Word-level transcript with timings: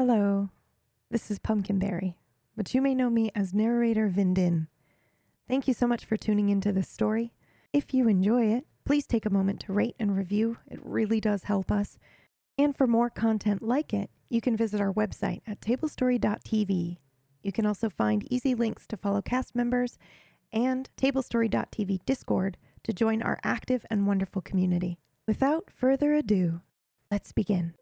Hello, 0.00 0.48
this 1.10 1.30
is 1.30 1.38
Pumpkinberry, 1.38 2.16
but 2.56 2.72
you 2.72 2.80
may 2.80 2.94
know 2.94 3.10
me 3.10 3.30
as 3.34 3.52
narrator 3.52 4.08
Vindin. 4.08 4.68
Thank 5.46 5.68
you 5.68 5.74
so 5.74 5.86
much 5.86 6.06
for 6.06 6.16
tuning 6.16 6.48
into 6.48 6.72
this 6.72 6.88
story. 6.88 7.34
If 7.74 7.92
you 7.92 8.08
enjoy 8.08 8.46
it, 8.46 8.64
please 8.86 9.06
take 9.06 9.26
a 9.26 9.30
moment 9.30 9.60
to 9.60 9.74
rate 9.74 9.96
and 9.98 10.16
review. 10.16 10.56
It 10.66 10.80
really 10.82 11.20
does 11.20 11.44
help 11.44 11.70
us. 11.70 11.98
And 12.56 12.74
for 12.74 12.86
more 12.86 13.10
content 13.10 13.60
like 13.60 13.92
it, 13.92 14.08
you 14.30 14.40
can 14.40 14.56
visit 14.56 14.80
our 14.80 14.90
website 14.90 15.42
at 15.46 15.60
tablestory.tv. 15.60 16.96
You 17.42 17.52
can 17.52 17.66
also 17.66 17.90
find 17.90 18.26
easy 18.32 18.54
links 18.54 18.86
to 18.86 18.96
follow 18.96 19.20
cast 19.20 19.54
members 19.54 19.98
and 20.50 20.88
tablestory.tv 20.96 22.06
Discord 22.06 22.56
to 22.84 22.94
join 22.94 23.20
our 23.20 23.38
active 23.44 23.84
and 23.90 24.06
wonderful 24.06 24.40
community. 24.40 24.98
Without 25.28 25.68
further 25.70 26.14
ado, 26.14 26.62
let's 27.10 27.32
begin. 27.32 27.74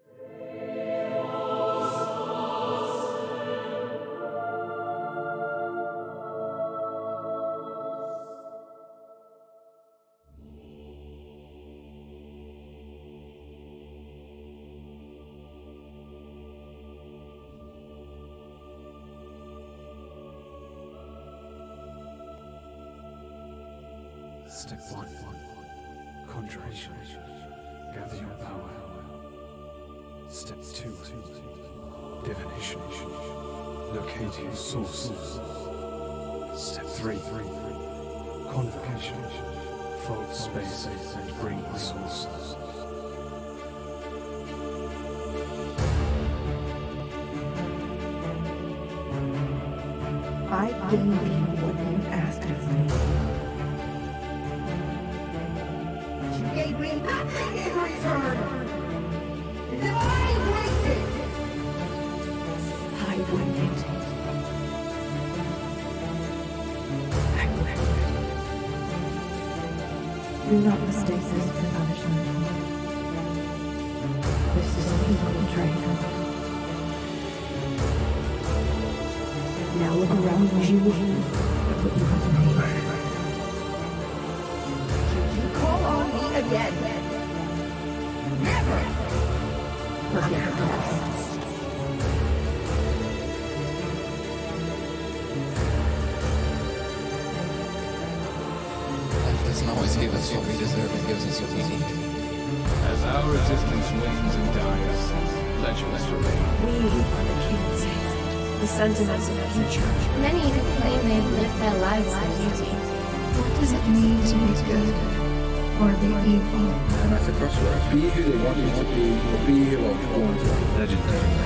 Be 117.99 118.05
who 118.11 118.23
they 118.31 118.45
want 118.45 118.57
you 118.59 118.71
to 118.71 118.85
be, 118.95 119.07
or 119.11 119.39
be 119.45 119.55
who 119.71 119.85
are 119.85 119.95
born 120.15 120.39
to 120.39 120.45
be. 120.45 120.51
Legendary 120.79 121.39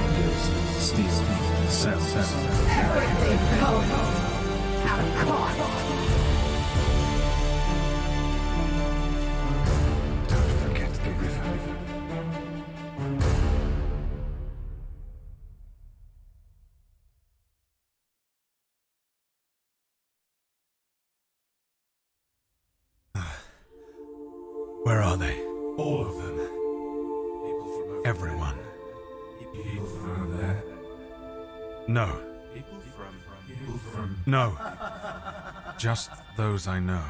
Just 35.83 36.11
those 36.37 36.69
I 36.69 36.79
know. 36.79 37.03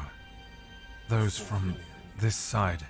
Those 1.07 1.37
from 1.37 1.75
this 2.19 2.35
side. 2.35 2.81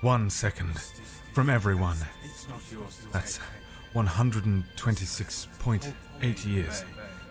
One 0.00 0.30
second. 0.30 0.78
From 1.32 1.50
everyone. 1.50 1.96
That's 3.10 3.40
126.8 3.94 6.46
years. 6.46 6.84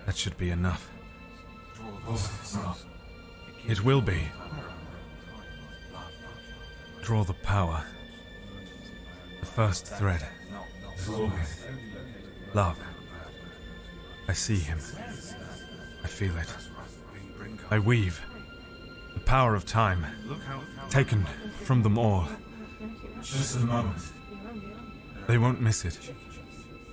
That 0.06 0.18
should 0.18 0.36
be 0.36 0.50
enough. 0.50 0.92
It 3.66 3.86
will 3.86 4.02
be. 4.02 4.28
Draw 7.04 7.24
the 7.24 7.36
power. 7.36 7.86
The 9.40 9.46
first 9.46 9.88
thread. 9.88 10.28
Love. 12.54 12.78
I 14.28 14.34
see 14.34 14.58
him. 14.58 14.80
I 16.04 16.08
feel 16.08 16.38
it. 16.38 16.48
I 17.70 17.80
weave. 17.80 18.22
The 19.14 19.20
power 19.22 19.56
of 19.56 19.66
time. 19.66 20.06
Taken 20.90 21.26
from 21.62 21.84
them 21.84 21.98
all. 21.98 22.28
Just 23.22 23.58
a 23.58 23.60
moment. 23.60 24.02
They 25.28 25.38
won't 25.38 25.62
miss 25.62 25.86
it. 25.86 26.00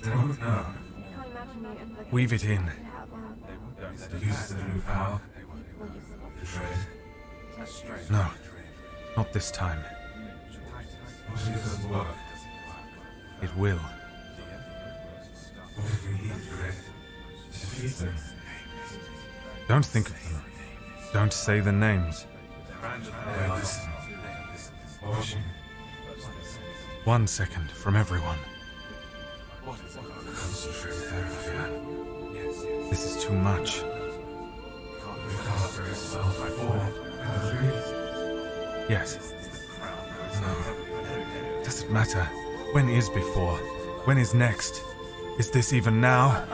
They 0.03 0.11
won't 0.11 0.41
know. 0.41 0.67
Weave 2.11 2.33
it 2.33 2.45
in. 2.45 2.71
Use 4.21 4.49
the 4.49 4.63
new 4.63 4.81
power. 4.83 5.21
No, 8.11 8.27
not 9.17 9.33
this 9.33 9.51
time. 9.51 9.85
It 13.43 13.57
will. 13.57 13.81
Don't 19.69 19.85
think 19.85 20.09
of 20.09 20.15
them. 20.25 20.43
Don't 21.13 21.33
say 21.33 21.61
the 21.61 21.73
names. 21.73 22.27
One 27.05 27.27
second 27.27 27.71
from 27.71 27.97
everyone. 27.97 28.39
This 32.91 33.05
is 33.05 33.25
too 33.25 33.33
much. 33.33 33.83
Yes, 38.89 39.35
does 41.65 41.83
it 41.83 41.91
matter? 41.91 42.25
When 42.73 42.89
is 42.89 43.09
before? 43.09 43.57
When 44.05 44.19
is 44.19 44.35
next? 44.35 44.83
Is 45.39 45.51
this 45.51 45.73
even 45.73 46.01
now? 46.01 46.45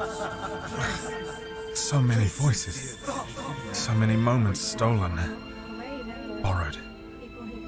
So 1.74 2.00
many 2.00 2.24
voices. 2.24 2.98
So 3.72 3.92
many 3.94 4.16
moments 4.16 4.60
stolen. 4.60 5.12
Borrowed. 6.42 6.78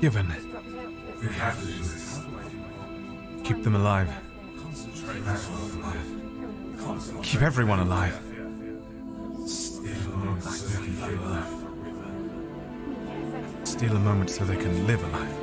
Given. 0.00 0.26
We 1.20 1.28
have 1.34 1.60
to 1.60 1.66
do 1.66 1.72
this. 1.72 2.20
Keep 3.44 3.64
them 3.64 3.76
alive. 3.76 4.10
Keep 7.22 7.42
everyone 7.42 7.80
alive. 7.80 8.18
Steal 13.64 13.96
a 13.96 14.00
moment 14.00 14.30
so 14.30 14.44
they 14.44 14.56
can 14.56 14.86
live 14.86 15.02
alive. 15.04 15.34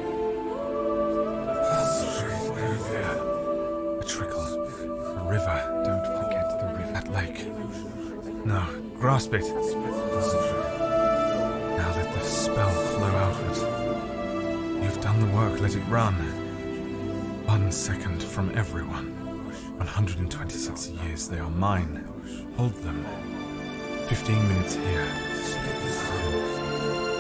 A 1.48 1.68
no 2.56 2.78
fear. 2.90 3.36
river. 5.30 5.84
Don't 5.84 6.06
forget 6.06 6.46
the 6.60 6.68
river. 6.78 6.92
That 6.94 7.08
lake. 7.12 7.55
No, 8.45 8.63
grasp 9.00 9.33
it. 9.33 9.42
Now 9.42 9.57
let 11.95 12.13
the 12.13 12.19
spell 12.21 12.69
flow 12.69 13.07
outward. 13.07 13.57
You've 14.83 15.01
done 15.01 15.19
the 15.19 15.36
work, 15.36 15.59
let 15.62 15.75
it 15.75 15.81
run. 15.89 16.13
One 17.47 17.71
second 17.71 18.21
from 18.21 18.51
everyone. 18.56 19.15
126 19.77 20.89
years, 20.89 21.27
they 21.27 21.39
are 21.39 21.50
mine. 21.50 22.07
Hold 22.56 22.75
them. 22.83 23.03
15 24.09 24.47
minutes 24.47 24.75
here. 24.75 25.07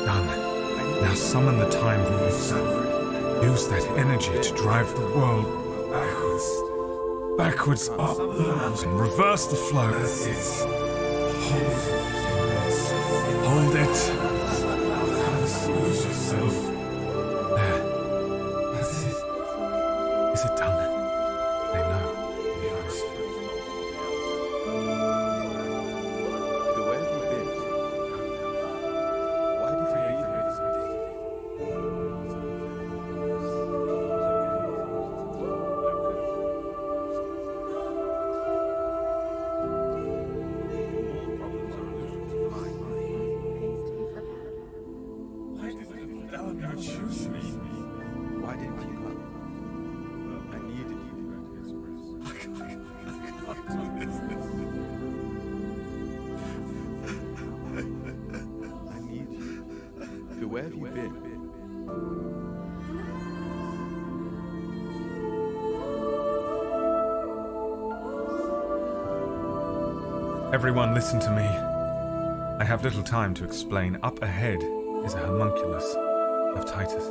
Done. 0.05 0.27
Now 1.01 1.15
summon 1.15 1.57
the 1.57 1.69
time 1.69 2.05
from 2.05 2.19
yourself. 2.19 3.43
Use 3.43 3.67
that 3.69 3.83
energy 3.97 4.39
to 4.43 4.55
drive 4.55 4.93
the 4.93 5.01
world 5.01 5.45
backwards. 5.91 6.61
Backwards 7.35 7.89
up 7.89 8.19
and 8.19 8.99
reverse 8.99 9.47
the 9.47 9.55
flow. 9.55 10.74
Hold 13.45 13.75
it. 13.75 14.24
Everyone, 70.67 70.95
listen 70.95 71.19
to 71.19 71.29
me. 71.29 71.43
I 71.43 72.63
have 72.63 72.83
little 72.83 73.03
time 73.03 73.35
to 73.35 73.43
explain. 73.45 73.99
Up 74.01 74.19
ahead 74.23 74.63
is 75.05 75.13
a 75.13 75.19
homunculus 75.19 75.93
of 76.55 76.65
Titus. 76.65 77.07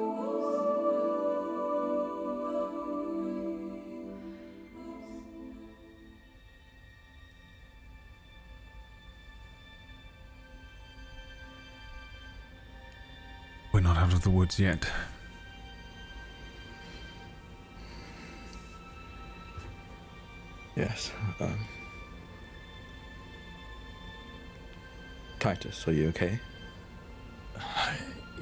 We're 13.73 13.79
not 13.79 13.97
out 13.97 14.13
of 14.13 14.23
the 14.23 14.31
woods 14.31 14.59
yet. 14.59 14.85
Yes. 20.75 21.13
Um, 21.39 21.57
Titus, 25.45 25.87
are 25.87 25.93
you 25.93 26.09
okay? 26.09 26.41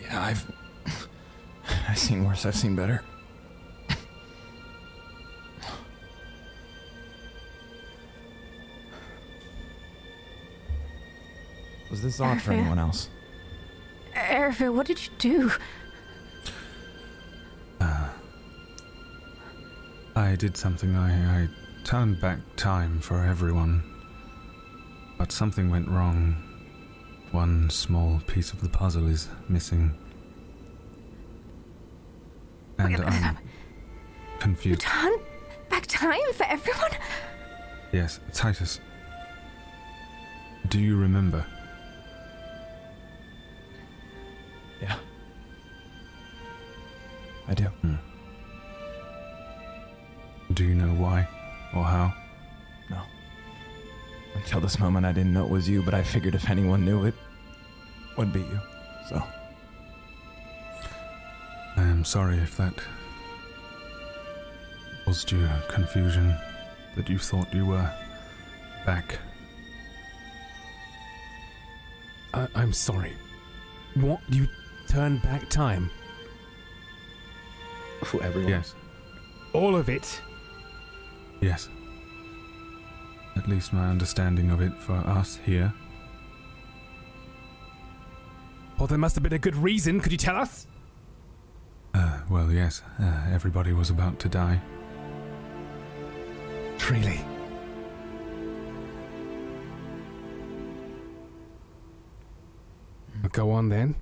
Yeah, 0.00 0.22
I've. 0.22 0.52
I've 1.88 1.98
seen 1.98 2.24
worse, 2.24 2.46
I've 2.46 2.54
seen 2.54 2.76
better. 2.76 3.02
Was 11.90 12.02
this 12.02 12.20
odd 12.20 12.40
for 12.40 12.52
anyone 12.52 12.78
else? 12.78 13.08
Erfil, 14.14 14.72
what 14.72 14.86
did 14.86 15.04
you 15.04 15.12
do? 15.18 15.52
Uh, 17.80 18.10
I 20.14 20.36
did 20.36 20.56
something. 20.56 20.94
I, 20.94 21.42
I 21.42 21.48
turned 21.82 22.20
back 22.20 22.38
time 22.54 23.00
for 23.00 23.24
everyone. 23.24 23.82
But 25.18 25.32
something 25.32 25.68
went 25.68 25.88
wrong. 25.88 26.51
One 27.32 27.70
small 27.70 28.20
piece 28.26 28.52
of 28.52 28.60
the 28.60 28.68
puzzle 28.68 29.08
is 29.08 29.28
missing. 29.48 29.94
And 32.78 32.90
Wait, 32.98 33.00
I'm 33.00 33.34
You 33.36 33.40
confused. 34.38 34.80
turned 34.82 35.20
back 35.70 35.86
time 35.86 36.20
for 36.34 36.44
everyone? 36.44 36.90
Yes, 37.92 38.20
Titus. 38.32 38.80
Do 40.68 40.78
you 40.80 40.96
remember? 40.96 41.44
Yeah. 44.80 44.96
I 47.48 47.54
do. 47.54 47.64
Hmm. 47.64 47.94
Do 50.54 50.64
you 50.64 50.74
know 50.74 50.92
why 51.02 51.28
or 51.74 51.84
how? 51.84 52.12
No. 52.90 53.00
Until 54.34 54.60
this 54.60 54.78
moment, 54.78 55.06
I 55.06 55.12
didn't 55.12 55.32
know 55.32 55.44
it 55.44 55.50
was 55.50 55.68
you, 55.68 55.82
but 55.82 55.94
I 55.94 56.02
figured 56.02 56.34
if 56.34 56.48
anyone 56.50 56.84
knew 56.84 57.04
it, 57.04 57.14
would 58.22 58.32
be 58.32 58.38
you. 58.38 58.60
So, 59.08 59.20
I 61.76 61.82
am 61.82 62.04
sorry 62.04 62.36
if 62.38 62.56
that 62.56 62.72
caused 65.04 65.32
you 65.32 65.48
confusion, 65.68 66.32
that 66.94 67.08
you 67.08 67.18
thought 67.18 67.52
you 67.52 67.66
were 67.66 67.90
back. 68.86 69.18
I- 72.32 72.46
I'm 72.54 72.72
sorry. 72.72 73.16
What? 73.94 74.20
You 74.28 74.46
turned 74.86 75.20
back 75.22 75.48
time? 75.50 75.90
For 78.04 78.22
everyone? 78.22 78.50
Yes, 78.50 78.74
All 79.52 79.74
of 79.74 79.88
it? 79.88 80.22
yes. 81.40 81.68
At 83.36 83.48
least 83.48 83.72
my 83.72 83.88
understanding 83.90 84.50
of 84.52 84.60
it 84.60 84.74
for 84.78 84.94
us 84.94 85.40
here. 85.44 85.72
Well, 88.82 88.88
there 88.88 88.98
must 88.98 89.14
have 89.14 89.22
been 89.22 89.32
a 89.32 89.38
good 89.38 89.54
reason. 89.54 90.00
Could 90.00 90.10
you 90.10 90.18
tell 90.18 90.34
us? 90.34 90.66
Uh, 91.94 92.18
well, 92.28 92.50
yes, 92.50 92.82
uh, 92.98 93.28
everybody 93.30 93.72
was 93.72 93.90
about 93.90 94.18
to 94.18 94.28
die. 94.28 94.60
Really? 96.90 97.20
Go 103.30 103.52
on 103.52 103.68
then. 103.68 103.94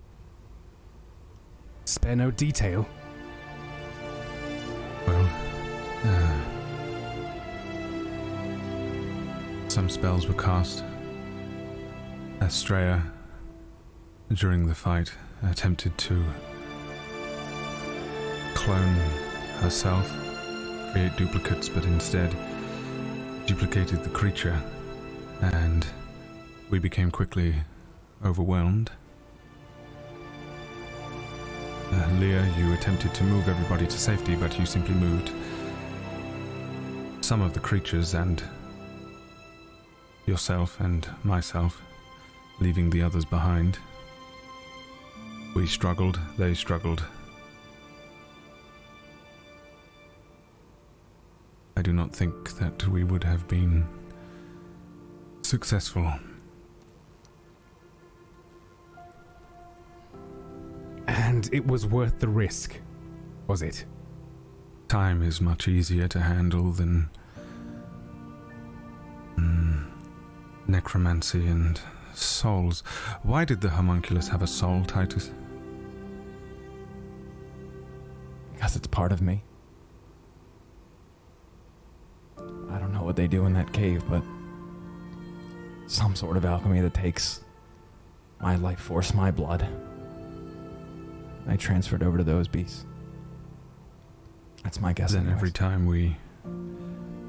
Spare 1.85 2.17
no 2.17 2.31
detail. 2.31 2.89
Well, 5.07 5.29
uh, 6.07 6.41
some 9.69 9.91
spells 9.91 10.27
were 10.27 10.33
cast. 10.33 10.85
Astrea, 12.39 13.03
during 14.33 14.67
the 14.67 14.75
fight, 14.75 15.13
attempted 15.43 15.97
to 15.99 16.25
clone 18.55 18.95
herself, 19.59 20.09
create 20.93 21.15
duplicates, 21.17 21.69
but 21.69 21.85
instead 21.85 22.35
duplicated 23.47 24.05
the 24.05 24.11
creature, 24.11 24.63
and 25.41 25.85
we 26.71 26.79
became 26.79 27.11
quickly 27.11 27.55
overwhelmed. 28.25 28.91
Uh, 31.93 32.09
Leah, 32.21 32.47
you 32.57 32.73
attempted 32.73 33.13
to 33.13 33.25
move 33.25 33.49
everybody 33.49 33.85
to 33.85 33.99
safety, 33.99 34.37
but 34.37 34.57
you 34.57 34.65
simply 34.65 34.95
moved 34.95 35.33
some 37.21 37.41
of 37.41 37.53
the 37.53 37.61
creatures 37.61 38.15
and 38.15 38.45
yourself 40.27 40.79
and 40.79 41.09
myself, 41.25 41.83
leaving 42.61 42.91
the 42.91 43.03
others 43.03 43.25
behind. 43.25 43.77
We 45.55 45.67
struggled, 45.67 46.19
they 46.39 46.55
struggled. 46.55 47.05
I 51.77 51.83
do 51.83 51.93
not 51.93 52.15
think 52.15 52.59
that 52.59 52.87
we 52.89 53.05
would 53.05 53.25
have 53.25 53.49
been 53.49 53.87
successful. 55.43 56.13
And 61.07 61.49
it 61.53 61.67
was 61.67 61.87
worth 61.87 62.19
the 62.21 62.29
risk, 62.29 62.79
was 63.47 63.63
it? 63.63 63.85
Time 64.89 65.23
is 65.23 65.41
much 65.41 65.69
easier 65.69 66.07
to 66.09 66.21
handle 66.21 66.73
than 66.73 67.09
Hmm. 69.37 69.85
necromancy 70.67 71.47
and 71.47 71.81
souls. 72.15 72.83
Why 73.23 73.45
did 73.45 73.61
the 73.61 73.71
homunculus 73.71 74.29
have 74.29 74.43
a 74.43 74.47
soul, 74.47 74.85
Titus? 74.85 75.31
Part 79.01 79.13
of 79.13 79.23
me. 79.23 79.43
I 82.37 82.79
don't 82.79 82.93
know 82.93 83.03
what 83.03 83.17
they 83.17 83.27
do 83.27 83.47
in 83.47 83.55
that 83.55 83.73
cave, 83.73 84.03
but 84.11 84.23
some 85.87 86.15
sort 86.15 86.37
of 86.37 86.45
alchemy 86.45 86.83
that 86.83 86.93
takes 86.93 87.41
my 88.43 88.57
life 88.57 88.79
force, 88.79 89.15
my 89.15 89.31
blood. 89.31 89.67
I 91.49 91.57
transferred 91.57 92.03
over 92.03 92.19
to 92.19 92.25
those 92.25 92.47
beasts. 92.47 92.85
That's 94.65 94.83
my 94.83 94.93
guess. 94.93 95.13
Then 95.13 95.23
anyways. 95.23 95.39
every 95.39 95.51
time 95.51 95.87
we 95.87 96.19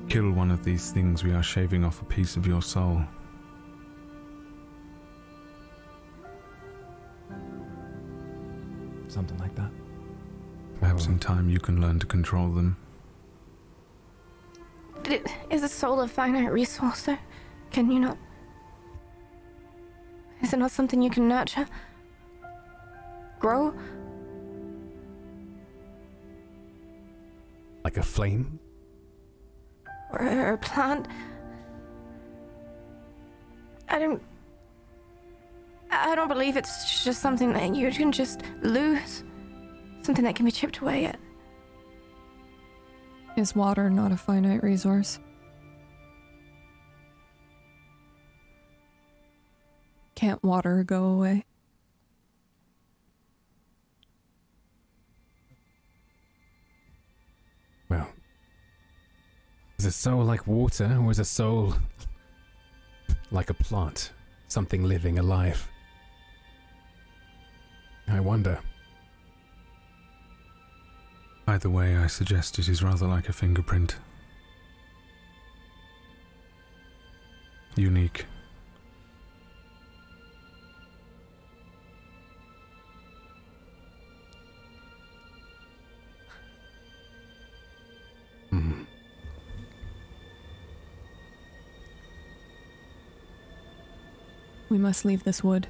kill 0.10 0.30
one 0.30 0.52
of 0.52 0.66
these 0.66 0.92
things, 0.92 1.24
we 1.24 1.32
are 1.32 1.42
shaving 1.42 1.86
off 1.86 2.02
a 2.02 2.06
piece 2.06 2.36
of 2.36 2.46
your 2.46 2.62
soul. 2.62 3.02
Something 9.08 9.38
like 9.38 9.56
that. 9.56 9.72
Perhaps 10.82 11.06
in 11.06 11.14
oh. 11.14 11.18
time 11.20 11.48
you 11.48 11.60
can 11.60 11.80
learn 11.80 12.00
to 12.00 12.08
control 12.08 12.50
them. 12.50 12.76
But 14.96 15.12
it, 15.12 15.28
is 15.50 15.64
a 15.64 15.70
soul 15.70 16.02
a 16.02 16.08
finite 16.08 16.52
resource, 16.52 17.04
though? 17.04 17.18
Can 17.72 17.90
you 17.90 18.00
not? 18.00 18.18
Is 20.42 20.54
it 20.54 20.58
not 20.58 20.72
something 20.72 21.02
you 21.02 21.12
can 21.12 21.28
nurture? 21.28 21.68
Grow? 23.40 23.74
Like 27.84 27.98
a 27.98 28.04
flame? 28.04 28.60
Or 30.12 30.54
a 30.54 30.58
plant? 30.58 31.08
I 33.88 34.00
don't. 34.00 34.22
I 35.92 36.16
don't 36.16 36.28
believe 36.28 36.58
it's 36.58 37.04
just 37.04 37.22
something 37.22 37.54
that 37.54 37.76
you 37.76 37.92
can 37.92 38.12
just 38.12 38.42
lose. 38.62 39.24
Something 40.02 40.26
that 40.26 40.36
can 40.36 40.46
be 40.46 40.52
chipped 40.52 40.80
away 40.80 41.06
at. 41.06 41.20
Is 43.38 43.56
water 43.56 43.90
not 43.90 44.12
a 44.12 44.18
finite 44.18 44.64
resource? 44.64 45.20
Can't 50.16 50.44
water 50.44 50.84
go 50.84 51.06
away? 51.06 51.46
Well, 57.90 58.08
is 59.80 59.86
a 59.86 59.92
soul 59.92 60.24
like 60.24 60.46
water, 60.46 60.98
or 61.02 61.12
is 61.12 61.20
a 61.20 61.26
soul 61.26 61.74
like 63.32 63.50
a 63.50 63.54
plant? 63.54 64.12
Something 64.48 64.84
living, 64.84 65.20
alive? 65.20 65.68
I 68.08 68.20
wonder. 68.20 68.60
Either 71.52 71.70
way, 71.70 71.98
I 71.98 72.08
suggest 72.08 72.60
it 72.60 72.70
is 72.70 72.82
rather 72.82 73.06
like 73.06 73.28
a 73.28 73.34
fingerprint. 73.34 73.98
Unique. 77.76 78.26
Hmm. 88.50 88.84
We 94.70 94.78
must 94.78 95.04
leave 95.04 95.26
this 95.26 95.44
wood. 95.44 95.68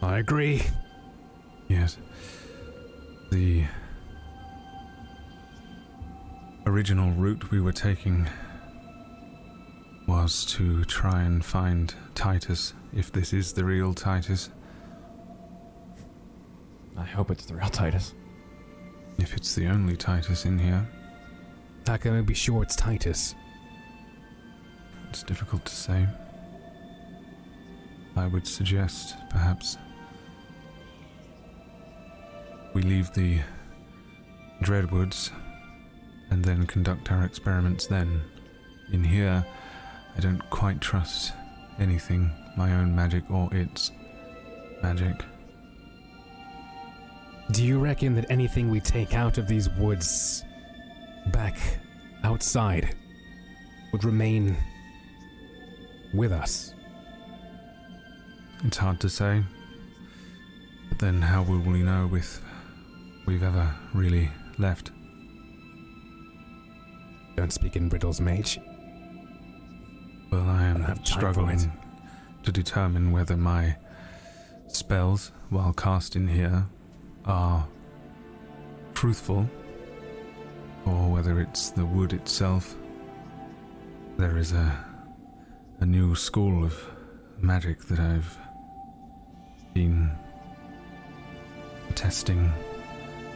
I 0.00 0.18
agree. 0.18 0.62
Yes. 1.66 1.96
The 3.32 3.64
original 6.66 7.12
route 7.12 7.50
we 7.50 7.60
were 7.60 7.72
taking 7.72 8.28
was 10.06 10.44
to 10.44 10.84
try 10.84 11.22
and 11.22 11.44
find 11.44 11.94
Titus, 12.14 12.74
if 12.92 13.12
this 13.12 13.32
is 13.32 13.52
the 13.52 13.64
real 13.64 13.94
Titus. 13.94 14.50
I 16.96 17.04
hope 17.04 17.30
it's 17.30 17.46
the 17.46 17.54
real 17.54 17.68
Titus. 17.68 18.14
If 19.18 19.34
it's 19.34 19.54
the 19.54 19.66
only 19.66 19.96
Titus 19.96 20.44
in 20.44 20.58
here, 20.58 20.86
How 21.86 21.96
can 21.96 22.14
we 22.14 22.22
be 22.22 22.34
sure 22.34 22.62
it's 22.62 22.76
Titus? 22.76 23.34
it's 25.08 25.22
difficult 25.22 25.64
to 25.64 25.74
say. 25.74 26.06
I 28.16 28.26
would 28.26 28.46
suggest, 28.46 29.14
perhaps, 29.30 29.76
we 32.74 32.82
leave 32.82 33.12
the 33.14 33.40
Dreadwoods 34.62 35.30
and 36.30 36.44
then 36.44 36.66
conduct 36.66 37.10
our 37.10 37.24
experiments 37.24 37.86
then. 37.86 38.20
In 38.92 39.02
here, 39.04 39.44
I 40.16 40.20
don't 40.20 40.48
quite 40.50 40.80
trust 40.80 41.32
anything, 41.78 42.30
my 42.56 42.72
own 42.72 42.94
magic 42.94 43.30
or 43.30 43.52
its 43.52 43.90
magic. 44.82 45.24
Do 47.52 47.64
you 47.64 47.78
reckon 47.78 48.14
that 48.14 48.30
anything 48.30 48.70
we 48.70 48.80
take 48.80 49.14
out 49.14 49.38
of 49.38 49.46
these 49.46 49.68
woods 49.70 50.44
back 51.28 51.56
outside 52.24 52.94
would 53.92 54.04
remain 54.04 54.56
with 56.12 56.32
us? 56.32 56.74
It's 58.64 58.76
hard 58.78 59.00
to 59.00 59.08
say. 59.08 59.44
But 60.88 60.98
then 60.98 61.22
how 61.22 61.42
will 61.42 61.60
we 61.60 61.82
know 61.82 62.10
if 62.14 62.40
we've 63.26 63.42
ever 63.42 63.74
really 63.94 64.30
left? 64.58 64.90
Don't 67.36 67.52
speak 67.52 67.76
in 67.76 67.88
riddles, 67.88 68.20
mage. 68.20 68.58
Well, 70.30 70.48
I 70.48 70.64
am 70.64 70.78
don't 70.78 70.84
have 70.84 70.96
time 70.96 71.04
for 71.04 71.10
struggling 71.10 71.72
to 72.42 72.50
determine 72.50 73.12
whether 73.12 73.36
my 73.36 73.76
spells, 74.68 75.32
while 75.50 75.72
cast 75.72 76.16
in 76.16 76.26
here, 76.26 76.66
are 77.24 77.66
truthful 78.94 79.48
or 80.86 81.10
whether 81.10 81.40
it's 81.40 81.70
the 81.70 81.84
wood 81.84 82.12
itself. 82.12 82.74
There 84.16 84.38
is 84.38 84.52
a 84.52 84.84
a 85.80 85.86
new 85.86 86.14
school 86.14 86.64
of 86.64 86.74
magic 87.38 87.82
that 87.84 88.00
I've 88.00 88.38
been 89.74 90.10
testing. 91.94 92.50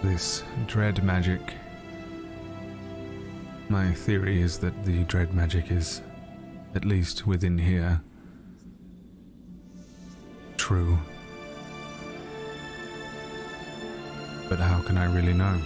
This 0.02 0.42
dread 0.66 1.04
magic. 1.04 1.54
My 3.70 3.92
theory 3.92 4.42
is 4.42 4.58
that 4.58 4.84
the 4.84 5.04
dread 5.04 5.32
magic 5.32 5.70
is, 5.70 6.02
at 6.74 6.84
least 6.84 7.24
within 7.24 7.56
here, 7.56 8.00
true. 10.56 10.98
But 14.48 14.58
how 14.58 14.80
can 14.80 14.98
I 14.98 15.04
really 15.04 15.32
know? 15.32 15.56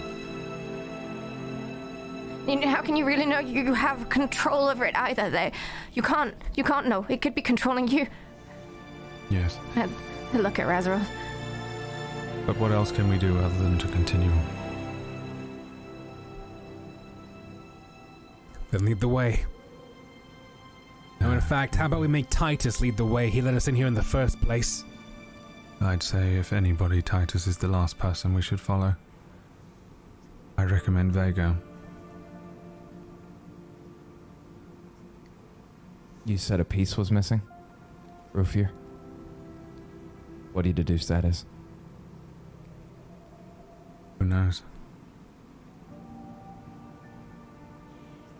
How 2.67 2.83
can 2.83 2.95
you 2.95 3.05
really 3.05 3.25
know 3.25 3.39
you 3.39 3.73
have 3.73 4.07
control 4.09 4.67
over 4.69 4.85
it 4.85 4.95
either? 4.95 5.31
There, 5.31 5.51
you 5.93 6.03
can't. 6.03 6.35
You 6.53 6.63
can't 6.63 6.85
know. 6.87 7.07
It 7.09 7.21
could 7.21 7.33
be 7.33 7.41
controlling 7.41 7.87
you. 7.87 8.05
Yes. 9.31 9.57
And 9.75 9.91
look 10.43 10.59
at 10.59 10.67
Razaroth. 10.67 11.07
But 12.45 12.55
what 12.57 12.71
else 12.71 12.91
can 12.91 13.09
we 13.09 13.17
do 13.17 13.35
other 13.39 13.57
than 13.63 13.79
to 13.79 13.87
continue? 13.87 14.31
Then 18.75 18.83
lead 18.87 18.99
the 18.99 19.07
way. 19.07 19.45
No, 21.21 21.31
in 21.31 21.37
ah. 21.37 21.39
fact, 21.39 21.75
how 21.75 21.85
about 21.85 22.01
we 22.01 22.09
make 22.09 22.29
Titus 22.29 22.81
lead 22.81 22.97
the 22.97 23.05
way? 23.05 23.29
He 23.29 23.41
let 23.41 23.53
us 23.53 23.69
in 23.69 23.75
here 23.75 23.87
in 23.87 23.93
the 23.93 24.03
first 24.03 24.41
place. 24.41 24.83
I'd 25.79 26.03
say 26.03 26.35
if 26.35 26.51
anybody, 26.51 27.01
Titus 27.01 27.47
is 27.47 27.57
the 27.57 27.69
last 27.69 27.97
person 27.97 28.33
we 28.33 28.41
should 28.41 28.59
follow. 28.59 28.93
I 30.57 30.65
recommend 30.65 31.13
Vega. 31.13 31.55
You 36.25 36.37
said 36.37 36.59
a 36.59 36.65
piece 36.65 36.97
was 36.97 37.13
missing? 37.13 37.41
Rufir? 38.33 38.71
What 40.51 40.63
do 40.63 40.67
you 40.67 40.73
deduce 40.73 41.07
that 41.07 41.23
is? 41.23 41.45
Who 44.19 44.25
knows? 44.25 44.63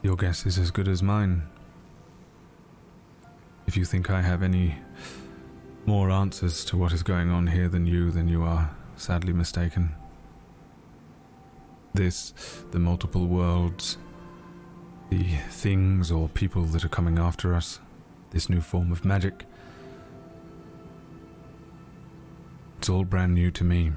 Your 0.05 0.15
guess 0.15 0.45
is 0.45 0.59
as 0.59 0.69
good 0.69 0.87
as 0.87 1.01
mine. 1.01 1.41
If 3.65 3.75
you 3.75 3.85
think 3.85 4.11
I 4.11 4.21
have 4.21 4.43
any 4.43 4.75
more 5.87 6.11
answers 6.11 6.63
to 6.65 6.77
what 6.77 6.93
is 6.93 7.01
going 7.01 7.31
on 7.31 7.47
here 7.47 7.67
than 7.67 7.87
you, 7.87 8.11
then 8.11 8.27
you 8.27 8.43
are 8.43 8.69
sadly 8.97 9.33
mistaken. 9.33 9.95
This, 11.95 12.35
the 12.69 12.77
multiple 12.77 13.25
worlds, 13.25 13.97
the 15.09 15.23
things 15.49 16.11
or 16.11 16.29
people 16.29 16.65
that 16.65 16.85
are 16.85 16.89
coming 16.89 17.17
after 17.17 17.55
us, 17.55 17.79
this 18.29 18.47
new 18.47 18.61
form 18.61 18.91
of 18.91 19.05
magic. 19.05 19.45
It's 22.77 22.89
all 22.89 23.05
brand 23.05 23.33
new 23.33 23.49
to 23.49 23.63
me. 23.63 23.93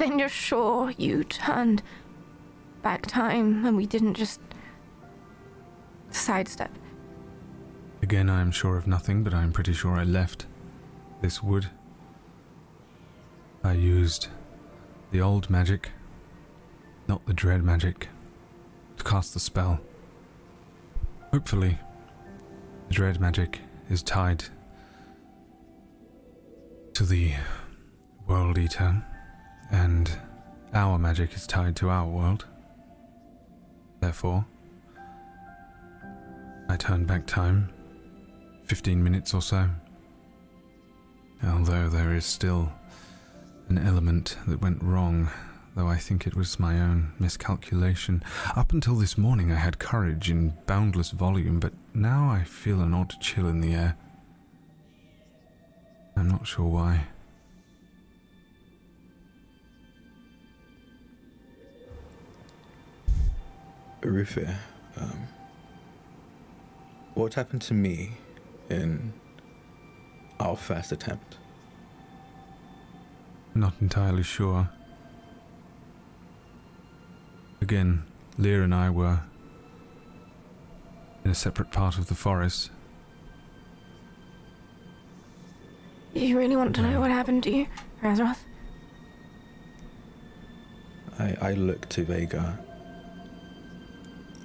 Then 0.00 0.18
you're 0.18 0.30
sure 0.30 0.94
you 0.96 1.24
turned 1.24 1.82
back 2.80 3.04
time 3.04 3.66
and 3.66 3.76
we 3.76 3.84
didn't 3.84 4.14
just 4.14 4.40
sidestep. 6.08 6.70
Again, 8.00 8.30
I 8.30 8.40
am 8.40 8.50
sure 8.50 8.78
of 8.78 8.86
nothing, 8.86 9.22
but 9.22 9.34
I 9.34 9.42
am 9.42 9.52
pretty 9.52 9.74
sure 9.74 9.96
I 9.96 10.04
left 10.04 10.46
this 11.20 11.42
wood. 11.42 11.66
I 13.62 13.74
used 13.74 14.28
the 15.10 15.20
old 15.20 15.50
magic, 15.50 15.90
not 17.06 17.26
the 17.26 17.34
dread 17.34 17.62
magic, 17.62 18.08
to 18.96 19.04
cast 19.04 19.34
the 19.34 19.40
spell. 19.40 19.80
Hopefully, 21.30 21.78
the 22.88 22.94
dread 22.94 23.20
magic 23.20 23.60
is 23.90 24.02
tied 24.02 24.44
to 26.94 27.04
the 27.04 27.34
World 28.26 28.56
Eater, 28.56 29.04
and 29.70 30.10
our 30.74 30.98
magic 30.98 31.34
is 31.34 31.46
tied 31.46 31.76
to 31.76 31.90
our 31.90 32.06
world. 32.06 32.44
Therefore, 34.00 34.46
I 36.68 36.76
turned 36.76 37.06
back 37.06 37.26
time 37.26 37.70
15 38.64 39.02
minutes 39.02 39.34
or 39.34 39.42
so. 39.42 39.68
Although 41.44 41.88
there 41.88 42.14
is 42.14 42.24
still 42.24 42.72
an 43.68 43.78
element 43.78 44.36
that 44.46 44.60
went 44.60 44.82
wrong, 44.82 45.30
though 45.74 45.88
I 45.88 45.96
think 45.96 46.26
it 46.26 46.36
was 46.36 46.60
my 46.60 46.80
own 46.80 47.12
miscalculation. 47.18 48.22
Up 48.56 48.72
until 48.72 48.96
this 48.96 49.16
morning, 49.16 49.50
I 49.50 49.56
had 49.56 49.78
courage 49.78 50.30
in 50.30 50.54
boundless 50.66 51.10
volume, 51.10 51.60
but 51.60 51.72
now 51.94 52.30
I 52.30 52.44
feel 52.44 52.80
an 52.80 52.94
odd 52.94 53.14
chill 53.20 53.48
in 53.48 53.60
the 53.60 53.74
air. 53.74 53.96
I'm 56.16 56.28
not 56.28 56.46
sure 56.46 56.66
why. 56.66 57.06
Rufia, 64.02 64.56
um, 64.96 65.28
what 67.14 67.34
happened 67.34 67.62
to 67.62 67.74
me 67.74 68.12
in 68.68 69.12
our 70.38 70.56
first 70.56 70.90
attempt? 70.92 71.36
Not 73.54 73.74
entirely 73.80 74.22
sure. 74.22 74.70
Again, 77.60 78.04
Leah 78.38 78.62
and 78.62 78.74
I 78.74 78.88
were 78.88 79.20
in 81.24 81.30
a 81.30 81.34
separate 81.34 81.70
part 81.70 81.98
of 81.98 82.06
the 82.06 82.14
forest. 82.14 82.70
You 86.14 86.38
really 86.38 86.56
want 86.56 86.74
to 86.76 86.82
know 86.82 87.00
what 87.00 87.10
happened 87.10 87.42
to 87.44 87.50
you, 87.50 87.66
Razroth? 88.02 88.38
I, 91.18 91.36
I 91.40 91.52
look 91.52 91.88
to 91.90 92.04
Vega. 92.04 92.58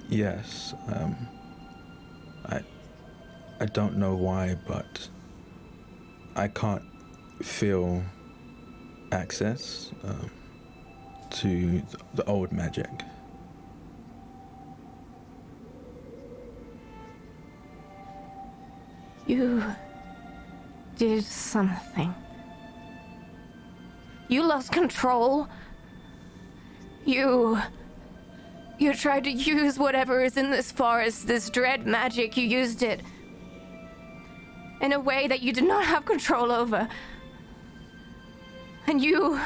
Yes, 0.08 0.74
um, 0.86 1.16
I, 2.46 2.60
I 3.60 3.66
don't 3.66 3.96
know 3.96 4.14
why, 4.14 4.56
but 4.66 5.08
I 6.36 6.46
can't 6.48 6.84
feel 7.42 8.02
access 9.10 9.90
um, 10.04 10.30
to 11.30 11.82
the 12.14 12.24
old 12.26 12.52
magic. 12.52 12.90
You 19.26 19.64
did 20.96 21.24
something. 21.24 22.14
You 24.28 24.44
lost 24.44 24.70
control. 24.70 25.48
You. 27.04 27.58
You 28.78 28.92
tried 28.94 29.24
to 29.24 29.30
use 29.30 29.78
whatever 29.78 30.22
is 30.22 30.36
in 30.36 30.50
this 30.50 30.70
forest, 30.70 31.26
this 31.26 31.48
dread 31.48 31.86
magic. 31.86 32.36
You 32.36 32.44
used 32.44 32.82
it 32.82 33.00
in 34.82 34.92
a 34.92 35.00
way 35.00 35.26
that 35.28 35.40
you 35.40 35.52
did 35.52 35.64
not 35.64 35.84
have 35.84 36.04
control 36.04 36.52
over. 36.52 36.86
And 38.86 39.02
you. 39.02 39.40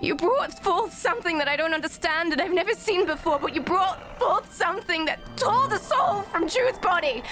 You 0.00 0.16
brought 0.16 0.64
forth 0.64 0.94
something 0.94 1.38
that 1.38 1.46
I 1.46 1.56
don't 1.56 1.74
understand 1.74 2.32
and 2.32 2.40
I've 2.40 2.52
never 2.52 2.74
seen 2.74 3.06
before, 3.06 3.38
but 3.38 3.54
you 3.54 3.60
brought 3.60 4.18
forth 4.18 4.52
something 4.52 5.04
that 5.04 5.20
tore 5.36 5.68
the 5.68 5.78
soul 5.78 6.22
from 6.22 6.48
Jude's 6.48 6.78
body. 6.78 7.22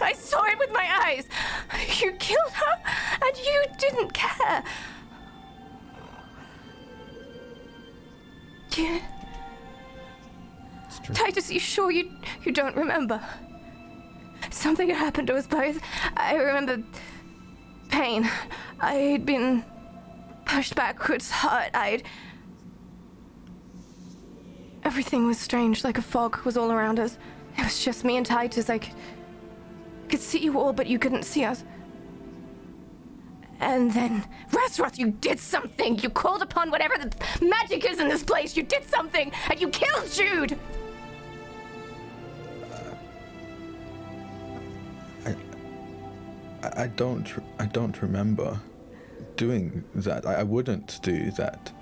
I 0.00 0.12
saw 0.12 0.44
it 0.44 0.58
with 0.58 0.70
my 0.72 0.86
eyes. 1.06 1.26
You 2.00 2.12
killed 2.12 2.52
her, 2.52 2.82
and 3.22 3.36
you 3.38 3.64
didn't 3.78 4.12
care. 4.12 4.62
Titus, 11.14 11.50
you 11.50 11.60
sure 11.60 11.90
you 11.90 12.10
you 12.44 12.52
don't 12.52 12.76
remember? 12.76 13.20
Something 14.50 14.88
had 14.88 14.98
happened 14.98 15.28
to 15.28 15.36
us 15.36 15.46
both. 15.46 15.80
I 16.16 16.34
remember 16.34 16.82
pain. 17.88 18.28
I'd 18.80 19.26
been 19.26 19.64
pushed 20.44 20.74
backwards, 20.74 21.30
hurt. 21.30 21.70
I'd. 21.74 22.02
Everything 24.84 25.26
was 25.26 25.38
strange, 25.38 25.84
like 25.84 25.98
a 25.98 26.02
fog 26.02 26.38
was 26.44 26.56
all 26.56 26.72
around 26.72 26.98
us. 26.98 27.18
It 27.56 27.64
was 27.64 27.84
just 27.84 28.04
me 28.04 28.16
and 28.16 28.24
Titus. 28.24 28.70
I 28.70 28.78
could, 28.78 28.94
could 30.08 30.20
see 30.20 30.38
you 30.38 30.58
all, 30.58 30.72
but 30.72 30.86
you 30.86 30.98
couldn't 30.98 31.24
see 31.24 31.44
us. 31.44 31.64
And 33.60 33.90
then, 33.92 34.24
Razroth, 34.50 34.98
you 34.98 35.10
did 35.10 35.38
something! 35.40 35.98
You 35.98 36.10
called 36.10 36.42
upon 36.42 36.70
whatever 36.70 36.96
the 36.96 37.12
magic 37.44 37.84
is 37.84 37.98
in 37.98 38.08
this 38.08 38.22
place! 38.22 38.56
You 38.56 38.62
did 38.62 38.84
something! 38.84 39.32
And 39.50 39.60
you 39.60 39.68
killed 39.68 40.10
Jude! 40.12 40.58
I, 46.62 46.84
I 46.84 46.86
don't 46.88 47.28
I 47.58 47.66
don't 47.66 48.00
remember 48.02 48.58
doing 49.36 49.84
that. 49.94 50.26
I, 50.26 50.36
I 50.36 50.42
wouldn't 50.42 51.00
do 51.02 51.30
that. 51.32 51.72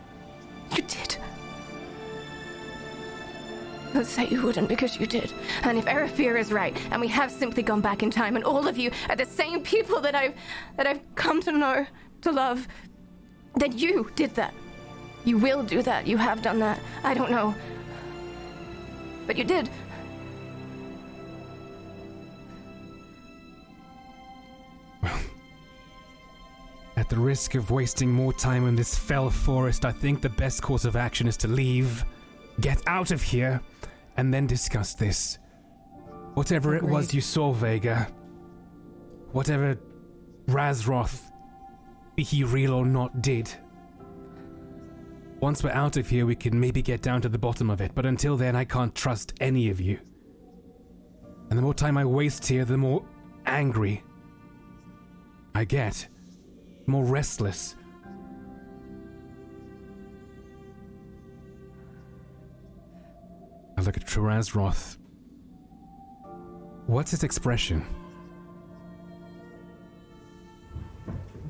You 0.74 0.82
did. 0.82 1.16
Let's 3.94 4.10
say 4.10 4.26
you 4.26 4.42
wouldn't 4.42 4.68
because 4.68 5.00
you 5.00 5.06
did. 5.06 5.32
And 5.62 5.78
if 5.78 5.86
Erafir 5.86 6.38
is 6.38 6.52
right, 6.52 6.76
and 6.90 7.00
we 7.00 7.08
have 7.08 7.30
simply 7.30 7.62
gone 7.62 7.80
back 7.80 8.02
in 8.02 8.10
time, 8.10 8.36
and 8.36 8.44
all 8.44 8.68
of 8.68 8.76
you 8.76 8.90
are 9.08 9.16
the 9.16 9.24
same 9.24 9.62
people 9.62 10.00
that 10.02 10.14
I've 10.14 10.34
that 10.76 10.86
I've 10.86 11.00
come 11.14 11.40
to 11.42 11.52
know, 11.52 11.86
to 12.22 12.32
love, 12.32 12.68
then 13.54 13.76
you 13.76 14.10
did 14.16 14.34
that. 14.34 14.52
You 15.24 15.38
will 15.38 15.62
do 15.62 15.82
that. 15.82 16.06
You 16.06 16.18
have 16.18 16.42
done 16.42 16.58
that. 16.60 16.78
I 17.02 17.14
don't 17.14 17.30
know. 17.30 17.54
But 19.26 19.36
you 19.36 19.44
did. 19.44 19.68
Well, 25.02 25.18
at 26.96 27.08
the 27.08 27.16
risk 27.16 27.54
of 27.54 27.70
wasting 27.70 28.12
more 28.12 28.32
time 28.32 28.68
in 28.68 28.76
this 28.76 28.96
fell 28.96 29.30
forest, 29.30 29.84
I 29.84 29.92
think 29.92 30.20
the 30.20 30.28
best 30.28 30.62
course 30.62 30.84
of 30.84 30.94
action 30.94 31.26
is 31.26 31.36
to 31.38 31.48
leave, 31.48 32.04
get 32.60 32.80
out 32.86 33.10
of 33.10 33.20
here, 33.20 33.60
and 34.16 34.32
then 34.32 34.46
discuss 34.46 34.94
this. 34.94 35.38
Whatever 36.34 36.74
it 36.76 36.82
was 36.82 37.14
you 37.14 37.20
saw, 37.20 37.52
Vega, 37.52 38.08
whatever 39.32 39.78
Razroth, 40.46 41.30
be 42.14 42.22
he 42.22 42.44
real 42.44 42.74
or 42.74 42.84
not, 42.84 43.22
did. 43.22 43.50
Once 45.40 45.62
we're 45.62 45.70
out 45.70 45.96
of 45.96 46.08
here, 46.08 46.24
we 46.26 46.34
can 46.34 46.58
maybe 46.58 46.82
get 46.82 47.02
down 47.02 47.20
to 47.20 47.28
the 47.28 47.38
bottom 47.38 47.70
of 47.70 47.80
it, 47.80 47.92
but 47.94 48.06
until 48.06 48.36
then, 48.36 48.56
I 48.56 48.64
can't 48.64 48.94
trust 48.94 49.34
any 49.40 49.68
of 49.70 49.80
you. 49.80 49.98
And 51.50 51.58
the 51.58 51.62
more 51.62 51.74
time 51.74 51.96
I 51.96 52.04
waste 52.04 52.46
here, 52.46 52.64
the 52.64 52.76
more 52.76 53.04
angry 53.46 54.02
I 55.54 55.64
get 55.64 56.08
more 56.86 57.04
restless. 57.04 57.76
I 63.76 63.82
look 63.82 63.96
at 63.96 64.06
Shirazroth. 64.06 64.96
What's 66.86 67.10
his 67.10 67.22
expression? 67.22 67.84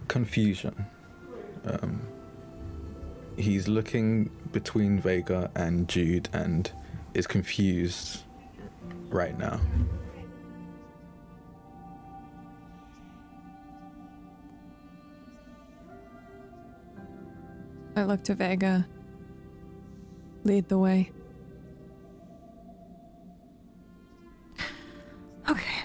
Confusion. 0.09 0.87
Um, 1.65 2.01
he's 3.37 3.69
looking 3.69 4.31
between 4.53 4.99
Vega 4.99 5.51
and 5.55 5.89
Jude 5.89 6.29
and 6.33 6.71
is 7.15 7.27
confused 7.27 8.23
right 9.09 9.39
now. 9.39 9.61
I 17.95 18.05
look 18.05 18.23
to 18.25 18.35
Vega. 18.35 18.87
Lead 20.45 20.69
the 20.69 20.79
way. 20.79 21.11
Okay. 25.49 25.83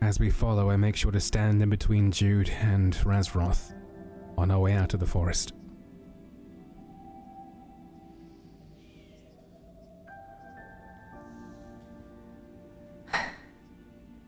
As 0.00 0.18
we 0.18 0.30
follow, 0.30 0.70
I 0.70 0.76
make 0.76 0.96
sure 0.96 1.12
to 1.12 1.20
stand 1.20 1.62
in 1.62 1.70
between 1.70 2.10
Jude 2.10 2.50
and 2.50 2.92
Razroth 2.94 3.72
on 4.36 4.50
our 4.50 4.58
way 4.58 4.72
out 4.72 4.94
of 4.94 5.00
the 5.00 5.06
forest. 5.06 5.52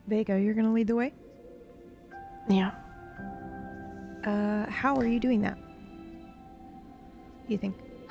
Vega, 0.07 0.39
you're 0.39 0.55
going 0.55 0.67
to 0.67 0.73
lead 0.73 0.87
the 0.87 0.95
way? 0.95 1.13
Yeah. 2.49 2.73
Uh, 4.25 4.71
how 4.71 4.95
are 4.97 5.07
you 5.07 5.19
doing 5.21 5.43
that? 5.43 5.59
You 7.49 7.59
think? 7.59 7.77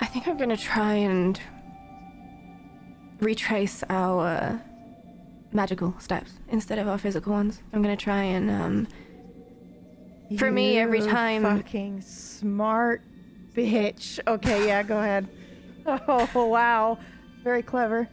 I 0.00 0.06
think 0.06 0.28
I'm 0.28 0.36
gonna 0.36 0.56
try 0.56 0.94
and 0.94 1.40
retrace 3.24 3.82
our 3.88 4.60
magical 5.52 5.94
steps 5.98 6.32
instead 6.48 6.78
of 6.78 6.86
our 6.88 6.98
physical 6.98 7.32
ones. 7.32 7.62
I'm 7.72 7.82
gonna 7.82 7.96
try 7.96 8.22
and 8.22 8.50
um. 8.50 8.88
For 10.38 10.50
me, 10.50 10.78
every 10.78 11.00
time- 11.00 11.42
Fucking 11.42 12.00
smart 12.00 13.02
bitch. 13.54 14.18
Okay, 14.26 14.66
yeah, 14.66 14.82
go 14.82 14.98
ahead. 14.98 15.28
Oh, 15.86 16.46
wow. 16.46 16.98
Very 17.42 17.62
clever. 17.62 18.08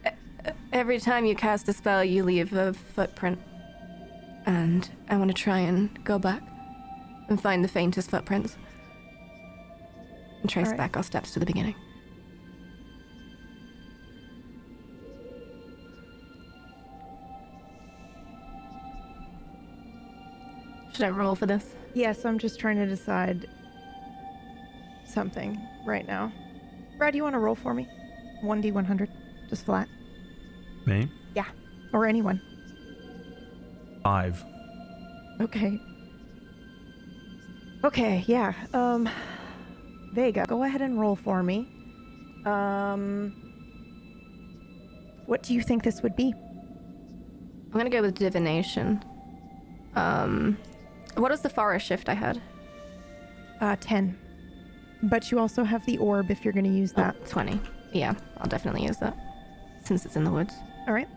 Every 0.74 1.00
time 1.00 1.24
you 1.24 1.34
cast 1.34 1.66
a 1.70 1.72
spell, 1.72 2.04
you 2.04 2.22
leave 2.22 2.52
a 2.52 2.74
footprint. 2.74 3.40
And 4.44 4.90
I 5.08 5.16
want 5.16 5.30
to 5.30 5.34
try 5.34 5.60
and 5.60 5.88
go 6.04 6.18
back 6.18 6.42
and 7.30 7.40
find 7.40 7.64
the 7.64 7.68
faintest 7.68 8.10
footprints. 8.10 8.58
And 10.42 10.50
trace 10.50 10.66
Alright. 10.66 10.76
back 10.76 10.96
our 10.98 11.02
steps 11.02 11.32
to 11.32 11.40
the 11.40 11.46
beginning. 11.46 11.74
Should 20.92 21.04
I 21.04 21.10
roll 21.10 21.34
for 21.34 21.46
this? 21.46 21.74
Yes, 21.94 22.24
I'm 22.24 22.38
just 22.38 22.60
trying 22.60 22.76
to 22.76 22.86
decide 22.86 23.48
something 25.06 25.60
right 25.86 26.06
now. 26.06 26.32
Brad, 26.98 27.12
do 27.12 27.16
you 27.16 27.22
want 27.22 27.34
to 27.34 27.38
roll 27.38 27.54
for 27.54 27.74
me? 27.74 27.88
1d100. 28.44 29.08
Just 29.48 29.64
flat. 29.64 29.88
Me? 30.86 31.10
Yeah. 31.34 31.46
Or 31.92 32.06
anyone. 32.06 32.40
Five. 34.02 34.44
Okay. 35.40 35.80
Okay, 37.84 38.24
yeah. 38.26 38.52
Um 38.72 39.08
Vega, 40.12 40.44
go 40.46 40.62
ahead 40.64 40.82
and 40.82 41.00
roll 41.00 41.16
for 41.16 41.42
me. 41.42 41.68
Um 42.44 43.32
What 45.26 45.42
do 45.42 45.54
you 45.54 45.62
think 45.62 45.82
this 45.82 46.02
would 46.02 46.16
be? 46.16 46.34
I'm 47.72 47.78
gonna 47.78 47.90
go 47.90 48.02
with 48.02 48.14
divination. 48.16 49.02
Um, 49.94 50.58
what 51.16 51.30
was 51.30 51.40
the 51.40 51.50
forest 51.50 51.86
shift 51.86 52.08
I 52.08 52.14
had? 52.14 52.40
Uh 53.60 53.76
10. 53.80 54.18
But 55.04 55.30
you 55.30 55.38
also 55.38 55.64
have 55.64 55.84
the 55.86 55.98
orb 55.98 56.30
if 56.30 56.44
you're 56.44 56.52
going 56.52 56.64
to 56.64 56.70
use 56.70 56.92
that. 56.92 57.16
Oh, 57.20 57.26
20. 57.28 57.60
Yeah, 57.92 58.14
I'll 58.38 58.48
definitely 58.48 58.84
use 58.84 58.98
that 58.98 59.16
since 59.84 60.06
it's 60.06 60.14
in 60.16 60.24
the 60.24 60.30
woods. 60.30 60.54
All 60.86 60.94
right. 60.94 61.08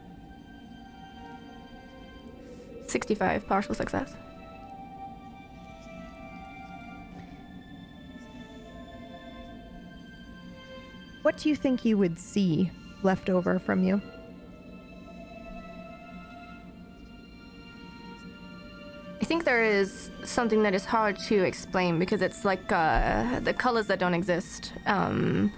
65, 2.87 3.47
partial 3.47 3.75
success. 3.75 4.15
What 11.21 11.37
do 11.37 11.49
you 11.49 11.55
think 11.55 11.83
you 11.85 11.97
would 11.97 12.19
see 12.19 12.71
left 13.03 13.29
over 13.29 13.59
from 13.59 13.83
you? 13.83 14.01
I 19.25 19.27
think 19.27 19.43
there 19.43 19.63
is 19.63 20.11
something 20.23 20.61
that 20.61 20.75
is 20.75 20.85
hard 20.85 21.17
to 21.29 21.43
explain 21.43 21.97
because 21.97 22.21
it's 22.21 22.45
like 22.45 22.71
uh, 22.71 23.39
the 23.39 23.55
colors 23.55 23.87
that 23.87 23.97
don't 23.97 24.13
exist. 24.13 24.71
Um, 24.85 25.51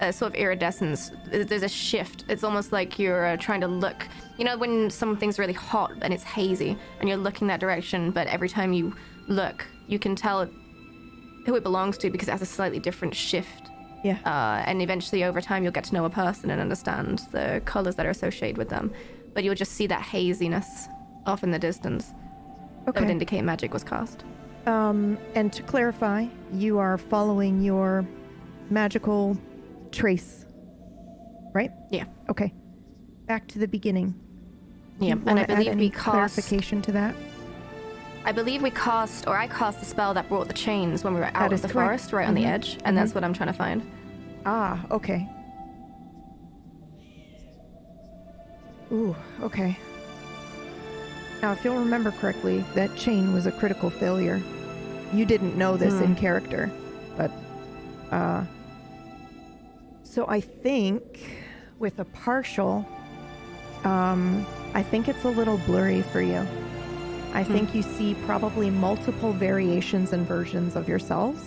a 0.00 0.12
sort 0.12 0.32
of 0.32 0.34
iridescence. 0.34 1.12
There's 1.30 1.62
a 1.62 1.68
shift. 1.68 2.24
It's 2.28 2.42
almost 2.42 2.72
like 2.72 2.98
you're 2.98 3.26
uh, 3.26 3.36
trying 3.36 3.60
to 3.60 3.68
look. 3.68 4.08
You 4.36 4.44
know, 4.44 4.58
when 4.58 4.90
something's 4.90 5.38
really 5.38 5.52
hot 5.52 5.92
and 6.02 6.12
it's 6.12 6.24
hazy 6.24 6.76
and 6.98 7.08
you're 7.08 7.16
looking 7.16 7.46
that 7.46 7.60
direction, 7.60 8.10
but 8.10 8.26
every 8.26 8.48
time 8.48 8.72
you 8.72 8.96
look, 9.28 9.64
you 9.86 10.00
can 10.00 10.16
tell 10.16 10.46
who 11.46 11.54
it 11.54 11.62
belongs 11.62 11.96
to 11.98 12.10
because 12.10 12.26
it 12.26 12.32
has 12.32 12.42
a 12.42 12.46
slightly 12.46 12.80
different 12.80 13.14
shift. 13.14 13.70
Yeah. 14.02 14.18
Uh, 14.24 14.64
and 14.66 14.82
eventually, 14.82 15.22
over 15.22 15.40
time, 15.40 15.62
you'll 15.62 15.70
get 15.70 15.84
to 15.84 15.94
know 15.94 16.04
a 16.04 16.10
person 16.10 16.50
and 16.50 16.60
understand 16.60 17.20
the 17.30 17.62
colors 17.64 17.94
that 17.94 18.06
are 18.06 18.10
associated 18.10 18.58
with 18.58 18.70
them. 18.70 18.92
But 19.34 19.44
you'll 19.44 19.54
just 19.54 19.74
see 19.74 19.86
that 19.86 20.02
haziness 20.02 20.88
off 21.26 21.44
in 21.44 21.52
the 21.52 21.60
distance. 21.60 22.12
That 22.86 23.00
would 23.00 23.10
indicate 23.10 23.42
magic 23.42 23.72
was 23.72 23.84
cast. 23.84 24.24
Um, 24.66 25.18
and 25.34 25.52
to 25.52 25.62
clarify, 25.62 26.26
you 26.52 26.78
are 26.78 26.96
following 26.98 27.60
your 27.62 28.06
magical 28.70 29.36
trace, 29.92 30.44
right? 31.54 31.70
Yeah. 31.90 32.04
Okay. 32.30 32.52
Back 33.26 33.46
to 33.48 33.58
the 33.58 33.68
beginning. 33.68 34.14
Yeah, 35.00 35.16
and 35.26 35.40
I 35.40 35.44
believe 35.44 35.74
we 35.76 35.90
cast. 35.90 36.04
clarification 36.04 36.80
to 36.82 36.92
that. 36.92 37.14
I 38.24 38.32
believe 38.32 38.62
we 38.62 38.70
cast, 38.70 39.26
or 39.26 39.36
I 39.36 39.48
cast 39.48 39.80
the 39.80 39.86
spell 39.86 40.14
that 40.14 40.28
brought 40.28 40.48
the 40.48 40.54
chains 40.54 41.04
when 41.04 41.12
we 41.14 41.20
were 41.20 41.30
out 41.34 41.52
of 41.52 41.60
the 41.60 41.68
correct. 41.68 41.74
forest, 41.88 42.12
right 42.12 42.26
on 42.26 42.34
the 42.34 42.44
Mhm. 42.44 42.48
edge, 42.52 42.78
and 42.84 42.96
that's 42.96 43.14
what 43.14 43.22
I'm 43.24 43.34
trying 43.34 43.48
to 43.48 43.52
find. 43.52 43.82
Ah, 44.46 44.80
okay. 44.90 45.28
Ooh, 48.92 49.14
okay. 49.42 49.76
Now, 51.44 51.52
if 51.52 51.62
you'll 51.62 51.76
remember 51.76 52.10
correctly, 52.10 52.64
that 52.74 52.96
chain 52.96 53.34
was 53.34 53.44
a 53.44 53.52
critical 53.52 53.90
failure. 53.90 54.40
You 55.12 55.26
didn't 55.26 55.58
know 55.58 55.76
this 55.76 56.00
in 56.00 56.14
Hmm. 56.14 56.20
character, 56.24 56.70
but 57.18 57.30
uh 58.10 58.44
so 60.04 60.24
I 60.26 60.40
think 60.40 61.02
with 61.78 61.98
a 61.98 62.06
partial 62.06 62.88
um 63.84 64.46
I 64.72 64.82
think 64.82 65.06
it's 65.06 65.22
a 65.24 65.28
little 65.28 65.58
blurry 65.66 66.00
for 66.00 66.22
you. 66.22 66.46
I 67.34 67.44
think 67.44 67.74
you 67.74 67.82
see 67.82 68.14
probably 68.24 68.70
multiple 68.70 69.34
variations 69.34 70.14
and 70.14 70.26
versions 70.26 70.76
of 70.76 70.88
yourselves. 70.88 71.42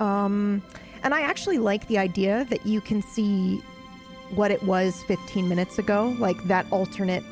Um 0.00 0.62
and 1.04 1.14
I 1.14 1.20
actually 1.20 1.58
like 1.58 1.86
the 1.86 1.98
idea 1.98 2.44
that 2.50 2.66
you 2.66 2.80
can 2.80 3.02
see 3.02 3.62
what 4.34 4.50
it 4.50 4.64
was 4.64 5.04
15 5.04 5.48
minutes 5.48 5.78
ago, 5.78 6.16
like 6.18 6.42
that 6.48 6.66
alternate 6.72 7.22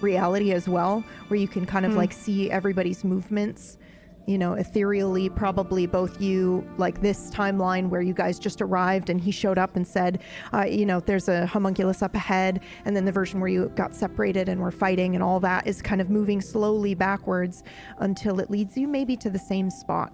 reality 0.00 0.52
as 0.52 0.68
well, 0.68 1.02
where 1.28 1.38
you 1.38 1.48
can 1.48 1.66
kind 1.66 1.84
of 1.86 1.92
Hmm. 1.92 1.98
like 1.98 2.12
see 2.12 2.50
everybody's 2.50 3.04
movements, 3.04 3.78
you 4.26 4.36
know, 4.36 4.52
ethereally, 4.54 5.30
probably 5.30 5.86
both 5.86 6.20
you, 6.20 6.62
like 6.76 7.00
this 7.00 7.30
timeline 7.30 7.88
where 7.88 8.02
you 8.02 8.12
guys 8.12 8.38
just 8.38 8.60
arrived 8.60 9.08
and 9.08 9.18
he 9.20 9.30
showed 9.30 9.56
up 9.56 9.74
and 9.74 9.86
said, 9.86 10.20
uh, 10.52 10.64
you 10.68 10.84
know, 10.84 11.00
there's 11.00 11.28
a 11.28 11.46
homunculus 11.46 12.02
up 12.02 12.14
ahead, 12.14 12.60
and 12.84 12.94
then 12.94 13.06
the 13.06 13.12
version 13.12 13.40
where 13.40 13.48
you 13.48 13.72
got 13.74 13.94
separated 13.94 14.48
and 14.50 14.60
were 14.60 14.70
fighting 14.70 15.14
and 15.14 15.24
all 15.24 15.40
that 15.40 15.66
is 15.66 15.80
kind 15.80 16.00
of 16.00 16.10
moving 16.10 16.40
slowly 16.42 16.94
backwards 16.94 17.64
until 18.00 18.38
it 18.38 18.50
leads 18.50 18.76
you 18.76 18.86
maybe 18.86 19.16
to 19.16 19.30
the 19.30 19.38
same 19.38 19.70
spot 19.70 20.12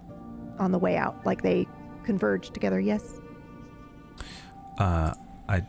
on 0.61 0.71
the 0.71 0.79
way 0.79 0.97
out, 0.97 1.27
like 1.27 1.43
they 1.43 1.67
converge 2.05 2.51
together. 2.51 2.79
Yes. 2.79 3.19
Uh, 4.79 5.13
I 5.49 5.63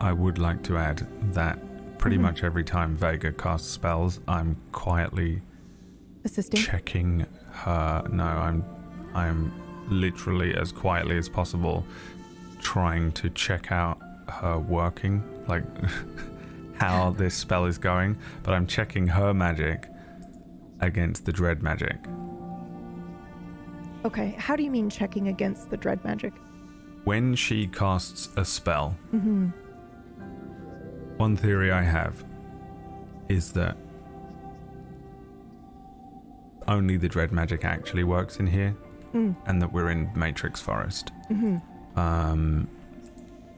I 0.00 0.12
would 0.12 0.38
like 0.38 0.62
to 0.64 0.76
add 0.76 1.06
that 1.32 1.58
pretty 2.02 2.18
Mhm. 2.18 2.22
much 2.22 2.42
every 2.42 2.64
time 2.64 2.96
Vega 2.96 3.30
casts 3.32 3.68
spells, 3.68 4.18
I'm 4.26 4.56
quietly 4.72 5.40
Assisting. 6.24 6.58
checking 6.60 7.26
her. 7.52 8.04
No, 8.10 8.24
I'm 8.24 8.64
I'm 9.14 9.52
literally 9.88 10.52
as 10.54 10.72
quietly 10.72 11.16
as 11.16 11.28
possible 11.28 11.84
trying 12.60 13.12
to 13.12 13.30
check 13.30 13.70
out 13.70 13.98
her 14.28 14.58
working, 14.58 15.22
like 15.46 15.64
how 16.78 17.10
this 17.10 17.34
spell 17.36 17.66
is 17.66 17.78
going. 17.78 18.16
But 18.42 18.54
I'm 18.54 18.66
checking 18.66 19.06
her 19.08 19.32
magic 19.32 19.88
against 20.80 21.24
the 21.24 21.32
dread 21.32 21.62
magic. 21.62 21.98
Okay. 24.04 24.34
How 24.38 24.56
do 24.56 24.64
you 24.64 24.70
mean 24.72 24.90
checking 24.90 25.28
against 25.28 25.70
the 25.70 25.76
dread 25.76 26.02
magic? 26.04 26.32
When 27.04 27.34
she 27.36 27.66
casts 27.68 28.28
a 28.36 28.44
spell, 28.44 28.96
Mm-hmm. 29.14 29.50
One 31.16 31.36
theory 31.36 31.70
I 31.70 31.82
have 31.82 32.24
is 33.28 33.52
that 33.52 33.76
only 36.68 36.96
the 36.96 37.08
dread 37.08 37.32
magic 37.32 37.64
actually 37.64 38.04
works 38.04 38.36
in 38.38 38.46
here, 38.46 38.74
Mm. 39.12 39.34
and 39.46 39.60
that 39.60 39.72
we're 39.72 39.90
in 39.90 40.10
Matrix 40.14 40.60
Forest. 40.60 41.12
Mm-hmm. 41.30 41.98
Um, 41.98 42.68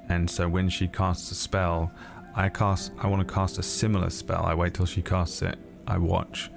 and 0.09 0.29
so 0.29 0.49
when 0.49 0.69
she 0.69 0.89
casts 0.89 1.31
a 1.31 1.35
spell, 1.35 1.93
I 2.35 2.49
cast. 2.49 2.91
I 2.99 3.07
want 3.07 3.27
to 3.27 3.33
cast 3.35 3.59
a 3.59 3.63
similar 3.63 4.11
spell. 4.11 4.45
I 4.45 4.55
wait 4.55 4.75
till 4.75 4.87
she 4.87 5.01
casts 5.03 5.43
it. 5.43 5.57
I 5.87 5.99
watch. 5.99 6.51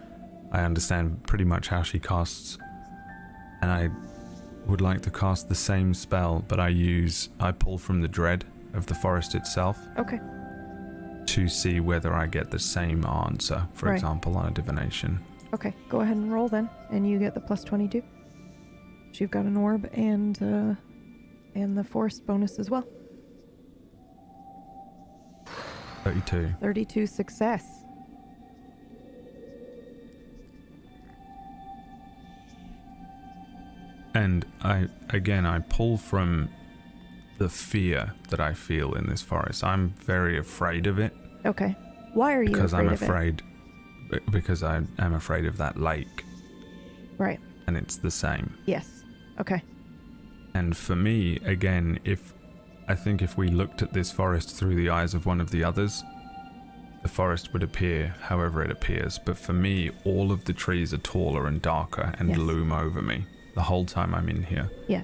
I 0.52 0.62
understand 0.62 1.22
pretty 1.28 1.44
much 1.44 1.68
how 1.68 1.84
she 1.84 2.00
casts 2.00 2.58
and 3.62 3.70
I 3.72 3.90
would 4.66 4.82
like 4.82 5.02
to 5.02 5.12
cast 5.12 5.50
the 5.50 5.56
same 5.56 5.94
spell, 5.94 6.44
but 6.48 6.60
I 6.60 6.70
use 6.70 7.30
I 7.40 7.52
pull 7.52 7.78
from 7.78 8.02
the 8.02 8.08
dread 8.08 8.46
of 8.74 8.86
the 8.88 8.96
forest 8.96 9.36
itself 9.36 9.78
Okay. 9.98 10.20
To 11.28 11.48
see 11.48 11.80
whether 11.80 12.14
I 12.14 12.26
get 12.28 12.52
the 12.52 12.60
same 12.60 13.06
answer. 13.06 13.68
For 13.74 13.88
Right. 13.88 13.96
example, 13.96 14.38
on 14.38 14.48
a 14.48 14.52
divination. 14.52 15.20
Okay, 15.54 15.74
go 15.90 16.02
ahead 16.02 16.18
and 16.18 16.32
roll 16.32 16.48
then, 16.48 16.70
and 16.90 17.08
you 17.10 17.20
get 17.20 17.34
the 17.34 17.40
plus 17.40 17.64
twenty-two. 17.64 18.02
So 19.14 19.18
you've 19.24 19.32
got 19.32 19.46
an 19.46 19.56
orb 19.58 19.90
and 19.94 20.42
uh, 20.42 20.76
and 21.56 21.78
the 21.78 21.84
forest 21.84 22.26
bonus 22.26 22.60
as 22.60 22.70
well. 22.70 22.86
Thirty-two. 26.04 26.50
Thirty-two 26.62 27.08
success. 27.08 27.64
And 34.14 34.46
I 34.62 34.88
again 35.10 35.46
I 35.46 35.60
pull 35.60 35.98
from 35.98 36.50
the 37.38 37.50
fear 37.50 38.14
that 38.30 38.40
I 38.40 38.54
feel 38.54 38.94
in 38.96 39.08
this 39.08 39.22
forest. 39.22 39.64
I'm 39.64 39.90
very 40.06 40.38
afraid 40.38 40.88
of 40.88 41.00
it 41.00 41.16
Okay. 41.46 41.76
Why 42.14 42.34
are 42.34 42.44
you 42.44 42.52
because 42.52 42.74
afraid 42.74 42.88
I'm 42.88 42.94
afraid 42.94 43.42
b- 44.12 44.20
because 44.32 44.64
I 44.64 44.82
am 45.00 45.14
afraid 45.14 45.46
of 45.46 45.58
that 45.58 45.78
lake? 45.80 46.24
Right. 47.18 47.40
and 47.68 47.76
it's 47.78 47.98
the 47.98 48.12
same. 48.12 48.58
Yes. 48.66 49.04
Okay. 49.40 49.62
And 50.54 50.76
for 50.76 50.96
me 50.96 51.38
again 51.46 52.00
if 52.04 52.34
I 52.88 52.96
think 52.96 53.22
if 53.22 53.38
we 53.38 53.50
looked 53.50 53.82
at 53.82 53.94
this 53.94 54.12
forest 54.12 54.56
through 54.56 54.76
the 54.76 54.90
eyes 54.90 55.14
of 55.14 55.26
one 55.26 55.42
of 55.42 55.52
the 55.52 55.64
others 55.64 56.04
the 57.04 57.08
forest 57.10 57.54
would 57.54 57.64
appear 57.64 58.16
however 58.22 58.64
it 58.64 58.72
appears, 58.72 59.20
but 59.24 59.38
for 59.38 59.54
me 59.54 59.92
all 60.04 60.32
of 60.32 60.46
the 60.46 60.54
trees 60.54 60.94
are 60.94 60.98
taller 60.98 61.46
and 61.48 61.62
darker 61.62 62.14
and 62.18 62.30
Yes. 62.30 62.38
loom 62.40 62.72
over 62.72 63.02
me 63.02 63.26
the 63.56 63.62
whole 63.64 63.86
time 63.86 64.14
I'm 64.16 64.28
in 64.30 64.44
here. 64.44 64.70
Yeah. 64.88 65.04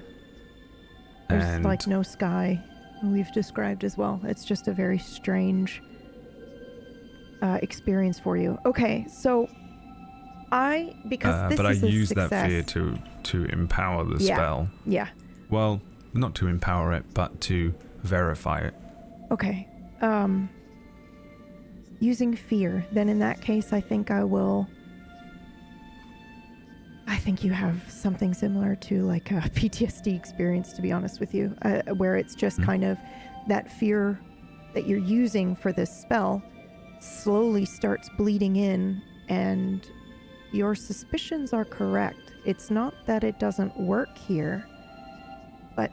There's 1.28 1.44
And 1.44 1.64
like 1.64 1.86
no 1.86 2.02
sky. 2.02 2.60
We've 3.02 3.30
described 3.32 3.84
as 3.84 3.96
well. 3.96 4.20
It's 4.24 4.44
just 4.44 4.68
a 4.68 4.72
very 4.72 4.98
strange 4.98 5.82
uh, 7.42 7.58
experience 7.62 8.18
for 8.18 8.36
you. 8.36 8.58
Okay, 8.64 9.06
so 9.08 9.48
I 10.52 10.94
because 11.08 11.34
Uh, 11.34 11.48
this 11.48 11.56
but 11.56 11.66
I 11.66 11.70
is 11.72 11.82
a 11.82 11.90
use 11.90 12.08
that 12.10 12.30
fear 12.30 12.62
to 12.62 12.98
to 13.24 13.44
empower 13.46 14.04
the 14.04 14.22
Yeah. 14.22 14.36
spell. 14.36 14.68
Yeah. 14.86 15.08
Well, 15.50 15.80
not 16.14 16.34
to 16.36 16.46
empower 16.48 16.92
it, 16.94 17.04
but 17.14 17.40
to 17.42 17.74
verify 18.02 18.58
it. 18.60 18.74
Okay. 19.30 19.68
Um 20.00 20.48
using 22.00 22.34
fear, 22.36 22.84
then 22.92 23.08
in 23.08 23.18
that 23.20 23.40
case 23.40 23.72
I 23.72 23.80
think 23.80 24.10
I 24.10 24.24
will 24.24 24.68
I 27.06 27.16
think 27.16 27.44
you 27.44 27.52
have 27.52 27.82
something 27.88 28.32
similar 28.34 28.76
to 28.76 29.02
like 29.02 29.30
a 29.30 29.34
PTSD 29.54 30.16
experience 30.16 30.72
to 30.74 30.82
be 30.82 30.92
honest 30.92 31.20
with 31.20 31.34
you, 31.34 31.54
uh, 31.62 31.82
where 31.94 32.16
it's 32.16 32.34
just 32.34 32.58
Mm. 32.60 32.64
kind 32.66 32.84
of 32.84 32.98
that 33.48 33.70
fear 33.70 34.18
that 34.74 34.86
you're 34.86 34.98
using 34.98 35.54
for 35.54 35.72
this 35.72 35.90
spell 35.90 36.42
slowly 37.00 37.64
starts 37.64 38.08
bleeding 38.16 38.56
in 38.56 39.02
and 39.28 39.86
your 40.52 40.74
suspicions 40.74 41.52
are 41.52 41.64
correct. 41.64 42.32
It's 42.46 42.70
not 42.70 42.94
that 43.06 43.24
it 43.24 43.38
doesn't 43.38 43.78
work 43.78 44.16
here, 44.16 44.66
but 45.76 45.90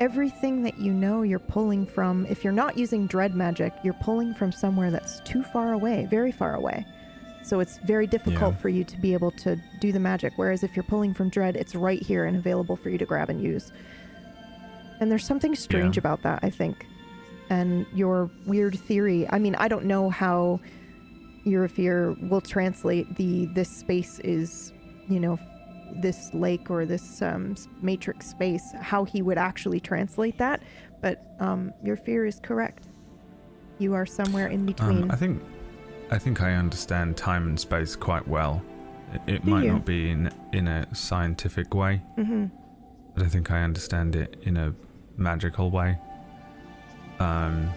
everything 0.00 0.62
that 0.62 0.78
you 0.78 0.92
know 0.92 1.22
you're 1.22 1.38
pulling 1.38 1.86
from, 1.86 2.26
if 2.26 2.42
you're 2.44 2.52
not 2.52 2.76
using 2.76 3.06
dread 3.06 3.34
magic, 3.34 3.72
you're 3.82 3.94
pulling 3.94 4.34
from 4.34 4.50
somewhere 4.52 4.90
that's 4.90 5.20
too 5.20 5.42
far 5.42 5.72
away, 5.72 6.06
very 6.10 6.32
far 6.32 6.54
away. 6.54 6.84
So 7.44 7.60
it's 7.60 7.78
very 7.84 8.06
difficult 8.06 8.54
Yeah. 8.54 8.60
for 8.60 8.70
you 8.70 8.84
to 8.84 8.98
be 8.98 9.12
able 9.12 9.30
to 9.32 9.60
do 9.78 9.92
the 9.92 10.00
magic. 10.00 10.32
Whereas 10.36 10.62
if 10.64 10.74
you're 10.74 10.82
pulling 10.82 11.12
from 11.12 11.28
dread, 11.28 11.56
it's 11.56 11.74
right 11.74 12.02
here 12.02 12.24
and 12.24 12.36
available 12.38 12.74
for 12.74 12.88
you 12.88 12.96
to 12.96 13.04
grab 13.04 13.28
and 13.28 13.40
use. 13.40 13.70
And 15.00 15.10
there's 15.10 15.26
something 15.26 15.54
strange 15.54 15.96
Yeah. 15.96 16.00
about 16.00 16.22
that, 16.22 16.40
I 16.42 16.48
think. 16.48 16.86
And 17.50 17.84
your 17.94 18.30
weird 18.46 18.78
theory, 18.78 19.28
I 19.30 19.38
mean, 19.38 19.54
I 19.56 19.68
don't 19.68 19.84
know 19.84 20.08
how 20.08 20.60
Eurofear 21.44 22.30
will 22.30 22.40
translate 22.40 23.16
the 23.16 23.44
this 23.54 23.68
space 23.68 24.18
is, 24.20 24.72
you 25.08 25.20
know, 25.20 25.38
this 25.96 26.32
lake 26.32 26.70
or 26.70 26.86
this 26.86 27.20
um, 27.20 27.54
matrix 27.82 28.26
space, 28.26 28.72
how 28.80 29.04
he 29.04 29.20
would 29.20 29.36
actually 29.36 29.80
translate 29.80 30.38
that. 30.38 30.62
But 31.02 31.22
um, 31.40 31.74
your 31.84 31.96
fear 31.96 32.24
is 32.24 32.40
correct. 32.40 32.88
You 33.78 33.92
are 33.92 34.06
somewhere 34.06 34.46
in 34.46 34.64
between. 34.64 35.02
Um, 35.02 35.10
I 35.10 35.16
think 35.16 35.42
I 36.14 36.18
think 36.18 36.40
I 36.42 36.52
understand 36.54 37.16
time 37.16 37.48
and 37.48 37.58
space 37.58 37.96
quite 37.96 38.28
well. 38.28 38.62
It, 39.12 39.20
it 39.26 39.44
might 39.44 39.64
you? 39.64 39.72
not 39.72 39.84
be 39.84 40.10
in 40.10 40.30
in 40.52 40.68
a 40.68 40.86
scientific 40.94 41.74
way, 41.74 42.02
hmm 42.14 42.46
but 43.14 43.24
I 43.24 43.28
think 43.28 43.50
I 43.50 43.62
understand 43.62 44.14
it 44.16 44.36
in 44.42 44.56
a 44.56 44.74
magical 45.16 45.70
way. 45.70 45.98
Um, 47.18 47.70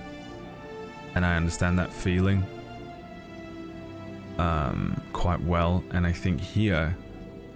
and 1.16 1.26
I 1.26 1.36
understand 1.36 1.78
that 1.80 1.92
feeling 1.94 2.44
um, 4.40 5.00
quite 5.14 5.42
well. 5.42 5.84
And 5.92 6.06
I 6.08 6.12
think 6.12 6.40
here, 6.40 6.96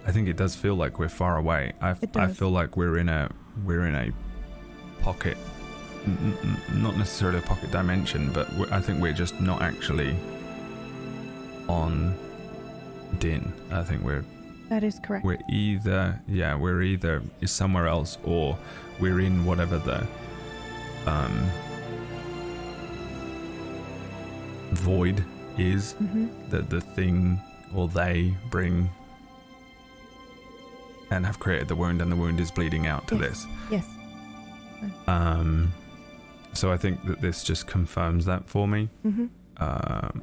I 0.06 0.12
think 0.12 0.28
it 0.28 0.36
does 0.36 0.54
feel 0.54 0.74
like 0.76 0.98
we're 1.00 1.08
far 1.08 1.36
away. 1.36 1.72
I, 1.80 1.96
I 2.16 2.26
feel 2.28 2.50
like 2.50 2.76
we're 2.76 2.98
in 2.98 3.08
a 3.08 3.30
we're 3.64 3.86
in 3.86 3.94
a 3.94 4.10
pocket, 5.00 5.36
n- 6.06 6.36
n- 6.42 6.82
not 6.82 6.96
necessarily 6.96 7.38
a 7.38 7.42
pocket 7.42 7.70
dimension, 7.70 8.32
but 8.32 8.48
I 8.72 8.80
think 8.80 9.00
we're 9.00 9.12
just 9.12 9.40
not 9.40 9.62
actually 9.62 10.16
on 11.68 12.14
Din. 13.18 13.52
I 13.70 13.82
think 13.82 14.02
we're 14.02 14.24
that 14.68 14.82
is 14.84 14.98
correct. 15.02 15.24
we're 15.24 15.38
either 15.50 16.18
yeah 16.26 16.54
we're 16.54 16.80
either 16.82 17.22
is 17.42 17.50
somewhere 17.50 17.86
else 17.86 18.16
or 18.24 18.56
we're 19.00 19.20
in 19.20 19.44
whatever 19.44 19.76
the 19.78 20.06
um 21.06 21.50
void 24.72 25.22
is 25.58 25.92
hmm 25.92 26.26
that 26.48 26.70
the 26.70 26.80
thing 26.80 27.38
or 27.74 27.88
they 27.88 28.34
bring 28.50 28.88
and 31.10 31.26
have 31.26 31.38
created 31.38 31.68
the 31.68 31.74
wound 31.74 32.00
and 32.00 32.10
the 32.10 32.16
wound 32.16 32.40
is 32.40 32.50
bleeding 32.50 32.86
out 32.86 33.06
to 33.08 33.16
Yes. 33.16 33.44
this 33.44 33.46
Yes. 33.70 33.86
um 35.06 35.72
so 36.54 36.72
i 36.72 36.76
think 36.76 37.04
that 37.06 37.20
this 37.20 37.44
just 37.44 37.66
confirms 37.66 38.24
that 38.24 38.48
for 38.48 38.66
me 38.66 38.88
hmm 39.02 39.26
um 39.58 40.22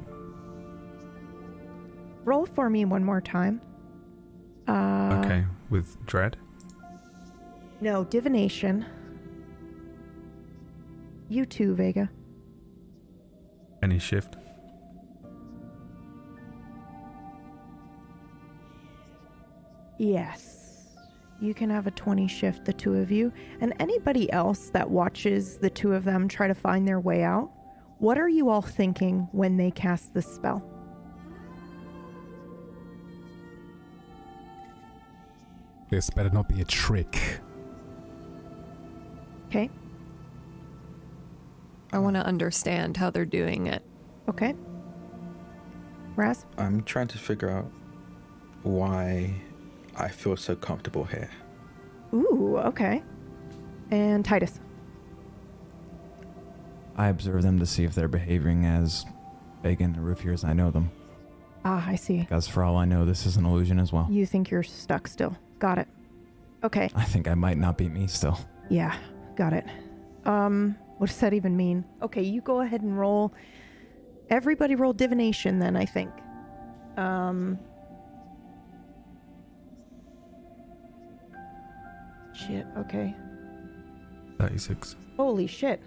Roll 2.30 2.46
for 2.46 2.70
me 2.70 2.84
one 2.84 3.04
more 3.04 3.20
time. 3.20 3.60
Uh, 4.68 5.20
okay 5.20 5.44
with 5.68 5.96
dread 6.06 6.36
No, 7.80 8.04
divination. 8.04 8.86
You 11.28 11.44
too, 11.44 11.74
Vega. 11.74 12.08
any 13.82 13.98
shift 13.98 14.36
Yes. 19.98 20.86
You 21.40 21.52
can 21.52 21.68
have 21.68 21.88
a 21.88 21.90
20 21.90 22.28
shift, 22.28 22.64
the 22.64 22.72
two 22.72 22.94
of 22.94 23.10
you. 23.10 23.32
And 23.60 23.74
anybody 23.80 24.30
else 24.32 24.70
that 24.70 24.88
watches 24.88 25.58
the 25.58 25.68
two 25.68 25.94
of 25.94 26.04
them 26.04 26.28
try 26.28 26.46
to 26.46 26.54
find 26.54 26.86
their 26.86 27.00
way 27.00 27.24
out, 27.24 27.50
what 27.98 28.18
are 28.18 28.28
you 28.28 28.50
all 28.50 28.62
thinking 28.62 29.26
when 29.32 29.56
they 29.56 29.72
cast 29.72 30.14
this 30.14 30.32
spell? 30.32 30.79
This 35.90 36.08
better 36.08 36.30
not 36.30 36.48
be 36.48 36.60
a 36.60 36.64
trick. 36.64 37.40
Okay. 39.48 39.68
I 41.92 41.98
want 41.98 42.14
to 42.14 42.24
understand 42.24 42.96
how 42.96 43.10
they're 43.10 43.24
doing 43.24 43.66
it. 43.66 43.82
Okay. 44.28 44.54
Raz? 46.14 46.46
I'm 46.56 46.84
trying 46.84 47.08
to 47.08 47.18
figure 47.18 47.50
out 47.50 47.70
why 48.62 49.34
I 49.96 50.08
feel 50.08 50.36
so 50.36 50.54
comfortable 50.54 51.04
here. 51.04 51.30
Ooh, 52.14 52.58
okay. 52.58 53.02
And 53.90 54.24
Titus. 54.24 54.60
I 56.96 57.08
observe 57.08 57.42
them 57.42 57.58
to 57.58 57.66
see 57.66 57.82
if 57.82 57.94
they're 57.94 58.08
behaving 58.08 58.66
as 58.66 59.04
Bacon 59.62 59.96
and 59.96 60.04
Roofier 60.04 60.32
as 60.32 60.44
I 60.44 60.52
know 60.52 60.70
them. 60.70 60.92
Ah, 61.64 61.84
I 61.86 61.96
see. 61.96 62.18
Because 62.20 62.46
for 62.46 62.62
all 62.62 62.76
I 62.76 62.84
know, 62.84 63.04
this 63.04 63.26
is 63.26 63.36
an 63.36 63.44
illusion 63.44 63.80
as 63.80 63.92
well. 63.92 64.06
You 64.10 64.26
think 64.26 64.50
you're 64.50 64.62
stuck 64.62 65.08
still. 65.08 65.36
Got 65.60 65.78
it. 65.78 65.88
Okay. 66.64 66.90
I 66.94 67.04
think 67.04 67.28
I 67.28 67.34
might 67.34 67.58
not 67.58 67.78
be 67.78 67.88
me 67.88 68.06
still. 68.06 68.38
Yeah, 68.68 68.96
got 69.36 69.52
it. 69.52 69.64
Um, 70.24 70.76
what 70.98 71.08
does 71.08 71.18
that 71.18 71.32
even 71.32 71.56
mean? 71.56 71.84
Okay, 72.02 72.22
you 72.22 72.40
go 72.40 72.60
ahead 72.60 72.82
and 72.82 72.98
roll. 72.98 73.32
Everybody 74.28 74.74
roll 74.74 74.92
divination 74.92 75.58
then, 75.58 75.76
I 75.76 75.84
think. 75.84 76.10
Um. 76.96 77.58
Shit, 82.32 82.66
okay. 82.78 83.14
36 84.38 84.96
Holy 85.16 85.46
shit. 85.46 85.82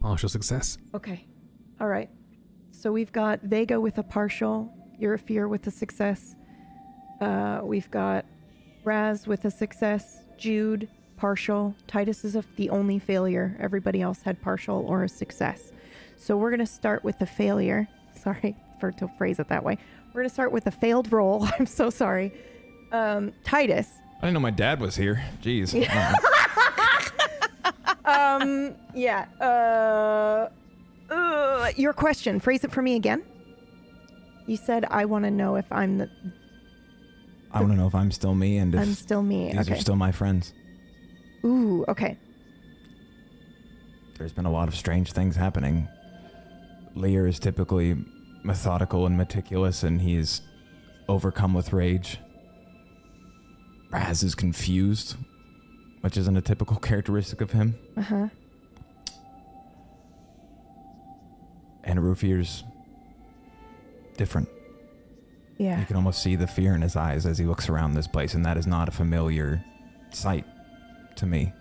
Partial 0.00 0.28
success. 0.28 0.78
Okay. 0.94 1.26
All 1.80 1.88
right. 1.88 2.08
So 2.70 2.92
we've 2.92 3.12
got 3.12 3.42
Vega 3.42 3.80
with 3.80 3.98
a 3.98 4.02
partial, 4.02 4.72
Erafir 5.00 5.48
with 5.48 5.66
a 5.66 5.70
success. 5.70 6.36
Uh, 7.20 7.60
we've 7.62 7.90
got 7.90 8.24
Raz 8.84 9.26
with 9.26 9.44
a 9.44 9.50
success, 9.50 10.22
Jude 10.38 10.88
partial. 11.16 11.74
Titus 11.86 12.24
is 12.24 12.34
a, 12.34 12.44
the 12.56 12.70
only 12.70 12.98
failure. 12.98 13.56
Everybody 13.60 14.02
else 14.02 14.22
had 14.22 14.42
partial 14.42 14.84
or 14.88 15.04
a 15.04 15.08
success. 15.08 15.72
So 16.16 16.36
we're 16.36 16.50
going 16.50 16.60
to 16.60 16.66
start 16.66 17.04
with 17.04 17.18
the 17.18 17.26
failure. 17.26 17.88
Sorry 18.22 18.56
for 18.80 18.90
to 18.92 19.08
phrase 19.18 19.38
it 19.38 19.48
that 19.48 19.62
way. 19.62 19.78
We're 20.08 20.22
going 20.22 20.28
to 20.28 20.34
start 20.34 20.50
with 20.50 20.66
a 20.66 20.72
failed 20.72 21.12
roll. 21.12 21.46
I'm 21.58 21.66
so 21.66 21.90
sorry. 21.90 22.32
Um, 22.90 23.32
Titus. 23.44 23.88
I 24.18 24.22
didn't 24.22 24.34
know 24.34 24.40
my 24.40 24.50
dad 24.50 24.80
was 24.80 24.96
here. 24.96 25.24
Jeez. 25.42 25.74
um, 28.04 28.74
yeah. 28.94 29.26
Uh, 29.40 30.48
uh, 31.12 31.70
your 31.76 31.92
question. 31.92 32.40
Phrase 32.40 32.64
it 32.64 32.72
for 32.72 32.82
me 32.82 32.96
again. 32.96 33.22
You 34.46 34.56
said 34.56 34.84
I 34.90 35.04
want 35.04 35.24
to 35.24 35.30
know 35.30 35.56
if 35.56 35.70
I'm 35.70 35.98
the. 35.98 36.10
I 37.52 37.60
want 37.60 37.72
to 37.72 37.78
know 37.78 37.86
if 37.86 37.94
I'm 37.94 38.10
still 38.10 38.34
me 38.34 38.56
and 38.56 38.74
if 38.74 38.80
I'm 38.80 38.94
still 38.94 39.22
me. 39.22 39.52
these 39.52 39.60
okay. 39.60 39.74
are 39.74 39.80
still 39.80 39.96
my 39.96 40.10
friends. 40.10 40.54
Ooh. 41.44 41.84
Okay. 41.88 42.18
There's 44.16 44.32
been 44.32 44.46
a 44.46 44.52
lot 44.52 44.68
of 44.68 44.74
strange 44.74 45.12
things 45.12 45.36
happening. 45.36 45.88
Lear 46.94 47.26
is 47.26 47.38
typically 47.38 47.96
methodical 48.42 49.06
and 49.06 49.16
meticulous, 49.16 49.82
and 49.82 50.00
he's 50.00 50.42
overcome 51.08 51.54
with 51.54 51.72
rage. 51.72 52.18
Raz 53.90 54.22
is 54.22 54.34
confused, 54.34 55.16
which 56.00 56.16
isn't 56.16 56.36
a 56.36 56.40
typical 56.40 56.76
characteristic 56.88 57.40
of 57.40 57.52
him. 57.52 57.78
Uh 57.96 58.02
huh. 58.02 58.28
And 61.84 61.98
Erafir's 61.98 62.64
different. 64.16 64.48
Yeah. 65.58 65.78
You 65.78 65.86
can 65.86 65.96
almost 65.96 66.22
see 66.22 66.36
the 66.36 66.46
fear 66.46 66.74
in 66.74 66.82
his 66.82 66.96
eyes 66.96 67.26
as 67.26 67.38
he 67.38 67.44
looks 67.44 67.68
around 67.68 67.94
this 67.94 68.06
place, 68.06 68.34
and 68.34 68.44
that 68.44 68.56
is 68.56 68.66
not 68.66 68.88
a 68.88 68.92
familiar 68.92 69.64
sight 70.10 70.44
to 71.16 71.26
me. 71.26 71.52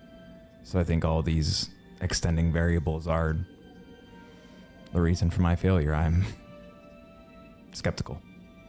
So 0.64 0.80
I 0.80 0.84
think 0.84 1.06
all 1.06 1.22
these 1.22 1.70
extending 2.02 2.52
variables 2.52 3.08
are 3.08 3.36
the 4.94 5.02
reason 5.02 5.30
for 5.30 5.42
my 5.42 5.56
failure. 5.56 5.94
I'm 5.94 6.26
skeptical, 7.74 8.22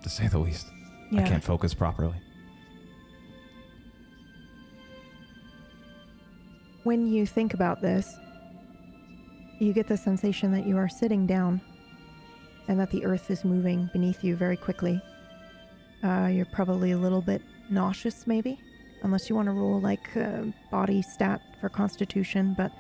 to 0.03 0.09
say 0.09 0.29
the 0.29 0.39
least. 0.39 0.67
Yeah. 1.11 1.21
I 1.21 1.29
can't 1.29 1.45
focus 1.45 1.75
properly. 1.75 2.17
When 6.85 7.07
you 7.07 7.27
think 7.27 7.55
about 7.55 7.81
this, 7.81 8.13
you 9.63 9.73
get 9.73 9.87
the 9.87 9.97
sensation 9.97 10.51
that 10.53 10.67
you 10.67 10.77
are 10.77 10.89
sitting 10.89 11.27
down 11.27 11.61
and 12.69 12.79
that 12.79 12.91
the 12.91 13.05
earth 13.05 13.31
is 13.31 13.45
moving 13.45 13.89
beneath 13.93 14.25
you 14.25 14.37
very 14.37 14.57
quickly. 14.57 15.01
Uh, 16.03 16.29
you're 16.33 16.47
probably 16.47 16.93
a 16.93 16.99
little 16.99 17.23
bit 17.23 17.43
nauseous, 17.71 18.27
maybe, 18.27 18.59
unless 19.03 19.29
you 19.29 19.37
want 19.37 19.47
to 19.47 19.53
roll 19.53 19.81
like 19.81 20.17
uh, 20.17 20.43
body 20.71 21.01
stat 21.01 21.41
for 21.61 21.69
constitution, 21.69 22.55
but 22.57 22.73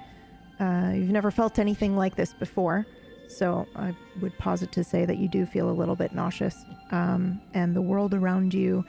uh, 0.60 0.92
you've 0.92 1.10
never 1.10 1.30
felt 1.30 1.58
anything 1.58 1.96
like 1.96 2.16
this 2.16 2.34
before. 2.34 2.84
So 3.28 3.66
I 3.76 3.96
would 4.20 4.36
posit 4.38 4.72
to 4.72 4.84
say 4.84 5.04
that 5.04 5.18
you 5.18 5.28
do 5.28 5.46
feel 5.46 5.70
a 5.70 5.72
little 5.72 5.96
bit 5.96 6.12
nauseous. 6.12 6.64
Um, 6.90 7.40
and 7.54 7.74
the 7.74 7.80
world 7.80 8.12
around 8.12 8.52
you 8.52 8.84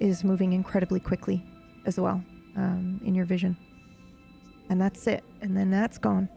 is 0.00 0.24
moving 0.24 0.52
incredibly 0.52 1.00
quickly 1.00 1.44
as 1.86 1.98
well 1.98 2.22
um, 2.56 3.00
in 3.04 3.14
your 3.14 3.24
vision. 3.24 3.56
And 4.68 4.80
that's 4.80 5.06
it. 5.06 5.24
And 5.40 5.56
then 5.56 5.70
that's 5.70 5.96
gone. 5.96 6.28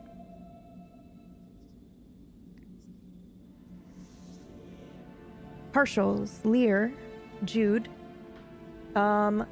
Partials, 5.72 6.44
Lear, 6.44 6.94
Jude. 7.46 7.90
Um, 8.96 9.46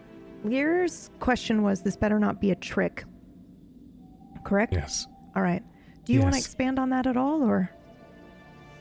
Lear's 0.44 1.10
question 1.20 1.64
was 1.64 1.82
this 1.82 1.96
better 1.96 2.20
not 2.20 2.42
be 2.42 2.52
a 2.52 2.56
trick. 2.56 3.04
Correct? 4.44 4.74
Yes. 4.74 5.08
All 5.36 5.42
right. 5.42 5.64
Do 6.06 6.14
you 6.14 6.22
want 6.22 6.34
to 6.34 6.40
expand 6.40 6.80
on 6.80 6.90
that 6.90 7.06
at 7.06 7.18
all 7.18 7.44
or? 7.44 7.70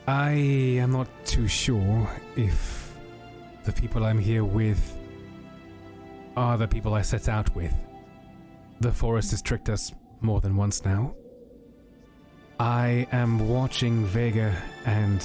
I 0.07 0.31
am 0.31 0.93
not 0.93 1.09
too 1.25 1.47
sure 1.47 2.09
if 2.37 2.95
the 3.65 3.73
people 3.73 4.05
I'm 4.05 4.17
here 4.17 4.45
with 4.45 4.97
are 6.37 6.57
the 6.57 6.67
people 6.67 6.93
I 6.93 7.01
set 7.01 7.27
out 7.27 7.53
with. 7.53 7.73
The 8.79 8.93
forest 8.93 9.31
has 9.31 9.41
tricked 9.41 9.69
us 9.69 9.91
more 10.21 10.39
than 10.39 10.55
once 10.55 10.85
now. 10.85 11.15
I 12.59 13.07
am 13.11 13.49
watching 13.49 14.05
Vega 14.05 14.55
and 14.85 15.21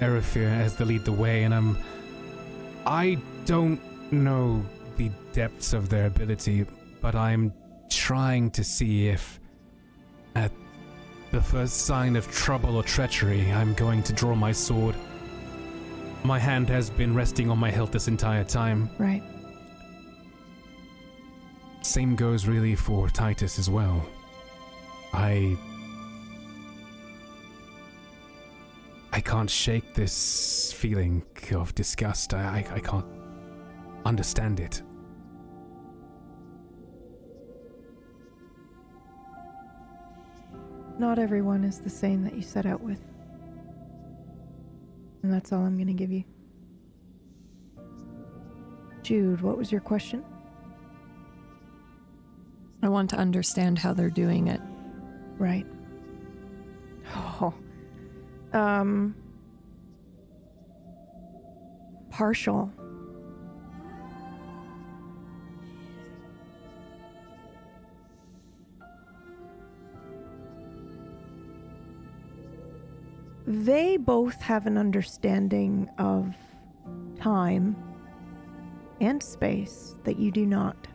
Erafir 0.00 0.48
has 0.48 0.76
to 0.76 0.84
lead 0.84 1.04
the 1.04 1.12
way, 1.12 1.44
and 1.44 1.54
I'm. 1.54 1.78
I 2.86 3.18
don't 3.44 3.80
know 4.12 4.64
the 4.96 5.10
depths 5.32 5.72
of 5.72 5.88
their 5.88 6.06
ability, 6.06 6.66
but 7.00 7.14
I'm 7.14 7.52
trying 7.90 8.50
to 8.52 8.64
see 8.64 9.08
if, 9.08 9.38
at 10.34 10.50
the 11.30 11.40
first 11.40 11.86
sign 11.86 12.16
of 12.16 12.30
trouble 12.30 12.76
or 12.76 12.82
treachery, 12.82 13.52
I'm 13.52 13.74
going 13.74 14.02
to 14.04 14.12
draw 14.12 14.34
my 14.34 14.52
sword. 14.52 14.94
My 16.24 16.38
hand 16.38 16.68
has 16.68 16.90
been 16.90 17.14
resting 17.14 17.50
on 17.50 17.58
my 17.58 17.70
hilt 17.70 17.92
this 17.92 18.08
entire 18.08 18.44
time. 18.44 18.90
Right. 18.98 19.22
Same 21.82 22.14
goes 22.14 22.46
really 22.46 22.74
for 22.74 23.08
Titus 23.08 23.58
as 23.58 23.68
well. 23.70 24.04
I. 25.12 25.56
I 29.12 29.20
can't 29.20 29.50
shake 29.50 29.94
this 29.94 30.72
feeling 30.72 31.24
of 31.52 31.74
disgust. 31.74 32.32
I, 32.32 32.64
I, 32.70 32.74
I 32.76 32.80
can't 32.80 33.06
understand 34.04 34.60
it. 34.60 34.82
Not 40.98 41.18
everyone 41.18 41.64
is 41.64 41.78
the 41.80 41.90
same 41.90 42.22
that 42.24 42.34
you 42.34 42.42
set 42.42 42.66
out 42.66 42.82
with. 42.82 43.00
And 45.22 45.32
that's 45.32 45.52
all 45.52 45.64
I'm 45.64 45.76
going 45.76 45.86
to 45.86 45.92
give 45.92 46.12
you. 46.12 46.24
Jude, 49.02 49.40
what 49.40 49.56
was 49.56 49.72
your 49.72 49.80
question? 49.80 50.24
I 52.82 52.88
want 52.88 53.10
to 53.10 53.16
understand 53.16 53.78
how 53.78 53.92
they're 53.92 54.10
doing 54.10 54.48
it. 54.48 54.60
Right. 55.38 55.66
Oh. 57.42 57.54
Um. 58.52 59.14
Partial. 62.10 62.72
They 73.46 73.96
both 73.96 74.40
have 74.42 74.66
an 74.66 74.78
understanding 74.78 75.88
of 75.98 76.36
time 77.20 77.76
and 79.00 79.20
space 79.20 79.96
that 80.04 80.18
you 80.18 80.30
do 80.30 80.46
not. 80.46 80.86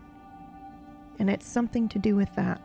And 1.19 1.29
it's 1.29 1.45
something 1.45 1.89
to 1.89 1.99
do 1.99 2.15
with 2.15 2.33
that. 2.35 2.61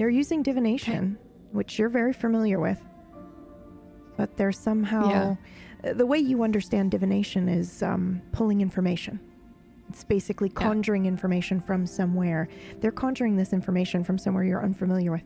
They're 0.00 0.08
using 0.08 0.42
divination, 0.42 1.18
which 1.52 1.78
you're 1.78 1.90
very 1.90 2.14
familiar 2.14 2.58
with. 2.58 2.80
But 4.16 4.34
they're 4.38 4.50
somehow. 4.50 5.36
uh, 5.84 5.92
The 5.92 6.06
way 6.06 6.16
you 6.16 6.42
understand 6.42 6.90
divination 6.90 7.50
is 7.50 7.82
um, 7.82 8.22
pulling 8.32 8.62
information. 8.62 9.20
It's 9.90 10.02
basically 10.02 10.48
conjuring 10.48 11.04
information 11.04 11.60
from 11.60 11.84
somewhere. 11.86 12.48
They're 12.80 12.92
conjuring 12.92 13.36
this 13.36 13.52
information 13.52 14.02
from 14.02 14.16
somewhere 14.16 14.42
you're 14.42 14.64
unfamiliar 14.64 15.12
with. 15.12 15.22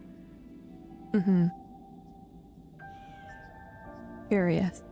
Mm-hmm. 1.12 1.46
Curious. 4.28 4.82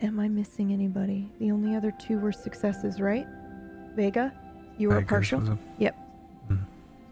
Am 0.00 0.18
I 0.18 0.28
missing 0.30 0.72
anybody? 0.72 1.30
The 1.40 1.50
only 1.50 1.76
other 1.76 1.90
two 1.90 2.18
were 2.20 2.32
successes, 2.32 3.02
right? 3.02 3.26
Vega, 3.96 4.32
you 4.78 4.88
were 4.88 4.94
Vegas 4.94 5.10
partial. 5.10 5.46
a- 5.46 5.58
Yep. 5.78 6.04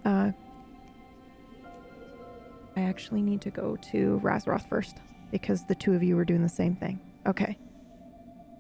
Uh, 0.06 0.30
I 2.76 2.82
actually 2.82 3.22
need 3.22 3.40
to 3.40 3.50
go 3.50 3.76
to 3.90 4.20
Razroth 4.22 4.68
first 4.68 4.98
because 5.32 5.66
the 5.66 5.74
two 5.74 5.94
of 5.94 6.02
you 6.02 6.14
were 6.14 6.24
doing 6.24 6.42
the 6.42 6.48
same 6.48 6.76
thing. 6.76 7.00
Okay. 7.26 7.58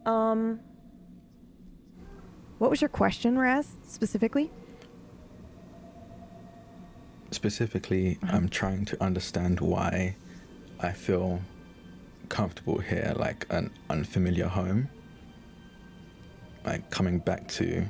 Um. 0.04 0.58
What 2.58 2.70
was 2.70 2.80
your 2.80 2.88
question, 2.88 3.38
Raz, 3.38 3.76
specifically? 3.86 4.50
Specifically, 7.30 8.18
I'm 8.22 8.48
trying 8.48 8.86
to 8.86 9.02
understand 9.04 9.60
why 9.60 10.16
I 10.80 10.90
feel 10.92 11.40
comfortable 12.28 12.78
here, 12.78 13.12
like 13.14 13.46
an 13.50 13.70
unfamiliar 13.90 14.48
home. 14.48 14.88
Like 16.64 16.90
coming 16.90 17.18
back 17.20 17.46
to 17.48 17.86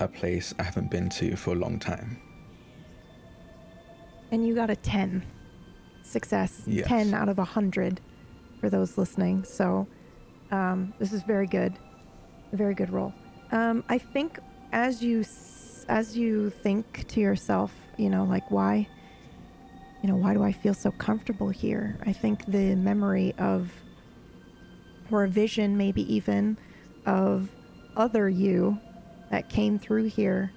a 0.00 0.08
place 0.08 0.54
I 0.58 0.62
haven't 0.64 0.90
been 0.90 1.08
to 1.10 1.36
for 1.36 1.52
a 1.52 1.56
long 1.56 1.78
time. 1.78 2.18
And 4.32 4.46
you 4.46 4.54
got 4.54 4.70
a 4.70 4.76
10 4.76 5.24
success. 6.02 6.62
Yes. 6.66 6.86
10 6.88 7.14
out 7.14 7.28
of 7.28 7.38
100 7.38 8.00
for 8.60 8.70
those 8.70 8.96
listening. 8.98 9.44
So 9.44 9.86
um, 10.50 10.94
this 10.98 11.12
is 11.12 11.22
very 11.22 11.46
good. 11.46 11.78
A 12.52 12.56
very 12.56 12.74
good 12.74 12.90
roll. 12.90 13.12
Um, 13.52 13.84
I 13.88 13.98
think 13.98 14.38
as 14.72 15.02
you 15.02 15.24
as 15.88 16.16
you 16.16 16.50
think 16.50 17.08
to 17.08 17.20
yourself, 17.20 17.72
you 17.96 18.10
know, 18.10 18.24
like 18.24 18.48
why 18.50 18.88
you 20.02 20.08
know, 20.08 20.16
why 20.16 20.32
do 20.32 20.42
I 20.42 20.52
feel 20.52 20.72
so 20.72 20.90
comfortable 20.92 21.50
here? 21.50 21.98
I 22.06 22.12
think 22.12 22.46
the 22.46 22.74
memory 22.74 23.34
of 23.38 23.70
or 25.10 25.24
a 25.24 25.28
vision 25.28 25.76
maybe 25.76 26.02
even 26.12 26.56
of 27.04 27.50
other 27.96 28.28
you 28.28 28.78
that 29.30 29.48
came 29.48 29.78
through 29.78 30.04
here 30.04 30.52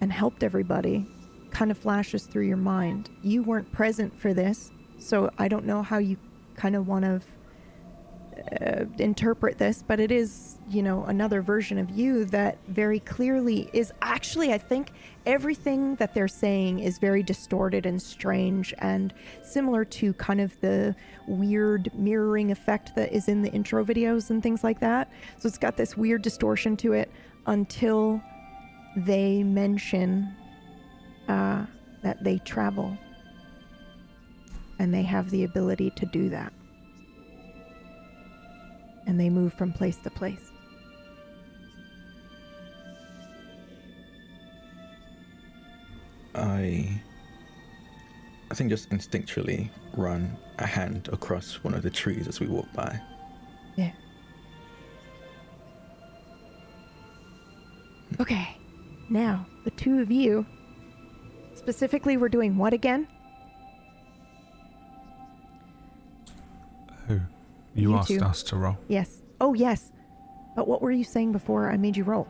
and 0.00 0.12
helped 0.12 0.42
everybody 0.42 1.06
kind 1.50 1.70
of 1.70 1.78
flashes 1.78 2.26
through 2.26 2.46
your 2.46 2.56
mind. 2.56 3.10
You 3.22 3.42
weren't 3.42 3.70
present 3.72 4.18
for 4.18 4.32
this, 4.32 4.72
so 4.98 5.30
I 5.38 5.48
don't 5.48 5.66
know 5.66 5.82
how 5.82 5.98
you 5.98 6.16
kind 6.56 6.74
of 6.74 6.88
want 6.88 7.04
to 7.04 7.20
uh, 8.60 8.84
interpret 8.98 9.58
this, 9.58 9.84
but 9.86 10.00
it 10.00 10.10
is, 10.10 10.58
you 10.68 10.82
know, 10.82 11.04
another 11.04 11.42
version 11.42 11.78
of 11.78 11.90
you 11.90 12.24
that 12.26 12.58
very 12.68 12.98
clearly 13.00 13.68
is 13.72 13.92
actually, 14.00 14.52
I 14.52 14.58
think, 14.58 14.92
everything 15.26 15.96
that 15.96 16.14
they're 16.14 16.28
saying 16.28 16.80
is 16.80 16.98
very 16.98 17.22
distorted 17.22 17.84
and 17.84 18.00
strange 18.00 18.74
and 18.78 19.12
similar 19.42 19.84
to 19.84 20.14
kind 20.14 20.40
of 20.40 20.58
the 20.60 20.96
weird 21.28 21.90
mirroring 21.94 22.50
effect 22.50 22.94
that 22.96 23.12
is 23.12 23.28
in 23.28 23.42
the 23.42 23.50
intro 23.52 23.84
videos 23.84 24.30
and 24.30 24.42
things 24.42 24.64
like 24.64 24.80
that. 24.80 25.12
So 25.38 25.46
it's 25.46 25.58
got 25.58 25.76
this 25.76 25.96
weird 25.96 26.22
distortion 26.22 26.76
to 26.78 26.94
it 26.94 27.10
until 27.46 28.20
they 28.96 29.42
mention 29.42 30.34
uh, 31.28 31.64
that 32.02 32.22
they 32.22 32.38
travel 32.38 32.96
and 34.78 34.92
they 34.92 35.02
have 35.02 35.30
the 35.30 35.44
ability 35.44 35.90
to 35.90 36.06
do 36.06 36.28
that. 36.28 36.52
And 39.06 39.18
they 39.18 39.30
move 39.30 39.52
from 39.54 39.72
place 39.72 39.96
to 39.98 40.10
place. 40.10 40.50
I 46.34 47.00
I 48.50 48.54
think 48.54 48.70
just 48.70 48.90
instinctually 48.90 49.70
run 49.96 50.36
a 50.58 50.66
hand 50.66 51.08
across 51.12 51.54
one 51.64 51.74
of 51.74 51.82
the 51.82 51.90
trees 51.90 52.28
as 52.28 52.38
we 52.38 52.46
walk 52.46 52.70
by. 52.72 53.00
Okay. 58.20 58.56
Now, 59.08 59.46
the 59.64 59.70
two 59.70 60.00
of 60.00 60.10
you, 60.10 60.46
specifically, 61.54 62.16
we're 62.16 62.28
doing 62.28 62.56
what 62.56 62.72
again? 62.72 63.06
Who? 67.08 67.14
You, 67.74 67.90
You 67.90 67.94
asked 67.96 68.08
two. 68.08 68.20
us 68.20 68.42
to 68.44 68.56
roll. 68.56 68.78
Yes. 68.88 69.22
Oh, 69.40 69.54
yes. 69.54 69.92
But 70.54 70.68
what 70.68 70.82
were 70.82 70.92
you 70.92 71.04
saying 71.04 71.32
before 71.32 71.70
I 71.70 71.76
made 71.76 71.96
you 71.96 72.04
roll? 72.04 72.28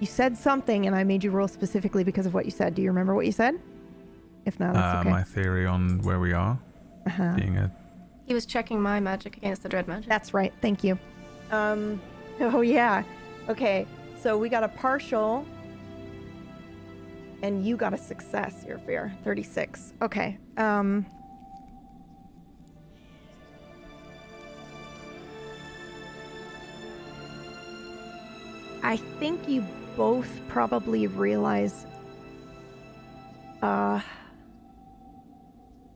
You 0.00 0.06
said 0.06 0.36
something, 0.38 0.86
and 0.86 0.94
I 0.94 1.02
made 1.04 1.24
you 1.24 1.30
roll 1.30 1.48
specifically 1.48 2.04
because 2.04 2.24
of 2.26 2.32
what 2.34 2.44
you 2.44 2.50
said. 2.52 2.74
Do 2.74 2.82
you 2.82 2.88
remember 2.88 3.14
what 3.14 3.26
you 3.26 3.32
said? 3.32 3.54
If 4.46 4.58
not, 4.60 4.74
that's 4.74 4.96
Uh, 4.96 5.00
okay. 5.00 5.10
My 5.10 5.22
theory 5.24 5.66
on 5.66 6.00
where 6.02 6.20
we 6.20 6.32
are, 6.32 6.58
Uh-huh. 7.06 7.32
being 7.36 7.56
a 7.58 7.70
He 8.26 8.34
was 8.34 8.46
checking 8.46 8.80
my 8.80 9.00
magic 9.00 9.36
against 9.38 9.62
the 9.62 9.68
dread 9.68 9.88
magic. 9.88 10.08
That's 10.08 10.32
right. 10.34 10.52
Thank 10.62 10.84
you. 10.84 10.98
Um. 11.50 12.00
Oh 12.40 12.60
yeah. 12.60 13.02
Okay. 13.48 13.86
So 14.20 14.36
we 14.36 14.48
got 14.48 14.64
a 14.64 14.68
partial, 14.68 15.46
and 17.42 17.64
you 17.64 17.76
got 17.76 17.94
a 17.94 17.98
success. 17.98 18.64
Erafir, 18.66 19.12
thirty-six. 19.22 19.94
Okay. 20.02 20.38
Um. 20.56 21.06
I 28.82 28.96
think 28.96 29.48
you 29.48 29.64
both 29.96 30.28
probably 30.48 31.06
realize 31.08 31.84
uh 33.60 34.00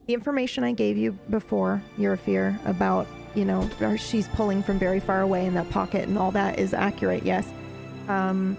the 0.07 0.15
information 0.15 0.65
I 0.65 0.73
gave 0.73 0.99
you 0.99 1.13
before, 1.31 1.81
your 1.97 2.17
fear 2.17 2.59
about, 2.67 3.07
you 3.37 3.45
know, 3.45 3.71
she's 3.97 4.27
pulling 4.29 4.63
from 4.63 4.79
very 4.79 4.99
far 4.99 5.23
away 5.23 5.47
in 5.47 5.55
that 5.55 5.71
pocket 5.71 6.09
and 6.09 6.19
all 6.19 6.33
that 6.33 6.59
is 6.59 6.75
accurate, 6.75 7.25
yes. 7.25 7.49
Um, 8.13 8.57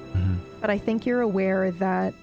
But 0.62 0.70
I 0.70 0.78
think 0.78 1.06
you're 1.06 1.22
aware 1.22 1.72
that 1.72 2.14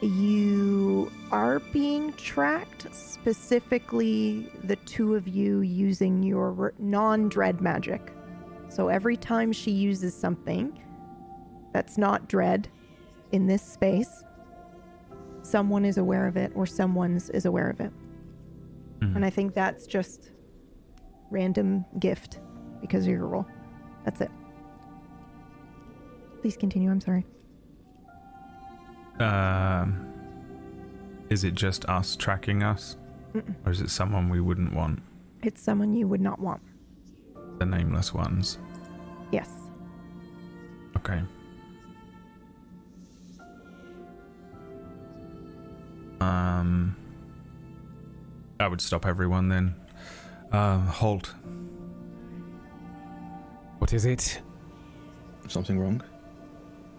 you 0.00 1.10
are 1.30 1.58
being 1.72 2.12
tracked, 2.14 2.86
specifically 2.94 4.50
the 4.64 4.76
two 4.76 5.14
of 5.14 5.28
you 5.28 5.60
using 5.60 6.22
your 6.22 6.72
non 6.78 7.28
dread 7.28 7.60
magic. 7.60 8.12
So 8.68 8.88
every 8.88 9.16
time 9.16 9.52
she 9.52 9.70
uses 9.70 10.14
something 10.14 10.78
that's 11.72 11.98
not 11.98 12.28
dread 12.28 12.68
in 13.32 13.46
this 13.46 13.62
space, 13.62 14.24
someone 15.42 15.84
is 15.84 15.98
aware 15.98 16.26
of 16.26 16.36
it 16.36 16.52
or 16.54 16.66
someone's 16.66 17.28
is 17.30 17.44
aware 17.44 17.68
of 17.68 17.80
it. 17.80 17.92
And 19.14 19.24
I 19.24 19.30
think 19.30 19.52
that's 19.52 19.86
just 19.86 20.30
random 21.30 21.84
gift 21.98 22.40
because 22.80 23.04
of 23.04 23.10
your 23.10 23.26
role. 23.26 23.46
That's 24.04 24.20
it. 24.20 24.30
Please 26.40 26.56
continue. 26.56 26.90
I'm 26.90 27.00
sorry. 27.00 27.24
Um, 29.18 30.12
is 31.30 31.44
it 31.44 31.54
just 31.54 31.84
us 31.86 32.16
tracking 32.16 32.62
us? 32.62 32.96
Mm-mm. 33.34 33.54
Or 33.64 33.72
is 33.72 33.80
it 33.80 33.90
someone 33.90 34.28
we 34.28 34.40
wouldn't 34.40 34.74
want? 34.74 35.02
It's 35.42 35.60
someone 35.60 35.94
you 35.94 36.06
would 36.06 36.20
not 36.20 36.38
want. 36.38 36.62
The 37.58 37.66
nameless 37.66 38.12
ones. 38.12 38.58
Yes. 39.32 39.50
Okay. 40.96 41.20
Um, 46.20 46.96
I 48.58 48.68
would 48.68 48.80
stop 48.80 49.06
everyone 49.06 49.48
then. 49.48 49.74
Um, 50.52 50.86
halt. 50.86 51.34
What 53.78 53.92
is 53.92 54.04
it? 54.04 54.40
Something 55.48 55.78
wrong? 55.78 56.02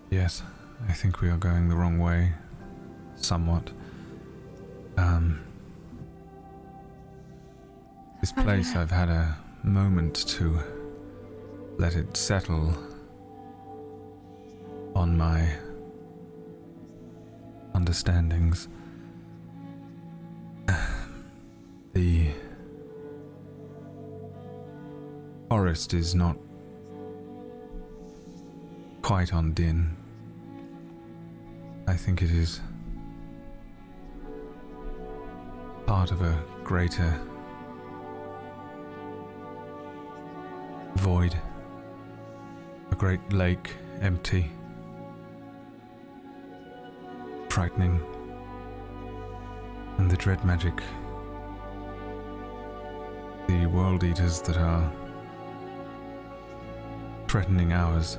Yes, 0.10 0.44
I 0.88 0.94
think 0.94 1.22
we 1.22 1.30
are 1.30 1.38
going 1.38 1.70
the 1.70 1.76
wrong 1.76 2.00
way. 2.00 2.34
Somewhat. 3.16 3.72
Um. 4.98 5.44
This 8.22 8.32
place, 8.32 8.76
I've 8.76 8.92
had 8.92 9.10
a 9.10 9.38
moment 9.64 10.28
to 10.30 10.60
let 11.78 11.96
it 11.96 12.18
settle 12.18 12.76
on 14.96 15.18
my 15.18 15.50
understandings. 17.74 18.68
The 21.94 22.30
forest 25.50 25.94
is 25.94 26.14
not 26.14 26.38
quite 29.02 29.34
on 29.34 29.54
Din. 29.54 29.96
I 31.88 31.96
think 31.96 32.22
it 32.22 32.32
is 32.32 32.60
part 35.86 36.12
of 36.12 36.22
a 36.22 36.44
greater 36.64 37.18
void. 40.96 41.36
A 42.92 42.96
great 42.96 43.22
lake, 43.32 43.74
empty, 44.02 44.52
frightening, 47.50 48.02
and 49.98 50.12
the 50.12 50.18
dread 50.18 50.44
magic. 50.44 50.74
The 53.48 53.66
world 53.68 54.04
eaters 54.04 54.42
that 54.42 54.58
are 54.58 54.92
threatening 57.28 57.74
hours. 57.74 58.18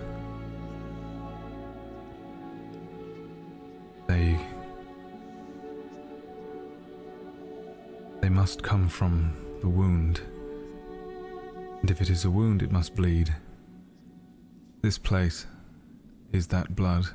They. 4.07 4.39
They 8.21 8.29
must 8.29 8.63
come 8.63 8.89
from 8.89 9.35
the 9.61 9.69
wound. 9.69 10.21
And 11.81 11.91
if 11.91 12.01
it 12.01 12.11
is 12.11 12.25
a 12.25 12.31
wound, 12.31 12.63
it 12.63 12.73
must 12.73 12.95
bleed. 12.95 13.35
This 14.83 14.99
place 14.99 15.47
is 16.33 16.47
that 16.49 16.75
blood. 16.75 17.07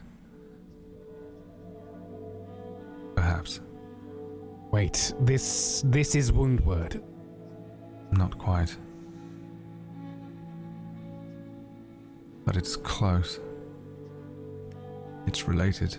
Perhaps. 3.16 3.62
Wait, 4.72 5.14
this 5.20 5.84
this 5.86 6.16
is 6.16 6.32
wound 6.32 6.62
word. 6.62 7.02
Not 8.12 8.38
quite. 8.38 8.76
But 12.46 12.56
it's 12.58 12.76
close. 12.76 13.40
It's 15.28 15.48
related. 15.48 15.98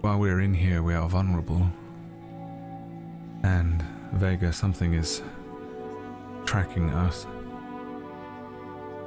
While 0.00 0.18
we're 0.20 0.40
in 0.40 0.54
here, 0.54 0.82
we 0.82 0.94
are 0.94 1.08
vulnerable. 1.08 1.66
And, 3.42 3.84
Vega, 4.12 4.52
something 4.52 4.94
is 4.94 5.22
tracking 6.44 6.90
us. 6.90 7.26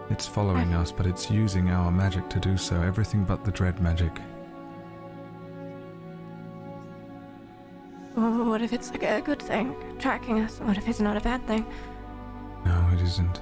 It's 0.10 0.28
following 0.28 0.74
us, 0.74 0.92
but 0.92 1.06
it's 1.08 1.32
using 1.32 1.70
our 1.70 1.90
magic 1.92 2.30
to 2.32 2.40
do 2.40 2.58
so. 2.58 2.76
Everything 2.82 3.24
but 3.24 3.46
the 3.46 3.52
dread 3.52 3.80
magic. 3.82 4.12
Well, 8.18 8.44
what 8.44 8.62
if 8.62 8.74
it's 8.74 8.92
a 8.92 9.22
good 9.22 9.42
thing, 9.42 9.74
tracking 9.98 10.42
us? 10.42 10.60
What 10.60 10.78
if 10.78 10.90
it's 10.90 11.00
not 11.00 11.16
a 11.16 11.22
bad 11.22 11.48
thing? 11.48 11.66
No, 12.66 12.90
it 12.94 13.00
isn't. 13.00 13.40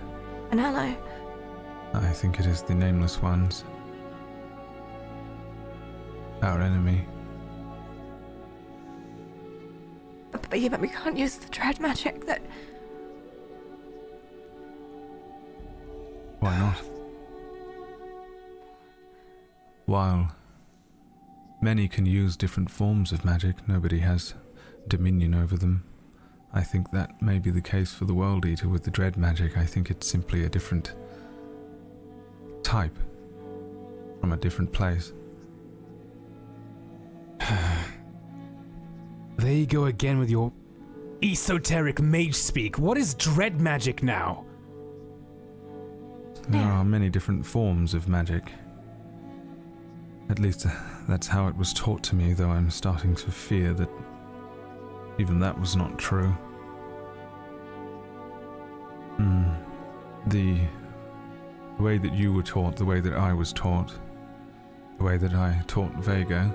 An 0.52 0.60
ally? 0.60 0.96
I 1.94 2.12
think 2.12 2.40
it 2.40 2.46
is 2.46 2.62
the 2.62 2.74
Nameless 2.74 3.22
Ones. 3.22 3.64
Our 6.42 6.62
enemy. 6.62 7.06
But, 10.32 10.50
but 10.50 10.60
yeah, 10.60 10.70
but 10.70 10.80
we 10.80 10.90
can't 10.90 11.18
use 11.18 11.36
the 11.36 11.50
dread 11.50 11.80
magic 11.80 12.26
that. 12.26 12.42
Why 16.40 16.58
not? 16.58 16.82
While 19.86 20.32
many 21.62 21.88
can 21.88 22.06
use 22.06 22.38
different 22.38 22.70
forms 22.70 23.12
of 23.12 23.26
magic, 23.26 23.68
nobody 23.68 24.00
has 24.00 24.34
dominion 24.88 25.34
over 25.34 25.58
them. 25.58 25.84
I 26.54 26.62
think 26.62 26.92
that 26.92 27.22
may 27.22 27.40
be 27.40 27.52
the 27.52 27.62
case 27.62 27.94
for 27.94 28.06
the 28.06 28.14
World 28.14 28.46
Eater 28.46 28.68
with 28.68 28.84
the 28.84 28.92
Dread 28.92 29.18
magic. 29.18 29.58
I 29.58 29.66
think 29.66 29.92
it's 29.92 30.08
simply 30.08 30.44
a 30.46 30.50
different 30.50 30.94
type 32.64 32.98
from 34.20 34.34
a 34.34 34.38
different 34.38 34.72
place. 34.72 35.14
There 39.38 39.54
you 39.54 39.66
go 39.66 39.86
again 39.86 40.20
with 40.20 40.30
your 40.30 40.52
esoteric 41.24 42.02
mage 42.02 42.36
speak. 42.36 42.78
What 42.78 42.98
is 42.98 43.14
dread 43.14 43.62
magic 43.62 44.04
now? 44.04 44.44
There 46.50 46.62
are 46.62 46.84
many 46.84 47.10
different 47.10 47.46
forms 47.46 47.94
of 47.94 48.10
magic. 48.10 48.52
At 50.30 50.40
least 50.40 50.66
uh, 50.66 50.72
that's 51.08 51.26
how 51.28 51.48
it 51.48 51.56
was 51.56 51.72
taught 51.72 52.04
to 52.04 52.16
me, 52.16 52.34
though 52.34 52.50
I'm 52.50 52.70
starting 52.70 53.16
to 53.16 53.32
fear 53.32 53.74
that 53.76 53.90
even 55.20 55.40
that 55.40 55.60
was 55.60 55.76
not 55.76 55.98
true. 56.00 56.32
Hmm. 59.18 59.52
The 60.28 60.62
way 61.78 61.98
that 61.98 62.14
you 62.14 62.34
were 62.34 62.44
taught, 62.44 62.78
the 62.78 62.86
way 62.86 63.02
that 63.02 63.14
I 63.14 63.34
was 63.34 63.52
taught, 63.52 63.94
the 64.98 65.04
way 65.04 65.18
that 65.18 65.34
I 65.34 65.62
taught 65.68 65.94
Vega, 65.96 66.54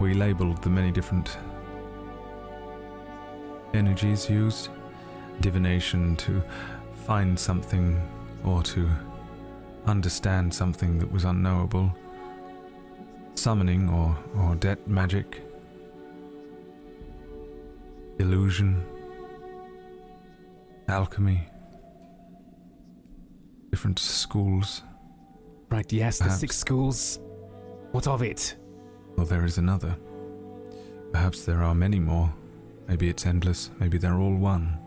we 0.00 0.12
labeled 0.12 0.62
the 0.62 0.68
many 0.68 0.90
different 0.90 1.38
energies 3.72 4.28
used 4.28 4.68
divination 5.40 6.14
to 6.16 6.42
find 7.06 7.38
something 7.38 8.00
or 8.44 8.62
to 8.62 8.88
understand 9.86 10.52
something 10.52 10.98
that 10.98 11.10
was 11.10 11.24
unknowable, 11.24 11.90
summoning 13.34 13.88
or, 13.88 14.16
or 14.36 14.54
debt 14.56 14.86
magic, 14.86 15.42
illusion, 18.22 18.82
alchemy, 20.88 21.46
different 23.70 23.98
schools. 23.98 24.82
Right, 25.70 25.90
yes, 25.92 26.18
Perhaps. 26.18 26.36
the 26.36 26.40
six 26.40 26.56
schools. 26.56 27.18
What 27.92 28.06
of 28.06 28.22
it? 28.22 28.56
Well, 29.16 29.26
there 29.26 29.44
is 29.44 29.58
another. 29.58 29.96
Perhaps 31.12 31.44
there 31.44 31.62
are 31.62 31.74
many 31.74 31.98
more. 31.98 32.32
Maybe 32.88 33.08
it's 33.08 33.26
endless. 33.26 33.70
Maybe 33.78 33.98
they're 33.98 34.18
all 34.18 34.34
one. 34.34 34.78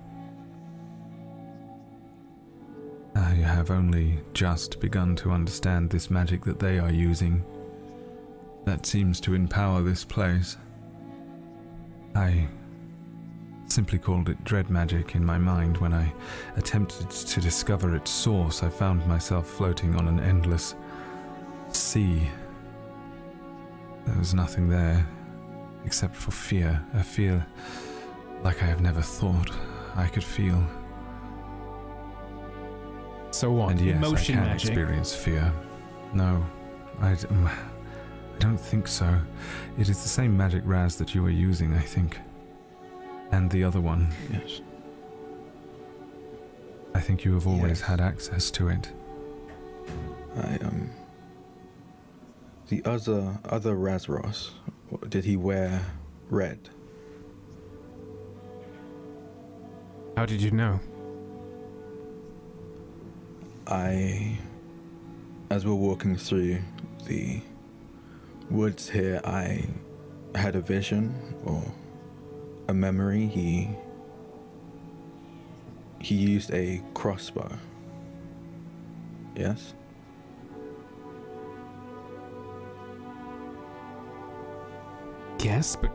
Ah, 3.15 3.29
I 3.29 3.36
have 3.36 3.69
only 3.71 4.19
just 4.33 4.79
begun 4.79 5.15
to 5.17 5.31
understand 5.31 5.89
this 5.89 6.09
magic 6.09 6.43
that 6.45 6.59
they 6.59 6.79
are 6.79 6.91
using. 6.91 7.43
That 8.65 8.86
seems 8.86 9.19
to 9.21 9.33
empower 9.33 9.81
this 9.81 10.03
place. 10.03 10.57
I 12.15 12.47
simply 13.68 13.97
called 13.99 14.30
it 14.30 14.43
dread 14.43 14.70
magic 14.70 15.16
in 15.16 15.26
my 15.26 15.38
mind 15.38 15.78
when 15.78 15.93
I 15.93 16.13
attempted 16.55 17.09
to 17.09 17.41
discover 17.41 17.95
its 17.95 18.11
source. 18.11 18.63
I 18.63 18.70
found 18.70 19.05
myself 19.07 19.47
floating 19.47 19.95
on 19.95 20.07
an 20.07 20.20
endless 20.20 20.76
sea. 21.72 22.30
There 24.05 24.18
was 24.18 24.34
nothing 24.34 24.70
there 24.70 25.05
except 25.86 26.16
for 26.16 26.32
fear, 26.32 26.84
a 26.93 27.03
fear 27.03 27.45
like 28.43 28.61
I 28.61 28.66
have 28.66 28.82
never 28.82 29.01
thought 29.01 29.51
I 29.95 30.07
could 30.07 30.24
feel. 30.24 30.63
So 33.32 33.51
what? 33.51 33.72
And 33.72 33.82
yes, 33.82 33.97
Emotion 33.97 34.36
I 34.36 34.38
can 34.41 34.47
magic. 34.47 34.70
experience 34.70 35.16
fear. 35.16 35.51
No, 36.13 36.45
I, 37.01 37.16
d- 37.16 37.28
mm, 37.28 37.47
I 37.47 38.38
don't 38.39 38.57
think 38.59 38.88
so. 38.88 39.20
It 39.78 39.89
is 39.89 40.01
the 40.03 40.07
same 40.09 40.38
magic 40.38 40.61
Raz 40.66 40.95
that 40.97 41.13
you 41.13 41.26
are 41.26 41.30
using, 41.32 41.74
I 41.74 41.82
think. 41.82 42.20
And 43.32 43.49
the 43.51 43.63
other 43.63 43.82
one. 43.82 44.09
Yes. 44.32 44.61
I 46.93 47.01
think 47.01 47.26
you 47.26 47.34
have 47.34 47.45
always 47.47 47.80
Yes. 47.80 47.82
had 47.82 47.99
access 48.01 48.49
to 48.51 48.69
it. 48.69 48.91
I 50.38 50.57
um. 50.57 50.89
The 52.69 52.84
other 52.86 53.39
other 53.45 53.76
Razros, 53.76 54.51
did 55.09 55.26
he 55.26 55.36
wear 55.38 55.82
red? 56.30 56.69
How 60.17 60.26
did 60.26 60.41
you 60.41 60.51
know? 60.51 60.80
I, 63.67 64.38
as 65.49 65.65
we're 65.65 65.73
walking 65.73 66.15
through 66.15 66.59
the 67.05 67.41
woods 68.49 68.89
here, 68.89 69.19
I 69.26 69.65
had 70.36 70.55
a 70.55 70.61
vision 70.61 71.13
or 71.43 71.61
a 72.68 72.74
memory. 72.74 73.28
He 73.28 73.70
he 75.99 76.16
used 76.16 76.51
a 76.53 76.82
crossbow. 76.93 77.49
Yes. 79.36 79.74
Yes, 85.39 85.76
but 85.76 85.91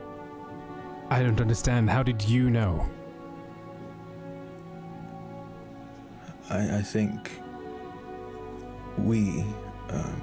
I 1.10 1.22
don't 1.22 1.40
understand. 1.40 1.90
How 1.90 2.02
did 2.02 2.22
you 2.22 2.50
know? 2.50 2.88
I, 6.50 6.78
I 6.78 6.82
think 6.82 7.30
we, 8.98 9.44
um, 9.88 10.22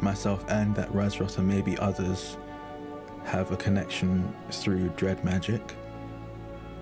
myself 0.00 0.44
and 0.48 0.74
that 0.76 0.92
Razros 0.92 1.38
and 1.38 1.46
maybe 1.46 1.76
others, 1.78 2.36
have 3.26 3.50
a 3.52 3.56
connection 3.56 4.32
through 4.50 4.88
dread 4.96 5.22
magic, 5.24 5.60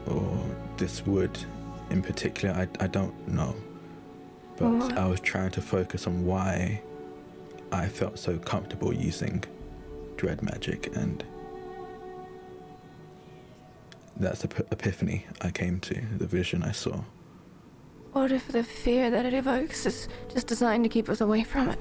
or 0.07 0.39
this 0.77 1.05
wood 1.07 1.37
in 1.91 2.03
particular. 2.03 2.55
I, 2.55 2.85
I 2.85 2.87
don't 2.87 3.17
know, 3.29 3.55
but 4.57 4.67
Oh. 4.67 4.91
I 4.97 5.07
was 5.07 5.21
trying 5.21 5.51
to 5.53 5.61
focus 5.63 6.07
on 6.07 6.25
why 6.25 6.81
I 7.73 7.89
felt 7.89 8.19
so 8.19 8.39
comfortable 8.39 8.93
using 8.95 9.43
dread 10.17 10.43
magic, 10.43 10.95
and 10.97 11.25
that's 14.17 14.43
the 14.43 14.49
ep- 14.57 14.73
epiphany 14.73 15.27
I 15.41 15.51
came 15.51 15.81
to, 15.81 15.95
the 16.19 16.27
vision 16.27 16.63
I 16.63 16.73
saw. 16.73 17.01
What 18.13 18.31
if 18.31 18.47
the 18.49 18.63
fear 18.63 19.11
that 19.11 19.27
it 19.27 19.35
evokes 19.35 19.87
is 19.87 20.09
just 20.33 20.47
designed 20.47 20.85
to 20.85 20.89
keep 20.89 21.09
us 21.09 21.21
away 21.21 21.43
from 21.43 21.71
it? 21.71 21.79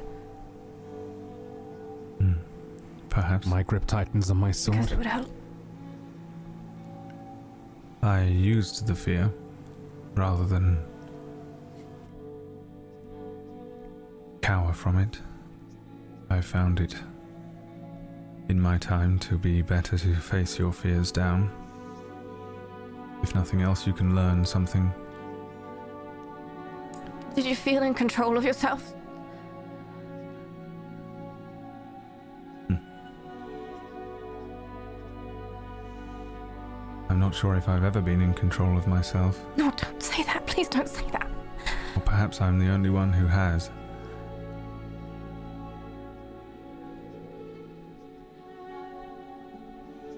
Perhaps. 3.14 3.46
My 3.46 3.62
grip 3.62 3.86
tightens 3.86 4.32
on 4.32 4.38
my 4.38 4.48
Because 4.48 4.60
sword. 4.60 4.92
it 4.92 4.98
would 4.98 5.06
help. 5.06 5.30
I 8.02 8.24
used 8.24 8.88
the 8.88 8.96
fear 8.96 9.32
rather 10.16 10.46
than 10.46 10.84
cower 14.42 14.74
from 14.74 14.98
it. 14.98 15.22
I 16.30 16.42
found 16.42 16.80
it 16.80 16.96
in 18.50 18.60
my 18.60 18.78
time 18.80 19.20
to 19.20 19.38
be 19.38 19.62
better 19.62 19.98
to 19.98 20.16
face 20.16 20.58
your 20.58 20.74
fears 20.74 21.12
down. 21.12 21.52
If 23.22 23.36
nothing 23.36 23.62
else, 23.62 23.86
you 23.88 23.94
can 23.94 24.16
learn 24.16 24.44
something. 24.44 24.92
Did 27.36 27.46
you 27.46 27.56
feel 27.56 27.84
in 27.84 27.94
control 27.94 28.38
of 28.38 28.44
yourself? 28.44 28.94
I'm 37.14 37.20
not 37.20 37.28
not 37.28 37.36
sure 37.36 37.54
if 37.56 37.70
I've 37.70 37.84
ever 37.84 38.02
been 38.02 38.22
in 38.22 38.34
control 38.34 38.76
of 38.76 38.88
myself, 38.88 39.46
No, 39.56 39.70
don't 39.70 40.02
say 40.02 40.24
that. 40.24 40.48
Please 40.48 40.68
don't 40.68 40.90
say 40.90 41.06
that. 41.12 41.30
or 41.96 42.02
perhaps 42.02 42.42
I'm 42.42 42.58
the 42.58 42.70
only 42.70 42.90
one 42.90 43.14
who 43.14 43.28
has. 43.28 43.70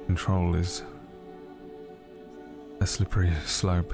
Control 0.06 0.56
is 0.56 0.84
a 2.80 2.88
slippery 2.88 3.34
slope. 3.46 3.94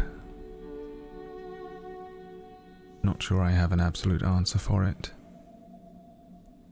Not 3.02 3.24
sure 3.24 3.42
I 3.42 3.50
have 3.50 3.72
an 3.72 3.80
absolute 3.80 4.22
answer 4.22 4.60
for 4.60 4.84
it. 4.84 5.12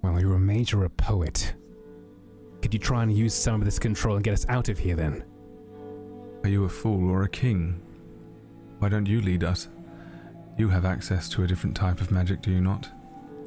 Well, 0.04 0.20
you're 0.20 0.36
a 0.36 0.40
major 0.40 0.84
a 0.84 0.90
poet. 0.92 1.56
Could 2.62 2.76
you 2.76 2.80
try 2.80 3.02
and 3.02 3.12
use 3.12 3.34
some 3.34 3.62
of 3.62 3.66
this 3.66 3.80
control 3.80 4.16
and 4.16 4.24
get 4.24 4.34
us 4.36 4.46
out 4.48 4.70
of 4.70 4.78
here 4.78 4.96
then? 4.96 5.24
Are 6.44 6.50
you 6.50 6.64
a 6.64 6.70
fool 6.70 7.10
or 7.10 7.24
a 7.24 7.30
king? 7.30 7.82
Why 8.80 8.90
don't 8.90 9.06
you 9.06 9.22
lead 9.22 9.44
us? 9.44 9.68
You 10.58 10.70
have 10.70 10.86
access 10.86 11.30
to 11.30 11.44
a 11.44 11.48
different 11.48 11.76
type 11.76 12.02
of 12.02 12.12
magic, 12.12 12.42
do 12.42 12.52
you 12.52 12.62
not? 12.62 12.90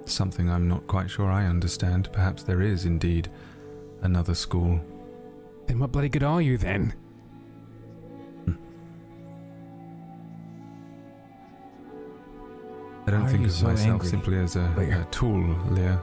Something 0.05 0.51
I'm 0.51 0.69
not 0.69 0.87
quite 0.87 1.11
sure 1.11 1.31
I 1.31 1.47
understand. 1.47 2.13
Perhaps 2.13 2.43
there 2.43 2.61
is 2.61 2.85
indeed 2.85 3.31
another 4.03 4.35
school. 4.35 4.81
Then 5.67 5.79
what 5.79 5.93
bloody 5.93 6.09
good 6.09 6.23
are 6.23 6.43
you 6.43 6.59
then? 6.59 6.95
I 13.05 13.11
don't 13.11 13.25
Why 13.25 13.33
think 13.33 13.47
of 13.47 13.53
so 13.53 13.67
myself 13.67 13.93
angry, 13.93 14.09
simply 14.09 14.39
as 14.39 14.57
a, 14.57 14.63
a 14.63 15.07
tool, 15.11 15.41
Leah. 15.71 16.01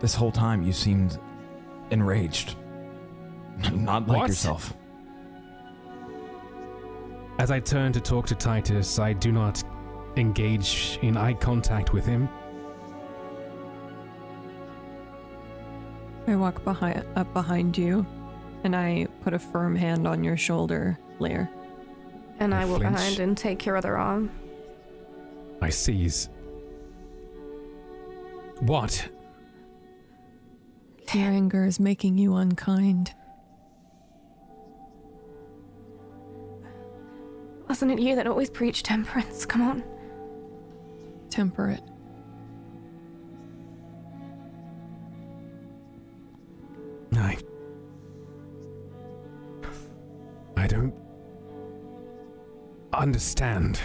This 0.00 0.14
whole 0.14 0.32
time 0.32 0.62
you 0.62 0.72
seemed 0.72 1.18
enraged. 1.90 2.56
Not 3.72 4.06
like 4.08 4.18
What? 4.18 4.28
yourself. 4.28 4.74
As 7.38 7.50
I 7.50 7.58
turn 7.60 7.92
to 7.92 8.00
talk 8.00 8.26
to 8.26 8.34
Titus, 8.34 8.98
I 8.98 9.12
do 9.14 9.32
not 9.32 9.62
engage 10.16 10.98
in 11.00 11.16
eye 11.16 11.32
contact 11.32 11.92
with 11.94 12.04
him. 12.04 12.28
I 16.26 16.36
walk 16.36 16.62
behind 16.64 17.04
up 17.16 17.32
behind 17.32 17.76
you, 17.78 18.06
and 18.62 18.76
I 18.76 19.06
put 19.22 19.32
a 19.32 19.38
firm 19.38 19.74
hand 19.74 20.06
on 20.06 20.22
your 20.22 20.36
shoulder, 20.36 20.98
Lear. 21.18 21.50
And 22.40 22.54
I, 22.54 22.62
I 22.62 22.64
walk 22.66 22.80
flinch. 22.80 22.94
behind 22.94 23.18
and 23.20 23.36
take 23.36 23.64
your 23.64 23.76
other 23.76 23.96
arm. 23.96 24.30
I 25.62 25.70
seize. 25.70 26.28
What? 28.60 29.08
Your 31.14 31.24
anger 31.30 31.64
is 31.64 31.80
making 31.80 32.18
you 32.18 32.34
unkind. 32.36 33.14
Wasn't 37.70 37.92
it 37.92 38.00
you 38.00 38.16
that 38.16 38.26
always 38.26 38.50
preached 38.50 38.84
temperance? 38.86 39.46
Come 39.46 39.62
on. 39.62 39.84
Temperate. 41.30 41.80
I. 47.14 47.38
I 50.56 50.66
don't. 50.66 50.92
understand. 52.92 53.78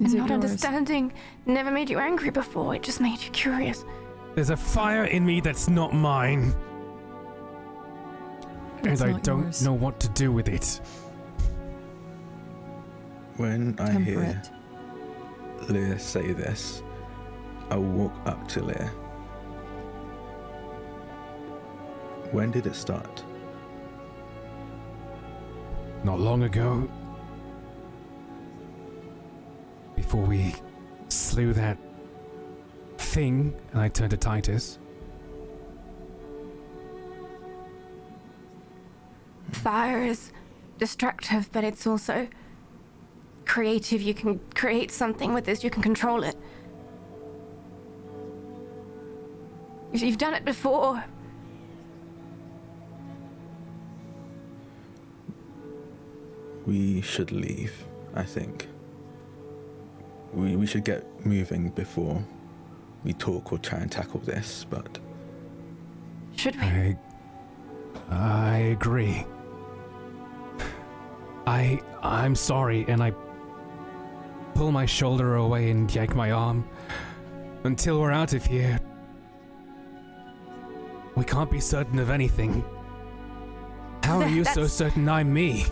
Is 0.00 0.14
and 0.14 0.22
not 0.22 0.30
yours? 0.30 0.32
understanding 0.32 1.12
never 1.46 1.70
made 1.70 1.90
you 1.90 2.00
angry 2.00 2.30
before. 2.30 2.74
It 2.74 2.82
just 2.82 3.00
made 3.00 3.22
you 3.22 3.30
curious. 3.30 3.84
There's 4.34 4.50
a 4.50 4.56
fire 4.56 5.04
in 5.04 5.24
me 5.24 5.40
that's 5.40 5.68
not 5.68 5.94
mine. 5.94 6.52
It's 8.84 9.00
and 9.00 9.16
I 9.16 9.18
don't 9.20 9.44
yours. 9.44 9.62
know 9.62 9.72
what 9.72 10.00
to 10.00 10.08
do 10.10 10.32
with 10.32 10.48
it. 10.48 10.80
When 13.36 13.76
I 13.78 13.92
hear 13.92 14.22
Temperate. 14.22 14.50
Lear 15.70 15.98
say 15.98 16.32
this, 16.32 16.82
I 17.70 17.76
will 17.76 17.84
walk 17.84 18.12
up 18.26 18.48
to 18.48 18.62
Lear. 18.62 18.88
When 22.32 22.50
did 22.50 22.66
it 22.66 22.74
start? 22.74 23.22
Not 26.02 26.18
long 26.18 26.42
ago. 26.42 26.88
Before 29.94 30.22
we 30.24 30.54
slew 31.08 31.52
that 31.52 31.78
thing, 32.98 33.54
and 33.72 33.80
I 33.80 33.88
turned 33.88 34.10
to 34.10 34.16
Titus. 34.16 34.78
Fire 39.52 40.02
is 40.02 40.32
destructive, 40.78 41.50
but 41.52 41.64
it's 41.64 41.86
also 41.86 42.28
creative. 43.44 44.02
You 44.02 44.14
can 44.14 44.40
create 44.54 44.90
something 44.90 45.32
with 45.32 45.44
this, 45.44 45.62
you 45.62 45.70
can 45.70 45.82
control 45.82 46.22
it. 46.24 46.36
If 49.92 50.02
You've 50.02 50.18
done 50.18 50.34
it 50.34 50.44
before. 50.44 51.04
We 56.66 57.00
should 57.02 57.32
leave, 57.32 57.84
I 58.14 58.22
think. 58.22 58.68
We, 60.32 60.56
we 60.56 60.66
should 60.66 60.84
get 60.84 61.04
moving 61.26 61.70
before 61.70 62.24
we 63.04 63.12
talk 63.12 63.52
or 63.52 63.58
try 63.58 63.80
and 63.80 63.90
tackle 63.90 64.20
this, 64.20 64.64
but 64.70 64.98
Should 66.36 66.56
we? 66.56 66.62
I. 66.62 66.98
I 68.10 68.56
agree. 68.58 69.26
I. 71.46 71.80
I'm 72.02 72.34
sorry, 72.34 72.84
and 72.88 73.02
I 73.02 73.12
pull 74.54 74.72
my 74.72 74.86
shoulder 74.86 75.36
away 75.36 75.70
and 75.70 75.92
yank 75.94 76.14
my 76.14 76.32
arm. 76.32 76.68
Until 77.64 78.00
we're 78.00 78.10
out 78.10 78.34
of 78.34 78.44
here, 78.44 78.80
we 81.14 81.24
can't 81.24 81.50
be 81.50 81.60
certain 81.60 81.98
of 81.98 82.10
anything. 82.10 82.64
How 84.02 84.20
are 84.20 84.28
you 84.28 84.44
so 84.56 84.66
certain 84.66 85.08
I'm 85.08 85.32
me? 85.32 85.64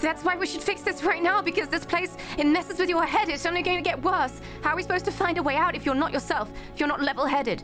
That's 0.00 0.24
why 0.24 0.36
we 0.36 0.46
should 0.46 0.62
fix 0.62 0.82
this 0.82 1.02
right 1.02 1.22
now 1.22 1.42
because 1.42 1.68
this 1.68 1.84
place 1.84 2.16
it 2.38 2.46
messes 2.46 2.78
with 2.78 2.88
your 2.88 3.04
head. 3.04 3.28
It's 3.28 3.46
only 3.46 3.62
going 3.62 3.78
to 3.78 3.82
get 3.82 4.00
worse. 4.02 4.40
How 4.62 4.70
are 4.70 4.76
we 4.76 4.82
supposed 4.82 5.04
to 5.06 5.12
find 5.12 5.38
a 5.38 5.42
way 5.42 5.56
out 5.56 5.74
if 5.74 5.84
you're 5.84 5.94
not 5.94 6.12
yourself? 6.12 6.50
If 6.72 6.80
you're 6.80 6.88
not 6.88 7.02
level-headed? 7.02 7.62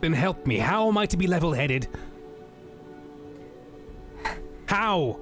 Then 0.00 0.12
help 0.12 0.46
me. 0.46 0.58
How 0.58 0.88
am 0.88 0.98
I 0.98 1.06
to 1.06 1.16
be 1.16 1.26
level 1.26 1.52
headed? 1.52 1.88
How? 4.74 5.20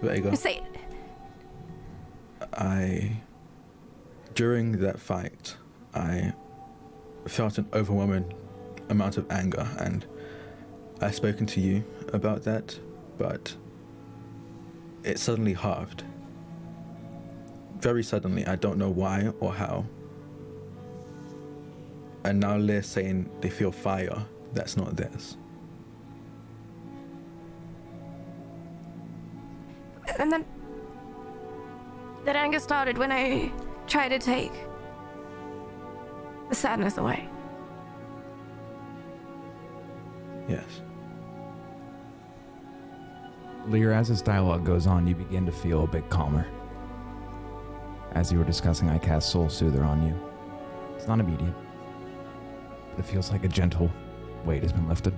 Vega, 0.00 0.36
Say 0.36 0.62
I. 2.52 3.16
During 4.34 4.78
that 4.78 5.00
fight, 5.00 5.56
I 5.92 6.32
felt 7.26 7.58
an 7.58 7.66
overwhelming 7.74 8.32
amount 8.88 9.16
of 9.16 9.28
anger, 9.28 9.66
and 9.80 10.06
I've 11.00 11.16
spoken 11.16 11.46
to 11.46 11.60
you 11.60 11.82
about 12.12 12.44
that, 12.44 12.78
but 13.18 13.56
it 15.02 15.18
suddenly 15.18 15.54
halved. 15.54 16.04
Very 17.80 18.04
suddenly, 18.04 18.46
I 18.46 18.54
don't 18.54 18.78
know 18.78 18.90
why 18.90 19.32
or 19.40 19.52
how. 19.52 19.84
And 22.22 22.38
now 22.38 22.56
they're 22.64 22.84
saying 22.84 23.30
they 23.40 23.50
feel 23.50 23.72
fire 23.72 24.24
that's 24.52 24.76
not 24.76 24.94
theirs. 24.94 25.36
And 30.18 30.32
then 30.32 30.44
that 32.24 32.36
anger 32.36 32.58
started 32.58 32.98
when 32.98 33.12
I 33.12 33.52
tried 33.86 34.08
to 34.08 34.18
take 34.18 34.52
the 36.48 36.54
sadness 36.54 36.98
away. 36.98 37.28
Yes. 40.48 40.82
Lear, 43.66 43.92
as 43.92 44.08
this 44.08 44.22
dialogue 44.22 44.64
goes 44.64 44.86
on, 44.86 45.06
you 45.06 45.14
begin 45.14 45.44
to 45.46 45.52
feel 45.52 45.84
a 45.84 45.86
bit 45.86 46.08
calmer. 46.08 46.46
As 48.12 48.30
you 48.30 48.38
were 48.38 48.44
discussing, 48.44 48.88
I 48.88 48.98
cast 48.98 49.30
Soul 49.30 49.48
Soother 49.48 49.82
on 49.84 50.06
you. 50.06 50.18
It's 50.96 51.08
not 51.08 51.20
immediate, 51.20 51.54
but 52.90 53.04
it 53.04 53.08
feels 53.08 53.30
like 53.30 53.44
a 53.44 53.48
gentle 53.48 53.90
weight 54.44 54.62
has 54.62 54.72
been 54.72 54.88
lifted. 54.88 55.12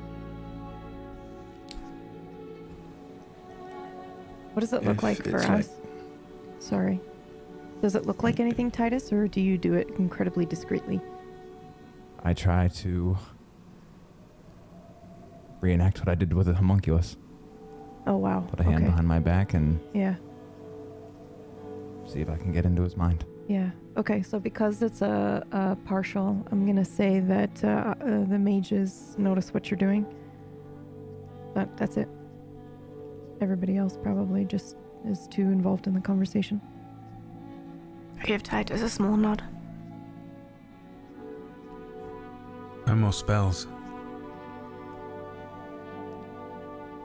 What 4.59 4.63
does 4.63 4.73
it 4.73 4.83
look 4.83 4.97
If 4.97 5.03
like 5.05 5.23
for 5.23 5.37
us? 5.37 5.49
like- 5.49 5.67
Sorry. 6.59 7.01
Does 7.81 7.95
it 7.95 8.07
look 8.07 8.25
like 8.25 8.41
anything, 8.41 8.73
Titus, 8.73 9.13
or 9.13 9.29
do 9.29 9.41
you 9.41 9.57
do 9.57 9.75
it 9.75 9.89
incredibly 9.99 10.45
discreetly? 10.45 11.01
I 12.25 12.35
try 12.35 12.67
to 12.67 13.17
reenact 15.61 16.01
what 16.01 16.09
I 16.09 16.17
did 16.17 16.33
with 16.35 16.49
the 16.49 16.55
homunculus. 16.55 17.17
Oh 18.09 18.17
wow. 18.17 18.41
Put 18.51 18.59
a 18.59 18.65
hand 18.65 18.79
okay. 18.79 18.87
behind 18.87 19.07
my 19.07 19.21
back 19.21 19.55
and 19.55 19.79
Yeah. 19.95 20.17
see 22.05 22.21
if 22.21 22.29
I 22.29 22.35
can 22.35 22.51
get 22.51 22.65
into 22.65 22.83
his 22.83 22.97
mind. 22.97 23.25
Yeah. 23.47 23.71
Okay. 23.97 24.23
So 24.23 24.41
because 24.41 24.83
it's 24.83 25.03
a, 25.03 25.47
a 25.53 25.77
partial, 25.85 26.45
I'm 26.51 26.67
gonna 26.67 26.85
say 26.85 27.21
that 27.21 27.63
uh, 27.63 27.95
uh, 28.01 28.25
the 28.25 28.41
mages 28.41 29.15
notice 29.19 29.55
what 29.55 29.71
you're 29.71 29.79
doing. 29.79 30.05
But 31.55 31.77
that's 31.77 31.97
it. 31.97 32.09
Everybody 33.41 33.77
else 33.77 33.97
probably 34.03 34.45
just 34.45 34.77
is 35.07 35.29
too 35.29 35.43
involved 35.43 35.87
in 35.87 35.95
the 35.95 36.01
conversation. 36.01 36.61
I 38.21 38.25
give 38.25 38.43
Titus 38.43 38.83
a 38.83 38.89
small 38.89 39.17
nod. 39.17 39.43
No 42.87 42.97
more 42.97 43.13
spells. 43.13 43.67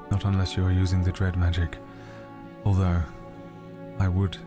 Not 0.10 0.26
unless 0.26 0.58
you 0.58 0.66
are 0.66 0.72
using 0.72 1.04
the 1.04 1.12
dread 1.12 1.38
magic. 1.38 1.78
Although, 2.66 3.02
I 4.00 4.08
would 4.08 4.38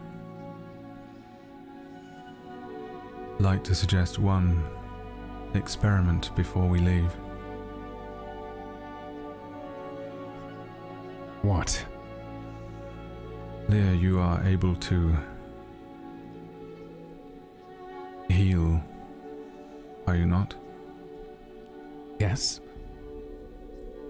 like 3.39 3.62
to 3.64 3.74
suggest 3.74 4.18
one 4.18 4.64
experiment 5.55 6.34
before 6.34 6.66
we 6.66 6.78
leave. 6.78 7.14
What? 11.47 11.86
There 13.68 13.94
you 13.94 14.18
are 14.18 14.42
able 14.44 14.74
to 14.74 15.16
heal, 18.28 18.82
are 20.09 20.16
you 20.16 20.26
not? 20.26 20.57
Yes. 22.18 22.61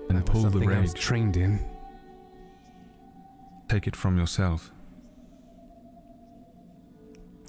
And 0.09 0.17
That 0.17 0.25
pull 0.25 0.45
the 0.45 0.51
something 0.51 0.73
I 0.73 0.81
was 0.81 0.93
rage. 0.95 1.03
trained 1.03 1.37
in. 1.37 1.61
Take 3.69 3.87
it 3.87 3.95
from 3.95 4.17
yourself. 4.17 4.73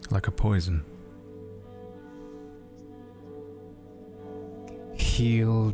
Like 0.09 0.27
a 0.27 0.31
poison. 0.31 0.83
Heal. 4.95 5.73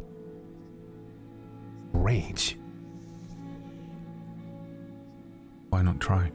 Rage. 1.93 2.59
Why 5.73 5.81
not 5.81 5.99
try? 5.99 6.31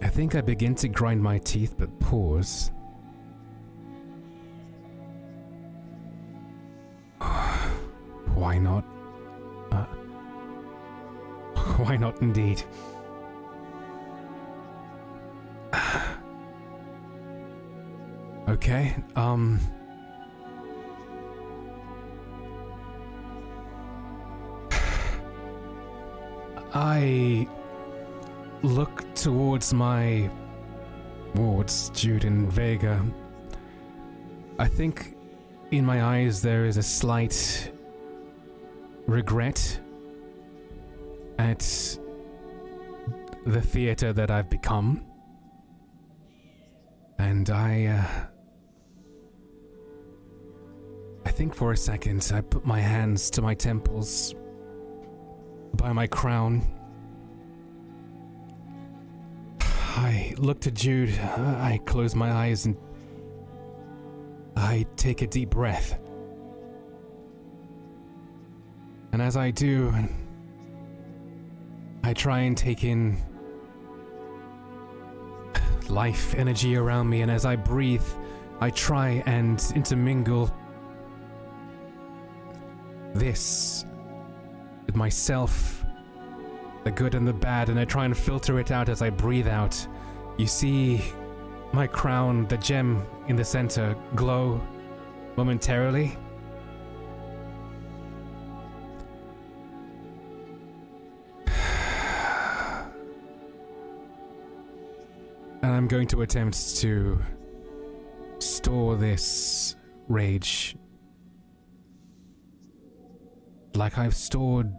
I 0.00 0.08
think 0.08 0.34
I 0.34 0.40
begin 0.40 0.74
to 0.76 0.88
grind 0.88 1.22
my 1.22 1.36
teeth, 1.36 1.74
but 1.76 2.00
pause. 2.00 2.70
Why 7.20 8.56
not? 8.56 8.86
Uh, 9.70 9.84
why 11.76 11.98
not 11.98 12.22
indeed? 12.22 12.62
Okay, 18.48 18.96
um. 19.14 19.60
I 26.74 27.48
look 28.62 29.14
towards 29.14 29.72
my 29.72 30.30
wards, 31.34 31.90
Jude 31.94 32.24
and 32.24 32.52
Vega. 32.52 33.04
I 34.58 34.66
think 34.66 35.16
in 35.70 35.84
my 35.84 36.02
eyes 36.02 36.42
there 36.42 36.66
is 36.66 36.76
a 36.76 36.82
slight 36.82 37.72
regret 39.06 39.80
at 41.38 41.60
the 43.46 43.62
theater 43.62 44.12
that 44.12 44.30
I've 44.30 44.50
become. 44.50 45.04
And 47.18 47.48
I, 47.50 47.86
uh, 47.86 48.26
I 51.24 51.30
think 51.30 51.54
for 51.54 51.72
a 51.72 51.76
second 51.76 52.30
I 52.34 52.40
put 52.40 52.66
my 52.66 52.80
hands 52.80 53.30
to 53.30 53.42
my 53.42 53.54
temples 53.54 54.34
by 55.74 55.92
my 55.92 56.06
crown. 56.06 56.62
I 59.60 60.34
look 60.38 60.60
to 60.60 60.70
Jude. 60.70 61.18
I 61.18 61.80
close 61.84 62.14
my 62.14 62.30
eyes 62.30 62.66
and 62.66 62.76
I 64.56 64.86
take 64.96 65.22
a 65.22 65.26
deep 65.26 65.50
breath. 65.50 65.98
And 69.12 69.22
as 69.22 69.36
I 69.36 69.50
do, 69.50 69.92
I 72.02 72.12
try 72.12 72.40
and 72.40 72.56
take 72.56 72.84
in 72.84 73.18
life 75.88 76.34
energy 76.34 76.76
around 76.76 77.08
me, 77.08 77.22
and 77.22 77.30
as 77.30 77.44
I 77.44 77.56
breathe, 77.56 78.06
I 78.60 78.70
try 78.70 79.22
and 79.26 79.60
intermingle 79.74 80.50
this 83.14 83.84
with 84.88 84.96
myself, 84.96 85.84
the 86.82 86.90
good 86.90 87.14
and 87.14 87.28
the 87.28 87.32
bad, 87.32 87.68
and 87.68 87.78
I 87.78 87.84
try 87.84 88.06
and 88.06 88.16
filter 88.16 88.58
it 88.58 88.70
out 88.72 88.88
as 88.88 89.02
I 89.02 89.10
breathe 89.10 89.46
out. 89.46 89.86
You 90.38 90.46
see 90.46 91.02
my 91.72 91.86
crown, 91.86 92.48
the 92.48 92.56
gem 92.56 93.06
in 93.26 93.36
the 93.36 93.44
center, 93.44 93.94
glow 94.16 94.60
momentarily. 95.36 96.16
And 105.60 105.72
I'm 105.72 105.88
going 105.88 106.06
to 106.08 106.22
attempt 106.22 106.76
to 106.78 107.20
store 108.38 108.96
this 108.96 109.76
rage 110.06 110.77
like 113.78 113.96
I've 113.96 114.14
stored 114.14 114.74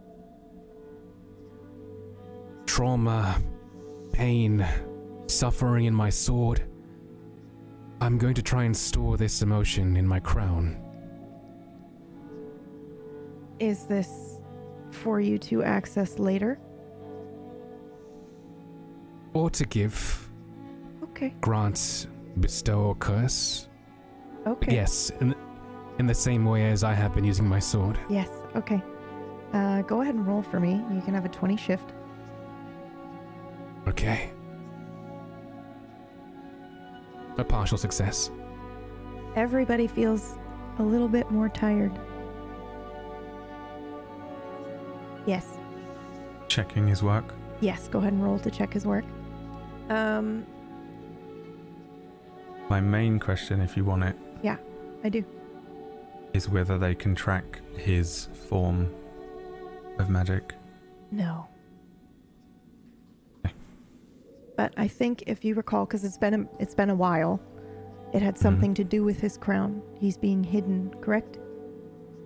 trauma, 2.66 3.42
pain, 4.12 4.66
suffering 5.26 5.86
in 5.86 5.94
my 5.94 6.10
sword. 6.10 6.62
I'm 8.00 8.18
going 8.18 8.34
to 8.34 8.42
try 8.42 8.64
and 8.64 8.76
store 8.76 9.16
this 9.16 9.42
emotion 9.42 9.96
in 9.96 10.06
my 10.06 10.20
crown. 10.20 10.76
Is 13.58 13.84
this 13.86 14.40
for 14.90 15.20
you 15.20 15.38
to 15.38 15.62
access 15.62 16.18
later? 16.18 16.58
Or 19.32 19.50
to 19.50 19.64
give, 19.66 20.30
Okay. 21.02 21.34
grant, 21.40 22.06
bestow, 22.40 22.80
or 22.80 22.94
curse. 22.96 23.68
Okay. 24.46 24.74
Yes, 24.74 25.10
in, 25.20 25.34
in 25.98 26.06
the 26.06 26.14
same 26.14 26.44
way 26.44 26.70
as 26.70 26.82
I 26.82 26.94
have 26.94 27.14
been 27.14 27.24
using 27.24 27.46
my 27.46 27.58
sword. 27.58 27.98
Yes. 28.08 28.28
Okay. 28.56 28.82
Uh, 29.52 29.82
go 29.82 30.00
ahead 30.02 30.14
and 30.14 30.26
roll 30.26 30.42
for 30.42 30.60
me. 30.60 30.82
You 30.92 31.00
can 31.02 31.14
have 31.14 31.24
a 31.24 31.28
20 31.28 31.56
shift. 31.56 31.92
Okay. 33.88 34.30
A 37.38 37.44
partial 37.44 37.78
success. 37.78 38.30
Everybody 39.34 39.86
feels 39.86 40.36
a 40.78 40.82
little 40.82 41.08
bit 41.08 41.30
more 41.30 41.48
tired. 41.48 41.92
Yes. 45.26 45.58
Checking 46.48 46.86
his 46.86 47.02
work. 47.02 47.34
Yes. 47.60 47.88
Go 47.88 47.98
ahead 47.98 48.12
and 48.12 48.22
roll 48.22 48.38
to 48.40 48.50
check 48.50 48.72
his 48.72 48.86
work. 48.86 49.04
Um. 49.88 50.46
My 52.68 52.80
main 52.80 53.18
question, 53.18 53.60
if 53.60 53.76
you 53.76 53.84
want 53.84 54.04
it, 54.04 54.16
Yeah, 54.42 54.56
I 55.02 55.08
do. 55.08 55.24
is 56.34 56.48
whether 56.48 56.78
they 56.78 56.94
can 56.94 57.16
track 57.16 57.60
his 57.76 58.28
form 58.48 58.94
of 59.98 60.10
magic. 60.10 60.54
No. 61.10 61.48
But 64.56 64.74
I 64.76 64.88
think 64.88 65.24
if 65.26 65.44
you 65.44 65.54
recall, 65.54 65.86
because 65.86 66.04
it's 66.04 66.18
been 66.18 66.34
a, 66.34 66.62
it's 66.62 66.74
been 66.74 66.90
a 66.90 66.94
while, 66.94 67.40
it 68.12 68.22
had 68.22 68.36
something 68.36 68.74
to 68.74 68.84
do 68.84 69.04
with 69.04 69.20
his 69.20 69.38
crown. 69.38 69.82
He's 69.98 70.16
being 70.16 70.44
hidden, 70.44 70.92
correct? 71.00 71.38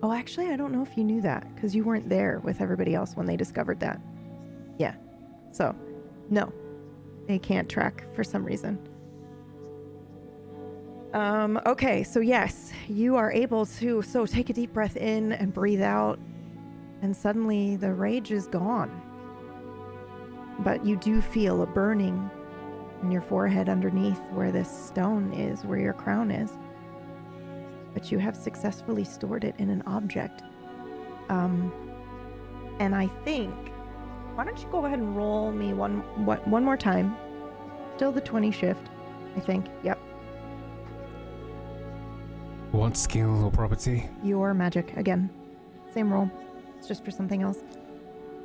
Oh, 0.03 0.11
actually, 0.11 0.49
I 0.49 0.55
don't 0.55 0.71
know 0.71 0.81
if 0.81 0.97
you 0.97 1.03
knew 1.03 1.21
that 1.21 1.53
because 1.55 1.75
you 1.75 1.83
weren't 1.83 2.09
there 2.09 2.39
with 2.43 2.59
everybody 2.59 2.93
else 2.93 3.15
when 3.15 3.25
they 3.25 3.37
discovered 3.37 3.79
that. 3.79 4.01
Yeah. 4.77 4.95
So, 5.51 5.75
no, 6.29 6.51
they 7.27 7.39
can't 7.39 7.69
track 7.69 8.05
for 8.13 8.23
some 8.23 8.43
reason. 8.43 8.77
Um, 11.13 11.61
okay, 11.65 12.03
so 12.03 12.19
yes, 12.19 12.73
you 12.89 13.15
are 13.15 13.31
able 13.31 13.65
to 13.65 14.01
so 14.01 14.25
take 14.25 14.49
a 14.49 14.53
deep 14.53 14.73
breath 14.73 14.97
in 14.97 15.31
and 15.31 15.53
breathe 15.53 15.81
out, 15.81 16.19
and 17.05 17.15
suddenly 17.15 17.75
the 17.75 17.93
rage 17.93 18.31
is 18.31 18.47
gone. 18.47 18.89
But 20.59 20.83
you 20.83 20.95
do 20.95 21.21
feel 21.21 21.61
a 21.61 21.67
burning 21.67 22.31
in 23.03 23.11
your 23.11 23.21
forehead 23.21 23.69
underneath 23.69 24.19
where 24.31 24.51
this 24.51 24.69
stone 24.87 25.31
is, 25.31 25.63
where 25.63 25.77
your 25.77 25.93
crown 25.93 26.31
is. 26.31 26.51
But 27.93 28.11
you 28.11 28.17
have 28.17 28.35
successfully 28.35 29.03
stored 29.03 29.43
it 29.43 29.53
in 29.59 29.69
an 29.69 29.83
object. 29.85 30.41
Um, 31.29 31.71
and 32.79 32.95
I 32.95 33.07
think 33.23 33.53
Why 34.33 34.43
don't 34.43 34.61
you 34.61 34.67
go 34.69 34.85
ahead 34.85 34.99
and 34.99 35.15
roll 35.15 35.51
me 35.51 35.73
one 35.73 35.99
what 36.25 36.45
one 36.47 36.65
more 36.65 36.75
time? 36.75 37.15
Still 37.95 38.11
the 38.11 38.19
20 38.19 38.51
shift, 38.51 38.89
I 39.37 39.39
think. 39.39 39.67
Yep. 39.83 39.97
What 42.71 42.97
skill 42.97 43.45
or 43.45 43.51
property? 43.51 44.09
Your 44.23 44.53
magic 44.53 44.97
again. 44.97 45.29
Same 45.93 46.11
roll. 46.11 46.29
It's 46.85 46.99
just 46.99 47.03
for 47.03 47.09
something 47.09 47.41
else. 47.41 47.63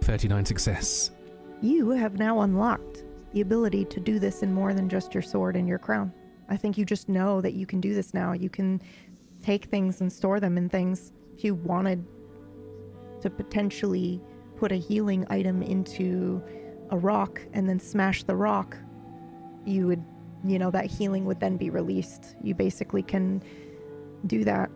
39 0.00 0.46
success. 0.46 1.10
You 1.60 1.90
have 1.90 2.18
now 2.18 2.40
unlocked 2.40 3.04
the 3.34 3.42
ability 3.42 3.84
to 3.84 4.00
do 4.00 4.18
this 4.18 4.42
in 4.42 4.50
more 4.50 4.72
than 4.72 4.88
just 4.88 5.12
your 5.12 5.22
sword 5.22 5.56
and 5.56 5.68
your 5.68 5.78
crown. 5.78 6.10
I 6.48 6.56
think 6.56 6.78
you 6.78 6.86
just 6.86 7.10
know 7.10 7.42
that 7.42 7.52
you 7.52 7.66
can 7.66 7.82
do 7.82 7.92
this 7.92 8.14
now. 8.14 8.32
You 8.32 8.48
can 8.48 8.80
take 9.42 9.66
things 9.66 10.00
and 10.00 10.10
store 10.10 10.40
them 10.40 10.56
in 10.56 10.70
things. 10.70 11.12
If 11.36 11.44
you 11.44 11.54
wanted 11.54 12.02
to 13.20 13.28
potentially 13.28 14.22
put 14.56 14.72
a 14.72 14.76
healing 14.76 15.26
item 15.28 15.62
into 15.62 16.42
a 16.88 16.96
rock 16.96 17.42
and 17.52 17.68
then 17.68 17.78
smash 17.78 18.22
the 18.22 18.36
rock, 18.36 18.74
you 19.66 19.86
would, 19.86 20.02
you 20.46 20.58
know, 20.58 20.70
that 20.70 20.86
healing 20.86 21.26
would 21.26 21.40
then 21.40 21.58
be 21.58 21.68
released. 21.68 22.36
You 22.42 22.54
basically 22.54 23.02
can 23.02 23.42
do 24.26 24.44
that. 24.44 24.70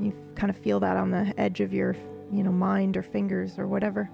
You 0.00 0.14
kind 0.36 0.48
of 0.48 0.56
feel 0.56 0.80
that 0.80 0.96
on 0.96 1.10
the 1.10 1.34
edge 1.38 1.60
of 1.60 1.74
your, 1.74 1.94
you 2.32 2.42
know, 2.42 2.52
mind 2.52 2.96
or 2.96 3.02
fingers 3.02 3.58
or 3.58 3.66
whatever. 3.66 4.10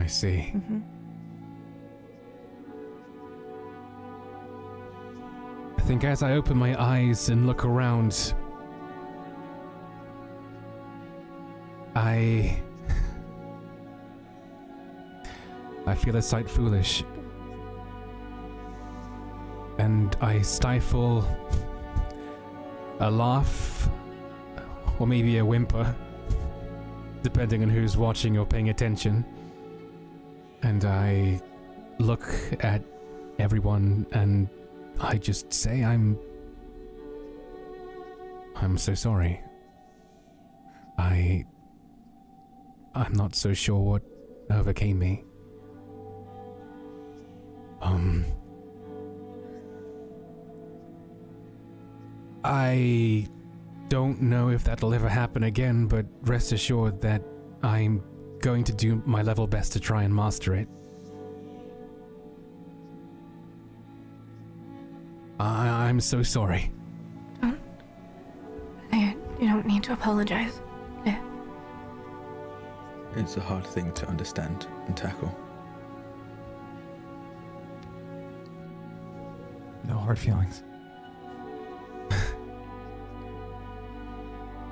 I 0.00 0.06
see. 0.06 0.50
hmm 0.50 0.78
I 5.76 5.80
think 5.88 6.04
as 6.04 6.22
I 6.22 6.32
open 6.32 6.56
my 6.58 6.78
eyes 6.80 7.30
and 7.30 7.46
look 7.46 7.64
around, 7.64 8.34
I. 11.94 12.60
I 15.86 15.94
feel 15.94 16.16
a 16.16 16.22
sight 16.22 16.50
foolish. 16.50 17.04
And 19.78 20.14
I 20.20 20.42
stifle 20.42 21.24
a 23.00 23.10
laugh, 23.10 23.88
or 24.98 25.06
maybe 25.06 25.38
a 25.38 25.44
whimper, 25.44 25.94
depending 27.22 27.62
on 27.62 27.68
who's 27.68 27.96
watching 27.96 28.36
or 28.38 28.46
paying 28.46 28.68
attention. 28.68 29.24
And 30.62 30.84
I 30.84 31.40
look 31.98 32.28
at 32.60 32.82
everyone 33.38 34.06
and 34.12 34.48
I 35.00 35.18
just 35.18 35.52
say 35.52 35.84
I'm. 35.84 36.18
I'm 38.56 38.76
so 38.76 38.94
sorry. 38.94 39.40
I. 40.98 41.44
I'm 42.94 43.12
not 43.12 43.36
so 43.36 43.54
sure 43.54 43.78
what 43.78 44.02
overcame 44.50 44.98
me. 44.98 45.24
Um. 47.80 48.24
I 52.42 53.28
don't 53.88 54.20
know 54.20 54.50
if 54.50 54.64
that'll 54.64 54.92
ever 54.94 55.08
happen 55.08 55.44
again, 55.44 55.86
but 55.86 56.06
rest 56.22 56.52
assured 56.52 57.00
that 57.00 57.22
I'm 57.62 58.02
going 58.40 58.64
to 58.64 58.72
do 58.72 59.02
my 59.06 59.22
level 59.22 59.46
best 59.46 59.72
to 59.72 59.80
try 59.80 60.02
and 60.04 60.14
master 60.14 60.54
it. 60.54 60.68
I- 65.40 65.88
I'm 65.88 66.00
so 66.00 66.22
sorry. 66.22 66.70
Oh. 67.42 67.54
You, 68.92 69.20
you 69.40 69.48
don't 69.48 69.66
need 69.66 69.82
to 69.84 69.92
apologize. 69.92 70.60
It's 73.16 73.36
a 73.36 73.40
hard 73.40 73.66
thing 73.66 73.90
to 73.94 74.06
understand 74.06 74.68
and 74.86 74.96
tackle. 74.96 75.34
No 79.88 79.94
hard 79.96 80.18
feelings. 80.18 80.62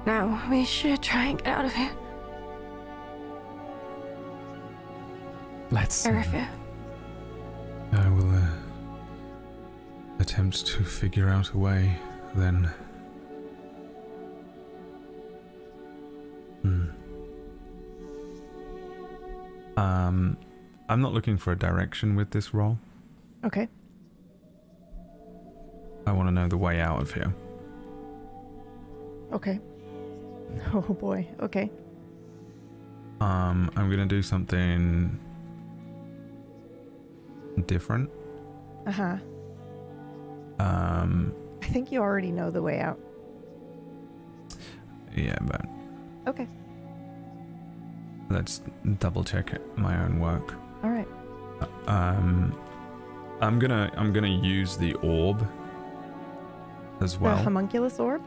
Now, 0.06 0.40
we 0.48 0.64
should 0.64 1.02
try 1.02 1.26
and 1.26 1.42
get 1.42 1.48
out 1.48 1.64
of 1.64 1.74
here. 1.74 1.90
Let's. 5.72 6.06
uh, 6.06 6.22
I 7.92 8.08
will 8.10 8.30
uh, 8.32 8.48
attempt 10.20 10.64
to 10.68 10.84
figure 10.84 11.28
out 11.28 11.50
a 11.54 11.58
way 11.58 11.98
then. 12.36 12.70
Hmm. 16.62 16.88
Um, 19.76 20.36
I'm 20.88 21.00
not 21.00 21.12
looking 21.14 21.36
for 21.36 21.50
a 21.50 21.58
direction 21.58 22.14
with 22.14 22.30
this 22.30 22.54
role. 22.54 22.78
Okay. 23.44 23.68
I 26.06 26.12
want 26.12 26.28
to 26.28 26.32
know 26.32 26.46
the 26.46 26.56
way 26.56 26.80
out 26.80 27.02
of 27.02 27.12
here. 27.12 27.34
Okay. 29.32 29.58
Oh 30.74 30.80
boy. 30.80 31.26
Okay. 31.40 31.70
Um, 33.20 33.70
I'm 33.76 33.88
gonna 33.90 34.06
do 34.06 34.22
something 34.22 35.18
different. 37.66 38.10
Uh 38.86 38.90
huh. 38.92 39.16
Um, 40.58 41.34
I 41.62 41.66
think 41.66 41.90
you 41.92 42.00
already 42.00 42.30
know 42.30 42.50
the 42.50 42.62
way 42.62 42.80
out. 42.80 42.98
yeah, 45.14 45.38
but 45.42 45.64
Okay. 46.26 46.46
let's 48.30 48.62
double 48.98 49.24
check 49.24 49.52
my 49.78 50.02
own 50.04 50.18
work. 50.18 50.54
All 50.82 50.90
right. 50.90 51.08
Um, 51.86 52.54
I'm 53.40 53.58
gonna 53.58 53.90
I'm 53.96 54.12
gonna 54.12 54.28
use 54.28 54.76
the 54.76 54.94
orb 54.94 55.46
as 57.00 57.18
well. 57.18 57.36
the 57.36 57.42
homunculus 57.42 57.98
orb. 57.98 58.22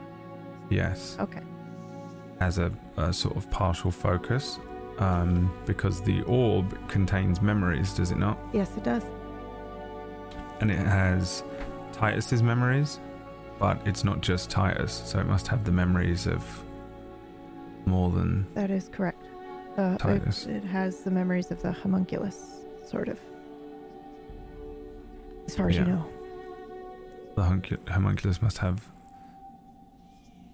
yes, 0.69 1.17
Okay. 1.19 1.41
As 2.39 2.57
a, 2.57 2.71
a 2.97 3.11
sort 3.11 3.35
of 3.35 3.49
partial 3.51 3.91
focus, 3.91 4.59
um, 4.99 5.51
because 5.65 6.01
the 6.01 6.21
orb 6.23 6.77
contains 6.87 7.41
memories, 7.41 7.93
does 7.93 8.11
it 8.11 8.17
not? 8.17 8.37
Yes, 8.53 8.75
it 8.77 8.83
does. 8.83 9.03
And 10.61 10.69
it 10.69 10.79
has 10.79 11.43
Titus's 11.91 12.43
memories, 12.43 12.99
but 13.59 13.79
it's 13.85 14.03
not 14.03 14.21
just 14.21 14.49
Titus, 14.49 15.01
so 15.05 15.19
it 15.19 15.25
must 15.25 15.47
have 15.47 15.63
the 15.63 15.71
memories 15.71 16.27
of 16.27 16.63
more 17.85 18.11
than 18.11 18.45
That 18.55 18.71
is 18.71 18.89
correct. 18.89 19.23
Uh, 19.77 19.93
it, 19.95 19.99
Titus. 19.99 20.45
it 20.45 20.63
has 20.63 21.01
the 21.01 21.11
memories 21.11 21.51
of 21.51 21.61
the 21.61 21.71
homunculus, 21.71 22.65
sort 22.85 23.07
of. 23.07 23.19
As 25.45 25.55
far 25.55 25.69
as 25.69 25.77
you 25.77 25.85
know. 25.85 26.05
the 27.35 27.77
homunculus 27.87 28.41
must 28.41 28.57
have 28.59 28.85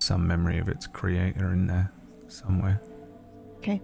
some 0.06 0.28
memory 0.28 0.60
of 0.60 0.70
its 0.70 0.86
creator 0.86 1.52
in 1.52 1.66
there 1.68 1.92
somewhere. 2.28 2.80
Okay. 3.58 3.82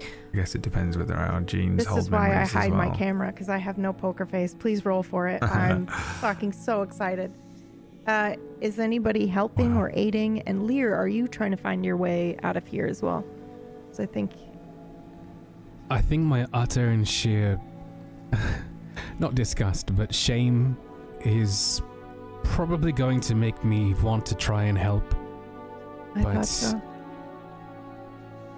I 0.00 0.36
guess 0.36 0.54
it 0.54 0.62
depends 0.62 0.98
whether 0.98 1.14
our 1.14 1.40
genes 1.40 1.78
This 1.78 1.86
hold 1.86 2.00
is 2.00 2.10
why 2.10 2.26
I 2.26 2.28
memories 2.28 2.48
as 2.48 2.52
hide 2.52 2.72
my 2.72 2.90
camera 2.90 3.32
because 3.32 3.48
I 3.48 3.56
have 3.56 3.78
no 3.78 3.92
poker 3.92 4.26
face. 4.26 4.52
Please 4.52 4.84
roll 4.84 5.02
for 5.02 5.28
it. 5.28 5.42
I'm 5.42 5.86
fucking 5.86 6.52
so 6.52 6.82
excited. 6.82 7.32
Uh, 8.06 8.34
is 8.60 8.78
anybody 8.78 9.26
helping 9.26 9.76
or 9.76 9.90
aiding? 9.94 10.42
And 10.42 10.66
Lear, 10.66 10.94
are 10.94 11.08
you 11.08 11.26
trying 11.26 11.52
to 11.52 11.56
find 11.56 11.84
your 11.84 11.96
way 11.96 12.36
out 12.42 12.56
of 12.56 12.66
here 12.66 12.86
as 12.86 13.00
well? 13.00 13.24
So 13.92 14.02
I 14.02 14.06
think 14.06 14.32
I 15.90 16.00
think 16.00 16.24
my 16.24 16.46
utter 16.52 16.88
and 16.88 17.06
sheer, 17.06 17.60
not 19.18 19.34
disgust, 19.34 19.94
but 19.96 20.14
shame 20.14 20.76
is 21.20 21.80
probably 22.44 22.92
going 22.92 23.20
to 23.22 23.34
make 23.34 23.64
me 23.64 23.94
want 23.94 24.24
to 24.26 24.34
try 24.34 24.64
and 24.64 24.78
help. 24.78 25.14
I 26.14 26.22
But- 26.22 26.34
thought 26.34 26.46
so. 26.46 26.82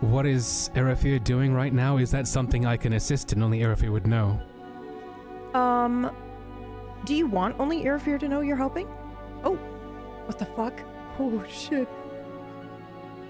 What 0.01 0.27
is 0.27 0.71
Erafir 0.75 1.23
doing 1.25 1.55
right 1.55 1.73
now? 1.73 1.97
Is 1.97 2.11
that 2.11 2.29
something 2.29 2.67
I 2.67 2.77
can 2.77 2.93
assist 2.93 3.33
in? 3.33 3.43
Only 3.43 3.61
Erafir 3.61 3.91
would 3.91 4.07
know. 4.07 4.39
Um, 5.55 6.11
do 7.07 7.15
you 7.15 7.27
want 7.27 7.59
only 7.59 7.83
Erafir 7.85 8.21
to 8.21 8.29
know 8.29 8.41
you're 8.43 8.57
helping? 8.59 8.87
Oh, 9.43 9.55
what 10.27 10.39
the 10.39 10.45
fuck? 10.45 10.75
Oh 11.19 11.43
shit. 11.49 11.89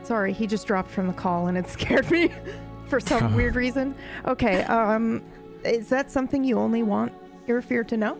Sorry, 0.02 0.32
he 0.32 0.46
just 0.48 0.66
dropped 0.66 0.90
from 0.90 1.06
the 1.06 1.12
call 1.12 1.46
and 1.46 1.56
it 1.56 1.68
scared 1.76 2.10
me 2.10 2.32
for 2.88 2.98
some 2.98 3.34
weird 3.36 3.54
reason. 3.54 3.94
Okay, 4.26 4.64
um, 4.64 5.22
is 5.64 5.88
that 5.90 6.10
something 6.10 6.42
you 6.42 6.58
only 6.58 6.82
want 6.82 7.12
Erafir 7.46 7.86
to 7.86 7.96
know? 7.96 8.18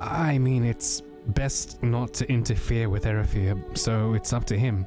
I 0.00 0.38
mean, 0.38 0.64
it's 0.64 1.02
best 1.28 1.82
not 1.82 2.14
to 2.14 2.30
interfere 2.30 2.88
with 2.88 3.04
Erafir, 3.04 3.76
so 3.76 4.14
it's 4.14 4.32
up 4.32 4.44
to 4.46 4.58
him. 4.58 4.86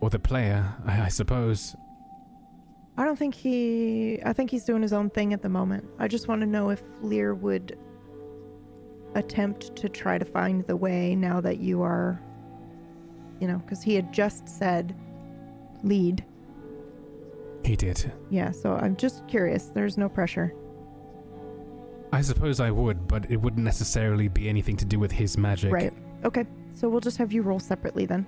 Or 0.00 0.10
the 0.10 0.18
player, 0.18 0.64
I, 0.86 1.02
I 1.02 1.08
suppose. 1.08 1.74
I 2.96 3.04
don't 3.04 3.18
think 3.18 3.34
he. 3.34 4.20
I 4.24 4.32
think 4.32 4.50
he's 4.50 4.64
doing 4.64 4.82
his 4.82 4.92
own 4.92 5.10
thing 5.10 5.32
at 5.32 5.42
the 5.42 5.48
moment. 5.48 5.84
I 5.98 6.08
just 6.08 6.28
want 6.28 6.40
to 6.40 6.46
know 6.46 6.70
if 6.70 6.82
Lear 7.02 7.34
would 7.34 7.78
attempt 9.14 9.74
to 9.76 9.88
try 9.88 10.18
to 10.18 10.24
find 10.24 10.64
the 10.66 10.76
way 10.76 11.16
now 11.16 11.40
that 11.40 11.58
you 11.58 11.82
are, 11.82 12.20
you 13.40 13.48
know, 13.48 13.58
because 13.58 13.82
he 13.82 13.94
had 13.94 14.12
just 14.12 14.48
said 14.48 14.94
lead 15.82 16.24
He 17.64 17.76
did. 17.76 18.12
Yeah, 18.30 18.50
so 18.50 18.74
I'm 18.74 18.96
just 18.96 19.26
curious. 19.28 19.66
There's 19.66 19.96
no 19.96 20.08
pressure. 20.08 20.54
I 22.12 22.20
suppose 22.22 22.58
I 22.60 22.70
would, 22.70 23.06
but 23.06 23.30
it 23.30 23.36
wouldn't 23.40 23.64
necessarily 23.64 24.28
be 24.28 24.48
anything 24.48 24.76
to 24.78 24.84
do 24.84 24.98
with 24.98 25.12
his 25.12 25.36
magic. 25.36 25.72
Right. 25.72 25.92
Okay. 26.24 26.46
So 26.74 26.88
we'll 26.88 27.00
just 27.00 27.18
have 27.18 27.32
you 27.32 27.42
roll 27.42 27.58
separately 27.60 28.06
then. 28.06 28.26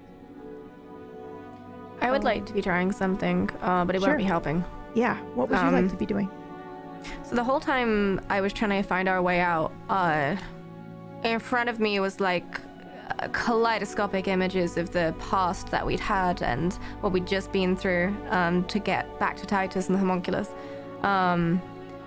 I 2.00 2.10
would 2.10 2.24
like 2.24 2.46
to 2.46 2.52
be 2.52 2.62
trying 2.62 2.92
something, 2.92 3.48
uh, 3.62 3.84
but 3.84 3.94
it 3.94 4.00
Sure. 4.00 4.08
won't 4.10 4.18
be 4.18 4.24
helping. 4.24 4.64
Yeah. 4.94 5.16
What 5.34 5.48
would 5.50 5.58
you 5.58 5.64
like 5.70 5.74
Um, 5.84 5.88
to 5.90 5.96
be 5.96 6.06
doing? 6.06 6.28
So 7.22 7.34
the 7.34 7.44
whole 7.44 7.60
time 7.60 8.20
I 8.28 8.40
was 8.40 8.52
trying 8.52 8.70
to 8.70 8.82
find 8.82 9.08
our 9.08 9.22
way 9.22 9.40
out, 9.40 9.72
uh, 9.88 10.36
in 11.24 11.38
front 11.38 11.68
of 11.68 11.78
me 11.80 12.00
was 12.00 12.20
like 12.20 12.60
uh, 13.18 13.28
kaleidoscopic 13.32 14.28
images 14.28 14.76
of 14.76 14.90
the 14.92 15.14
past 15.18 15.68
that 15.70 15.84
we'd 15.86 16.00
had 16.00 16.42
and 16.42 16.72
what 17.00 17.12
we'd 17.12 17.26
just 17.26 17.52
been 17.52 17.76
through 17.76 18.14
um, 18.30 18.64
to 18.64 18.78
get 18.78 19.18
back 19.18 19.36
to 19.36 19.46
Titus 19.46 19.86
and 19.88 19.94
the 19.94 19.98
homunculus. 19.98 20.48
Um, 21.02 21.60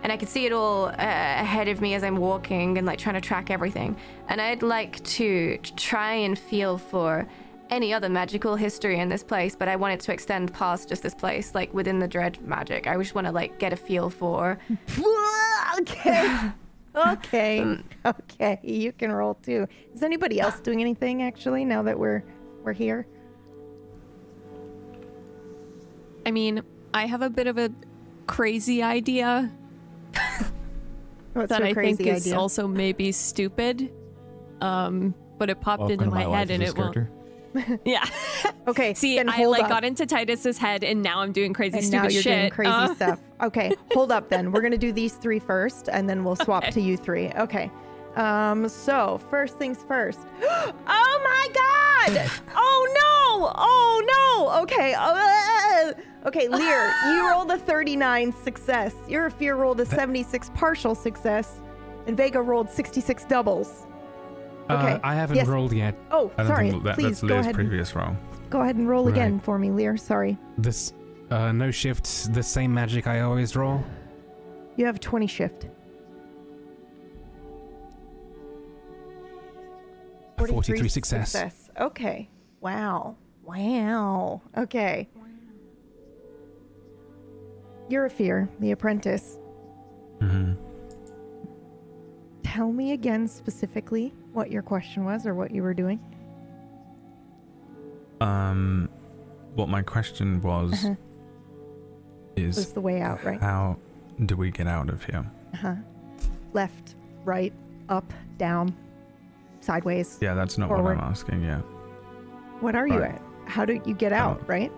and 0.04 0.12
I 0.12 0.18
could 0.18 0.28
see 0.28 0.46
it 0.46 0.52
all 0.52 0.88
uh, 0.88 0.92
ahead 0.98 1.70
of 1.70 1.80
me 1.80 1.94
as 1.94 2.04
I'm 2.04 2.18
walking 2.18 2.78
and 2.78 2.86
like 2.86 3.00
trying 3.00 3.16
to 3.16 3.22
track 3.22 3.50
everything. 3.50 3.96
And 4.28 4.42
I'd 4.42 4.62
like 4.62 5.02
to 5.06 5.58
try 5.78 6.14
and 6.14 6.38
feel 6.38 6.78
for 6.78 7.26
any 7.70 7.94
other 7.94 8.10
magical 8.10 8.58
history 8.58 9.00
in 9.00 9.08
this 9.08 9.24
place, 9.24 9.56
but 9.56 9.70
I 9.70 9.78
want 9.78 9.94
it 9.94 10.02
to 10.02 10.12
extend 10.12 10.54
past 10.54 10.90
just 10.90 11.04
this 11.04 11.16
place, 11.16 11.56
like 11.56 11.74
within 11.74 12.00
the 12.00 12.08
dread 12.08 12.38
magic. 12.46 12.86
I 12.86 12.98
just 12.98 13.16
want 13.16 13.28
to 13.28 13.32
like 13.32 13.58
get 13.60 13.72
a 13.72 13.78
feel 13.78 14.10
for 14.10 14.60
okay. 15.80 16.52
Okay. 16.96 17.78
okay. 18.06 18.60
You 18.62 18.92
can 18.92 19.12
roll 19.12 19.36
too. 19.36 19.68
Is 19.96 20.04
anybody 20.04 20.40
else 20.42 20.60
doing 20.60 20.82
anything 20.82 21.24
actually 21.24 21.64
now 21.66 21.82
that 21.84 21.98
we're 21.98 22.24
we're 22.62 22.74
here? 22.74 23.08
I 26.26 26.32
mean, 26.32 26.62
I 26.94 27.08
have 27.08 27.22
a 27.22 27.30
bit 27.30 27.48
of 27.48 27.58
a 27.58 27.72
crazy 28.28 28.84
idea 28.84 29.52
What's 31.34 31.50
that 31.50 31.60
your 31.60 31.70
I 31.70 31.74
think 31.74 32.00
crazy 32.00 32.10
is 32.10 32.34
also 32.34 32.68
maybe 32.68 33.12
stupid. 33.12 33.92
Um, 34.62 35.16
but 35.38 35.50
it 35.50 35.60
popped 35.60 35.90
into 35.92 36.06
my 36.06 36.24
head 36.24 36.52
and 36.52 36.64
it 36.64 36.78
won't. 36.78 36.98
Yeah. 37.86 38.04
okay. 38.68 38.96
See, 38.96 39.18
then 39.18 39.30
I 39.30 39.46
like 39.46 39.64
up. 39.66 39.70
got 39.70 39.84
into 39.84 40.08
Titus's 40.08 40.58
head 40.58 40.84
and 40.84 41.04
now 41.04 41.20
I'm 41.20 41.32
doing 41.32 41.54
crazy 41.54 41.78
and 41.78 41.86
stupid 41.86 42.04
now 42.04 42.10
you're 42.10 42.22
shit. 42.24 42.40
doing 42.40 42.50
crazy 42.50 42.72
Uh, 42.72 42.96
stuff. 42.96 43.20
Okay, 43.44 43.72
hold 43.92 44.12
up 44.12 44.28
then. 44.30 44.52
We're 44.52 44.62
gonna 44.62 44.76
do 44.78 44.92
these 44.92 45.14
three 45.14 45.38
first, 45.38 45.88
and 45.88 46.10
then 46.10 46.24
we'll 46.24 46.36
swap 46.36 46.64
to 46.66 46.82
you 46.82 46.98
three. 46.98 47.30
Okay. 47.34 47.70
Um. 48.16 48.68
So 48.70 49.20
first 49.30 49.58
things 49.60 49.84
first. 49.88 50.20
oh 50.42 50.74
my 50.88 51.48
God! 51.54 52.32
Oh 52.56 52.88
no! 52.96 53.52
Oh 53.56 54.54
no! 54.56 54.62
Okay. 54.64 54.96
Uh, 54.98 55.94
okay, 56.26 56.48
Leah, 56.48 56.94
you 57.08 57.30
rolled 57.30 57.52
a 57.52 57.58
39 57.58 58.34
success. 58.44 58.94
Erafir 59.08 59.58
rolled 59.58 59.80
a 59.80 59.86
76 59.86 60.52
partial 60.56 60.96
success, 60.96 61.62
and 62.08 62.16
Vega 62.18 62.42
rolled 62.42 62.70
66 62.70 63.26
doubles. 63.26 63.86
Okay. 64.70 64.94
Uh, 64.94 65.00
I 65.04 65.14
haven't 65.16 65.36
yes. 65.36 65.48
rolled 65.48 65.74
yet. 65.74 65.96
Oh, 66.12 66.32
I 66.38 66.46
sorry. 66.48 66.72
that, 66.72 66.96
Please 66.96 67.20
that's 67.20 67.22
go 67.22 67.38
ahead. 67.40 67.54
previous 67.56 67.96
roll. 67.96 68.16
Go 68.50 68.62
ahead 68.62 68.76
and 68.78 68.88
roll 68.88 69.06
Right. 69.06 69.14
again 69.14 69.40
for 69.40 69.60
me, 69.60 69.72
Leah. 69.72 69.98
Sorry. 69.98 70.38
This, 70.58 70.94
uh, 71.32 71.52
no 71.52 71.70
shifts, 71.72 72.28
the 72.32 72.44
same 72.44 72.74
magic 72.74 73.08
I 73.08 73.22
always 73.22 73.56
roll. 73.56 73.84
You 74.78 74.86
have 74.86 75.00
20 75.00 75.28
shift. 75.28 75.68
A 80.38 80.48
43 80.48 80.90
success. 80.90 81.70
Okay. 81.80 82.30
Wow. 82.62 83.16
Wow. 83.44 84.42
Okay. 84.58 85.10
Erafir, 87.90 88.48
the 88.60 88.72
apprentice. 88.72 89.38
Mm-hmm. 90.20 90.54
Tell 92.44 92.72
me 92.72 92.92
again 92.94 93.28
specifically 93.28 94.14
what 94.34 94.52
your 94.52 94.62
question 94.62 95.04
was 95.06 95.26
or 95.26 95.34
what 95.34 95.52
you 95.52 95.64
were 95.64 95.74
doing. 95.74 96.00
Um, 98.22 98.90
what 99.56 99.70
my 99.70 99.82
question 99.82 100.42
was 100.42 100.74
Uh-huh. 100.86 100.96
is 102.36 102.56
Was 102.56 102.74
the 102.74 102.82
way 102.82 103.02
out, 103.02 103.24
right? 103.24 103.40
how 103.40 103.78
do 104.26 104.36
we 104.38 104.52
get 104.52 104.68
out 104.68 104.90
of 104.90 105.04
here? 105.04 105.26
Uh-huh. 105.54 105.76
Left, 106.54 106.96
right, 107.26 107.52
up, 107.90 108.14
down, 108.38 108.76
sideways. 109.60 110.18
Yeah, 110.22 110.36
that's 110.36 110.58
not 110.58 110.70
what 110.70 110.80
I'm 110.80 111.00
asking. 111.00 111.42
Yeah, 111.44 111.60
What 112.60 112.76
are 112.76 112.88
you 112.88 113.02
at? 113.04 113.22
How 113.46 113.66
do 113.66 113.82
you 113.86 113.94
get 113.94 114.14
out, 114.14 114.48
right? 114.48 114.72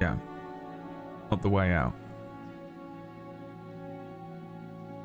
yeah, 0.00 0.16
not 1.30 1.42
the 1.42 1.48
way 1.48 1.72
out. 1.72 1.94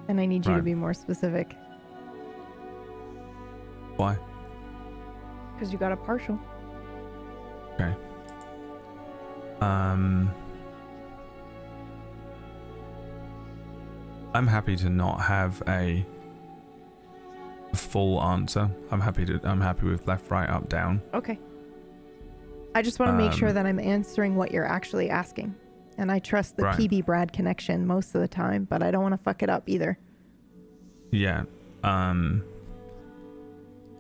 And 0.08 0.20
I 0.20 0.26
need 0.26 0.46
you 0.46 0.56
to 0.56 0.62
be 0.62 0.76
more 0.76 0.94
specific 0.94 1.56
Why? 3.98 4.18
because 5.54 5.72
you 5.72 5.80
got 5.80 5.92
a 5.92 5.98
partial. 5.98 6.38
Okay. 7.76 7.96
Um, 9.62 10.30
I'm 14.34 14.48
happy 14.48 14.76
to 14.76 14.90
not 14.90 15.22
have 15.22 15.64
a 15.68 16.06
full 17.74 18.22
answer. 18.22 18.70
I'm 18.92 19.00
happy 19.00 19.26
to. 19.26 19.40
I'm 19.44 19.62
happy 19.62 19.86
with 19.88 20.06
left, 20.08 20.30
right, 20.30 20.50
up, 20.50 20.68
down. 20.68 21.02
Okay. 21.14 21.40
I 22.76 22.82
just 22.82 23.00
want 23.00 23.12
to 23.12 23.18
make 23.18 23.32
sure 23.32 23.48
Um, 23.50 23.56
that 23.56 23.66
I'm 23.66 23.80
answering 23.80 24.36
what 24.36 24.52
you're 24.52 24.68
actually 24.68 25.10
asking. 25.10 25.56
And 25.98 26.12
I 26.12 26.20
trust 26.20 26.58
the 26.58 26.64
Right. 26.64 26.78
PB 26.78 27.06
Brad 27.06 27.32
connection 27.34 27.88
most 27.88 28.14
of 28.16 28.22
the 28.22 28.28
time, 28.28 28.66
but 28.70 28.84
I 28.84 28.92
don't 28.92 29.02
want 29.02 29.14
to 29.14 29.24
fuck 29.24 29.42
it 29.44 29.50
up 29.50 29.64
either. 29.68 29.98
Yeah. 31.12 31.44
Um. 31.84 32.44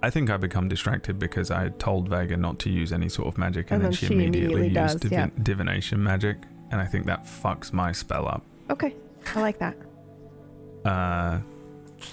I 0.04 0.10
think 0.12 0.30
I 0.30 0.38
become 0.38 0.68
distracted 0.68 1.18
because 1.18 1.50
I 1.50 1.70
told 1.70 2.10
Vega 2.10 2.38
not 2.38 2.60
to 2.60 2.70
use 2.70 2.94
any 2.94 3.10
sort 3.10 3.28
of 3.28 3.38
magic, 3.40 3.72
and, 3.72 3.76
And 3.76 3.84
then, 3.84 3.90
then 3.92 3.98
she 3.98 4.06
she 4.08 4.14
immediately, 4.14 4.54
immediately 4.68 4.84
used 4.84 5.00
does, 5.00 5.12
yeah. 5.12 5.30
divination 5.42 6.04
magic, 6.04 6.38
and 6.70 6.80
I 6.80 6.86
think 6.86 7.06
that 7.08 7.24
fucks 7.24 7.74
my 7.74 7.92
spell 7.92 8.28
up. 8.28 8.44
Okay. 8.70 8.94
I 9.34 9.42
like 9.42 9.58
that. 9.60 9.76
Uh, 10.84 11.40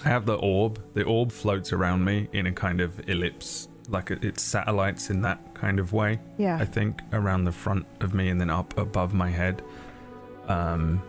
I 0.05 0.09
have 0.09 0.25
the 0.25 0.37
orb. 0.37 0.81
The 0.95 1.03
orb 1.03 1.31
floats 1.33 1.73
around 1.73 2.03
me 2.05 2.29
in 2.33 2.47
a 2.47 2.53
kind 2.53 2.81
of 2.81 3.07
ellipse, 3.11 3.69
like 3.91 4.11
it's 4.11 4.43
satellites 4.43 5.11
in 5.11 5.21
that 5.23 5.53
kind 5.53 5.79
of 5.79 5.93
way. 5.93 6.19
Yeah. 6.39 6.57
I 6.59 6.65
think 6.65 7.03
around 7.13 7.45
the 7.45 7.53
front 7.53 7.85
of 8.01 8.15
me 8.15 8.29
and 8.31 8.41
then 8.41 8.49
up 8.49 8.79
above 8.79 9.13
my 9.13 9.29
head. 9.29 9.61
Um, 10.49 11.03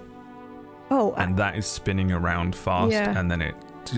Oh, 0.92 1.12
I- 1.14 1.24
and 1.24 1.38
that 1.38 1.58
is 1.58 1.66
spinning 1.66 2.12
around 2.12 2.56
fast, 2.56 2.92
Yeah. 2.92 3.18
and 3.18 3.30
then 3.32 3.42
it 3.42 3.56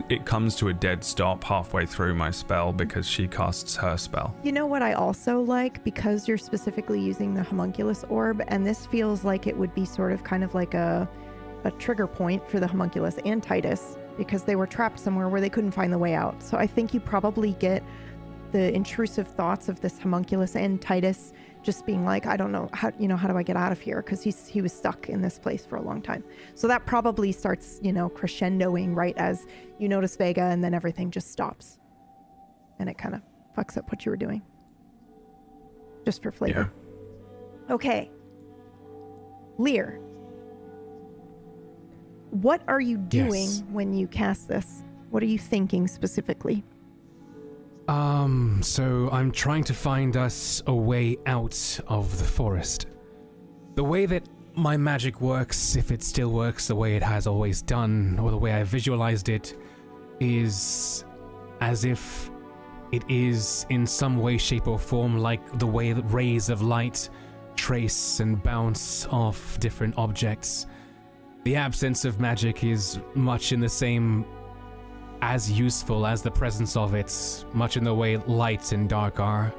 it 0.10 0.26
comes 0.26 0.56
to 0.56 0.70
a 0.70 0.74
dead 0.74 1.04
stop 1.04 1.44
halfway 1.44 1.86
through 1.86 2.16
my 2.16 2.32
spell 2.32 2.74
because 2.74 3.06
she 3.08 3.28
casts 3.28 3.76
her 3.76 3.96
spell. 3.98 4.34
you 4.42 4.52
know 4.52 4.66
what 4.66 4.82
I 4.82 4.94
also 4.94 5.42
like? 5.42 5.84
Because 5.84 6.28
you're 6.28 6.40
specifically 6.40 7.00
using 7.00 7.36
the 7.36 7.44
homunculus 7.44 8.04
orb, 8.10 8.42
and 8.48 8.66
this 8.66 8.88
feels 8.88 9.24
like 9.24 9.46
it 9.46 9.56
would 9.56 9.76
be 9.76 9.86
sort 9.86 10.12
of 10.12 10.24
kind 10.24 10.44
of 10.44 10.56
like 10.56 10.74
a, 10.74 11.08
a 11.66 11.72
trigger 11.72 12.08
point 12.08 12.50
for 12.50 12.60
the 12.60 12.66
homunculus 12.66 13.20
and 13.26 13.44
Titus 13.44 13.96
because 14.18 14.44
they 14.44 14.56
were 14.56 14.66
trapped 14.66 15.00
somewhere 15.00 15.30
where 15.30 15.40
they 15.42 15.50
couldn't 15.50 15.72
find 15.72 15.94
the 15.94 16.00
way 16.00 16.16
out. 16.16 16.42
So 16.42 16.58
I 16.58 16.66
think 16.66 16.92
you 16.94 17.00
probably 17.00 17.52
get 17.60 17.84
the 18.54 18.74
intrusive 18.74 19.28
thoughts 19.28 19.70
of 19.70 19.82
this 19.82 20.00
homunculus 20.00 20.56
and 20.56 20.82
Titus 20.82 21.32
just 21.66 21.86
being 21.86 22.06
like, 22.06 22.28
I 22.28 22.38
don't 22.38 22.52
know 22.52 22.70
how 22.74 22.92
you 23.00 23.08
know 23.08 23.18
how 23.18 23.28
do 23.28 23.36
I 23.38 23.44
get 23.44 23.58
out 23.58 23.72
of 23.72 23.80
here 23.82 24.02
because 24.02 24.22
he's 24.24 24.48
he 24.48 24.62
was 24.62 24.72
stuck 24.72 25.10
in 25.10 25.22
this 25.22 25.40
place 25.40 25.66
for 25.66 25.76
a 25.78 25.82
long 25.82 26.02
time. 26.02 26.24
So 26.54 26.68
that 26.68 26.86
probably 26.86 27.32
starts 27.32 27.80
you 27.82 27.92
know 27.92 28.08
crescendoing 28.10 28.96
right 28.96 29.18
as 29.18 29.46
you 29.80 29.90
notice 29.90 30.16
Vega, 30.16 30.44
and 30.44 30.64
then 30.64 30.74
everything 30.74 31.10
just 31.12 31.32
stops, 31.32 31.80
and 32.80 32.88
it 32.88 32.98
kind 32.98 33.16
of 33.16 33.22
fucks 33.58 33.78
up 33.78 33.90
what 33.92 34.06
you 34.06 34.12
were 34.12 34.18
doing, 34.18 34.42
just 36.06 36.22
for 36.22 36.32
flavor. 36.32 36.72
Yeah. 37.68 37.74
Okay, 37.74 38.12
Leah, 39.58 39.98
what 42.30 42.62
are 42.68 42.80
you 42.82 42.98
doing 42.98 43.50
Yes. 43.50 43.64
when 43.72 43.92
you 43.94 44.08
cast 44.08 44.48
this? 44.48 44.84
What 45.10 45.24
are 45.24 45.28
you 45.28 45.40
thinking 45.40 45.88
specifically? 45.88 46.64
Um, 47.88 48.62
so 48.64 49.10
I'm 49.12 49.32
trying 49.32 49.64
to 49.66 49.74
find 49.74 50.18
us 50.18 50.62
a 50.68 50.74
way 50.74 51.18
out 51.26 51.80
of 51.88 52.18
the 52.18 52.24
forest. 52.24 52.88
The 53.76 53.84
way 53.84 54.06
that 54.06 54.28
my 54.56 54.78
magic 54.78 55.22
works, 55.22 55.76
if 55.76 55.92
it 55.92 56.02
still 56.02 56.32
works 56.32 56.68
the 56.68 56.76
way 56.76 56.96
it 56.96 57.04
has 57.04 57.28
always 57.28 57.62
done, 57.62 58.18
or 58.20 58.32
the 58.32 58.38
way 58.38 58.54
I 58.54 58.64
visualized 58.64 59.30
it, 59.30 59.56
is 60.20 61.06
as 61.62 61.86
if 61.86 62.32
it 62.92 63.04
is 63.10 63.66
in 63.70 63.86
some 63.86 64.18
way, 64.18 64.38
shape, 64.38 64.68
or 64.68 64.80
form 64.80 65.18
like 65.18 65.60
the 65.60 65.68
way 65.68 65.94
that 65.94 66.04
rays 66.04 66.50
of 66.50 66.62
light 66.62 67.10
trace 67.56 68.20
and 68.20 68.42
bounce 68.44 69.06
off 69.08 69.60
different 69.60 69.98
objects. 69.98 70.68
The 71.44 71.56
absence 71.56 72.06
of 72.06 72.20
magic 72.20 72.64
is 72.64 73.00
much 73.14 73.52
in 73.52 73.60
the 73.60 73.70
same 73.70 74.26
as 75.26 75.52
useful 75.52 76.06
as 76.06 76.22
the 76.22 76.30
presence 76.30 76.78
of 76.78 76.94
it, 76.94 77.12
much 77.52 77.78
in 77.78 77.84
the 77.84 77.94
way 77.94 78.16
light 78.18 78.72
and 78.74 78.88
dark 78.88 79.20
are. 79.20 79.52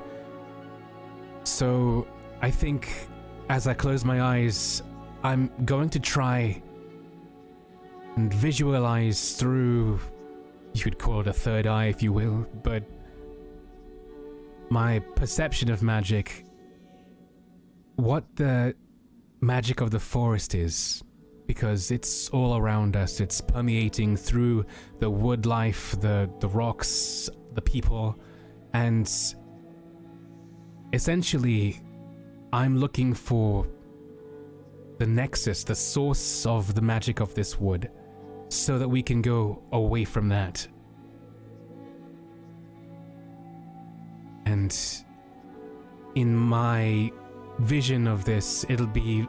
So, 1.42 2.06
I 2.40 2.52
think 2.52 3.08
as 3.48 3.66
I 3.66 3.74
close 3.74 4.04
my 4.04 4.22
eyes, 4.22 4.84
I'm 5.24 5.50
going 5.64 5.90
to 5.90 5.98
try 5.98 6.62
and 8.14 8.32
visualize 8.32 9.32
through, 9.32 9.98
you 10.72 10.82
could 10.84 11.00
call 11.00 11.22
it 11.22 11.26
a 11.26 11.32
third 11.32 11.66
eye 11.66 11.86
if 11.86 12.00
you 12.00 12.12
will, 12.12 12.46
but 12.62 12.84
my 14.70 15.00
perception 15.16 15.68
of 15.68 15.82
magic, 15.82 16.44
what 17.96 18.24
the 18.36 18.76
magic 19.40 19.80
of 19.80 19.90
the 19.90 20.00
forest 20.00 20.54
is, 20.54 21.02
because 21.46 21.90
it's 21.90 22.28
all 22.30 22.56
around 22.56 22.96
us. 22.96 23.20
It's 23.20 23.40
permeating 23.40 24.16
through 24.16 24.66
the 24.98 25.08
wood 25.10 25.46
life, 25.46 25.98
the 26.00 26.30
the 26.40 26.48
rocks, 26.48 27.30
the 27.54 27.62
people, 27.62 28.18
and 28.74 29.10
essentially, 30.92 31.80
I'm 32.52 32.76
looking 32.76 33.14
for 33.14 33.66
the 34.98 35.06
nexus, 35.06 35.64
the 35.64 35.74
source 35.74 36.46
of 36.46 36.74
the 36.74 36.80
magic 36.80 37.20
of 37.20 37.34
this 37.34 37.60
wood, 37.60 37.90
so 38.48 38.78
that 38.78 38.88
we 38.88 39.02
can 39.02 39.22
go 39.22 39.62
away 39.72 40.04
from 40.04 40.28
that. 40.28 40.66
And 44.46 44.76
in 46.14 46.34
my 46.34 47.10
vision 47.58 48.06
of 48.06 48.24
this, 48.24 48.64
it'll 48.68 48.86
be 48.86 49.26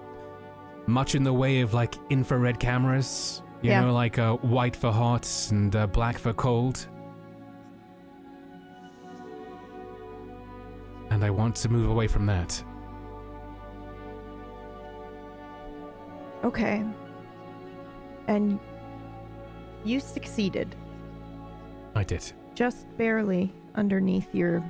much 0.87 1.15
in 1.15 1.23
the 1.23 1.33
way 1.33 1.61
of 1.61 1.73
like 1.73 1.95
infrared 2.09 2.59
cameras, 2.59 3.41
you 3.61 3.69
Yeah. 3.71 3.81
know, 3.81 3.93
like 3.93 4.17
uh, 4.17 4.35
white 4.37 4.75
for 4.75 4.91
hot 4.91 5.27
and 5.51 5.75
uh, 5.75 5.87
black 5.87 6.17
for 6.17 6.33
cold. 6.33 6.87
And 11.09 11.23
I 11.23 11.29
want 11.29 11.55
to 11.57 11.69
move 11.69 11.89
away 11.89 12.07
from 12.07 12.25
that. 12.27 12.61
Okay. 16.43 16.83
And 18.27 18.59
you 19.83 19.99
succeeded 19.99 20.75
I 21.95 22.03
did. 22.03 22.31
just 22.55 22.85
barely 22.97 23.53
underneath 23.75 24.33
your 24.35 24.63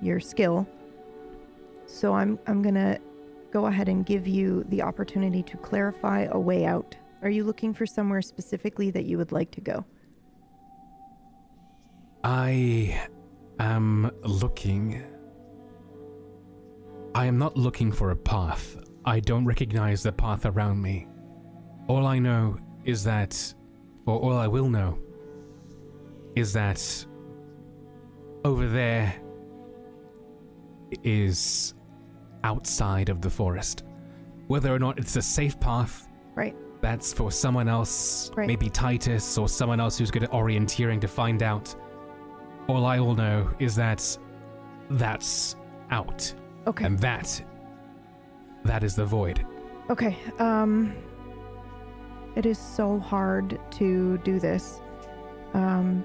your 0.00 0.20
skill. 0.20 0.66
So 1.86 2.14
I'm 2.14 2.38
I'm 2.46 2.62
going 2.62 2.74
to 2.76 2.98
go 3.50 3.66
ahead 3.66 3.88
and 3.88 4.04
give 4.04 4.26
you 4.26 4.64
the 4.68 4.82
opportunity 4.82 5.42
to 5.42 5.56
clarify 5.58 6.28
a 6.30 6.38
way 6.38 6.64
out. 6.64 6.96
Are 7.22 7.30
you 7.30 7.44
looking 7.44 7.74
for 7.74 7.86
somewhere 7.86 8.22
specifically 8.22 8.90
that 8.90 9.04
you 9.04 9.18
would 9.18 9.32
like 9.32 9.50
to 9.52 9.60
go? 9.60 9.84
I 12.22 13.00
am 13.58 14.10
looking. 14.22 15.02
I 17.14 17.26
am 17.26 17.38
not 17.38 17.56
looking 17.56 17.90
for 17.90 18.10
a 18.10 18.16
path. 18.16 18.76
I 19.04 19.20
don't 19.20 19.44
recognize 19.44 20.02
the 20.02 20.12
path 20.12 20.44
around 20.46 20.80
me. 20.82 21.08
All 21.88 22.06
I 22.06 22.18
know 22.18 22.58
is 22.84 23.02
that, 23.04 23.54
or 24.06 24.18
all 24.18 24.36
I 24.36 24.46
will 24.46 24.68
know, 24.68 24.98
is 26.36 26.52
that 26.52 27.06
over 28.44 28.66
there 28.66 29.14
is 31.02 31.74
outside 32.44 33.08
of 33.08 33.20
the 33.20 33.30
forest. 33.30 33.84
Whether 34.46 34.74
or 34.74 34.78
not 34.78 34.98
it's 34.98 35.16
a 35.16 35.22
safe 35.22 35.58
path, 35.60 36.08
Right. 36.34 36.56
that's 36.80 37.12
for 37.12 37.30
someone 37.30 37.68
else, 37.68 38.30
Right. 38.36 38.46
maybe 38.46 38.68
Titus 38.70 39.36
or 39.38 39.48
someone 39.48 39.80
else 39.80 39.98
who's 39.98 40.10
good 40.10 40.22
at 40.24 40.30
orienteering 40.32 41.00
to 41.00 41.08
find 41.08 41.42
out. 41.42 41.74
All 42.68 42.84
I 42.86 43.00
will 43.00 43.14
know 43.14 43.50
is 43.58 43.74
that 43.76 44.18
that's 44.90 45.56
out. 45.90 46.32
Okay. 46.66 46.84
And 46.84 46.98
that 47.00 47.42
that 48.64 48.82
is 48.84 48.94
the 48.94 49.04
void. 49.04 49.44
Okay. 49.90 50.16
Um 50.38 50.94
it 52.36 52.44
is 52.46 52.58
so 52.58 52.98
hard 52.98 53.58
to 53.72 54.18
do 54.18 54.38
this. 54.38 54.80
Um 55.54 56.04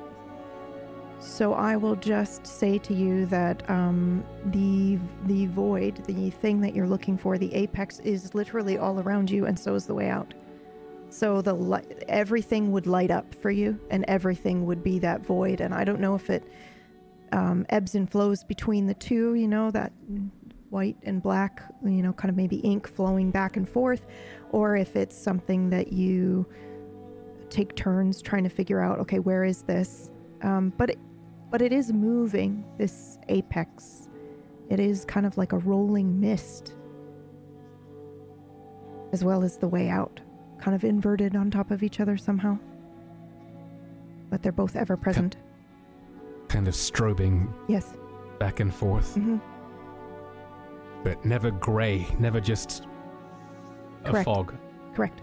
so 1.24 1.54
I 1.54 1.76
will 1.76 1.96
just 1.96 2.46
say 2.46 2.78
to 2.80 2.94
you 2.94 3.26
that 3.28 3.68
um 3.70 4.24
the 4.48 5.00
the 5.26 5.46
void, 5.48 6.04
the 6.06 6.30
thing 6.30 6.60
that 6.62 6.76
you're 6.76 6.88
looking 6.88 7.18
for, 7.18 7.38
the 7.38 7.54
apex 7.54 8.00
is 8.00 8.36
literally 8.36 8.78
all 8.78 9.00
around 9.00 9.30
you 9.30 9.46
and 9.46 9.58
so 9.58 9.74
is 9.76 9.86
the 9.86 9.96
way 9.96 10.10
out. 10.10 10.34
So 11.10 11.42
the 11.42 11.84
everything 12.08 12.72
would 12.72 12.88
light 12.88 13.12
up 13.12 13.34
for 13.36 13.52
you 13.52 13.80
and 13.90 14.04
everything 14.08 14.66
would 14.66 14.84
be 14.84 15.00
that 15.00 15.26
void 15.26 15.62
and 15.62 15.74
I 15.74 15.84
don't 15.84 16.00
know 16.00 16.16
if 16.16 16.30
it 16.30 16.44
um, 17.32 17.66
ebbs 17.70 17.96
and 17.96 18.10
flows 18.10 18.44
between 18.44 18.86
the 18.86 18.94
two, 18.94 19.34
you 19.34 19.48
know, 19.48 19.72
that 19.72 19.92
white 20.70 20.98
and 21.04 21.22
black, 21.22 21.64
you 21.84 22.04
know, 22.04 22.14
kind 22.14 22.30
of 22.30 22.36
maybe 22.36 22.58
ink 22.58 22.88
flowing 22.88 23.32
back 23.32 23.58
and 23.58 23.68
forth, 23.68 24.06
or 24.52 24.76
if 24.76 24.96
it's 24.96 25.18
something 25.18 25.70
that 25.70 25.94
you 25.94 26.46
take 27.50 27.76
turns 27.76 28.22
trying 28.22 28.44
to 28.44 28.50
figure 28.50 28.82
out, 28.82 29.00
okay, 29.00 29.20
where 29.20 29.44
is 29.44 29.62
this? 29.64 30.12
Um, 30.42 30.74
but 30.78 30.92
it, 30.92 31.00
but 31.54 31.62
it 31.62 31.72
is 31.72 31.94
moving. 31.94 32.66
This 32.80 33.20
apex, 33.30 34.10
it 34.72 34.80
is 34.80 35.06
kind 35.06 35.24
of 35.24 35.38
like 35.38 35.52
a 35.54 35.60
rolling 35.60 36.20
mist, 36.20 36.74
as 39.14 39.24
well 39.24 39.44
as 39.44 39.58
the 39.58 39.68
way 39.68 39.88
out, 39.88 40.20
kind 40.60 40.74
of 40.74 40.84
inverted 40.84 41.36
on 41.36 41.52
top 41.52 41.70
of 41.70 41.84
each 41.84 42.00
other 42.00 42.18
somehow. 42.18 42.58
But 44.32 44.42
they're 44.42 44.52
both 44.52 44.76
ever 44.76 44.98
present. 44.98 45.38
Kind 46.48 46.68
of 46.68 46.74
strobing 46.74 47.54
Yes. 47.68 47.94
back 48.40 48.60
and 48.60 48.74
forth. 48.74 49.14
Mm-hmm. 49.16 49.38
But 51.04 51.24
never 51.24 51.52
grey, 51.52 52.08
never 52.18 52.42
just 52.42 52.88
a 54.06 54.10
Correct. 54.10 54.26
fog. 54.26 54.56
Correct. 54.96 55.22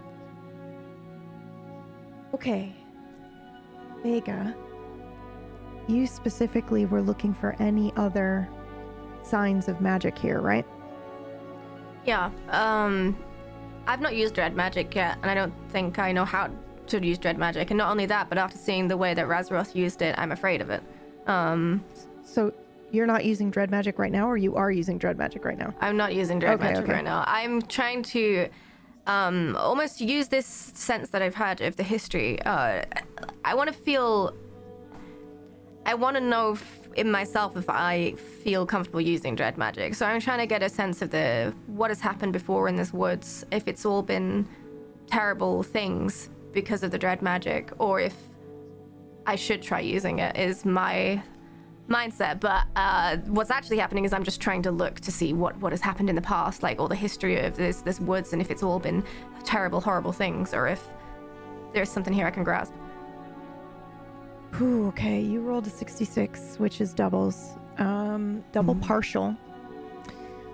Okay. 2.35 2.73
Vega, 4.05 4.55
you 5.91 6.07
specifically 6.07 6.87
were 6.87 7.03
looking 7.03 7.35
for 7.35 7.57
any 7.59 7.93
other 7.97 8.49
signs 9.23 9.69
of 9.69 9.81
magic 9.81 10.17
here, 10.19 10.41
right? 10.41 10.67
Yeah. 12.07 12.31
Um, 12.49 13.17
I've 13.87 14.01
not 14.01 14.15
used 14.15 14.35
dread 14.35 14.55
magic 14.55 14.95
yet, 14.95 15.19
and 15.23 15.31
I 15.31 15.35
don't 15.35 15.53
think 15.69 15.99
I 15.99 16.13
know 16.13 16.25
how 16.25 16.49
to 16.87 17.05
use 17.05 17.19
dread 17.19 17.39
magic. 17.39 17.71
And 17.71 17.79
not 17.79 17.91
only 17.91 18.07
that, 18.07 18.29
but 18.29 18.39
after 18.39 18.57
seeing 18.57 18.89
the 18.89 18.97
way 18.97 19.15
that 19.15 19.27
Razroth 19.27 19.75
used 19.75 20.03
it, 20.03 20.15
I'm 20.19 20.33
afraid 20.33 20.61
of 20.61 20.71
it. 20.71 20.83
Um, 21.27 21.85
So 22.25 22.53
you're 22.91 23.07
not 23.07 23.25
using 23.25 23.51
dread 23.51 23.71
magic 23.71 23.99
right 23.99 24.11
now, 24.13 24.29
or 24.29 24.37
you 24.37 24.57
are 24.57 24.71
using 24.71 24.99
dread 24.99 25.19
magic 25.19 25.45
right 25.45 25.59
now? 25.59 25.75
I'm 25.81 25.97
not 25.97 26.15
using 26.15 26.39
dread 26.39 26.55
Okay, 26.55 26.65
magic 26.65 26.85
okay. 26.85 26.93
right 26.95 27.05
now. 27.05 27.25
I'm 27.27 27.63
trying 27.63 28.03
to 28.05 28.49
um, 29.07 29.57
almost 29.57 30.01
use 30.01 30.29
this 30.29 30.47
sense 30.47 31.11
that 31.11 31.23
I've 31.23 31.35
had 31.35 31.61
of 31.61 31.77
the 31.77 31.83
history. 31.83 32.41
Uh, 32.43 32.83
I 33.45 33.55
want 33.55 33.69
to 33.69 33.75
feel. 33.75 34.35
I 35.91 35.95
want 35.95 36.17
to 36.17 36.21
know 36.21 36.53
f- 36.53 36.81
in 36.95 37.11
myself 37.11 37.57
if 37.57 37.69
I 37.69 38.13
feel 38.45 38.65
comfortable 38.65 39.01
using 39.01 39.35
dread 39.35 39.59
magic. 39.59 39.97
So 39.97 40.07
I'm 40.07 40.21
trying 40.21 40.39
to 40.39 40.47
get 40.47 40.63
a 40.63 40.69
sense 40.69 41.03
of 41.03 41.11
the 41.11 41.53
what 41.67 41.91
has 41.91 42.01
happened 42.01 42.33
before 42.33 42.69
in 42.69 42.77
this 42.77 42.93
woods. 42.93 43.45
If 43.51 43.67
it's 43.67 43.85
all 43.85 44.01
been 44.01 44.47
terrible 45.09 45.65
things 45.65 46.31
because 46.53 46.85
of 46.85 46.93
the 46.93 46.99
dread 46.99 47.23
magic, 47.23 47.73
or 47.81 47.99
if 47.99 48.15
I 49.27 49.35
should 49.35 49.63
try 49.63 49.81
using 49.81 50.21
it. 50.21 50.37
Is 50.37 50.65
my 50.65 51.21
mindset. 51.89 52.39
But 52.39 52.67
uh, 52.77 53.17
what's 53.27 53.51
actually 53.51 53.79
happening 53.79 54.05
is 54.05 54.13
I'm 54.13 54.23
just 54.23 54.41
trying 54.41 54.63
to 54.63 54.71
look 54.71 55.01
to 55.01 55.11
see 55.11 55.33
what, 55.33 55.57
what 55.57 55.73
has 55.73 55.81
happened 55.81 56.09
in 56.09 56.15
the 56.15 56.23
past, 56.23 56.63
like 56.63 56.79
all 56.79 56.87
the 56.87 56.95
history 56.95 57.41
of 57.41 57.57
this 57.57 57.83
this 57.83 57.99
woods, 57.99 58.33
and 58.33 58.41
if 58.41 58.53
it's 58.53 58.63
all 58.63 58.79
been 58.79 59.03
terrible, 59.43 59.81
horrible 59.81 60.13
things, 60.13 60.55
or 60.55 60.69
if 60.69 60.87
there's 61.73 61.91
something 61.91 62.13
here 62.13 62.29
I 62.29 62.31
can 62.31 62.45
grasp. 62.45 62.75
Ooh, 64.61 64.89
okay, 64.89 65.21
you 65.21 65.41
rolled 65.41 65.67
a 65.67 65.71
66, 65.71 66.57
which 66.59 66.81
is 66.81 66.93
doubles. 66.93 67.51
Um, 67.79 68.45
double 68.53 68.75
partial. 68.75 69.37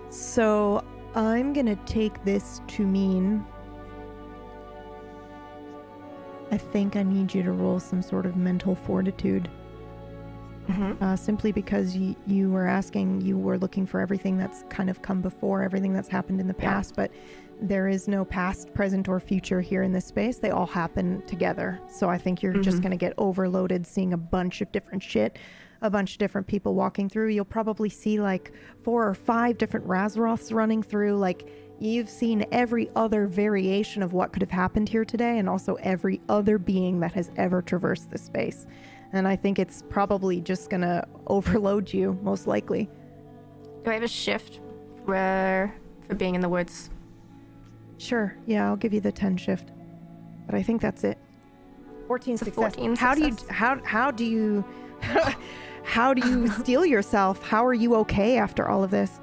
So 0.09 0.83
I'm 1.15 1.51
gonna 1.53 1.75
take 1.85 2.23
this 2.23 2.61
to 2.67 2.85
mean. 2.85 3.45
I 6.51 6.57
think 6.57 6.95
I 6.95 7.03
need 7.03 7.33
you 7.33 7.43
to 7.43 7.51
roll 7.51 7.79
some 7.79 8.01
sort 8.01 8.25
of 8.25 8.37
mental 8.37 8.75
fortitude. 8.75 9.49
Uh, 10.99 11.15
simply 11.15 11.51
because 11.53 11.95
you, 11.95 12.13
you 12.25 12.49
were 12.51 12.67
asking, 12.67 13.21
you 13.21 13.37
were 13.37 13.57
looking 13.57 13.85
for 13.85 14.01
everything 14.01 14.37
that's 14.37 14.63
kind 14.69 14.89
of 14.89 15.01
come 15.01 15.21
before, 15.21 15.63
everything 15.63 15.93
that's 15.93 16.09
happened 16.09 16.41
in 16.41 16.47
the 16.47 16.55
Yeah. 16.59 16.73
past, 16.73 16.93
but 16.95 17.09
there 17.61 17.87
is 17.87 18.07
no 18.07 18.23
past, 18.23 18.73
present, 18.73 19.07
or 19.09 19.19
future 19.19 19.61
here 19.61 19.81
in 19.83 19.91
this 19.91 20.05
space. 20.05 20.37
They 20.37 20.51
all 20.51 20.65
happen 20.67 21.21
together. 21.25 21.79
So 21.87 22.09
I 22.09 22.17
think 22.17 22.41
you're 22.43 22.53
just 22.61 22.77
Mhm. 22.79 22.81
going 22.83 22.91
to 22.91 22.97
get 22.97 23.13
overloaded 23.17 23.85
seeing 23.87 24.13
a 24.13 24.17
bunch 24.17 24.61
of 24.61 24.71
different 24.71 25.01
shit, 25.01 25.37
a 25.81 25.89
bunch 25.89 26.13
of 26.13 26.17
different 26.19 26.45
people 26.47 26.75
walking 26.75 27.09
through. 27.09 27.29
You'll 27.29 27.45
probably 27.45 27.89
see 27.89 28.19
like 28.21 28.51
four 28.83 29.07
or 29.07 29.13
five 29.13 29.57
different 29.57 29.87
Razroths 29.87 30.53
running 30.53 30.83
through. 30.83 31.15
Like 31.17 31.49
you've 31.79 32.09
seen 32.09 32.45
every 32.51 32.89
other 32.95 33.27
variation 33.27 34.01
of 34.03 34.13
what 34.13 34.33
could 34.33 34.41
have 34.41 34.51
happened 34.51 34.89
here 34.89 35.05
today, 35.05 35.37
and 35.39 35.49
also 35.49 35.75
every 35.75 36.21
other 36.29 36.57
being 36.57 36.99
that 36.99 37.13
has 37.13 37.31
ever 37.37 37.61
traversed 37.61 38.09
this 38.09 38.21
space. 38.23 38.67
And 39.13 39.27
I 39.27 39.35
think 39.35 39.57
it's 39.57 39.83
probably 39.89 40.41
just 40.41 40.69
going 40.69 40.81
to 40.81 41.07
overload 41.27 41.91
you, 41.93 42.17
most 42.21 42.45
likely. 42.47 42.89
Do 43.83 43.91
I 43.91 43.95
have 43.95 44.03
a 44.03 44.07
shift 44.07 44.59
for 45.05 45.73
for 46.07 46.15
being 46.15 46.35
in 46.35 46.41
the 46.41 46.49
woods? 46.49 46.89
Sure. 47.97 48.35
Yeah, 48.45 48.67
I'll 48.67 48.75
give 48.75 48.93
you 48.93 49.01
the 49.01 49.11
10 49.11 49.37
shift. 49.37 49.71
But 50.45 50.55
I 50.55 50.63
think 50.63 50.81
that's 50.81 51.03
it. 51.03 51.17
14 52.07 52.33
It's 52.33 52.41
a 52.41 52.45
success. 52.45 52.75
14 52.75 52.95
how 52.95 53.13
do 53.13 53.21
you 53.21 53.35
how 53.49 53.81
how 53.83 54.11
do 54.11 54.23
you 54.23 54.63
how 55.83 56.13
do 56.13 56.27
you 56.27 56.47
steal 56.59 56.85
yourself? 56.85 57.43
How 57.43 57.65
are 57.65 57.73
you 57.73 57.95
okay 57.95 58.37
after 58.37 58.69
all 58.69 58.83
of 58.83 58.91
this? 58.91 59.19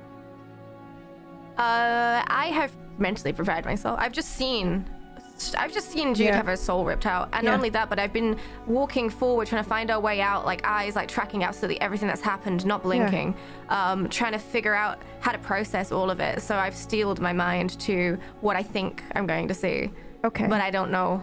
Uh, 1.57 2.23
I 2.27 2.51
have 2.53 2.77
mentally 2.99 3.33
prepared 3.33 3.65
myself. 3.65 3.99
I've 4.01 4.13
just 4.13 4.31
seen, 4.31 4.85
I've 5.59 5.73
just 5.73 5.91
seen 5.91 6.15
Jude 6.15 6.27
Yeah. 6.27 6.37
have 6.37 6.47
her 6.47 6.57
soul 6.57 6.85
ripped 6.85 7.07
out, 7.07 7.29
and 7.33 7.45
Yeah. 7.45 7.51
not 7.51 7.57
only 7.57 7.69
that, 7.71 7.89
but 7.91 7.99
I've 7.99 8.13
been 8.13 8.37
walking 8.67 9.11
forward, 9.11 9.49
trying 9.49 9.63
to 9.65 9.69
find 9.69 9.91
our 9.91 9.99
way 10.01 10.21
out, 10.21 10.47
like 10.47 10.65
eyes, 10.65 10.95
like 10.95 11.09
tracking 11.09 11.43
absolutely 11.43 11.81
everything 11.81 12.09
that's 12.09 12.21
happened, 12.21 12.65
not 12.65 12.83
blinking, 12.83 13.35
um, 13.69 14.09
trying 14.09 14.33
to 14.33 14.39
figure 14.39 14.75
out 14.75 14.99
how 15.21 15.33
to 15.33 15.39
process 15.39 15.91
all 15.93 16.11
of 16.11 16.21
it. 16.21 16.41
So 16.41 16.57
I've 16.57 16.77
steeled 16.77 17.21
my 17.21 17.33
mind 17.33 17.79
to 17.81 18.19
what 18.43 18.57
I 18.57 18.63
think 18.63 19.03
I'm 19.15 19.27
going 19.27 19.49
to 19.49 19.55
see. 19.55 19.91
Okay. 20.25 20.47
But 20.47 20.61
I 20.61 20.71
don't 20.71 20.91
know. 20.91 21.23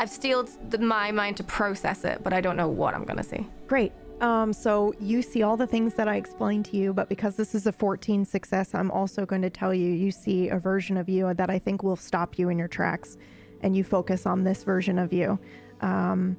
I've 0.00 0.10
steeled 0.10 0.50
the, 0.70 0.78
my 0.78 1.10
mind 1.12 1.36
to 1.38 1.44
process 1.44 2.04
it, 2.04 2.22
but 2.22 2.32
I 2.32 2.40
don't 2.40 2.56
know 2.56 2.68
what 2.68 2.94
I'm 2.94 3.04
gonna 3.04 3.22
see. 3.24 3.46
Great. 3.66 3.92
Um, 4.20 4.52
so 4.52 4.92
you 5.00 5.22
see 5.22 5.42
all 5.42 5.56
the 5.56 5.66
things 5.66 5.94
that 5.94 6.08
I 6.08 6.16
explained 6.16 6.64
to 6.66 6.76
you, 6.76 6.92
but 6.92 7.08
because 7.08 7.36
this 7.36 7.54
is 7.54 7.66
a 7.66 7.72
14 7.72 8.24
success, 8.24 8.74
I'm 8.74 8.90
also 8.90 9.24
going 9.24 9.42
to 9.42 9.50
tell 9.50 9.72
you 9.72 9.90
you 9.90 10.10
see 10.10 10.48
a 10.48 10.58
version 10.58 10.96
of 10.96 11.08
you 11.08 11.32
that 11.34 11.50
I 11.50 11.58
think 11.58 11.84
will 11.84 11.96
stop 11.96 12.38
you 12.38 12.48
in 12.48 12.58
your 12.58 12.68
tracks, 12.68 13.16
and 13.62 13.76
you 13.76 13.84
focus 13.84 14.26
on 14.26 14.42
this 14.42 14.64
version 14.64 14.98
of 14.98 15.12
you. 15.12 15.38
Um, 15.80 16.36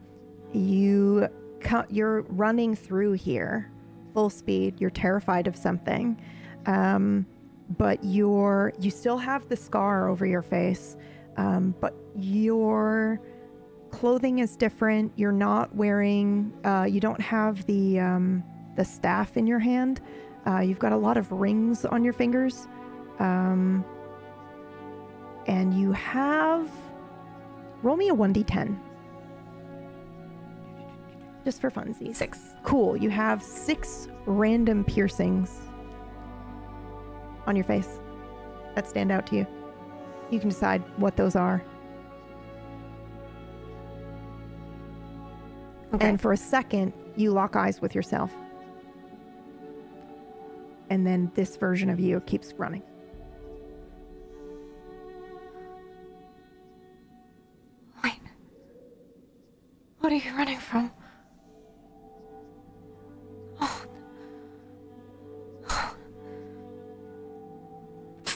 you 0.52 1.28
you're 1.90 2.22
running 2.24 2.76
through 2.76 3.14
here, 3.14 3.72
full 4.14 4.30
speed. 4.30 4.80
You're 4.80 4.90
terrified 4.90 5.48
of 5.48 5.56
something, 5.56 6.20
um, 6.66 7.26
but 7.78 8.04
you're 8.04 8.74
you 8.80 8.92
still 8.92 9.18
have 9.18 9.48
the 9.48 9.56
scar 9.56 10.10
over 10.10 10.26
your 10.26 10.42
face, 10.42 10.98
um, 11.38 11.74
but 11.80 11.94
your 12.16 13.22
clothing 13.92 14.40
is 14.40 14.56
different. 14.56 15.12
You're 15.16 15.32
not 15.32 15.76
wearing. 15.76 16.54
Uh, 16.64 16.86
you 16.90 17.00
don't 17.00 17.22
have 17.22 17.66
the 17.66 18.00
um, 18.00 18.44
the 18.76 18.86
staff 18.86 19.38
in 19.38 19.48
your 19.48 19.60
hand. 19.60 20.02
Uh, 20.48 20.60
you've 20.60 20.80
got 20.80 20.92
a 20.92 20.98
lot 20.98 21.18
of 21.18 21.32
rings 21.32 21.86
on 21.86 22.04
your 22.04 22.14
fingers, 22.14 22.68
um, 23.20 23.84
and 25.48 25.74
you 25.74 25.92
have. 25.92 26.70
Roll 27.82 27.96
me 27.96 28.10
a 28.10 28.14
one 28.14 28.34
d10. 28.34 28.78
Just 31.46 31.62
for 31.62 31.72
funsies. 31.72 32.16
Six. 32.16 32.40
Cool. 32.64 32.98
You 32.98 33.10
have 33.10 33.42
six 33.42 34.08
random 34.26 34.84
piercings 34.84 35.62
on 37.48 37.56
your 37.56 37.66
face 37.66 38.00
that 38.76 38.88
stand 38.88 39.12
out 39.12 39.26
to 39.28 39.38
you. 39.38 39.48
You 40.30 40.40
can 40.40 40.50
decide 40.50 40.84
what 40.98 41.16
those 41.16 41.36
are. 41.36 41.64
And 45.92 46.22
for 46.22 46.34
a 46.34 46.38
second, 46.38 46.94
you 47.16 47.32
lock 47.32 47.56
eyes 47.56 47.82
with 47.82 47.96
yourself. 47.96 48.32
And 50.90 51.06
then 51.06 51.32
this 51.36 51.56
version 51.58 51.90
of 51.90 52.00
you 52.00 52.20
keeps 52.22 52.54
running. 52.54 52.84
Wait. 58.04 58.20
What 60.00 60.12
are 60.12 60.16
you 60.16 60.36
running 60.36 60.60
from? 60.60 60.92
Oh. 63.62 63.86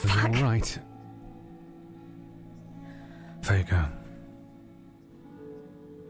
Are 0.04 0.30
you 0.30 0.38
all 0.38 0.44
right? 0.44 0.80
Vega. 3.42 3.92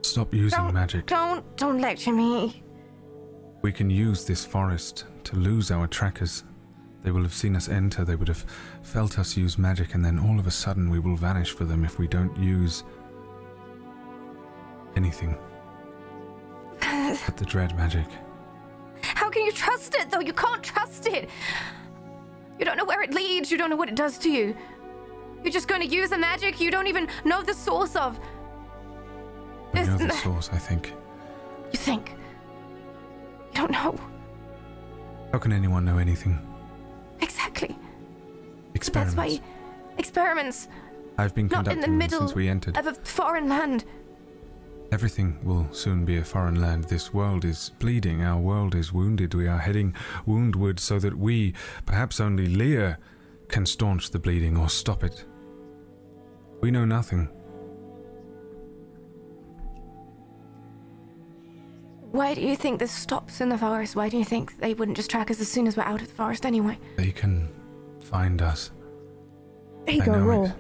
Stop 0.04 0.34
using 0.34 0.60
Don't, 0.60 0.74
magic. 0.74 1.06
Don't, 1.06 1.58
don't 1.58 1.80
lecture 1.80 2.12
me. 2.12 2.62
We 3.62 3.72
can 3.72 3.90
use 3.90 4.26
this 4.26 4.46
forest 4.46 5.06
to 5.24 5.38
lose 5.38 5.72
our 5.72 5.88
trackers. 5.88 6.44
They 7.04 7.12
will 7.12 7.22
have 7.24 7.34
seen 7.34 7.56
us 7.56 7.70
enter, 7.70 8.04
they 8.06 8.16
would 8.16 8.28
have 8.28 8.46
felt 8.82 9.18
us 9.18 9.36
use 9.38 9.58
magic, 9.58 9.94
and 9.94 10.04
then 10.04 10.20
all 10.20 10.40
of 10.40 10.48
a 10.48 10.52
sudden 10.52 10.90
we 10.90 11.00
will 11.00 11.16
vanish 11.16 11.52
for 11.52 11.66
them 11.66 11.84
if 11.84 12.00
we 12.00 12.08
don't 12.08 12.36
use 12.38 12.84
anything 14.96 15.38
but 17.26 17.38
the 17.38 17.46
dread 17.46 17.76
magic. 17.78 18.06
How 19.02 19.30
can 19.30 19.46
you 19.46 19.52
trust 19.52 19.96
it, 19.96 20.12
though? 20.12 20.20
You 20.20 20.34
can't 20.34 20.64
trust 20.64 21.08
it. 21.08 21.30
You 22.60 22.66
don't 22.66 22.78
know 22.78 22.86
where 22.86 23.02
it 23.02 23.14
leads. 23.14 23.52
You 23.52 23.58
don't 23.58 23.70
know 23.70 23.76
what 23.76 23.90
it 23.90 23.96
does 23.96 24.18
to 24.20 24.30
you. 24.30 24.56
You're 25.44 25.52
just 25.52 25.68
going 25.68 25.82
to 25.82 25.88
use 25.88 26.10
the 26.10 26.18
magic 26.18 26.60
you 26.62 26.72
don't 26.72 26.88
even 26.88 27.08
know 27.26 27.42
the 27.42 27.54
source 27.54 27.96
of. 27.96 28.20
We 29.74 29.82
know 29.84 29.98
the 29.98 30.12
source, 30.12 30.50
I 30.52 30.58
think. 30.58 30.94
You 31.72 31.80
think? 31.80 32.12
You 33.54 33.62
don't 33.62 33.72
know. 33.72 34.00
How 35.32 35.40
can 35.40 35.52
anyone 35.52 35.84
know 35.86 35.98
anything? 35.98 36.40
Exactly. 37.22 37.76
Experiments. 38.76 39.16
That's 39.16 39.40
why 39.40 39.44
experiments, 39.98 40.68
I've 41.18 41.34
been 41.34 41.48
not 41.48 41.68
in 41.68 41.76
conducting 41.76 41.82
the 41.82 41.88
them 41.88 41.98
middle 41.98 42.20
since 42.20 42.36
we 42.36 42.50
entered. 42.50 42.78
of 42.78 42.88
a 42.88 42.94
foreign 42.94 43.50
land. 43.50 43.86
Everything 44.92 45.40
will 45.44 45.68
soon 45.74 46.06
be 46.06 46.18
a 46.18 46.24
foreign 46.24 46.62
land. 46.62 46.84
This 46.84 47.12
world 47.14 47.46
is 47.46 47.72
bleeding. 47.80 48.22
Our 48.22 48.40
world 48.40 48.76
is 48.76 48.94
wounded. 48.94 49.34
We 49.34 49.48
are 49.48 49.58
heading 49.58 49.96
woundward 50.28 50.80
so 50.80 51.00
that 51.00 51.18
we, 51.18 51.56
perhaps 51.88 52.20
only 52.20 52.46
Leah, 52.48 53.00
can 53.48 53.66
staunch 53.66 54.12
the 54.12 54.20
bleeding 54.20 54.56
or 54.56 54.70
stop 54.70 55.04
it. 55.04 55.26
We 56.62 56.70
know 56.70 56.86
nothing. 56.86 57.28
Why 62.14 62.36
do 62.36 62.42
you 62.42 62.56
think 62.56 62.78
this 62.78 62.92
stops 62.92 63.42
in 63.42 63.50
the 63.50 63.58
forest? 63.58 63.96
Why 63.96 64.08
do 64.08 64.20
you 64.20 64.24
think 64.24 64.60
they 64.60 64.76
wouldn't 64.76 64.98
just 64.98 65.10
track 65.10 65.32
us 65.32 65.42
as 65.42 65.48
soon 65.48 65.66
as 65.66 65.76
we're 65.76 65.82
out 65.82 66.00
of 66.00 66.08
the 66.08 66.14
forest 66.14 66.46
anyway? 66.46 66.78
They 66.96 67.12
can 67.12 67.50
find 68.02 68.40
us. 68.40 68.70
Vega 69.88 70.12
know 70.12 70.20
roll. 70.20 70.46
it. 70.46 70.54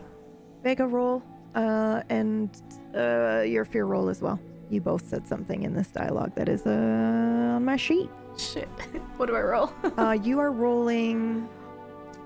Vega 0.63 0.87
roll, 0.87 1.21
uh, 1.53 2.01
and 2.09 2.49
uh, 2.95 3.45
Erafir 3.45 3.87
roll 3.87 4.09
as 4.09 4.19
well. 4.19 4.39
You 4.71 4.81
both 4.81 5.07
said 5.07 5.27
something 5.27 5.61
in 5.61 5.75
this 5.75 5.89
dialogue 5.89 6.33
that 6.33 6.49
is 6.49 6.65
uh, 6.65 6.71
on 6.71 7.63
my 7.63 7.75
sheet. 7.75 8.09
Shit. 8.35 8.67
what 9.17 9.27
do 9.27 9.35
I 9.35 9.41
roll? 9.41 9.71
uh, 9.99 10.17
you 10.23 10.39
are 10.39 10.51
rolling 10.51 11.47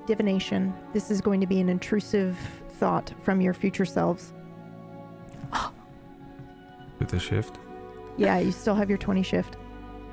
divination. 0.06 0.74
This 0.94 1.12
is 1.12 1.20
going 1.20 1.42
to 1.42 1.48
be 1.48 1.60
an 1.60 1.68
intrusive 1.68 2.38
thought 2.80 3.12
from 3.24 3.42
your 3.42 3.54
future 3.54 3.84
selves. 3.84 4.32
With 7.00 7.10
the 7.10 7.20
shift? 7.20 7.60
Yeah, 8.18 8.40
you 8.40 8.52
still 8.52 8.76
have 8.76 8.90
your 8.90 8.98
20 8.98 9.24
shift. 9.24 9.58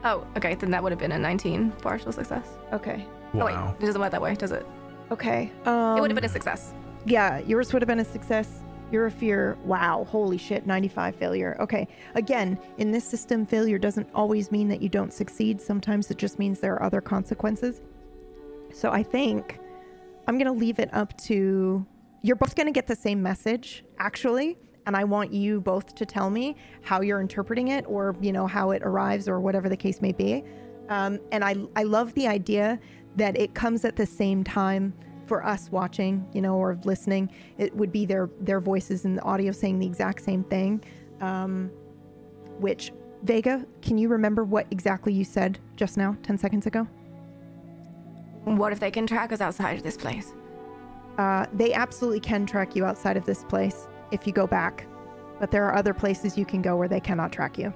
Oh, 0.05 0.27
okay. 0.37 0.55
Then 0.55 0.71
that 0.71 0.83
would 0.83 0.93
have 0.93 0.99
been 0.99 1.13
a 1.13 1.19
19 1.19 1.73
partial 1.83 2.13
success. 2.13 2.47
Okay. 2.73 3.07
Oh, 3.35 3.47
wait. 3.47 3.55
It 3.55 3.87
doesn't 3.87 4.01
work 4.01 4.13
that 4.13 4.21
way, 4.21 4.35
does 4.35 4.53
it? 4.53 4.67
Okay. 5.11 5.51
Um, 5.65 5.97
it 5.97 6.01
would 6.01 6.11
have 6.11 6.15
been 6.15 6.25
a 6.25 6.29
success. 6.29 6.75
Yeah, 7.07 7.39
yours 7.41 7.73
would 7.73 7.83
have 7.83 7.89
been 7.89 8.01
a 8.01 8.05
success. 8.05 8.63
Erafir, 8.93 9.57
wow, 9.59 10.07
holy 10.09 10.39
shit, 10.39 10.67
95 10.67 11.17
failure. 11.17 11.57
Okay. 11.59 11.89
Again, 12.15 12.59
in 12.79 12.93
this 12.93 13.05
system, 13.05 13.45
failure 13.45 13.79
doesn't 13.79 14.09
always 14.15 14.53
mean 14.53 14.69
that 14.69 14.83
you 14.83 14.89
don't 14.89 15.13
succeed. 15.13 15.61
Sometimes 15.61 16.11
it 16.11 16.19
just 16.19 16.39
means 16.39 16.61
there 16.61 16.75
are 16.75 16.83
other 16.83 17.01
consequences. 17.01 17.81
So 18.73 18.91
I 18.91 19.03
think 19.03 19.59
I'm 20.29 20.39
going 20.39 20.53
to 20.53 20.59
leave 20.59 20.79
it 20.79 20.91
up 20.93 21.17
to 21.23 21.85
you're 22.23 22.37
both 22.37 22.55
going 22.55 22.67
to 22.67 22.73
get 22.73 22.87
the 22.87 22.97
same 22.97 23.23
message, 23.23 23.85
actually. 23.99 24.57
And 24.86 24.97
I 24.97 25.05
want 25.05 25.32
you 25.32 25.61
both 25.61 25.94
to 25.94 26.06
tell 26.06 26.31
me 26.31 26.56
how 26.82 27.01
you're 27.01 27.20
interpreting 27.20 27.69
it 27.69 27.85
or, 27.89 28.15
you 28.20 28.32
know, 28.32 28.47
how 28.47 28.70
it 28.73 28.82
arrives 28.82 29.28
or 29.28 29.40
whatever 29.40 29.69
the 29.69 29.77
case 29.77 30.01
may 30.01 30.12
be. 30.12 30.44
Um, 30.89 31.19
and 31.32 31.43
I, 31.43 31.56
I 31.74 31.85
love 31.85 32.12
the 32.15 32.27
idea 32.27 32.78
that 33.16 33.36
it 33.39 33.55
comes 33.55 33.85
at 33.85 33.97
the 33.97 34.06
same 34.06 34.44
time 34.44 34.93
for 35.27 35.44
us 35.44 35.70
watching, 35.70 36.27
you 36.35 36.43
know, 36.43 36.56
or 36.56 36.78
listening. 36.85 37.31
It 37.56 37.74
would 37.74 37.90
be 37.90 38.05
their 38.05 38.28
their 38.40 38.61
voices 38.61 39.06
in 39.06 39.16
the 39.16 39.23
audio 39.23 39.52
saying 39.52 39.78
the 39.78 39.86
exact 39.86 40.23
same 40.23 40.44
thing. 40.44 40.85
Um, 41.20 41.70
which 42.59 42.93
Vega, 43.23 43.65
can 43.81 43.97
you 43.97 44.09
remember 44.09 44.44
what 44.44 44.66
exactly 44.70 45.15
you 45.15 45.24
said 45.24 45.59
just 45.77 45.97
now, 45.97 46.16
ten 46.23 46.36
seconds 46.36 46.66
ago? 46.66 46.86
What 48.44 48.73
if 48.73 48.81
they 48.81 48.90
can 48.90 49.06
track 49.06 49.32
us 49.32 49.40
outside 49.40 49.78
of 49.78 49.82
this 49.82 49.97
place? 49.97 50.35
Uh, 51.16 51.47
they 51.55 51.73
absolutely 51.73 52.20
can 52.20 52.44
track 52.44 52.77
you 52.77 52.85
outside 52.85 53.16
of 53.16 53.24
this 53.24 53.44
place 53.44 53.89
if 54.11 54.27
you 54.27 54.33
go 54.33 54.47
back, 54.47 54.87
but 55.41 55.51
there 55.51 55.65
are 55.65 55.75
other 55.75 55.95
places 55.95 56.37
you 56.39 56.45
can 56.47 56.63
go 56.63 56.77
where 56.77 56.89
they 56.89 57.01
cannot 57.01 57.33
track 57.33 57.59
you. 57.59 57.73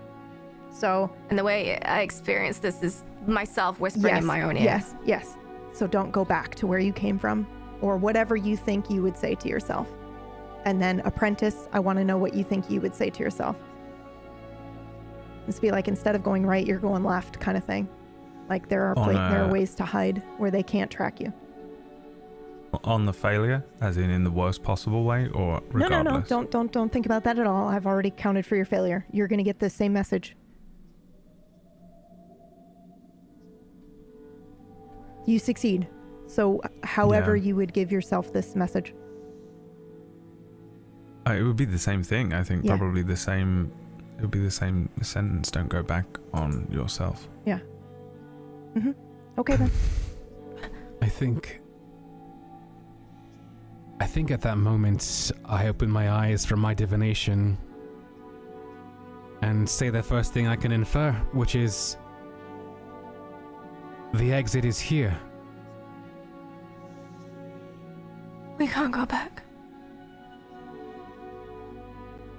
So, 0.71 1.11
And 1.31 1.39
the 1.39 1.45
way 1.45 1.79
I 1.81 2.01
experience 2.03 2.59
this 2.59 2.83
is 2.83 3.03
myself 3.27 3.81
whispering 3.81 4.15
yes, 4.15 4.21
in 4.23 4.27
my 4.27 4.43
own 4.43 4.57
ear. 4.57 4.63
yes, 4.65 4.95
yes. 5.05 5.37
So 5.73 5.87
don't 5.87 6.11
go 6.13 6.25
back 6.25 6.55
to 6.57 6.67
where 6.67 6.79
you 6.79 6.93
came 6.93 7.19
from, 7.19 7.47
or 7.81 7.97
whatever 7.97 8.37
you 8.37 8.57
think 8.57 8.91
you 8.91 9.03
would 9.03 9.17
say 9.17 9.35
to 9.37 9.49
yourself. 9.49 9.89
And 10.65 10.81
then, 10.83 11.01
apprentice, 11.05 11.69
I 11.73 11.81
want 11.81 11.99
to 11.99 12.05
know 12.05 12.19
what 12.19 12.35
you 12.35 12.45
think 12.45 12.71
you 12.71 12.81
would 12.81 12.95
say 12.95 13.11
to 13.11 13.21
yourself. 13.23 13.57
Just 15.47 15.63
be 15.63 15.71
like, 15.71 15.89
instead 15.89 16.15
of 16.15 16.23
going 16.23 16.45
right, 16.45 16.67
you're 16.67 16.79
going 16.79 17.05
left, 17.05 17.41
kind 17.41 17.57
of 17.57 17.65
thing. 17.65 17.89
Like 18.51 18.69
there 18.69 18.85
are 18.85 18.99
On 18.99 19.05
pla- 19.05 19.31
there 19.31 19.45
are 19.45 19.51
ways 19.53 19.75
to 19.77 19.85
hide 19.85 20.23
where 20.37 20.51
they 20.51 20.63
can't 20.63 20.91
track 20.91 21.21
you. 21.21 21.33
On 22.85 23.05
the 23.05 23.13
failure, 23.13 23.65
as 23.81 23.97
in 23.97 24.09
in 24.11 24.25
the 24.25 24.31
worst 24.31 24.63
possible 24.63 25.05
way, 25.05 25.29
or 25.29 25.61
No, 25.61 25.63
regardless? 25.73 26.05
no, 26.13 26.19
no. 26.21 26.25
Don't 26.27 26.51
don't 26.51 26.73
don't 26.73 26.93
think 26.93 27.07
about 27.07 27.25
that 27.25 27.39
at 27.39 27.47
all. 27.47 27.69
I've 27.69 27.87
already 27.87 28.11
counted 28.11 28.47
for 28.47 28.57
your 28.57 28.65
failure. 28.65 29.05
You're 29.13 29.29
going 29.29 29.39
to 29.39 29.45
get 29.45 29.59
the 29.59 29.69
same 29.71 29.93
message. 29.93 30.37
You 35.27 35.39
succeed. 35.39 35.89
So, 36.27 36.61
however 36.85 37.37
Yeah. 37.37 37.45
you 37.45 37.57
would 37.57 37.73
give 37.73 37.91
yourself 37.93 38.33
this 38.33 38.55
message. 38.57 38.95
Uh, 41.27 41.33
it 41.33 41.43
would 41.43 41.57
be 41.57 41.65
the 41.67 41.79
same 41.79 42.03
thing. 42.03 42.33
I 42.33 42.43
think 42.43 42.65
Yeah. 42.65 42.77
probably 42.77 43.03
the 43.03 43.17
same. 43.17 43.71
It 44.17 44.23
would 44.23 44.31
be 44.31 44.41
the 44.41 44.51
same 44.51 44.89
sentence. 45.03 45.51
Don't 45.51 45.69
go 45.69 45.83
back 45.83 46.07
on 46.33 46.67
yourself. 46.71 47.29
Yeah. 47.45 47.61
Mm-hmm. 48.75 48.93
Okay 49.39 49.57
then. 49.57 49.71
I 51.03 51.07
think. 51.09 51.61
I 54.01 54.07
think 54.07 54.31
at 54.31 54.41
that 54.43 54.59
moment, 54.59 55.33
I 55.45 55.69
open 55.69 55.91
my 55.91 56.11
eyes 56.11 56.45
from 56.45 56.61
my 56.61 56.73
divination 56.73 57.59
and 59.43 59.69
say 59.69 59.91
the 59.91 60.03
first 60.03 60.33
thing 60.33 60.47
I 60.47 60.57
can 60.57 60.73
infer, 60.73 61.13
which 61.33 61.55
is. 61.55 61.97
The 64.15 64.33
exit 64.33 64.65
is 64.65 64.79
here. 64.79 65.19
We 68.57 68.67
can't 68.67 68.93
go 68.93 69.05
back. 69.05 69.43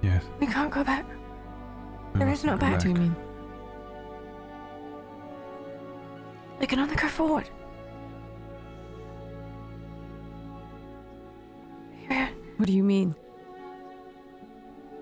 Yes. 0.02 0.24
We 0.40 0.46
can't 0.46 0.70
go 0.70 0.82
back. 0.82 1.06
we 2.14 2.20
There 2.20 2.28
is 2.28 2.44
no 2.44 2.56
mustn't 2.56 2.60
back. 2.60 2.72
What 2.72 2.80
do 2.82 2.88
you 2.88 2.94
mean? 2.94 3.16
We 6.58 6.66
can 6.66 6.80
only 6.80 6.96
go 6.96 7.08
forward. 7.08 7.48
What 12.60 12.66
do 12.66 12.74
you 12.74 12.84
mean? 12.84 13.14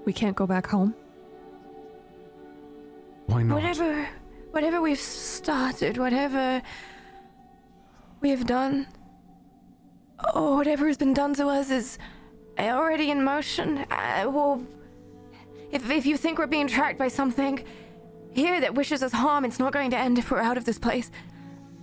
We 0.05 0.13
can't 0.13 0.37
go 0.37 0.47
back 0.47 0.65
home? 0.65 0.95
Why 3.27 3.43
not? 3.43 3.57
Whatever, 3.57 4.09
whatever 4.53 4.81
we've 4.81 5.01
started, 5.01 5.99
whatever 5.99 6.63
we 8.21 8.31
have 8.31 8.47
done, 8.47 8.87
or 10.37 10.55
whatever 10.55 10.87
has 10.87 10.97
been 10.97 11.13
done 11.13 11.35
to 11.35 11.49
us 11.49 11.73
is 11.73 11.99
already 12.61 13.11
in 13.11 13.25
motion. 13.25 13.79
Uh, 13.91 14.31
well, 14.31 14.65
if 15.73 15.91
if 15.91 16.07
you 16.07 16.17
think 16.17 16.39
we're 16.39 16.47
being 16.47 16.69
tracked 16.69 16.97
by 16.97 17.09
something 17.09 17.65
here 18.31 18.61
that 18.61 18.73
wishes 18.73 19.03
us 19.03 19.11
harm, 19.11 19.45
it's 19.45 19.59
not 19.59 19.73
going 19.73 19.91
to 19.91 19.99
end 19.99 20.17
if 20.17 20.31
we're 20.31 20.39
out 20.39 20.57
of 20.57 20.65
this 20.65 20.79
place. 20.79 21.11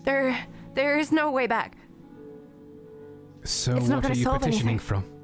There, 0.06 0.40
there 0.74 0.98
is 0.98 1.12
no 1.12 1.32
way 1.32 1.48
back. 1.48 1.76
So 3.44 3.76
It's 3.76 3.90
what 3.90 4.04
gonna 4.04 4.14
are 4.14 4.18
you 4.18 4.26
petitioning 4.26 4.70
anything. 4.70 4.80
from? 4.80 5.15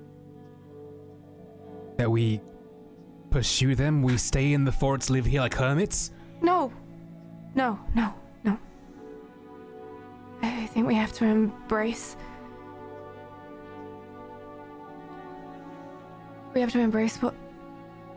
That 2.01 2.09
we 2.09 2.41
pursue 3.29 3.75
them? 3.75 4.01
We 4.01 4.17
stay 4.17 4.53
in 4.53 4.65
the 4.65 4.71
forts, 4.71 5.11
live 5.11 5.23
here 5.23 5.41
like 5.41 5.53
hermits? 5.53 6.09
No, 6.41 6.73
no, 7.53 7.79
no, 7.93 8.11
no. 8.43 8.57
I 10.41 10.65
think 10.65 10.87
we 10.87 10.95
have 10.95 11.13
to 11.13 11.25
embrace. 11.25 12.17
We 16.55 16.61
have 16.61 16.71
to 16.71 16.79
embrace 16.79 17.21
what 17.21 17.35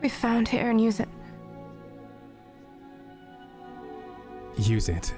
we 0.01 0.09
found 0.09 0.49
here 0.49 0.71
and 0.71 0.81
use 0.81 0.99
it. 0.99 1.09
Use 4.57 4.89
it. 4.89 5.13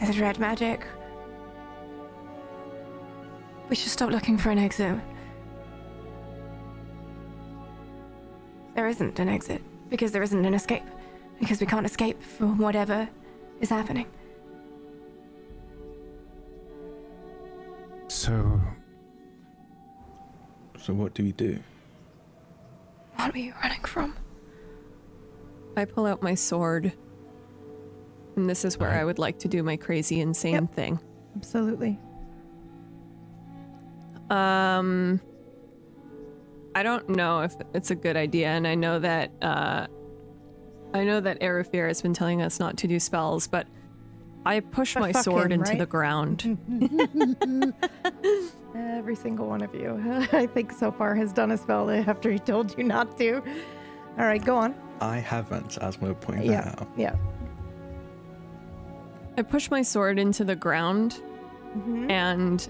This 0.00 0.08
is 0.08 0.18
red 0.18 0.38
magic. 0.38 0.86
We 3.68 3.76
should 3.76 3.92
stop 3.92 4.08
looking 4.08 4.38
for 4.38 4.48
an 4.48 4.58
exit. 4.58 4.98
There 8.74 8.88
isn't 8.88 9.18
an 9.18 9.28
exit 9.28 9.62
because 9.88 10.12
there 10.12 10.22
isn't 10.22 10.44
an 10.44 10.54
escape. 10.54 10.84
Because 11.40 11.60
we 11.60 11.66
can't 11.66 11.86
escape 11.86 12.22
from 12.22 12.58
whatever 12.58 13.08
is 13.60 13.70
happening. 13.70 14.06
So, 18.08 18.60
So 20.84 20.92
what 20.92 21.14
do 21.14 21.22
we 21.22 21.32
do? 21.32 21.58
What 23.16 23.34
are 23.34 23.38
you 23.38 23.54
running 23.62 23.82
from? 23.84 24.14
I 25.78 25.86
pull 25.86 26.04
out 26.04 26.22
my 26.22 26.34
sword. 26.34 26.92
And 28.36 28.50
this 28.50 28.66
is 28.66 28.78
where 28.78 28.90
I 28.90 29.02
would 29.02 29.18
like 29.18 29.38
to 29.38 29.48
do 29.48 29.62
my 29.62 29.78
crazy 29.78 30.20
insane 30.20 30.66
thing. 30.66 31.00
Absolutely. 31.36 31.98
Um 34.28 35.22
I 36.74 36.82
don't 36.82 37.08
know 37.08 37.42
if 37.42 37.54
it's 37.74 37.90
a 37.90 37.94
good 37.94 38.16
idea 38.16 38.48
and 38.48 38.66
I 38.66 38.74
know 38.74 38.98
that 38.98 39.30
uh 39.42 39.86
I 40.92 41.04
know 41.04 41.20
that 41.20 41.40
Erafir 41.40 41.88
has 41.88 42.00
been 42.02 42.14
telling 42.14 42.40
us 42.42 42.60
not 42.60 42.76
to 42.78 42.86
do 42.88 43.00
spells, 43.00 43.46
but 43.48 43.66
I 44.46 44.60
push 44.60 44.94
But 44.94 45.00
my 45.00 45.12
sword 45.12 45.50
him, 45.50 45.60
into 45.60 45.70
right? 45.72 45.78
the 45.78 45.86
ground. 45.86 46.58
Every 48.76 49.16
single 49.16 49.46
one 49.48 49.62
of 49.62 49.74
you, 49.74 50.00
I 50.32 50.46
think, 50.46 50.70
so 50.72 50.92
far 50.92 51.14
has 51.16 51.32
done 51.32 51.50
a 51.50 51.56
spell 51.58 51.90
after 51.90 52.30
he 52.30 52.38
told 52.38 52.76
you 52.78 52.84
not 52.84 53.16
to. 53.18 53.36
All 54.18 54.24
right, 54.26 54.44
go 54.44 54.56
on. 54.56 54.74
I 55.00 55.16
haven't, 55.16 55.78
as 55.78 56.00
we're 56.00 56.14
pointing 56.14 56.50
Yeah, 56.50 56.74
out. 56.78 56.88
yeah. 56.96 57.16
I 59.36 59.42
push 59.42 59.70
my 59.70 59.82
sword 59.82 60.18
into 60.18 60.44
the 60.44 60.54
ground 60.56 61.20
Mhm. 61.76 62.10
and 62.10 62.68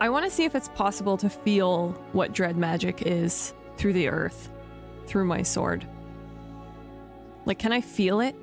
I 0.00 0.08
want 0.10 0.24
to 0.24 0.30
see 0.30 0.44
if 0.44 0.54
it's 0.54 0.68
possible 0.68 1.16
to 1.16 1.28
feel 1.28 1.90
what 2.12 2.32
dread 2.32 2.56
magic 2.56 3.02
is 3.02 3.52
through 3.76 3.94
the 3.94 4.08
earth, 4.08 4.50
through 5.06 5.24
my 5.24 5.42
sword. 5.42 5.86
Like, 7.46 7.58
can 7.58 7.72
I 7.72 7.80
feel 7.80 8.20
it? 8.20 8.36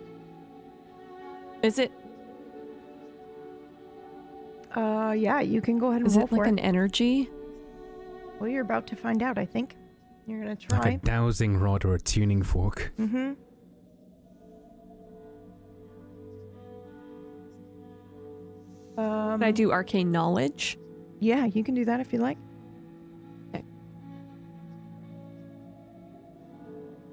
Is 1.64 1.80
it 1.80 1.92
Uh, 4.76 5.14
yeah, 5.18 5.40
you 5.40 5.62
can 5.62 5.80
go 5.80 5.88
ahead 5.92 6.02
and 6.02 6.08
is 6.08 6.18
roll 6.18 6.26
it 6.26 6.30
for 6.30 6.36
like 6.38 6.48
it. 6.48 6.50
an 6.50 6.60
energy? 6.60 7.30
Well, 8.40 8.50
you're 8.50 8.62
about 8.64 8.86
to 8.88 8.96
find 8.98 9.24
out. 9.24 9.38
I 9.38 9.46
think 9.46 9.78
you're 10.28 10.42
gonna 10.42 10.58
try. 10.58 10.78
like 10.80 10.94
a 10.96 10.98
dowsing 11.06 11.56
rod 11.58 11.86
or 11.86 11.94
a 11.96 12.00
tuning 12.00 12.44
fork. 12.44 12.92
Mm-hmm. 13.00 13.34
Um, 18.98 19.40
Can 19.40 19.44
I 19.44 19.52
do 19.52 19.72
arcane 19.72 20.12
knowledge? 20.12 20.78
Yeah, 21.20 21.46
you 21.46 21.64
can 21.64 21.74
do 21.76 21.86
that 21.86 22.00
if 22.00 22.14
you 22.14 22.20
like. 22.20 22.38
Okay. 23.50 23.64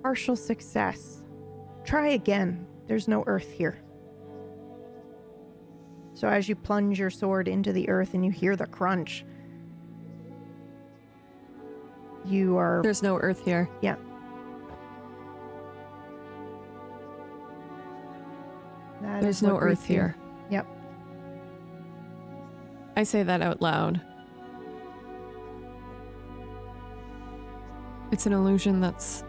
Partial 0.03 0.37
success. 0.37 1.23
Try 1.85 2.09
again. 2.09 2.67
There's 2.87 3.09
no 3.09 3.25
earth 3.27 3.51
here. 3.51 3.83
So 6.15 6.29
as 6.29 6.49
you 6.49 6.55
plunge 6.55 6.99
your 6.99 7.11
sword 7.11 7.49
into 7.49 7.73
the 7.73 7.89
earth 7.89 8.15
and 8.15 8.25
you 8.25 8.31
hear 8.31 8.55
the 8.55 8.67
crunch, 8.67 9.25
you 12.25 12.57
are. 12.57 12.81
There's 12.83 13.03
no 13.03 13.17
earth 13.17 13.45
here. 13.45 13.69
Yeah. 13.81 13.97
That 19.01 19.23
There's 19.23 19.43
no 19.43 19.59
earth 19.59 19.85
here. 19.85 20.17
Yep. 22.93 22.99
I 22.99 23.03
say 23.05 23.23
that 23.23 23.41
out 23.43 23.61
loud. 23.63 24.01
It's 28.11 28.27
an 28.27 28.33
illusion 28.35 28.81
that's 28.81 29.25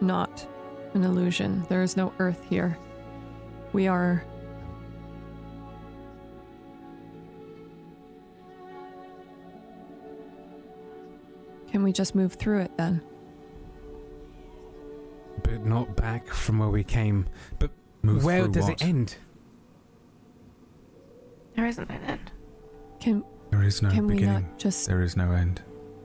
not 0.00 0.46
an 0.94 1.04
illusion. 1.04 1.64
There 1.68 1.82
is 1.82 1.96
no 1.96 2.12
earth 2.18 2.44
here. 2.48 2.76
We 3.72 3.86
are. 3.88 4.24
Can 11.70 11.82
we 11.82 11.92
just 11.92 12.14
move 12.14 12.34
through 12.34 12.60
it 12.60 12.76
then? 12.76 13.00
But 15.42 15.64
not 15.64 15.96
back 15.96 16.26
from 16.28 16.58
where 16.58 16.68
we 16.68 16.84
came. 16.84 17.26
But 17.58 17.70
Move 18.02 18.24
where 18.24 18.42
through 18.42 18.52
does 18.52 18.64
what? 18.64 18.72
it 18.72 18.84
end? 18.84 19.16
There 21.60 21.68
isn't 21.68 21.90
an 21.90 22.02
end. 22.04 22.32
Can 23.00 23.22
There 23.50 23.62
is 23.62 23.82
no 23.82 23.90
can 23.90 24.06
we 24.06 24.14
beginning. 24.14 24.44
not 24.44 24.58
just 24.58 24.86
There 24.88 25.02
is 25.02 25.14
no 25.14 25.30
end. 25.32 25.60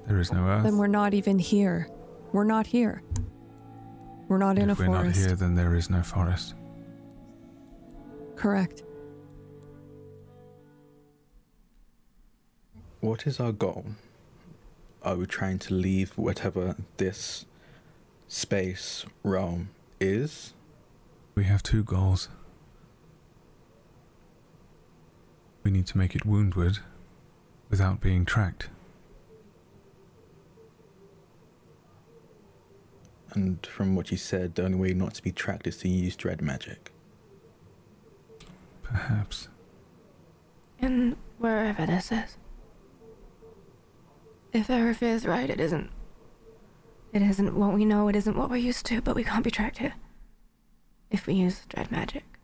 There 0.06 0.20
is 0.20 0.34
no 0.34 0.46
earth. 0.46 0.64
then 0.66 0.78
we're 0.78 0.88
not 0.88 1.14
even 1.14 1.40
here. 1.40 1.88
We're 2.34 2.44
not 2.44 2.68
here. 2.68 3.02
We're 4.28 4.38
not 4.38 4.58
in 4.58 4.70
if 4.70 4.78
a 4.78 4.82
we're 4.82 4.98
forest. 4.98 5.18
not 5.22 5.28
here, 5.28 5.36
then 5.38 5.56
there 5.56 5.74
is 5.74 5.90
no 5.90 6.02
forest. 6.04 6.56
Correct. 8.36 8.84
What 13.00 13.26
is 13.26 13.40
our 13.40 13.54
goal? 13.54 13.86
Are 15.04 15.16
we 15.16 15.26
trying 15.26 15.60
to 15.60 15.74
leave 15.74 16.18
whatever 16.18 16.76
this 16.98 17.46
space 18.28 19.06
realm 19.24 19.70
is? 20.02 20.52
We 21.34 21.46
have 21.46 21.64
two 21.64 21.86
goals. 21.86 22.28
We 25.66 25.72
need 25.72 25.88
to 25.88 25.98
make 25.98 26.16
it 26.16 26.28
woundward 26.28 26.78
without 27.72 28.00
being 28.00 28.24
tracked. 28.24 28.70
And 33.34 33.66
from 33.66 33.96
what 33.96 34.12
you 34.12 34.18
said, 34.18 34.54
the 34.54 34.64
only 34.64 34.78
way 34.78 34.94
not 34.94 35.16
to 35.16 35.24
be 35.24 35.32
tracked 35.32 35.66
is 35.66 35.78
to 35.78 35.90
use 35.90 36.16
dread 36.16 36.40
magic. 36.40 36.92
Perhaps. 38.84 39.48
And 40.80 41.18
wherever 41.40 41.88
this 41.88 42.12
is. 42.12 42.38
If 44.54 44.68
Erif 44.68 45.02
is 45.02 45.26
right, 45.26 45.50
it 45.50 45.60
isn't. 45.60 45.90
It 47.12 47.24
isn't 47.24 47.56
what 47.58 47.74
we 47.74 47.86
know, 47.86 48.08
it 48.08 48.16
isn't 48.16 48.38
what 48.38 48.52
we're 48.52 48.58
used 48.58 48.86
to, 48.86 49.02
but 49.02 49.16
we 49.16 49.24
can't 49.24 49.44
be 49.44 49.50
tracked 49.50 49.80
here. 49.80 49.96
If 51.10 51.26
we 51.26 51.34
use 51.34 51.66
dread 51.68 51.92
magic. 51.92 52.35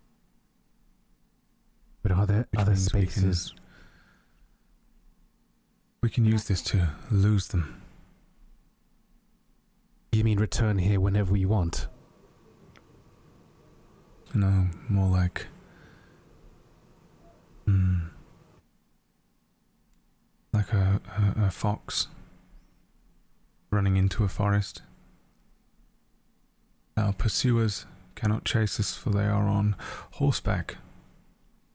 But 2.02 2.12
are 2.12 2.26
there 2.26 2.48
other 2.56 2.72
means 2.72 2.92
we 2.92 3.00
can- 3.02 3.10
spaces? 3.10 3.54
We 6.02 6.10
can 6.10 6.24
use 6.24 6.44
this 6.48 6.62
to 6.62 6.88
lose 7.12 7.48
them. 7.48 7.80
You 10.10 10.24
mean 10.24 10.40
return 10.40 10.78
here 10.78 10.98
whenever 11.00 11.32
we 11.32 11.44
want? 11.46 11.86
No, 14.34 14.66
more 14.88 15.08
like. 15.08 15.46
Hmm. 17.66 17.98
Like 20.52 20.72
a, 20.72 21.00
a, 21.38 21.44
a 21.46 21.50
fox 21.50 22.08
running 23.70 23.96
into 23.96 24.24
a 24.24 24.28
forest. 24.28 24.82
Our 26.96 27.12
pursuers 27.12 27.86
cannot 28.16 28.44
chase 28.44 28.78
us, 28.80 28.94
for 28.94 29.10
they 29.10 29.24
are 29.24 29.46
on 29.48 29.76
horseback, 30.12 30.76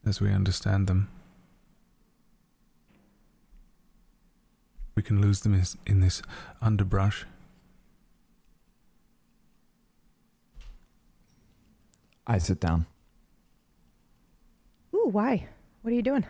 as 0.08 0.22
we 0.22 0.32
understand 0.32 0.88
them. 0.88 1.10
We 4.96 5.04
can 5.04 5.22
lose 5.22 5.42
them 5.42 5.62
in 5.86 6.00
this 6.00 6.22
underbrush. 6.62 7.26
I 12.26 12.40
sit 12.40 12.60
down. 12.60 12.88
Ooh, 14.94 15.10
why? 15.12 15.48
What 15.82 15.92
are 15.92 15.96
you 15.96 16.02
doing? 16.02 16.26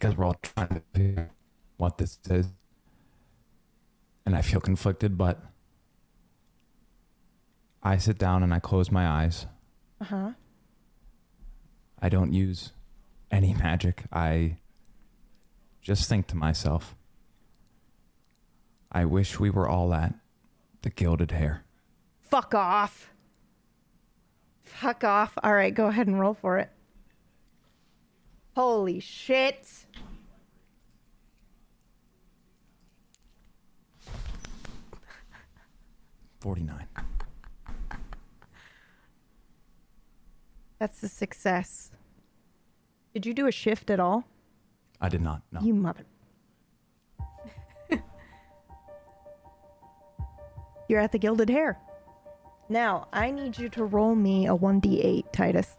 because 0.00 0.16
we're 0.16 0.24
all 0.24 0.40
trying 0.42 0.68
to 0.68 0.82
figure 0.94 1.30
what 1.76 1.98
this 1.98 2.18
is. 2.28 2.46
And 4.24 4.34
I 4.34 4.42
feel 4.42 4.60
conflicted, 4.60 5.18
but 5.18 5.38
I 7.82 7.96
sit 7.96 8.18
down 8.18 8.42
and 8.42 8.52
I 8.52 8.58
close 8.58 8.90
my 8.90 9.06
eyes. 9.06 9.46
Uh 10.00 10.04
huh. 10.04 10.30
I 12.00 12.08
don't 12.08 12.32
use 12.32 12.72
any 13.30 13.54
magic. 13.64 14.04
I 14.12 14.58
just 15.80 16.08
think 16.08 16.26
to 16.28 16.36
myself, 16.36 16.94
I 18.92 19.04
wish 19.04 19.38
we 19.40 19.50
were 19.50 19.68
all 19.68 19.94
at 19.94 20.14
the 20.82 20.90
Gilded 20.90 21.30
Hair. 21.30 21.64
Fuck 22.20 22.54
off. 22.54 23.10
Fuck 24.62 25.04
off. 25.04 25.36
All 25.42 25.54
right, 25.54 25.74
go 25.74 25.86
ahead 25.86 26.06
and 26.06 26.18
roll 26.20 26.34
for 26.34 26.58
it. 26.58 26.70
Holy 28.56 29.00
shit. 29.00 29.66
49. 36.40 36.86
That's 40.80 41.02
a 41.02 41.08
success. 41.08 41.90
Did 43.12 43.26
you 43.26 43.34
do 43.34 43.46
a 43.46 43.52
shift 43.52 43.90
at 43.90 44.00
all? 44.00 44.24
I 44.98 45.10
did 45.10 45.20
not. 45.20 45.42
No. 45.52 45.60
You 45.60 45.74
mother. 45.74 46.06
You're 50.88 51.00
at 51.00 51.12
the 51.12 51.18
Gilded 51.18 51.50
Hair. 51.50 51.78
Now, 52.70 53.08
I 53.12 53.30
need 53.30 53.58
you 53.58 53.68
to 53.70 53.84
roll 53.84 54.14
me 54.14 54.46
a 54.46 54.56
1d8, 54.56 55.30
Titus. 55.32 55.76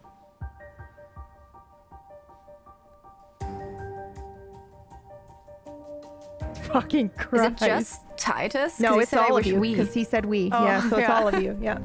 Fucking 6.72 7.08
Christ. 7.10 7.56
Is 7.56 7.62
it 7.62 7.66
just 7.66 8.02
Titus? 8.16 8.78
No, 8.78 9.00
it's 9.00 9.12
all 9.12 9.36
of 9.36 9.44
you 9.44 9.60
because 9.60 9.92
he 9.92 10.04
said 10.04 10.24
we. 10.24 10.48
Oh, 10.52 10.64
yeah, 10.64 10.88
so 10.88 10.96
it's 10.96 11.08
yeah. 11.08 11.18
all 11.18 11.26
of 11.26 11.42
you. 11.42 11.58
Yeah. 11.60 11.78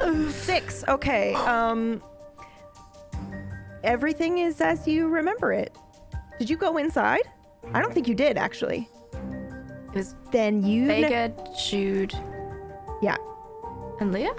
Six. 0.30 0.82
Okay. 0.88 1.34
Um. 1.34 2.02
Everything 3.84 4.38
is 4.38 4.60
as 4.60 4.88
you 4.88 5.08
remember 5.08 5.52
it. 5.52 5.76
Did 6.38 6.48
you 6.50 6.56
go 6.56 6.78
inside? 6.78 7.22
I 7.72 7.80
don't 7.80 7.92
think 7.92 8.08
you 8.08 8.14
did 8.14 8.36
actually. 8.36 8.88
It 9.12 9.94
was 9.94 10.16
Then 10.32 10.64
you. 10.64 10.86
kn- 10.86 11.02
Vega, 11.02 11.50
Jude, 11.68 12.14
yeah. 13.02 13.16
and 14.00 14.10
Leah? 14.12 14.34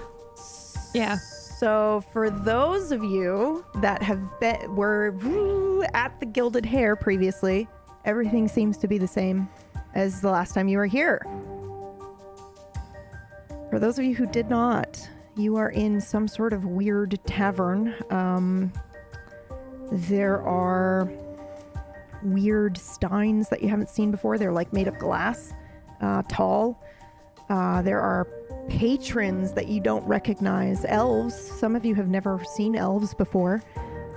Yeah. 0.92 1.16
So 1.16 2.04
for 2.12 2.28
those 2.28 2.92
of 2.92 3.02
you 3.02 3.64
that 3.76 4.02
have 4.02 4.20
been 4.40 4.74
were 4.76 5.14
at 5.94 6.18
the 6.20 6.26
Gilded 6.26 6.66
Hair 6.66 6.96
previously, 6.96 7.66
everything 8.04 8.48
seems 8.48 8.76
to 8.78 8.88
be 8.88 8.98
the 8.98 9.08
same 9.08 9.48
as 9.94 10.20
the 10.20 10.28
last 10.30 10.52
time 10.54 10.68
you 10.68 10.76
were 10.76 10.86
here. 10.86 11.24
For 13.70 13.78
those 13.78 13.98
of 13.98 14.04
you 14.04 14.14
who 14.14 14.26
did 14.26 14.50
not, 14.50 15.08
you 15.36 15.56
are 15.56 15.70
in 15.70 16.00
some 16.00 16.28
sort 16.28 16.52
of 16.52 16.64
weird 16.64 17.18
tavern. 17.26 17.94
Um, 18.10 18.72
there 19.92 20.42
are 20.42 21.10
weird 22.22 22.76
steins 22.76 23.48
that 23.48 23.62
you 23.62 23.68
haven't 23.68 23.88
seen 23.88 24.10
before. 24.10 24.38
They're 24.38 24.52
like 24.52 24.72
made 24.72 24.88
of 24.88 24.98
glass, 24.98 25.52
uh, 26.00 26.22
tall. 26.28 26.82
Uh, 27.48 27.82
there 27.82 28.00
are 28.00 28.26
patrons 28.68 29.52
that 29.52 29.68
you 29.68 29.80
don't 29.80 30.04
recognize, 30.06 30.84
elves. 30.86 31.34
Some 31.36 31.76
of 31.76 31.84
you 31.84 31.94
have 31.94 32.08
never 32.08 32.42
seen 32.56 32.74
elves 32.74 33.14
before. 33.14 33.62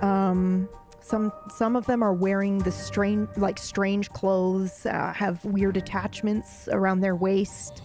Um, 0.02 0.68
some 1.00 1.32
some 1.48 1.76
of 1.76 1.86
them 1.86 2.02
are 2.02 2.12
wearing 2.12 2.58
the 2.58 2.72
strange, 2.72 3.28
like 3.36 3.58
strange 3.58 4.10
clothes, 4.10 4.86
uh, 4.86 5.12
have 5.14 5.44
weird 5.44 5.76
attachments 5.76 6.68
around 6.72 7.00
their 7.00 7.16
waist. 7.16 7.82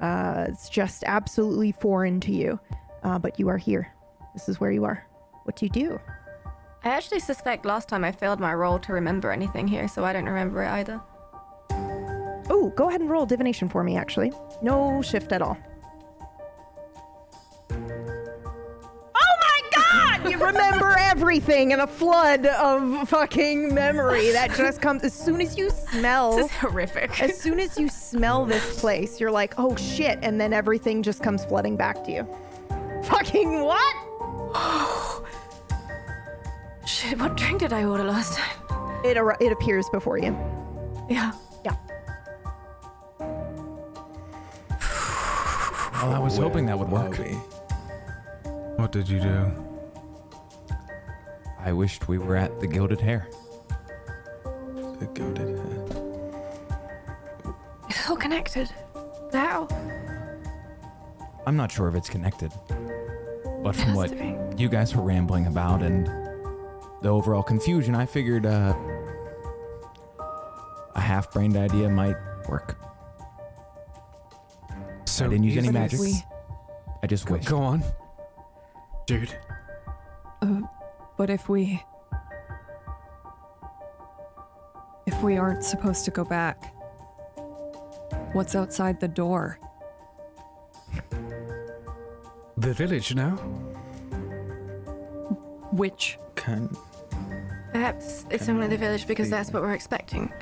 Uh, 0.00 0.46
it's 0.48 0.68
just 0.68 1.02
absolutely 1.06 1.72
foreign 1.72 2.20
to 2.20 2.32
you, 2.32 2.58
uh, 3.02 3.18
but 3.18 3.38
you 3.38 3.48
are 3.48 3.58
here. 3.58 3.92
This 4.34 4.48
is 4.48 4.60
where 4.60 4.70
you 4.70 4.84
are. 4.84 5.04
What 5.44 5.56
do 5.56 5.66
you 5.66 5.70
do? 5.70 6.00
I 6.88 6.96
actually 6.96 7.20
suspect 7.20 7.66
last 7.66 7.88
time 7.88 8.02
I 8.02 8.12
failed 8.12 8.40
my 8.40 8.54
roll 8.54 8.78
to 8.80 8.92
remember 8.92 9.30
anything 9.30 9.68
here, 9.68 9.88
so 9.88 10.04
I 10.04 10.12
don't 10.12 10.24
remember 10.24 10.62
it 10.62 10.68
either. 10.68 11.00
Oh, 12.50 12.72
go 12.76 12.88
ahead 12.88 13.02
and 13.02 13.10
roll 13.10 13.26
divination 13.26 13.68
for 13.68 13.84
me. 13.84 13.96
Actually, 13.96 14.32
no 14.62 15.02
shift 15.02 15.32
at 15.32 15.42
all. 15.42 15.58
Oh 17.70 19.34
my 19.40 19.60
god! 19.74 20.30
You 20.30 20.38
remember 20.38 20.96
everything 20.98 21.72
in 21.72 21.80
a 21.80 21.86
flood 21.86 22.46
of 22.46 23.06
fucking 23.08 23.74
memory 23.74 24.30
that 24.30 24.54
just 24.54 24.80
comes 24.80 25.04
as 25.04 25.12
soon 25.12 25.42
as 25.42 25.58
you 25.58 25.68
smell. 25.70 26.36
This 26.36 26.46
is 26.46 26.52
horrific. 26.52 27.20
As 27.20 27.38
soon 27.38 27.60
as 27.60 27.78
you 27.78 27.90
smell 27.90 28.46
this 28.46 28.80
place, 28.80 29.20
you're 29.20 29.30
like, 29.30 29.52
oh 29.58 29.76
shit, 29.76 30.18
and 30.22 30.40
then 30.40 30.54
everything 30.54 31.02
just 31.02 31.22
comes 31.22 31.44
flooding 31.44 31.76
back 31.76 32.02
to 32.04 32.10
you. 32.10 32.26
Fucking 33.04 33.62
what? 33.62 33.94
Shit, 36.88 37.18
what 37.18 37.36
drink 37.36 37.60
did 37.60 37.74
I 37.74 37.84
order 37.84 38.02
last 38.02 38.38
time? 38.38 39.04
It 39.04 39.18
ar- 39.18 39.36
it 39.40 39.52
appears 39.52 39.86
before 39.90 40.16
you. 40.16 40.34
Yeah. 41.10 41.32
Yeah. 41.62 41.76
Well, 45.92 46.14
I 46.14 46.18
was 46.18 46.38
hoping 46.38 46.64
that 46.64 46.78
would 46.78 46.88
work. 46.88 47.18
What 48.78 48.90
did 48.90 49.06
you 49.06 49.20
do? 49.20 49.52
I 51.60 51.74
wished 51.74 52.08
we 52.08 52.16
were 52.16 52.36
at 52.36 52.58
the 52.58 52.66
Gilded 52.66 53.02
Hair. 53.02 53.28
The 54.98 55.10
Gilded 55.12 55.58
Hair. 55.58 55.84
It's 57.90 58.08
all 58.08 58.16
connected. 58.16 58.70
How? 59.30 59.68
I'm 61.46 61.56
not 61.56 61.70
sure 61.70 61.88
if 61.88 61.94
it's 61.94 62.08
connected, 62.08 62.50
but 63.62 63.76
from 63.76 63.88
has 63.90 63.96
what 63.96 64.08
to 64.08 64.16
be. 64.16 64.34
you 64.56 64.70
guys 64.70 64.96
were 64.96 65.02
rambling 65.02 65.46
about 65.46 65.82
and 65.82 66.27
the 67.02 67.08
overall 67.08 67.42
confusion, 67.42 67.94
I 67.94 68.06
figured 68.06 68.46
uh, 68.46 68.74
a 70.94 71.00
half-brained 71.00 71.56
idea 71.56 71.88
might 71.88 72.16
work. 72.48 72.78
So 75.04 75.24
I 75.26 75.28
didn't 75.28 75.44
use 75.44 75.56
any 75.56 75.70
magic. 75.70 75.98
this- 76.00 76.22
I 77.02 77.06
just 77.06 77.26
Go, 77.26 77.34
wished. 77.34 77.48
go 77.48 77.58
on. 77.58 77.82
Dude. 79.06 79.36
Uh, 80.42 80.60
but 81.16 81.30
if 81.30 81.48
we. 81.48 81.82
If 85.06 85.22
we 85.22 85.38
aren't 85.38 85.64
supposed 85.64 86.04
to 86.04 86.10
go 86.10 86.24
back, 86.24 86.74
what's 88.34 88.54
outside 88.54 89.00
the 89.00 89.08
door? 89.08 89.58
The 92.58 92.74
village, 92.74 93.14
no? 93.14 93.30
Which? 95.72 96.18
Can 96.34 96.68
Perhaps 97.72 98.26
it's 98.30 98.48
only 98.48 98.66
the 98.66 98.76
village 98.76 99.06
because 99.06 99.28
that's 99.30 99.50
what 99.52 99.62
we're 99.62 99.74
expecting. 99.74 100.32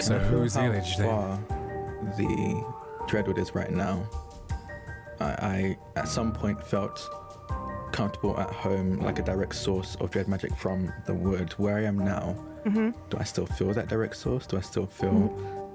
So 0.00 0.16
I 0.16 0.18
feel 0.20 0.28
who's 0.40 0.54
how 0.54 0.62
village 0.70 0.96
then? 0.96 1.06
far 1.08 1.38
the 2.16 2.64
Dreadwood 3.08 3.38
is 3.38 3.54
right 3.54 3.70
now? 3.70 4.06
I, 5.20 5.24
I 5.24 5.78
at 5.96 6.08
some 6.08 6.32
point 6.32 6.62
felt 6.62 7.00
comfortable 7.92 8.38
at 8.38 8.50
home, 8.50 8.98
like 8.98 9.18
a 9.18 9.22
direct 9.22 9.54
source 9.54 9.96
of 10.00 10.10
dread 10.10 10.28
magic 10.28 10.54
from 10.56 10.92
the 11.06 11.14
wood. 11.14 11.52
Where 11.54 11.76
I 11.78 11.84
am 11.84 11.98
now, 11.98 12.36
Mm-hmm. 12.66 12.90
do 13.10 13.16
I 13.18 13.22
still 13.22 13.46
feel 13.46 13.72
that 13.74 13.88
direct 13.88 14.16
source? 14.16 14.44
Do 14.46 14.56
I 14.56 14.60
still 14.60 14.86
feel 14.86 15.12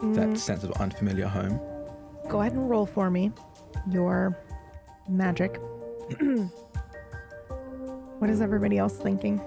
Mm. 0.01 0.13
that 0.15 0.37
sense 0.37 0.63
of 0.63 0.71
unfamiliar 0.73 1.27
home? 1.27 1.59
Go 2.27 2.41
ahead 2.41 2.53
and 2.53 2.69
roll 2.69 2.85
for 2.85 3.09
me 3.09 3.31
your 3.89 4.37
magic. 5.07 5.59
what 8.21 8.29
is 8.29 8.39
everybody 8.39 8.77
else 8.77 8.95
thinking? 8.97 9.39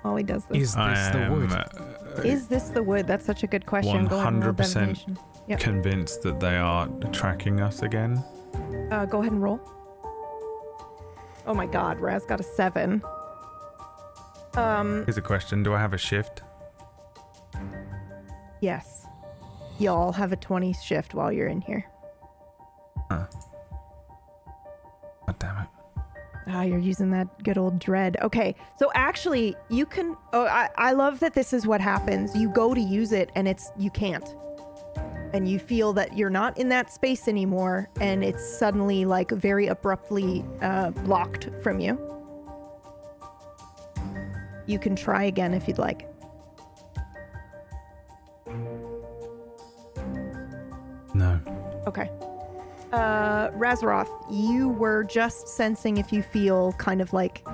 While 0.00 0.16
he 0.16 0.22
does 0.24 0.46
this. 0.46 0.56
Is 0.56 0.74
this 0.74 1.08
the 1.10 1.24
I 1.26 1.28
wood? 1.28 1.52
uh, 1.52 2.22
Is 2.24 2.48
this 2.48 2.70
the 2.70 2.82
wood? 2.82 3.06
That's 3.06 3.26
such 3.26 3.42
a 3.42 3.46
good 3.46 3.66
question. 3.66 4.06
Go 4.06 4.18
ahead 4.18 4.32
and 4.32 4.42
100% 4.42 5.18
Yep. 5.48 5.60
convinced 5.60 6.22
that 6.22 6.40
they 6.40 6.56
are 6.56 6.88
tracking 7.12 7.60
us 7.60 7.82
again. 7.82 8.24
Uh, 8.90 9.04
go 9.04 9.20
ahead 9.20 9.32
and 9.32 9.42
roll. 9.42 9.60
Oh 11.46 11.52
my 11.52 11.66
God, 11.66 12.00
Raz 12.00 12.24
got 12.24 12.40
a 12.40 12.42
seven. 12.42 13.02
Um, 14.54 15.04
Here's 15.04 15.18
a 15.18 15.22
question: 15.22 15.62
Do 15.62 15.74
I 15.74 15.78
have 15.78 15.92
a 15.92 15.98
shift? 15.98 16.42
yes. 18.60 19.06
Y'all 19.78 20.12
have 20.12 20.32
a 20.32 20.36
20 20.36 20.72
shift 20.74 21.14
while 21.14 21.30
you're 21.32 21.48
in 21.48 21.60
here. 21.60 21.84
Huh. 23.10 23.26
God 25.26 25.38
damn 25.38 25.58
it! 25.58 25.68
Ah, 26.52 26.62
you're 26.62 26.78
using 26.80 27.10
that 27.10 27.44
good 27.44 27.56
old 27.56 27.78
dread. 27.78 28.16
Okay, 28.22 28.56
so 28.76 28.90
actually, 28.94 29.54
you 29.68 29.86
can. 29.86 30.16
Oh, 30.32 30.46
I, 30.46 30.68
I 30.76 30.92
love 30.92 31.20
that 31.20 31.32
this 31.32 31.52
is 31.52 31.64
what 31.64 31.80
happens. 31.80 32.34
You 32.34 32.48
go 32.48 32.74
to 32.74 32.80
use 32.80 33.12
it, 33.12 33.30
and 33.36 33.46
it's 33.46 33.70
you 33.78 33.88
can't, 33.88 34.34
and 35.32 35.48
you 35.48 35.60
feel 35.60 35.92
that 35.92 36.16
you're 36.18 36.28
not 36.28 36.58
in 36.58 36.68
that 36.70 36.90
space 36.92 37.28
anymore, 37.28 37.88
and 38.00 38.24
it's 38.24 38.44
suddenly 38.44 39.04
like 39.04 39.30
very 39.30 39.68
abruptly 39.68 40.44
uh, 40.60 40.90
blocked 40.90 41.50
from 41.62 41.78
you. 41.78 41.96
You 44.66 44.80
can 44.80 44.96
try 44.96 45.24
again 45.24 45.54
if 45.54 45.68
you'd 45.68 45.78
like. 45.78 46.08
No. 51.14 51.40
Okay. 51.86 52.10
Uh, 52.92 53.50
Razroth, 53.50 54.08
you 54.30 54.68
were 54.68 55.04
just 55.04 55.48
sensing 55.48 55.96
if 55.98 56.12
you 56.12 56.22
feel 56.22 56.72
kind 56.72 57.00
of 57.00 57.12
like 57.12 57.44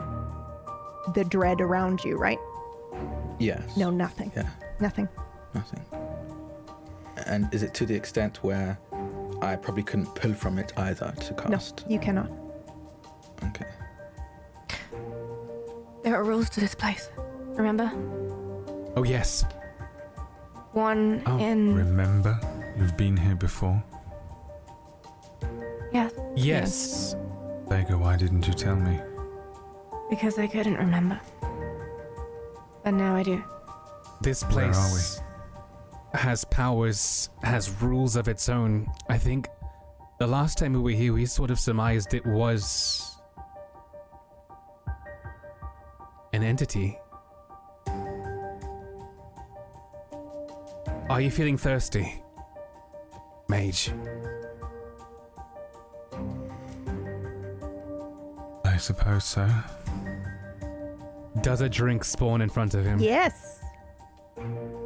the 1.15 1.25
dread 1.25 1.61
around 1.61 2.03
you, 2.05 2.17
right? 2.17 2.39
Yes. 3.39 3.77
No, 3.77 3.91
nothing. 3.91 4.33
Yeah. 4.35 4.49
Nothing. 4.81 5.09
Nothing. 5.55 5.85
And 7.27 7.53
is 7.53 7.63
it 7.63 7.75
to 7.75 7.87
the 7.87 7.95
extent 7.95 8.43
where 8.43 8.79
I 9.43 9.57
probably 9.57 9.83
couldn't 9.83 10.15
pull 10.15 10.33
from 10.33 10.59
it 10.59 10.73
either 10.79 11.13
to 11.21 11.35
cast? 11.35 11.85
No, 11.87 11.93
you 11.93 11.99
cannot. 11.99 12.31
Okay. 13.45 13.67
There 16.03 16.15
are 16.15 16.25
rules 16.25 16.49
to 16.51 16.61
this 16.61 16.75
place. 16.75 17.11
Remember? 17.57 17.91
Oh, 18.97 19.03
yes. 19.05 19.45
One 20.73 21.23
Oh, 21.27 21.39
in. 21.39 21.75
Remember, 21.75 22.39
you've 22.79 22.97
been 22.97 23.17
here 23.17 23.35
before. 23.35 23.83
Yes, 25.97 26.13
Yes. 26.37 27.17
Vega, 27.69 27.97
why 27.97 28.17
didn't 28.17 28.47
you 28.47 28.53
tell 28.55 28.77
me? 28.77 29.01
because 30.11 30.39
I 30.39 30.47
couldn't 30.47 30.77
remember. 30.77 31.19
But 32.85 32.93
now 32.93 33.17
I 33.17 33.23
do. 33.25 33.43
This 34.21 34.43
Where 34.45 34.67
are 34.67 34.73
place 34.73 35.21
has 36.15 36.45
powers, 36.45 37.31
has 37.43 37.71
rules 37.83 38.15
of 38.15 38.29
its 38.29 38.49
own. 38.49 38.87
I 39.09 39.19
think 39.19 39.49
the 40.21 40.27
last 40.27 40.59
time 40.59 40.75
we 40.75 40.79
were 40.81 40.91
here, 40.97 41.13
we 41.13 41.27
sort 41.27 41.51
of 41.51 41.59
surmised 41.59 42.15
it 42.15 42.25
was 42.25 43.17
an 46.33 46.43
entity. 46.45 46.99
Are 51.11 51.21
you 51.21 51.31
feeling 51.31 51.57
thirsty, 51.59 52.23
Mage? 53.49 53.93
I 58.77 58.79
suppose 58.79 59.25
so. 59.25 59.49
Does 61.41 61.63
a 61.63 61.69
drink 61.69 62.05
spawn 62.05 62.43
in 62.43 62.51
front 62.51 62.75
of 62.75 62.85
him? 62.85 62.99
Yes. 62.99 63.63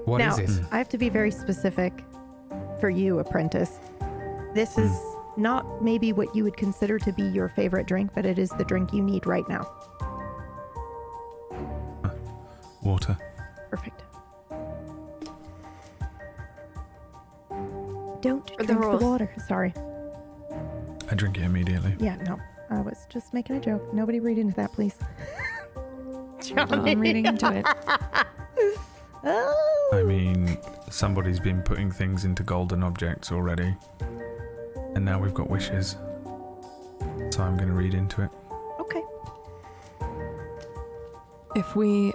What 0.04 0.18
now, 0.18 0.36
is 0.36 0.58
it? 0.58 0.64
I 0.70 0.78
have 0.78 0.88
to 0.90 0.98
be 0.98 1.08
very 1.08 1.32
specific 1.32 2.04
for 2.78 2.88
you, 2.88 3.18
apprentice. 3.18 3.80
This 4.54 4.78
is 4.78 4.92
hmm. 4.92 5.42
not 5.42 5.82
maybe 5.82 6.12
what 6.12 6.36
you 6.36 6.44
would 6.44 6.56
consider 6.56 7.00
to 7.00 7.12
be 7.12 7.24
your 7.24 7.48
favorite 7.48 7.88
drink, 7.88 8.12
but 8.14 8.24
it 8.24 8.38
is 8.38 8.50
the 8.50 8.64
drink 8.64 8.92
you 8.92 9.02
need 9.02 9.26
right 9.26 9.48
now. 9.48 9.62
Uh, 12.04 12.10
water. 12.84 13.18
Perfect. 13.70 14.04
Don't 18.20 18.46
the 18.46 18.54
drink 18.54 18.68
the 18.68 18.76
rules. 18.76 19.02
water. 19.02 19.34
Sorry. 19.48 19.74
I 21.10 21.16
drink 21.16 21.38
it 21.38 21.42
immediately. 21.42 21.96
Yeah, 21.98 22.14
no. 22.18 22.38
I 22.70 22.80
was 22.80 23.06
just 23.08 23.34
making 23.34 23.56
a 23.56 23.60
joke. 23.60 23.92
Nobody 23.92 24.20
read 24.20 24.38
into 24.38 24.54
that, 24.54 24.72
please. 24.72 24.94
I'm 26.56 27.00
reading 27.00 27.26
into 27.26 27.52
it. 27.52 27.66
Oh. 29.22 29.90
I 29.92 30.02
mean, 30.02 30.56
somebody's 30.88 31.40
been 31.40 31.60
putting 31.60 31.90
things 31.90 32.24
into 32.24 32.42
golden 32.42 32.82
objects 32.82 33.30
already. 33.30 33.76
And 34.94 35.04
now 35.04 35.20
we've 35.20 35.34
got 35.34 35.50
wishes. 35.50 35.96
So 37.30 37.42
I'm 37.42 37.56
going 37.56 37.68
to 37.68 37.74
read 37.74 37.92
into 37.92 38.22
it. 38.22 38.30
Okay. 38.80 39.02
If 41.54 41.76
we. 41.76 42.14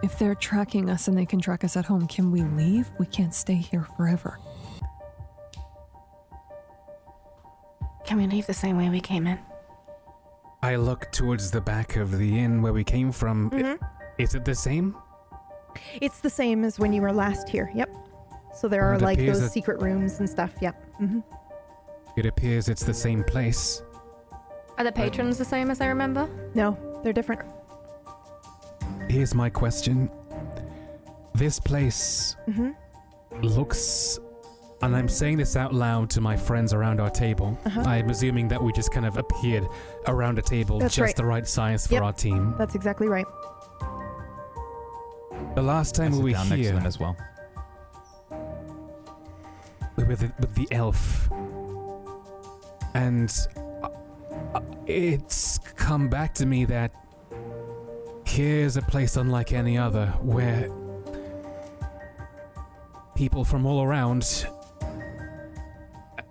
If 0.00 0.16
they're 0.16 0.36
tracking 0.36 0.90
us 0.90 1.08
and 1.08 1.18
they 1.18 1.26
can 1.26 1.40
track 1.40 1.64
us 1.64 1.76
at 1.76 1.84
home, 1.84 2.06
can 2.06 2.30
we 2.30 2.42
leave? 2.42 2.88
We 3.00 3.06
can't 3.06 3.34
stay 3.34 3.56
here 3.56 3.84
forever. 3.96 4.38
Can 8.08 8.16
we 8.16 8.26
leave 8.26 8.46
the 8.46 8.54
same 8.54 8.78
way 8.78 8.88
we 8.88 9.00
came 9.02 9.26
in? 9.26 9.38
I 10.62 10.76
look 10.76 11.12
towards 11.12 11.50
the 11.50 11.60
back 11.60 11.96
of 11.96 12.16
the 12.16 12.38
inn 12.38 12.62
where 12.62 12.72
we 12.72 12.82
came 12.82 13.12
from. 13.12 13.50
I- 13.52 13.56
Mhm. 13.62 13.78
Is 14.16 14.34
it 14.34 14.46
the 14.46 14.54
same? 14.54 14.96
It's 16.00 16.20
the 16.20 16.30
same 16.30 16.64
as 16.64 16.78
when 16.78 16.94
you 16.94 17.02
were 17.02 17.12
last 17.12 17.50
here. 17.50 17.70
Yep. 17.74 17.90
So 18.54 18.66
there 18.66 18.82
are 18.84 18.98
like 18.98 19.18
those 19.18 19.40
that- 19.42 19.52
secret 19.52 19.82
rooms 19.82 20.20
and 20.20 20.28
stuff. 20.30 20.54
Yep. 20.62 20.74
hmm 20.96 21.20
It 22.16 22.24
appears 22.24 22.70
it's 22.70 22.82
the 22.82 22.94
same 22.94 23.22
place. 23.24 23.82
Are 24.78 24.84
the 24.84 24.90
patrons 24.90 25.36
the 25.36 25.44
same 25.44 25.70
as 25.70 25.82
I 25.82 25.88
remember? 25.88 26.30
No, 26.54 26.78
they're 27.02 27.12
different. 27.12 27.42
Here's 29.10 29.34
my 29.34 29.50
question. 29.50 30.10
This 31.34 31.60
place 31.60 32.36
hmm 32.46 32.70
looks. 33.42 34.18
And 34.80 34.94
I'm 34.94 35.08
saying 35.08 35.38
this 35.38 35.56
out 35.56 35.74
loud 35.74 36.08
to 36.10 36.20
my 36.20 36.36
friends 36.36 36.72
around 36.72 37.00
our 37.00 37.10
table. 37.10 37.58
Uh-huh. 37.66 37.80
I'm 37.80 38.10
assuming 38.10 38.46
that 38.48 38.62
we 38.62 38.72
just 38.72 38.92
kind 38.92 39.06
of 39.06 39.16
appeared 39.16 39.66
around 40.06 40.38
a 40.38 40.42
table 40.42 40.78
That's 40.78 40.94
just 40.94 41.04
right. 41.04 41.16
the 41.16 41.24
right 41.24 41.46
size 41.48 41.86
for 41.86 41.94
Yep. 41.94 42.02
our 42.04 42.12
team. 42.12 42.54
That's 42.58 42.76
exactly 42.76 43.08
right. 43.08 43.26
The 45.56 45.62
last 45.62 45.94
time 45.96 46.12
sit 46.12 46.22
we 46.22 46.30
were 46.30 46.36
down 46.36 46.48
next 46.50 46.58
to 46.58 46.62
here 46.64 46.72
them 46.74 46.86
as 46.86 47.00
well. 47.00 47.16
with 49.96 50.20
the, 50.20 50.32
with 50.38 50.54
the 50.54 50.68
elf, 50.70 51.28
and 52.94 53.34
uh, 53.82 53.88
uh, 54.54 54.60
it's 54.86 55.58
come 55.58 56.08
back 56.08 56.32
to 56.34 56.46
me 56.46 56.64
that 56.66 56.92
here's 58.24 58.76
a 58.76 58.82
place 58.82 59.16
unlike 59.16 59.52
any 59.52 59.76
other 59.76 60.06
where 60.22 60.68
people 63.16 63.44
from 63.44 63.66
all 63.66 63.82
around. 63.82 64.46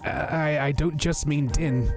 I, 0.07 0.67
I 0.67 0.71
don't 0.71 0.97
just 0.97 1.27
mean 1.27 1.47
Din. 1.47 1.91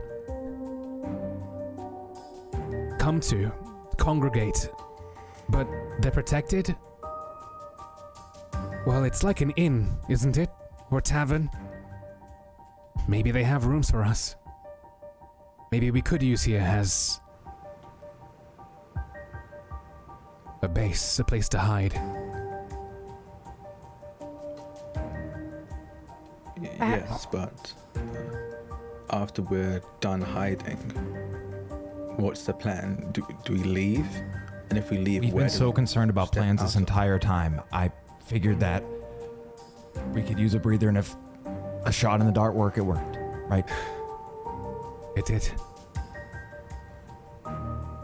Come 2.98 3.20
to, 3.20 3.52
congregate, 3.96 4.70
but 5.48 5.66
they're 6.00 6.10
protected. 6.10 6.76
Well, 8.86 9.04
it's 9.04 9.22
like 9.22 9.40
an 9.40 9.50
inn, 9.52 9.96
isn't 10.08 10.36
it? 10.38 10.50
Or 10.90 11.00
tavern. 11.00 11.50
Maybe 13.08 13.30
they 13.30 13.44
have 13.44 13.66
rooms 13.66 13.90
for 13.90 14.02
us. 14.02 14.36
Maybe 15.70 15.90
we 15.90 16.02
could 16.02 16.22
use 16.22 16.42
here 16.42 16.60
as 16.60 17.20
a 20.62 20.68
base, 20.68 21.18
a 21.18 21.24
place 21.24 21.48
to 21.50 21.58
hide. 21.58 21.94
Yes, 26.60 27.26
but 27.30 27.72
uh, 27.76 27.79
after 29.10 29.42
we're 29.42 29.80
done 30.00 30.20
hiding, 30.20 30.76
what's 32.16 32.44
the 32.44 32.52
plan? 32.52 33.08
Do, 33.12 33.26
do 33.44 33.52
we 33.54 33.62
leave? 33.62 34.06
And 34.70 34.78
if 34.78 34.90
we 34.90 34.98
leave, 34.98 35.22
We've 35.22 35.32
where 35.32 35.44
been 35.44 35.52
do 35.52 35.58
so 35.58 35.66
we 35.70 35.74
concerned 35.74 36.10
about 36.10 36.28
step 36.28 36.42
plans 36.42 36.60
out 36.60 36.64
this 36.66 36.74
of? 36.76 36.80
entire 36.82 37.18
time. 37.18 37.60
I 37.72 37.90
figured 38.24 38.60
that 38.60 38.84
we 40.12 40.22
could 40.22 40.38
use 40.38 40.54
a 40.54 40.60
breather, 40.60 40.88
and 40.88 40.96
if 40.96 41.16
a 41.84 41.92
shot 41.92 42.20
in 42.20 42.26
the 42.26 42.32
dark 42.32 42.54
worked, 42.54 42.78
it 42.78 42.82
worked, 42.82 43.18
right? 43.48 43.68
It 45.16 45.26
did. 45.26 45.50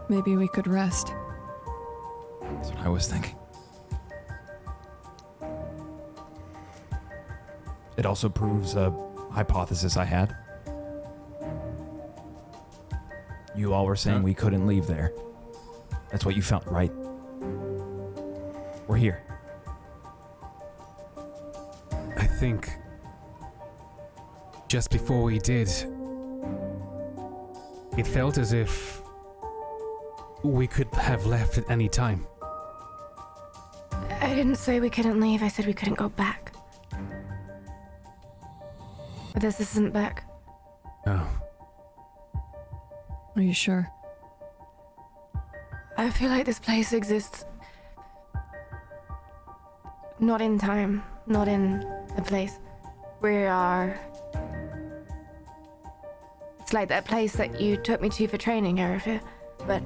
Maybe 0.09 0.37
we 0.37 0.49
could 0.49 0.67
rest. 0.67 1.13
That's 2.43 2.71
what 2.71 2.79
I 2.81 2.89
was 2.89 3.07
thinking. 3.07 3.37
It 7.97 8.05
also 8.07 8.29
proves 8.29 8.75
a 8.75 8.91
hypothesis 9.37 9.99
I 9.99 10.05
had. 10.07 10.35
You 13.55 13.75
all 13.75 13.85
were 13.85 13.95
saying 13.95 14.19
Huh? 14.19 14.25
we 14.25 14.33
couldn't 14.33 14.67
leave 14.67 14.87
there. 14.87 15.13
That's 16.11 16.25
what 16.25 16.35
you 16.35 16.41
felt, 16.43 16.67
right? 16.67 16.91
We're 18.89 18.97
here. 18.97 19.23
I 22.17 22.27
think 22.27 22.71
just 24.69 24.91
before 24.91 25.23
we 25.23 25.39
did, 25.39 25.69
it 27.99 28.07
felt 28.07 28.39
as 28.39 28.55
if 28.55 29.03
we 30.43 30.67
could 30.67 30.89
have 30.95 31.27
left 31.27 31.59
at 31.59 31.69
any 31.71 31.91
time. 31.91 32.27
I 34.23 34.35
didn't 34.35 34.57
say 34.57 34.81
we 34.81 34.89
couldn't 34.89 35.21
leave, 35.21 35.43
I 35.43 35.49
said 35.49 35.67
we 35.67 35.75
couldn't 35.75 35.99
go 35.99 36.09
back. 36.09 36.56
But 39.37 39.43
this 39.43 39.61
isn't 39.61 39.93
back. 39.93 40.25
Oh, 41.07 41.29
Are 43.37 43.43
you 43.43 43.53
sure? 43.53 43.87
I 45.99 46.09
feel 46.09 46.31
like 46.31 46.47
this 46.47 46.59
place 46.59 46.95
exists. 46.95 47.45
Not 50.19 50.41
in 50.41 50.59
time, 50.59 51.03
not 51.27 51.49
in 51.49 51.87
a 52.17 52.23
place. 52.23 52.59
We 53.21 53.45
are. 53.45 54.01
It's 56.61 56.73
like 56.73 56.89
that 56.89 57.05
place 57.05 57.35
that 57.35 57.61
you 57.61 57.77
took 57.77 58.01
me 58.01 58.09
to 58.09 58.27
for 58.29 58.39
training, 58.39 58.77
Erafir. 58.77 59.21
But 59.67 59.83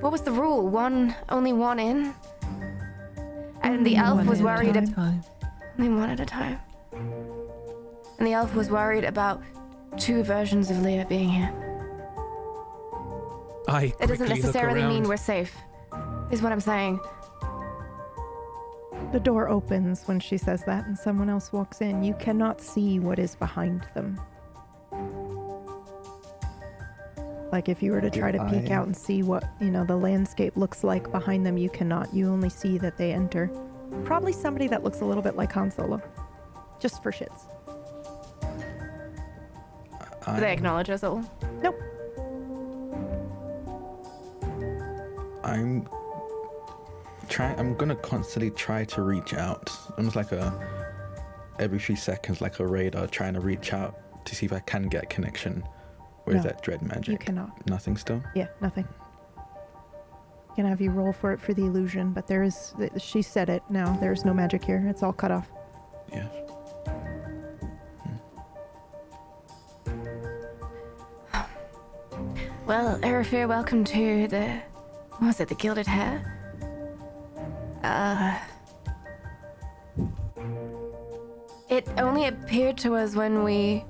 what 0.00 0.12
was 0.12 0.20
the 0.20 0.32
rule? 0.32 0.68
One, 0.68 1.14
only 1.30 1.54
one 1.54 1.78
in? 1.78 2.12
And 3.62 3.86
the 3.86 3.96
elf 3.96 4.18
One 4.18 4.26
was 4.26 4.40
at 4.40 4.42
a 4.42 4.44
worried. 4.44 4.76
ab- 4.76 4.94
time. 4.94 5.24
only 5.78 5.90
one 5.98 6.10
at 6.10 6.20
a 6.20 6.26
time. 6.26 6.58
And 8.24 8.32
the 8.32 8.36
elf 8.36 8.54
was 8.54 8.70
worried 8.70 9.04
about 9.04 9.42
two 9.98 10.22
versions 10.22 10.70
of 10.70 10.80
Leah 10.80 11.04
being 11.06 11.28
here. 11.28 11.52
I 13.68 13.82
It 13.82 13.98
doesn't 13.98 14.16
quickly 14.16 14.28
look 14.28 14.36
necessarily 14.36 14.82
mean 14.82 15.02
we're 15.02 15.18
safe, 15.18 15.54
is 16.30 16.40
what 16.40 16.50
I'm 16.50 16.58
saying. 16.58 16.98
The 19.12 19.20
door 19.20 19.50
opens 19.50 20.04
when 20.08 20.20
she 20.20 20.38
says 20.38 20.64
that, 20.64 20.86
and 20.86 20.96
someone 20.96 21.28
else 21.28 21.52
walks 21.52 21.82
in. 21.82 22.02
You 22.02 22.14
cannot 22.14 22.62
see 22.62 22.98
what 22.98 23.18
is 23.18 23.36
behind 23.36 23.86
them. 23.92 24.18
Like 27.52 27.68
if 27.68 27.82
you 27.82 27.92
were 27.92 28.00
to 28.00 28.08
try 28.08 28.32
to 28.32 28.42
peek 28.46 28.70
I- 28.70 28.74
out 28.74 28.86
and 28.86 28.96
see 28.96 29.22
what, 29.22 29.44
you 29.60 29.70
know, 29.70 29.84
the 29.84 29.96
landscape 29.96 30.56
looks 30.56 30.82
like 30.82 31.12
behind 31.12 31.44
them, 31.44 31.58
you 31.58 31.68
cannot. 31.68 32.14
You 32.14 32.30
only 32.30 32.48
see 32.48 32.78
that 32.78 32.96
they 32.96 33.12
enter. 33.12 33.50
Probably 34.04 34.32
somebody 34.32 34.66
that 34.68 34.82
looks 34.82 35.02
a 35.02 35.04
little 35.04 35.22
bit 35.22 35.36
like 35.36 35.52
Han 35.52 35.70
Solo. 35.70 36.00
Just 36.80 37.02
for 37.02 37.12
shits. 37.12 37.53
Do 40.26 40.40
they 40.40 40.52
acknowledge 40.52 40.90
us 40.90 41.04
at 41.04 41.10
all? 41.10 41.22
Nope. 41.62 41.76
I'm 45.42 45.86
trying. 47.28 47.58
I'm 47.58 47.74
gonna 47.76 47.96
constantly 47.96 48.50
try 48.50 48.84
to 48.86 49.02
reach 49.02 49.34
out, 49.34 49.70
almost 49.98 50.16
like 50.16 50.32
a 50.32 50.52
every 51.58 51.78
few 51.78 51.96
seconds, 51.96 52.40
like 52.40 52.58
a 52.60 52.66
radar, 52.66 53.06
trying 53.06 53.34
to 53.34 53.40
reach 53.40 53.72
out 53.72 54.24
to 54.24 54.34
see 54.34 54.46
if 54.46 54.52
I 54.52 54.60
can 54.60 54.84
get 54.88 55.04
a 55.04 55.06
connection 55.06 55.62
with 56.24 56.36
No, 56.36 56.42
that 56.42 56.62
dread 56.62 56.80
magic. 56.82 57.08
You 57.12 57.18
cannot. 57.18 57.66
Nothing 57.68 57.96
still. 57.96 58.22
Yeah, 58.34 58.48
nothing. 58.60 58.88
Can 60.56 60.66
have 60.66 60.80
you 60.80 60.90
roll 60.90 61.12
for 61.12 61.32
it 61.32 61.40
for 61.40 61.52
the 61.52 61.62
illusion, 61.66 62.12
but 62.12 62.26
there 62.26 62.42
is. 62.42 62.74
She 62.96 63.20
said 63.22 63.50
it 63.50 63.62
now. 63.68 63.96
There's 64.00 64.24
no 64.24 64.32
magic 64.32 64.64
here. 64.64 64.84
It's 64.88 65.02
all 65.02 65.12
cut 65.12 65.30
off. 65.30 65.50
Yes. 66.12 66.32
Well, 72.66 72.98
Erafir, 73.00 73.46
welcome 73.46 73.84
to 73.84 74.26
the. 74.26 74.62
What 75.18 75.26
was 75.26 75.40
it, 75.40 75.48
the 75.48 75.54
Gilded 75.54 75.86
Hair? 75.86 76.24
Uh. 77.82 78.38
It 81.68 81.86
only 81.98 82.26
appeared 82.26 82.78
to 82.78 82.94
us 82.94 83.14
when 83.14 83.44
we. 83.44 83.84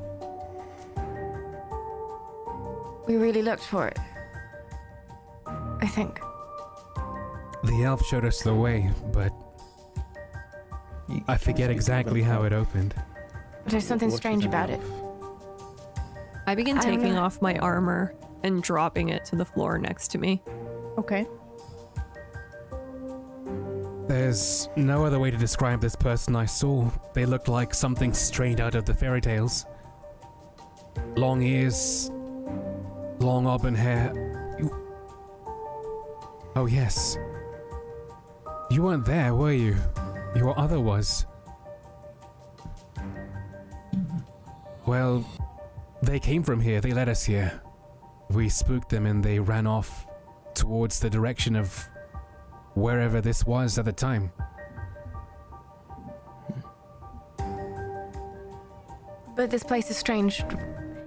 We 3.07 3.15
really 3.15 3.43
looked 3.43 3.63
for 3.63 3.87
it. 3.87 3.99
I 5.47 5.87
think. 5.87 6.19
The 7.63 7.85
elf 7.85 8.05
showed 8.05 8.25
us 8.25 8.43
the 8.43 8.55
way, 8.57 8.91
but 9.13 9.33
I 11.29 11.37
forget 11.37 11.71
exactly 11.71 12.23
how 12.23 12.43
it 12.43 12.53
opened. 12.53 12.97
There's 13.67 13.87
something 13.87 14.11
strange 14.11 14.45
about 14.45 14.69
it. 14.69 14.81
I 16.49 16.57
begin 16.57 16.77
I 16.79 16.83
don't 16.83 16.99
taking 16.99 17.15
know. 17.15 17.23
off 17.23 17.41
my 17.41 17.57
armor 17.59 18.15
and 18.45 18.63
dropping 18.63 19.09
it 19.09 19.25
to 19.25 19.37
the 19.37 19.45
floor 19.45 19.79
next 19.79 20.09
to 20.09 20.19
me. 20.19 20.43
Okay. 20.99 21.27
There's 24.07 24.69
no 24.77 25.05
other 25.05 25.19
way 25.19 25.31
to 25.31 25.37
describe 25.37 25.81
this 25.81 25.97
person 25.97 26.37
I 26.37 26.45
saw. 26.45 26.91
They 27.15 27.25
looked 27.25 27.49
like 27.49 27.73
something 27.73 28.13
straight 28.13 28.61
out 28.61 28.75
of 28.75 28.85
the 28.85 28.93
fairy 28.95 29.23
tales. 29.23 29.65
Long 31.17 31.43
ears, 31.43 32.11
long 33.19 33.47
auburn 33.47 33.75
hair. 33.75 34.13
You... 34.59 34.71
Oh, 36.55 36.67
yes. 36.67 37.17
You 38.71 38.83
weren't 38.83 39.07
there, 39.07 39.35
were 39.35 39.53
you? 39.53 39.77
Your 40.37 40.59
other 40.59 40.81
was. 40.81 41.25
Well, 44.85 45.25
they 46.03 46.21
came 46.21 46.43
from 46.43 46.61
here, 46.61 46.83
they 46.83 46.93
led 46.93 47.09
us 47.09 47.25
here. 47.25 47.64
We 48.35 48.49
spooked 48.49 48.89
them 48.89 49.07
and 49.07 49.23
they 49.23 49.39
ran 49.39 49.67
off 49.67 50.07
towards 50.55 50.99
the 50.99 51.09
direction 51.09 51.55
of 51.55 51.89
wherever 52.75 53.21
this 53.21 53.45
was 53.47 53.79
at 53.79 53.85
the 53.85 53.93
time. 53.93 54.33
But 59.37 59.51
this 59.51 59.63
place 59.63 59.91
is 59.91 59.97
strange. 59.97 60.45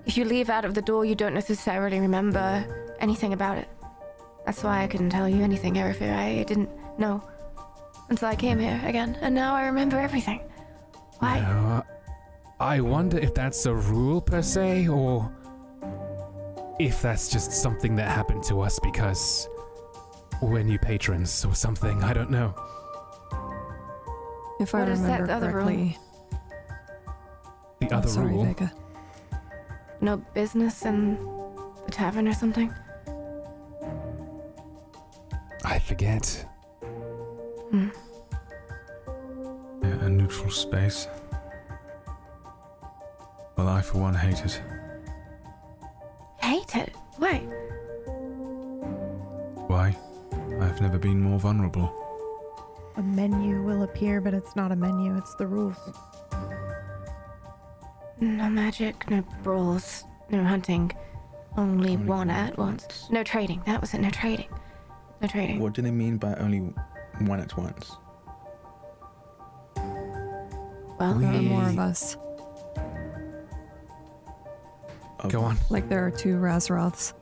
If 0.05 0.17
you 0.17 0.25
leave 0.25 0.49
out 0.49 0.63
of 0.63 0.73
the 0.73 0.81
door, 0.81 1.03
you 1.05 1.15
don't 1.15 1.33
necessarily 1.33 1.99
remember 1.99 2.95
anything 2.99 3.33
about 3.33 3.57
it. 3.57 3.67
That's 4.45 4.63
why 4.63 4.83
I 4.83 4.87
couldn't 4.87 5.09
tell 5.09 5.27
you 5.27 5.43
anything, 5.43 5.75
Erafir. 5.75 6.15
I 6.15 6.43
didn't 6.43 6.69
know 6.97 7.21
until 8.09 8.29
I 8.29 8.35
came 8.35 8.59
here 8.59 8.81
again, 8.85 9.17
and 9.21 9.35
now 9.35 9.53
I 9.53 9.65
remember 9.65 9.99
everything. 9.99 10.41
Why? 11.19 11.83
I 12.59 12.79
wonder 12.79 13.19
if 13.19 13.33
that's 13.33 13.65
a 13.65 13.75
rule 13.75 14.21
per 14.21 14.41
se, 14.41 14.87
or 14.87 15.29
if 16.79 17.01
that's 17.01 17.29
just 17.29 17.51
something 17.51 17.95
that 17.95 18.09
happened 18.09 18.43
to 18.43 18.61
us 18.61 18.79
because 18.79 19.49
we're 20.41 20.63
new 20.63 20.77
patrons 20.79 21.43
or 21.45 21.55
something. 21.55 22.03
I 22.03 22.13
don't 22.13 22.29
know. 22.29 22.53
If 24.59 24.73
I 24.75 24.79
What 24.79 24.89
is 24.89 25.01
that 25.03 25.21
remember 25.21 25.31
other 25.33 25.51
room? 25.51 25.65
correctly. 25.65 25.97
The 27.79 27.89
Oh, 27.93 27.97
other 27.97 28.07
sorry, 28.07 28.31
rule. 28.31 28.45
Vega. 28.45 28.71
No 30.01 30.17
business 30.17 30.85
in 30.85 31.15
the 31.85 31.91
tavern 31.91 32.27
or 32.27 32.33
something? 32.33 32.73
I 35.65 35.79
forget. 35.79 36.45
Hmm. 37.71 37.89
Yeah, 39.81 40.05
a 40.05 40.09
neutral 40.09 40.51
space. 40.51 41.07
Well, 43.57 43.67
I 43.67 43.81
for 43.81 43.97
one 43.99 44.13
hate 44.13 44.43
it. 44.45 44.61
Hate 46.47 46.75
it. 46.77 46.95
Why? 47.17 47.39
Why? 49.67 49.97
I've 50.61 50.79
never 50.79 50.97
been 50.97 51.19
more 51.19 51.39
vulnerable. 51.39 51.91
A 52.95 53.01
menu 53.03 53.61
will 53.63 53.83
appear, 53.83 54.21
but 54.21 54.33
it's 54.33 54.55
not 54.55 54.71
a 54.71 54.75
menu. 54.75 55.17
It's 55.17 55.35
the 55.35 55.45
rules. 55.45 55.77
No 58.21 58.49
magic, 58.49 59.09
no 59.09 59.23
brawls, 59.43 60.05
no 60.29 60.41
hunting. 60.43 60.91
Only, 61.57 61.91
Only 61.93 61.97
one 61.97 62.07
one 62.07 62.29
at 62.29 62.51
at 62.53 62.57
once. 62.57 62.83
once. 62.83 63.07
No 63.11 63.23
trading. 63.23 63.61
That 63.65 63.81
was 63.81 63.93
it. 63.93 63.99
No 63.99 64.09
trading. 64.09 64.47
No 65.21 65.27
trading. 65.27 65.59
What 65.59 65.73
do 65.73 65.81
they 65.81 65.91
mean 65.91 66.15
by 66.17 66.33
only 66.35 66.59
one 67.19 67.39
at 67.41 67.57
once? 67.57 67.91
Well, 69.75 71.13
There 71.19 71.29
are 71.29 71.41
more 71.41 71.63
of 71.63 71.69
We- 71.71 71.75
us. 75.19 75.31
Go 75.31 75.41
on. 75.41 75.57
Like 75.69 75.89
there 75.89 76.05
are 76.05 76.11
two 76.11 76.35
Razroths. 76.35 77.13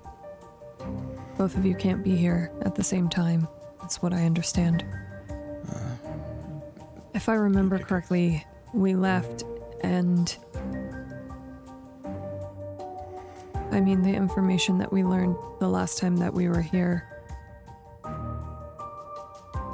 Both 1.37 1.57
of 1.57 1.65
you 1.65 1.75
can't 1.75 2.03
be 2.03 2.15
here 2.15 2.51
at 2.61 2.75
the 2.75 2.83
same 2.83 3.09
time. 3.09 3.47
That's 3.81 4.01
what 4.01 4.13
I 4.13 4.25
understand. 4.25 4.85
If 7.13 7.29
I 7.29 7.33
remember 7.33 7.79
correctly, 7.79 8.45
we 8.73 8.95
left 8.95 9.43
and. 9.81 10.35
I 13.71 13.81
mean, 13.81 14.01
the 14.03 14.13
information 14.13 14.77
that 14.77 14.91
we 14.91 15.03
learned 15.03 15.35
the 15.59 15.67
last 15.67 15.97
time 15.97 16.17
that 16.17 16.33
we 16.33 16.47
were 16.47 16.61
here. 16.61 17.07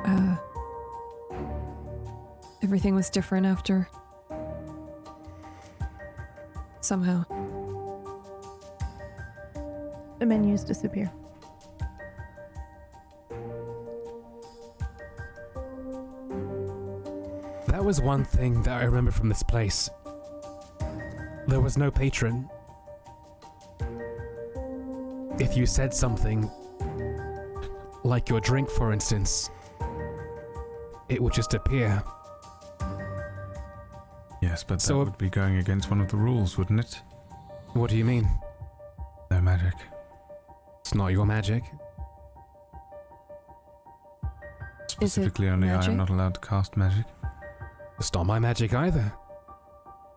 Uh. 0.06 0.36
Everything 2.64 2.96
was 2.96 3.10
different 3.10 3.46
after. 3.46 3.90
Somehow. 6.80 7.26
The 10.22 10.28
menus 10.28 10.64
disappear. 10.64 11.12
That 17.68 17.84
was 17.84 18.02
one 18.02 18.24
thing 18.24 18.62
that 18.64 18.80
I 18.82 18.84
remember 18.84 19.10
from 19.10 19.30
this 19.30 19.42
place. 19.42 19.90
There 21.48 21.60
was 21.60 21.76
no 21.76 21.90
patron. 21.90 22.48
If 25.40 25.58
you 25.58 25.66
said 25.66 25.92
something, 25.92 26.48
like 28.04 28.30
your 28.30 28.42
drink, 28.42 28.70
for 28.70 28.92
instance, 28.92 29.50
it 31.10 31.20
would 31.20 31.34
just 31.34 31.56
appear. 31.56 32.04
Yes, 34.44 34.64
but 34.64 34.76
that 34.76 34.82
So- 34.82 35.00
would 35.00 35.18
be 35.18 35.32
going 35.32 35.58
against 35.58 35.90
one 35.90 36.00
of 36.00 36.10
the 36.10 36.18
rules, 36.18 36.60
wouldn't 36.60 36.80
it? 36.80 37.02
What 37.74 37.90
do 37.90 37.98
you 37.98 38.06
mean? 38.06 38.30
No 39.32 39.42
magic. 39.42 39.74
It's 40.82 40.94
not 40.96 41.08
your 41.08 41.26
magic. 41.26 41.64
Specifically, 44.88 45.48
only 45.48 45.70
I 45.70 45.84
am 45.86 45.98
not 45.98 46.10
allowed 46.10 46.34
to 46.36 46.40
cast 46.42 46.76
magic. 46.78 47.06
It's 47.98 48.14
not 48.14 48.26
my 48.26 48.40
magic 48.40 48.74
either. 48.74 49.12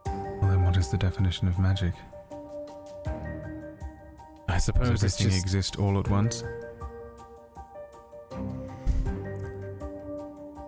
Well, 0.07 0.41
then 0.51 0.65
what 0.65 0.77
is 0.77 0.91
the 0.91 0.97
definition 0.99 1.49
of 1.49 1.59
magic? 1.59 1.95
I 4.49 4.55
Does 4.55 4.65
suppose 4.65 5.03
it's 5.03 5.20
everything 5.20 5.31
just. 5.32 5.45
exist 5.45 5.78
all 5.78 5.99
at 5.99 6.09
once? 6.09 6.43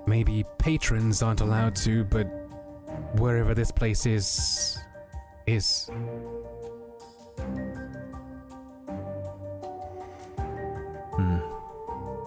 Maybe 0.06 0.44
patrons 0.58 1.22
aren't 1.22 1.40
allowed 1.40 1.74
to, 1.76 2.04
but 2.04 2.24
wherever 3.18 3.54
this 3.54 3.70
place 3.72 4.06
is. 4.06 4.78
is. 5.46 5.90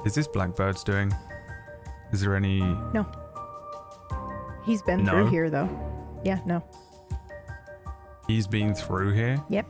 Is 0.10 0.15
this 0.15 0.27
Blackbird's 0.27 0.84
doing? 0.84 1.14
Is 2.11 2.22
there 2.22 2.36
any. 2.36 2.61
No. 2.95 3.06
He's 4.65 4.81
been 4.81 5.03
No. 5.03 5.11
through 5.11 5.30
here 5.30 5.52
though. 5.52 5.69
Yeah, 6.23 6.40
no. 6.48 6.64
He's 8.26 8.48
been 8.48 8.73
through 8.73 9.14
here? 9.14 9.40
Yep. 9.49 9.68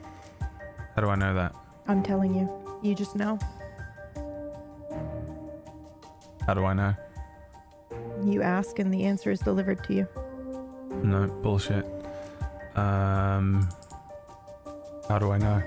How 0.96 1.02
do 1.02 1.10
I 1.10 1.16
know 1.16 1.34
that? 1.34 1.54
I'm 1.90 2.02
telling 2.02 2.34
you. 2.34 2.50
You 2.82 2.96
just 2.96 3.18
know. 3.18 3.38
How 6.48 6.54
do 6.54 6.64
I 6.64 6.72
know? 6.74 6.96
You 8.24 8.42
ask 8.42 8.80
and 8.80 8.94
the 8.94 9.04
answer 9.04 9.32
is 9.32 9.42
delivered 9.42 9.84
to 9.84 9.94
you. 9.94 10.08
No, 11.04 11.28
bullshit. 11.28 11.86
Um. 12.78 13.68
How 15.10 15.20
do 15.20 15.32
I 15.32 15.38
know? 15.38 15.62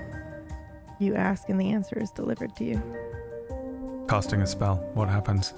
You 0.97 1.13
ask 1.13 1.47
and 1.49 1.61
the 1.61 1.69
answer 1.69 1.99
is 1.99 2.09
delivered 2.09 2.55
to 2.55 2.63
you. 2.63 2.81
Casting 4.07 4.41
a 4.41 4.47
spell. 4.47 4.75
What 4.93 5.09
happens? 5.09 5.53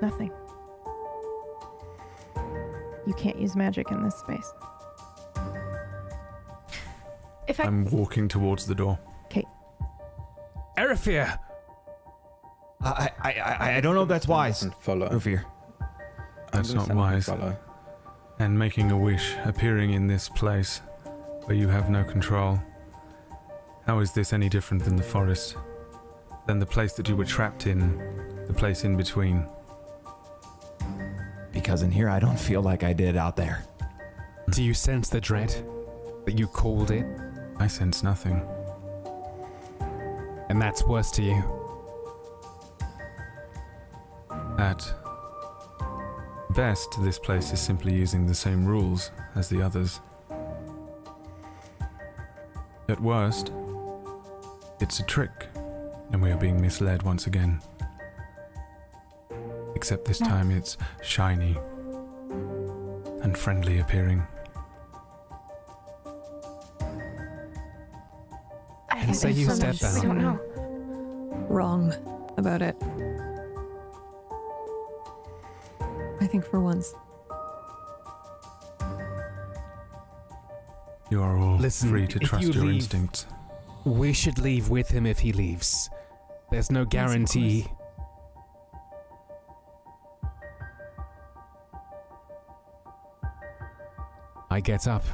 Nothing. 0.00 0.30
You 3.06 3.14
can't 3.14 3.38
use 3.38 3.56
magic 3.56 3.90
in 3.90 4.02
this 4.02 4.16
space. 4.16 4.52
If 7.46 7.60
I 7.60 7.64
I'm 7.64 7.84
walking 7.86 8.28
towards 8.28 8.66
the 8.66 8.74
door. 8.74 8.98
Okay. 9.26 9.44
Erafir! 10.78 11.38
I, 12.82 13.10
I, 13.22 13.32
I, 13.32 13.76
I 13.76 13.80
don't 13.80 13.94
know 13.94 14.02
if 14.02 14.08
that's 14.08 14.28
wise. 14.28 14.62
And 14.62 14.74
follow. 14.76 15.08
Rufir. 15.08 15.44
That's 16.52 16.72
not 16.72 16.94
wise. 16.94 17.26
Follow. 17.26 17.56
And 18.38 18.58
making 18.58 18.90
a 18.90 18.96
wish, 18.96 19.34
appearing 19.44 19.92
in 19.92 20.06
this 20.06 20.28
place 20.28 20.80
where 21.44 21.56
you 21.56 21.68
have 21.68 21.90
no 21.90 22.04
control. 22.04 22.60
How 23.86 23.98
is 24.00 24.12
this 24.12 24.32
any 24.32 24.48
different 24.48 24.84
than 24.84 24.96
the 24.96 25.02
forest? 25.02 25.56
Than 26.46 26.58
the 26.58 26.66
place 26.66 26.92
that 26.94 27.08
you 27.08 27.16
were 27.16 27.24
trapped 27.24 27.66
in? 27.66 28.44
The 28.46 28.52
place 28.52 28.84
in 28.84 28.96
between? 28.96 29.46
Because 31.52 31.82
in 31.82 31.90
here 31.90 32.10
I 32.10 32.20
don't 32.20 32.38
feel 32.38 32.60
like 32.60 32.82
I 32.84 32.92
did 32.92 33.16
out 33.16 33.36
there. 33.36 33.64
Do 34.50 34.62
you 34.62 34.74
sense 34.74 35.08
the 35.08 35.20
dread 35.20 35.54
that 36.26 36.38
you 36.38 36.46
called 36.46 36.90
it? 36.90 37.06
I 37.56 37.66
sense 37.66 38.02
nothing. 38.02 38.46
And 40.50 40.60
that's 40.60 40.84
worse 40.84 41.10
to 41.12 41.22
you. 41.22 41.42
At 44.58 44.84
best, 46.50 47.02
this 47.02 47.18
place 47.18 47.52
is 47.52 47.60
simply 47.60 47.94
using 47.94 48.26
the 48.26 48.34
same 48.34 48.66
rules 48.66 49.10
as 49.34 49.48
the 49.48 49.62
others. 49.62 50.00
At 52.88 53.00
worst, 53.00 53.50
it's 54.80 55.00
a 55.00 55.04
trick, 55.04 55.48
and 56.12 56.22
we 56.22 56.30
are 56.30 56.36
being 56.36 56.60
misled 56.60 57.02
once 57.02 57.26
again. 57.26 57.60
Except 59.74 60.04
this 60.04 60.18
time 60.18 60.50
it's 60.50 60.76
shiny 61.02 61.56
and 63.22 63.36
friendly 63.36 63.78
appearing. 63.80 64.22
I 68.90 68.98
And 68.98 69.04
think 69.06 69.16
say 69.16 69.30
you 69.32 69.46
so 69.46 69.54
step 69.54 69.74
out. 69.82 69.94
We 69.94 70.00
don't 70.08 70.18
know. 70.18 70.40
Wrong 71.48 71.92
about 72.36 72.62
it. 72.62 72.76
I 76.20 76.26
think 76.26 76.44
for 76.46 76.60
once. 76.60 76.94
You 81.10 81.22
are 81.22 81.36
all 81.36 81.56
Listen, 81.58 81.90
free 81.90 82.06
to 82.06 82.18
trust 82.18 82.46
you 82.46 82.52
your 82.52 82.64
leave- 82.64 82.76
instincts. 82.76 83.26
We 83.84 84.12
should 84.12 84.38
leave 84.38 84.70
with 84.70 84.88
him 84.88 85.04
if 85.06 85.18
he 85.18 85.32
leaves. 85.32 85.90
There's 86.50 86.70
no 86.70 86.82
of 86.82 86.90
guarantee. 86.90 87.66
I 94.50 94.60
get 94.60 94.86
up. 94.86 95.04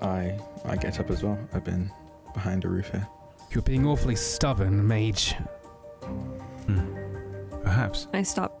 I 0.00 0.38
I 0.64 0.76
get 0.76 0.98
up 0.98 1.10
as 1.10 1.22
well. 1.22 1.38
I've 1.52 1.64
been 1.64 1.90
behind 2.32 2.64
a 2.64 2.68
roof 2.68 2.90
here. 2.90 3.06
You're 3.50 3.62
being 3.62 3.86
awfully 3.86 4.16
stubborn, 4.16 4.86
mage. 4.86 5.34
Hmm. 6.66 7.60
Perhaps. 7.62 8.08
I 8.12 8.22
stop 8.22 8.54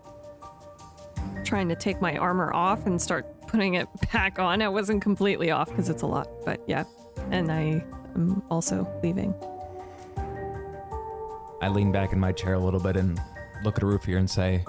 trying 1.44 1.68
to 1.70 1.76
take 1.76 2.00
my 2.00 2.16
armor 2.18 2.52
off 2.52 2.86
and 2.86 3.00
start 3.00 3.26
putting 3.48 3.74
it 3.74 3.88
back 4.12 4.38
on. 4.38 4.62
It 4.62 4.72
wasn't 4.72 5.02
completely 5.02 5.50
off 5.50 5.68
because 5.68 5.88
it's 5.88 6.02
a 6.02 6.06
lot, 6.06 6.28
but 6.44 6.62
yeah. 6.66 6.84
And 7.30 7.50
I 7.50 7.84
am 8.14 8.42
also 8.50 8.88
leaving. 9.02 9.34
I 11.60 11.68
lean 11.68 11.90
back 11.90 12.12
in 12.12 12.20
my 12.20 12.30
chair 12.30 12.54
a 12.54 12.58
little 12.60 12.78
bit 12.78 12.96
and 12.96 13.20
look 13.64 13.76
at 13.78 13.82
Rufir 13.82 14.16
and 14.16 14.30
say, 14.30 14.64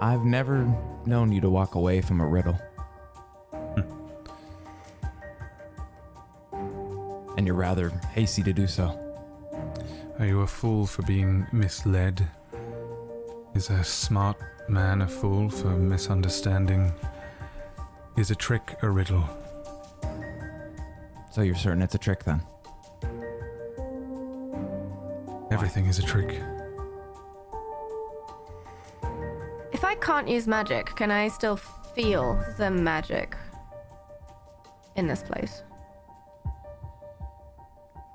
I've 0.00 0.24
never 0.24 0.66
known 1.06 1.32
you 1.32 1.40
to 1.40 1.48
walk 1.48 1.76
away 1.76 2.02
from 2.02 2.20
a 2.20 2.26
riddle. 2.26 2.58
and 7.38 7.46
you're 7.46 7.56
rather 7.56 7.88
hasty 8.12 8.42
to 8.42 8.52
do 8.52 8.66
so. 8.66 9.00
Are 10.18 10.26
you 10.26 10.42
a 10.42 10.46
fool 10.46 10.86
for 10.86 11.02
being 11.02 11.46
misled? 11.52 12.28
Is 13.54 13.70
a 13.70 13.82
smart 13.82 14.36
man 14.68 15.02
a 15.02 15.08
fool 15.08 15.50
for 15.50 15.68
misunderstanding? 15.68 16.92
Is 18.16 18.30
a 18.30 18.34
trick 18.34 18.76
a 18.82 18.88
riddle? 18.88 19.24
So 21.30 21.42
you're 21.42 21.56
certain 21.56 21.82
it's 21.82 21.94
a 21.94 21.98
trick 21.98 22.24
then? 22.24 22.40
Everything 25.50 25.86
is 25.86 25.98
a 25.98 26.02
trick. 26.02 26.40
If 29.72 29.84
I 29.84 29.96
can't 29.96 30.28
use 30.28 30.46
magic, 30.46 30.86
can 30.96 31.10
I 31.10 31.28
still 31.28 31.56
feel 31.56 32.42
the 32.56 32.70
magic 32.70 33.36
in 34.96 35.06
this 35.06 35.22
place? 35.22 35.62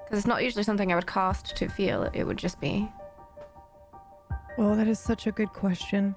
Because 0.03 0.19
it's 0.19 0.27
not 0.27 0.43
usually 0.43 0.63
something 0.63 0.91
I 0.91 0.95
would 0.95 1.05
cast 1.05 1.55
to 1.57 1.67
feel. 1.67 2.09
It 2.13 2.23
would 2.23 2.37
just 2.37 2.59
be. 2.59 2.89
Well, 4.57 4.75
that 4.75 4.87
is 4.87 4.97
such 4.97 5.27
a 5.27 5.31
good 5.31 5.49
question. 5.49 6.15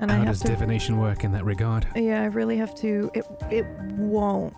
And 0.00 0.10
I 0.10 0.14
How 0.16 0.20
have 0.24 0.28
does 0.34 0.40
to, 0.40 0.48
divination 0.48 0.98
work 0.98 1.24
in 1.24 1.32
that 1.32 1.44
regard? 1.44 1.86
Yeah, 1.94 2.22
I 2.22 2.26
really 2.26 2.56
have 2.56 2.74
to. 2.76 3.10
It 3.14 3.26
it 3.50 3.66
won't 3.96 4.54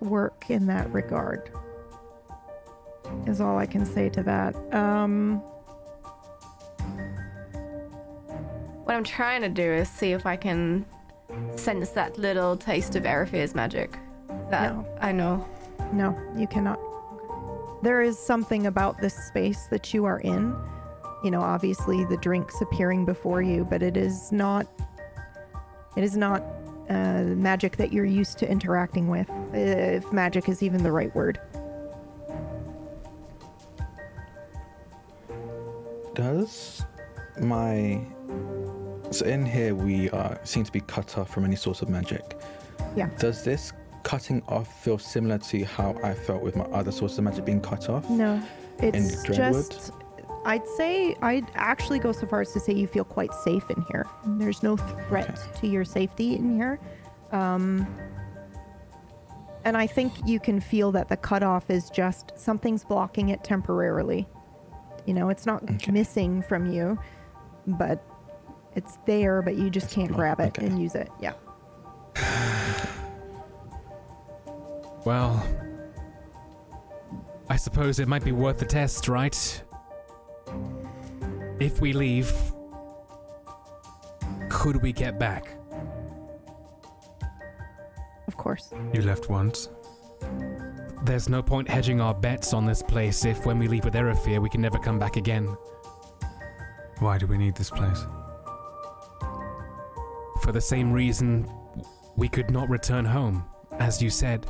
work 0.00 0.48
in 0.48 0.66
that 0.66 0.90
regard. 0.92 1.50
Is 3.26 3.40
all 3.40 3.58
I 3.58 3.66
can 3.66 3.84
say 3.84 4.08
to 4.10 4.22
that. 4.22 4.54
Um, 4.74 5.42
What 8.84 8.96
I'm 8.96 9.04
trying 9.04 9.42
to 9.42 9.50
do 9.50 9.62
is 9.70 9.86
see 9.88 10.12
if 10.12 10.24
I 10.24 10.34
can 10.36 10.86
sense 11.56 11.90
that 11.90 12.16
little 12.16 12.56
taste 12.56 12.96
of 12.96 13.04
Erafir's 13.04 13.54
magic. 13.54 13.98
That 14.50 14.72
No. 14.74 14.86
I 15.00 15.12
know. 15.12 15.46
no, 15.92 16.16
you 16.34 16.46
cannot. 16.46 16.80
There 17.82 18.00
is 18.00 18.18
something 18.18 18.66
about 18.66 18.98
this 18.98 19.14
space 19.14 19.66
that 19.66 19.92
you 19.92 20.06
are 20.06 20.20
in. 20.20 20.56
You 21.24 21.30
know, 21.30 21.40
obviously 21.40 22.04
the 22.04 22.16
drinks 22.16 22.60
appearing 22.60 23.04
before 23.04 23.42
you, 23.42 23.64
but 23.64 23.82
it 23.82 23.96
is 23.96 24.30
not. 24.32 24.66
It 25.96 26.04
is 26.04 26.16
not 26.16 26.44
uh, 26.88 27.22
magic 27.22 27.76
that 27.76 27.92
you're 27.92 28.04
used 28.04 28.38
to 28.38 28.48
interacting 28.48 29.08
with, 29.08 29.28
if 29.52 30.12
magic 30.12 30.48
is 30.48 30.62
even 30.62 30.82
the 30.82 30.92
right 30.92 31.14
word. 31.14 31.40
Does 36.14 36.84
my 37.40 38.00
so 39.10 39.24
in 39.24 39.46
here 39.46 39.74
we 39.74 40.10
are 40.10 40.38
seem 40.44 40.64
to 40.64 40.72
be 40.72 40.80
cut 40.80 41.16
off 41.16 41.30
from 41.30 41.44
any 41.44 41.56
source 41.56 41.82
of 41.82 41.88
magic. 41.88 42.38
Yeah. 42.96 43.08
Does 43.18 43.44
this 43.44 43.72
cutting 44.02 44.42
off 44.48 44.82
feel 44.82 44.98
similar 44.98 45.38
to 45.38 45.64
how 45.64 45.96
I 46.02 46.14
felt 46.14 46.42
with 46.42 46.56
my 46.56 46.64
other 46.64 46.92
source 46.92 47.18
of 47.18 47.24
magic 47.24 47.44
being 47.44 47.60
cut 47.60 47.88
off? 47.88 48.08
No, 48.10 48.42
it's 48.78 49.22
just. 49.24 49.92
I'd 50.48 50.66
say 50.66 51.14
I'd 51.20 51.46
actually 51.56 51.98
go 51.98 52.10
so 52.10 52.26
far 52.26 52.40
as 52.40 52.54
to 52.54 52.60
say 52.60 52.72
you 52.72 52.86
feel 52.86 53.04
quite 53.04 53.34
safe 53.34 53.68
in 53.68 53.82
here. 53.82 54.06
There's 54.24 54.62
no 54.62 54.78
threat 54.78 55.38
to 55.60 55.66
your 55.66 55.84
safety 55.84 56.36
in 56.36 56.56
here, 56.56 56.80
um, 57.32 57.86
and 59.66 59.76
I 59.76 59.86
think 59.86 60.14
you 60.24 60.40
can 60.40 60.58
feel 60.58 60.90
that 60.92 61.10
the 61.10 61.18
cutoff 61.18 61.68
is 61.68 61.90
just 61.90 62.32
something's 62.34 62.82
blocking 62.82 63.28
it 63.28 63.44
temporarily. 63.44 64.26
You 65.04 65.12
know, 65.12 65.28
it's 65.28 65.44
not 65.44 65.86
missing 65.92 66.40
from 66.40 66.64
you, 66.64 66.98
but 67.66 68.02
it's 68.74 68.96
there, 69.04 69.42
but 69.42 69.56
you 69.56 69.68
just 69.68 69.90
can't 69.90 70.10
grab 70.10 70.40
it 70.40 70.56
and 70.56 70.80
use 70.80 70.94
it. 70.94 71.10
Yeah. 71.20 71.34
Well, 75.04 75.46
I 77.50 77.56
suppose 77.56 77.98
it 77.98 78.08
might 78.08 78.24
be 78.24 78.32
worth 78.32 78.60
the 78.60 78.64
test, 78.64 79.08
right? 79.08 79.62
If 81.60 81.80
we 81.80 81.92
leave, 81.92 82.32
could 84.48 84.80
we 84.80 84.92
get 84.92 85.18
back? 85.18 85.48
Of 88.28 88.36
course. 88.36 88.72
You 88.92 89.02
left 89.02 89.28
once. 89.28 89.68
There's 91.04 91.28
no 91.28 91.42
point 91.42 91.68
hedging 91.68 92.00
our 92.00 92.14
bets 92.14 92.52
on 92.52 92.64
this 92.64 92.82
place 92.82 93.24
if, 93.24 93.44
when 93.46 93.58
we 93.58 93.66
leave 93.66 93.84
with 93.84 93.94
Erafir, 93.94 94.40
we 94.40 94.48
can 94.48 94.60
never 94.60 94.78
come 94.78 94.98
back 94.98 95.16
again. 95.16 95.56
Why 97.00 97.18
do 97.18 97.26
we 97.26 97.38
need 97.38 97.56
this 97.56 97.70
place? 97.70 98.04
For 100.42 100.52
the 100.52 100.60
same 100.60 100.92
reason 100.92 101.50
we 102.16 102.28
could 102.28 102.50
not 102.50 102.68
return 102.68 103.04
home. 103.04 103.44
As 103.78 104.02
you 104.02 104.10
said, 104.10 104.46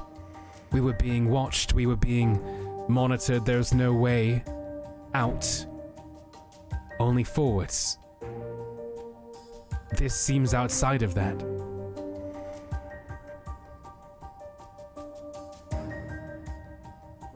we 0.72 0.80
were 0.80 0.94
being 0.94 1.28
watched, 1.30 1.72
we 1.72 1.86
were 1.86 1.96
being 1.96 2.40
monitored, 2.88 3.44
there's 3.44 3.72
no 3.72 3.92
way 3.92 4.42
out, 5.14 5.66
only 6.98 7.24
forwards. 7.24 7.98
This 9.96 10.14
seems 10.14 10.54
outside 10.54 11.02
of 11.02 11.14
that. 11.14 11.36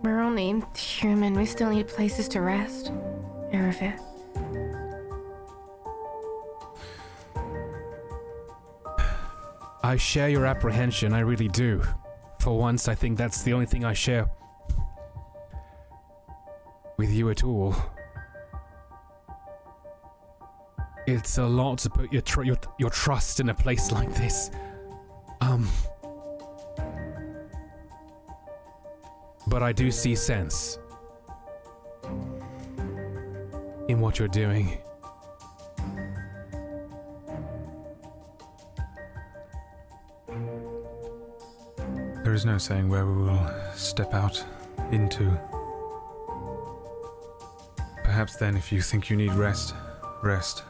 We're 0.02 0.20
only 0.20 0.62
human. 0.76 1.34
We 1.34 1.47
still 1.47 1.70
need 1.70 1.89
places 1.89 2.28
to 2.28 2.40
rest. 2.40 2.93
Erafir. 3.52 3.98
I 9.84 9.97
share 9.97 10.28
your 10.28 10.47
apprehension, 10.47 11.12
I 11.12 11.20
really 11.20 11.48
do. 11.48 11.82
For 12.39 12.56
once, 12.56 12.89
I 12.89 12.94
think 12.94 13.18
that's 13.18 13.43
the 13.43 13.52
only 13.52 13.66
thing 13.66 13.84
I 13.84 13.93
share 13.93 14.28
with 16.97 17.10
you 17.10 17.30
at 17.30 17.43
all. 17.44 17.74
It's 21.12 21.36
a 21.36 21.44
lot 21.44 21.78
to 21.80 21.90
put 21.90 22.10
your, 22.10 22.22
tr- 22.22 22.43
your 22.43 22.56
your 22.78 22.89
trust 22.89 23.39
in 23.39 23.51
a 23.51 23.55
place 23.55 23.93
like 23.93 24.12
this. 24.14 24.51
Um, 25.43 25.68
but 29.47 29.62
I 29.62 29.72
do 29.72 29.90
see 29.90 30.14
sense 30.14 30.78
in 33.89 34.01
what 34.01 34.18
you're 34.18 34.28
doing. 34.28 34.78
There 42.24 42.32
is 42.32 42.47
no 42.47 42.56
saying 42.56 42.89
where 42.89 43.05
we 43.05 43.22
will 43.24 43.51
step 43.74 44.14
out 44.14 44.43
into. 44.90 45.39
Perhaps 48.02 48.36
then, 48.36 48.56
if 48.56 48.72
you 48.72 48.80
think 48.80 49.10
you 49.10 49.16
need 49.16 49.32
rest, 49.34 49.74
rest. 50.22 50.62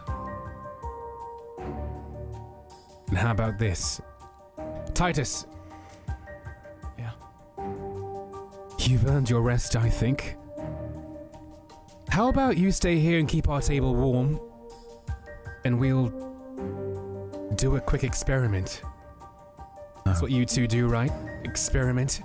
How 3.22 3.30
about 3.30 3.58
this? 3.58 4.00
Titus. 4.94 5.46
Yeah. 6.98 7.12
You've 8.78 9.06
earned 9.06 9.30
your 9.30 9.42
rest, 9.42 9.76
I 9.76 9.88
think. 9.88 10.36
How 12.08 12.28
about 12.28 12.58
you 12.58 12.70
stay 12.72 12.98
here 12.98 13.18
and 13.18 13.28
keep 13.28 13.48
our 13.48 13.60
table 13.62 13.94
warm? 13.94 14.38
And 15.64 15.78
we'll 15.78 16.08
do 17.54 17.76
a 17.76 17.80
quick 17.80 18.04
experiment. 18.04 18.82
That's 20.04 20.18
uh. 20.18 20.22
what 20.22 20.30
you 20.32 20.44
two 20.44 20.66
do, 20.66 20.88
right? 20.88 21.12
Experiment. 21.44 22.22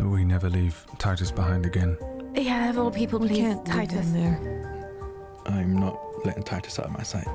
We 0.00 0.24
never 0.24 0.48
leave 0.48 0.86
Titus 0.98 1.30
behind 1.30 1.66
again. 1.66 1.98
Yeah, 2.34 2.70
of 2.70 2.78
all 2.78 2.90
people, 2.90 3.18
We 3.18 3.28
please, 3.28 3.38
can't 3.38 3.68
leave 3.68 3.76
Titus. 3.76 4.06
him 4.06 4.12
there. 4.14 5.42
I'm 5.46 5.76
not 5.78 5.98
letting 6.24 6.42
Titus 6.42 6.78
out 6.78 6.86
of 6.86 6.92
my 6.92 7.02
sight. 7.02 7.28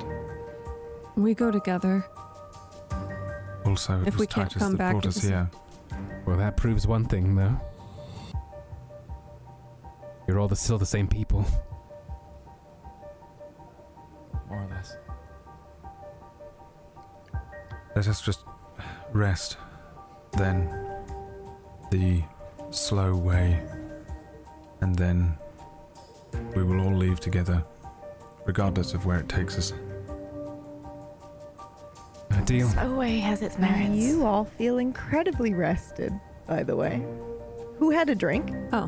We 1.15 1.34
go 1.36 1.52
together. 1.52 2.03
Also, 3.76 4.02
it 4.03 4.07
If 4.07 4.14
was 4.14 4.22
we 4.22 4.27
can't 4.27 4.49
Titus 4.49 4.61
come 4.61 4.72
that 4.72 4.77
back 4.77 4.91
brought 4.93 5.06
us 5.06 5.22
here. 5.22 5.52
Well, 6.26 6.38
that 6.38 6.56
proves 6.56 6.88
one 6.88 7.03
thing, 7.03 7.35
though. 7.35 7.60
You're 10.30 10.39
all 10.39 10.47
the, 10.47 10.56
still 10.56 10.77
the 10.77 10.85
same 10.85 11.10
people. 11.10 11.45
More 14.47 14.64
or 14.64 14.68
less. 14.69 14.95
Let 17.97 18.07
us 18.07 18.22
just 18.22 18.45
rest. 19.11 19.57
Then 20.38 20.73
the 21.91 22.23
slow 22.72 23.14
way. 23.14 23.61
And 24.80 24.95
then 24.95 25.38
we 26.56 26.64
will 26.64 26.80
all 26.80 26.95
leave 26.95 27.19
together, 27.19 27.61
regardless 28.45 28.93
of 28.93 29.06
where 29.06 29.19
it 29.19 29.27
takes 29.27 29.57
us. 29.57 29.73
A 32.46 32.48
deal. 32.48 32.70
Slow-way 32.70 33.18
has 33.20 33.42
its 33.42 33.58
merits. 33.58 33.96
You 33.96 34.24
all 34.24 34.46
feel 34.46 34.78
incredibly 34.78 35.56
rested, 35.56 36.14
by 36.46 36.62
the 36.62 36.76
way. 36.76 37.04
Who 37.80 37.90
had 37.90 38.08
a 38.08 38.14
drink? 38.14 38.54
Oh. 38.72 38.88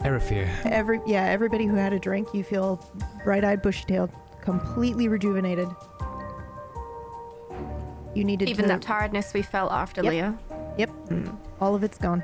Erafir. 0.00 0.48
Every 0.64 1.00
yeah, 1.06 1.24
everybody 1.26 1.66
who 1.66 1.74
had 1.74 1.92
a 1.92 1.98
drink, 1.98 2.28
you 2.32 2.42
feel 2.42 2.82
bright-eyed, 3.24 3.60
bushy-tailed, 3.60 4.10
completely 4.40 5.06
rejuvenated. 5.08 5.68
You 8.14 8.24
needed 8.24 8.48
Even 8.48 8.62
to, 8.64 8.68
that 8.68 8.80
tiredness 8.80 9.34
we 9.34 9.42
felt 9.42 9.70
after 9.70 10.02
Yep. 10.02 10.10
Leah. 10.10 10.38
Yep, 10.78 10.88
hmm. 10.88 11.28
all 11.60 11.74
of 11.74 11.84
it's 11.84 11.98
gone. 11.98 12.22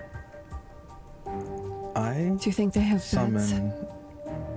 I 1.94 2.34
Do 2.40 2.48
you 2.48 2.52
think 2.52 2.72
they 2.72 2.80
have 2.80 3.00
beds? 3.00 3.04
summon. 3.04 3.70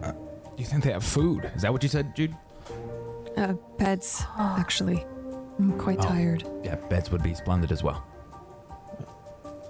Uh, 0.02 0.14
you 0.58 0.64
think 0.64 0.86
they 0.86 0.94
have 0.94 1.03
food? 1.03 1.52
Is 1.53 1.64
that 1.64 1.74
what 1.74 1.84
you 1.84 1.90
said, 1.90 2.16
Jude? 2.16 2.34
Uh, 3.41 3.53
beds, 3.80 4.23
actually. 4.38 5.03
I'm 5.57 5.77
quite 5.80 5.97
Oh. 6.05 6.09
tired. 6.09 6.43
Yeah, 6.63 6.76
beds 6.76 7.09
would 7.11 7.23
be 7.23 7.34
splendid 7.34 7.72
as 7.72 7.81
well. 7.84 8.03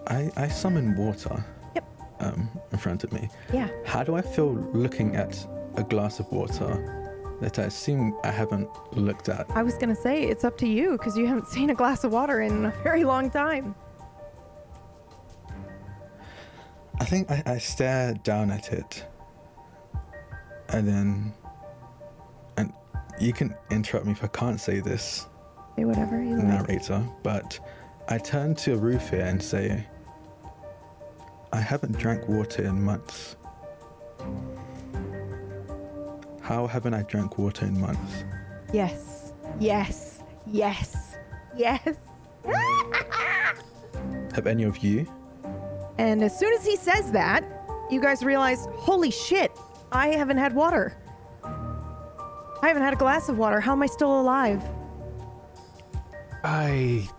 I, 0.07 0.29
I 0.35 0.47
summon 0.49 0.95
water. 0.97 1.43
Yep. 1.75 1.85
Um, 2.19 2.49
in 2.73 2.77
front 2.77 3.03
of 3.05 3.13
me. 3.13 3.29
Yeah. 3.53 3.69
How 3.85 4.03
do 4.03 4.15
I 4.15 4.21
feel 4.21 4.53
looking 4.73 5.15
at 5.15 5.33
a 5.75 5.83
glass 5.83 6.19
of 6.19 6.29
water 6.31 7.37
that 7.39 7.59
I 7.59 7.63
assume 7.63 8.17
I 8.23 8.29
haven't 8.31 8.69
looked 8.95 9.29
at? 9.29 9.49
I 9.55 9.63
was 9.63 9.75
gonna 9.75 9.95
say 9.95 10.23
it's 10.23 10.43
up 10.43 10.57
to 10.59 10.67
you 10.67 10.91
because 10.93 11.17
you 11.17 11.25
haven't 11.25 11.47
seen 11.55 11.69
a 11.69 11.75
glass 11.75 12.03
of 12.03 12.11
water 12.11 12.41
in 12.41 12.65
a 12.65 12.71
very 12.83 13.03
long 13.05 13.29
time. 13.29 13.73
I 16.99 17.05
think 17.05 17.31
I, 17.31 17.41
I 17.45 17.57
stare 17.57 18.13
down 18.15 18.51
at 18.51 18.71
it. 18.73 19.05
And 20.69 20.87
then. 20.87 21.33
You 23.21 23.33
can 23.33 23.53
interrupt 23.69 24.07
me 24.07 24.13
if 24.13 24.23
I 24.23 24.27
can't 24.27 24.59
say 24.59 24.79
this, 24.79 25.27
Say 25.75 25.85
whatever 25.85 26.19
you 26.23 26.37
like. 26.37 26.43
narrator, 26.43 27.07
but 27.21 27.59
I 28.09 28.17
turn 28.17 28.55
to 28.55 28.77
Rufia 28.77 29.27
and 29.27 29.41
say, 29.41 29.85
I 31.53 31.59
haven't 31.59 31.99
drank 31.99 32.27
water 32.27 32.63
in 32.63 32.81
months. 32.81 33.35
How 36.41 36.65
haven't 36.65 36.95
I 36.95 37.03
drank 37.03 37.37
water 37.37 37.67
in 37.67 37.79
months? 37.79 38.23
Yes. 38.73 39.33
Yes. 39.59 40.23
Yes. 40.47 41.15
Yes. 41.55 41.97
Have 44.33 44.47
any 44.47 44.63
of 44.63 44.79
you? 44.79 45.05
And 45.99 46.23
as 46.23 46.35
soon 46.39 46.53
as 46.53 46.65
he 46.65 46.75
says 46.75 47.11
that, 47.11 47.43
you 47.91 48.01
guys 48.01 48.23
realize, 48.23 48.65
holy 48.71 49.11
shit, 49.11 49.51
I 49.91 50.07
haven't 50.07 50.37
had 50.37 50.55
water. 50.55 50.97
I 52.61 52.67
haven't 52.67 52.83
had 52.83 52.93
a 52.93 52.97
glass 52.97 53.27
of 53.27 53.37
water. 53.37 53.59
How 53.59 53.71
am 53.71 53.81
I 53.81 53.87
still 53.87 54.19
alive? 54.19 54.63
I. 56.43 57.09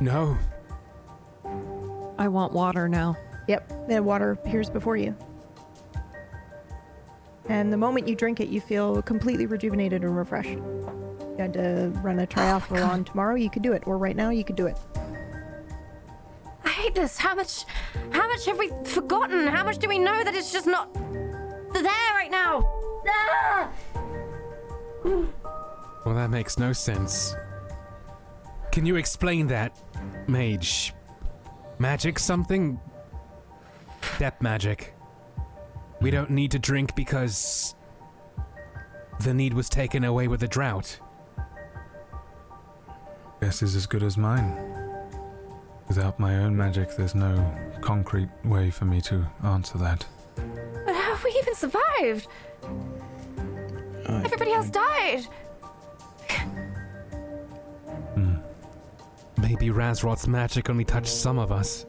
No. 0.00 0.36
I 2.18 2.28
want 2.28 2.52
water 2.52 2.88
now. 2.88 3.16
Yep, 3.48 3.88
the 3.88 4.02
water 4.02 4.32
appears 4.32 4.70
before 4.70 4.96
you. 4.96 5.16
And 7.48 7.72
the 7.72 7.76
moment 7.76 8.06
you 8.06 8.14
drink 8.14 8.40
it, 8.40 8.48
you 8.48 8.60
feel 8.60 9.02
completely 9.02 9.46
rejuvenated 9.46 10.02
and 10.02 10.16
refreshed. 10.16 10.50
You 10.50 11.36
had 11.38 11.52
to 11.54 11.92
run 12.02 12.18
a 12.18 12.22
oh 12.22 12.26
triathlon 12.26 13.04
tomorrow, 13.06 13.34
you 13.34 13.50
could 13.50 13.62
do 13.62 13.72
it. 13.72 13.82
Or 13.86 13.98
right 13.98 14.14
now, 14.14 14.30
you 14.30 14.44
could 14.44 14.56
do 14.56 14.66
it. 14.66 14.76
I 16.64 16.68
hate 16.68 16.94
this. 16.94 17.16
How 17.18 17.34
much 17.34 17.64
how 18.10 18.28
much 18.28 18.46
have 18.46 18.58
we 18.58 18.70
forgotten? 18.84 19.46
How 19.46 19.64
much 19.64 19.78
do 19.78 19.88
we 19.88 19.98
know 19.98 20.22
that 20.22 20.34
it's 20.34 20.52
just 20.52 20.66
not 20.66 20.94
there 20.94 22.14
right 22.14 22.30
now? 22.30 22.81
Ah! 23.08 23.70
Well, 25.04 26.14
that 26.14 26.30
makes 26.30 26.58
no 26.58 26.72
sense. 26.72 27.34
Can 28.70 28.86
you 28.86 28.96
explain 28.96 29.46
that, 29.48 29.78
mage? 30.26 30.94
Magic 31.78 32.18
something? 32.18 32.80
Depth 34.18 34.42
magic. 34.42 34.94
We 36.00 36.10
don't 36.10 36.30
need 36.30 36.50
to 36.52 36.58
drink 36.58 36.94
because 36.96 37.74
the 39.20 39.32
need 39.32 39.54
was 39.54 39.68
taken 39.68 40.04
away 40.04 40.26
with 40.28 40.40
the 40.40 40.48
drought. 40.48 40.98
Guess 43.40 43.62
is 43.62 43.76
as 43.76 43.86
good 43.86 44.02
as 44.02 44.16
mine. 44.16 44.56
Without 45.88 46.18
my 46.18 46.36
own 46.38 46.56
magic, 46.56 46.96
there's 46.96 47.14
no 47.14 47.54
concrete 47.80 48.28
way 48.44 48.70
for 48.70 48.84
me 48.84 49.00
to 49.02 49.26
answer 49.44 49.78
that. 49.78 50.06
But 50.34 50.94
how 50.94 51.14
have 51.14 51.24
we 51.24 51.30
even 51.38 51.54
survived? 51.54 52.28
Everybody 54.24 54.52
else 54.52 54.70
died. 54.70 55.26
Hmm. 58.14 58.34
Maybe 59.40 59.68
Razroth's 59.68 60.26
magic 60.28 60.68
only 60.70 60.84
touched 60.84 61.08
some 61.12 61.38
of 61.38 61.50
us. 61.52 61.86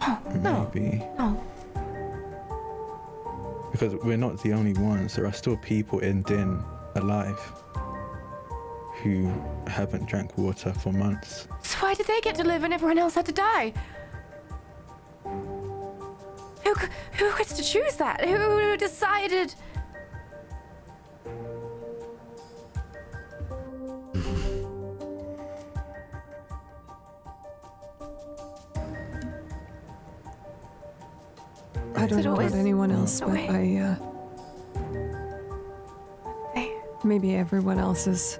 Maybe. 0.34 1.02
No. 1.18 1.42
Because 3.72 3.94
we're 3.96 4.16
not 4.16 4.42
the 4.42 4.52
only 4.52 4.74
ones. 4.74 5.14
There 5.14 5.26
are 5.26 5.32
still 5.32 5.56
people 5.56 6.00
in 6.00 6.22
Din 6.22 6.62
alive 6.96 7.40
who 9.02 9.32
haven't 9.66 10.06
drank 10.06 10.36
water 10.36 10.72
for 10.74 10.92
months. 10.92 11.48
So 11.62 11.78
why 11.78 11.94
did 11.94 12.06
they 12.06 12.20
get 12.20 12.34
to 12.36 12.44
live 12.44 12.64
and 12.64 12.74
everyone 12.74 12.98
else 12.98 13.14
had 13.14 13.24
to 13.26 13.32
die? 13.32 13.72
Who 15.24 16.74
c- 16.74 16.88
who 17.12 17.36
gets 17.38 17.54
to 17.54 17.62
choose 17.62 17.96
that? 17.96 18.24
Who 18.24 18.76
decided? 18.76 19.54
I 32.00 32.06
don't 32.06 32.22
know 32.24 32.32
about 32.34 32.54
anyone 32.54 32.90
else, 32.90 33.20
but? 33.20 33.30
I, 33.30 33.76
uh. 33.76 33.96
Maybe 37.04 37.34
everyone 37.34 37.78
else 37.78 38.06
is. 38.06 38.38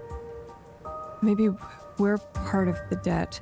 Maybe 1.23 1.51
we're 1.99 2.19
part 2.19 2.69
of 2.69 2.79
the 2.89 2.97
debt. 2.97 3.41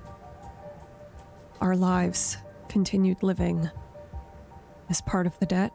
Our 1.61 1.77
lives, 1.77 2.37
continued 2.69 3.23
living, 3.23 3.69
is 4.89 5.01
part 5.01 5.27
of 5.27 5.39
the 5.39 5.47
debt, 5.47 5.73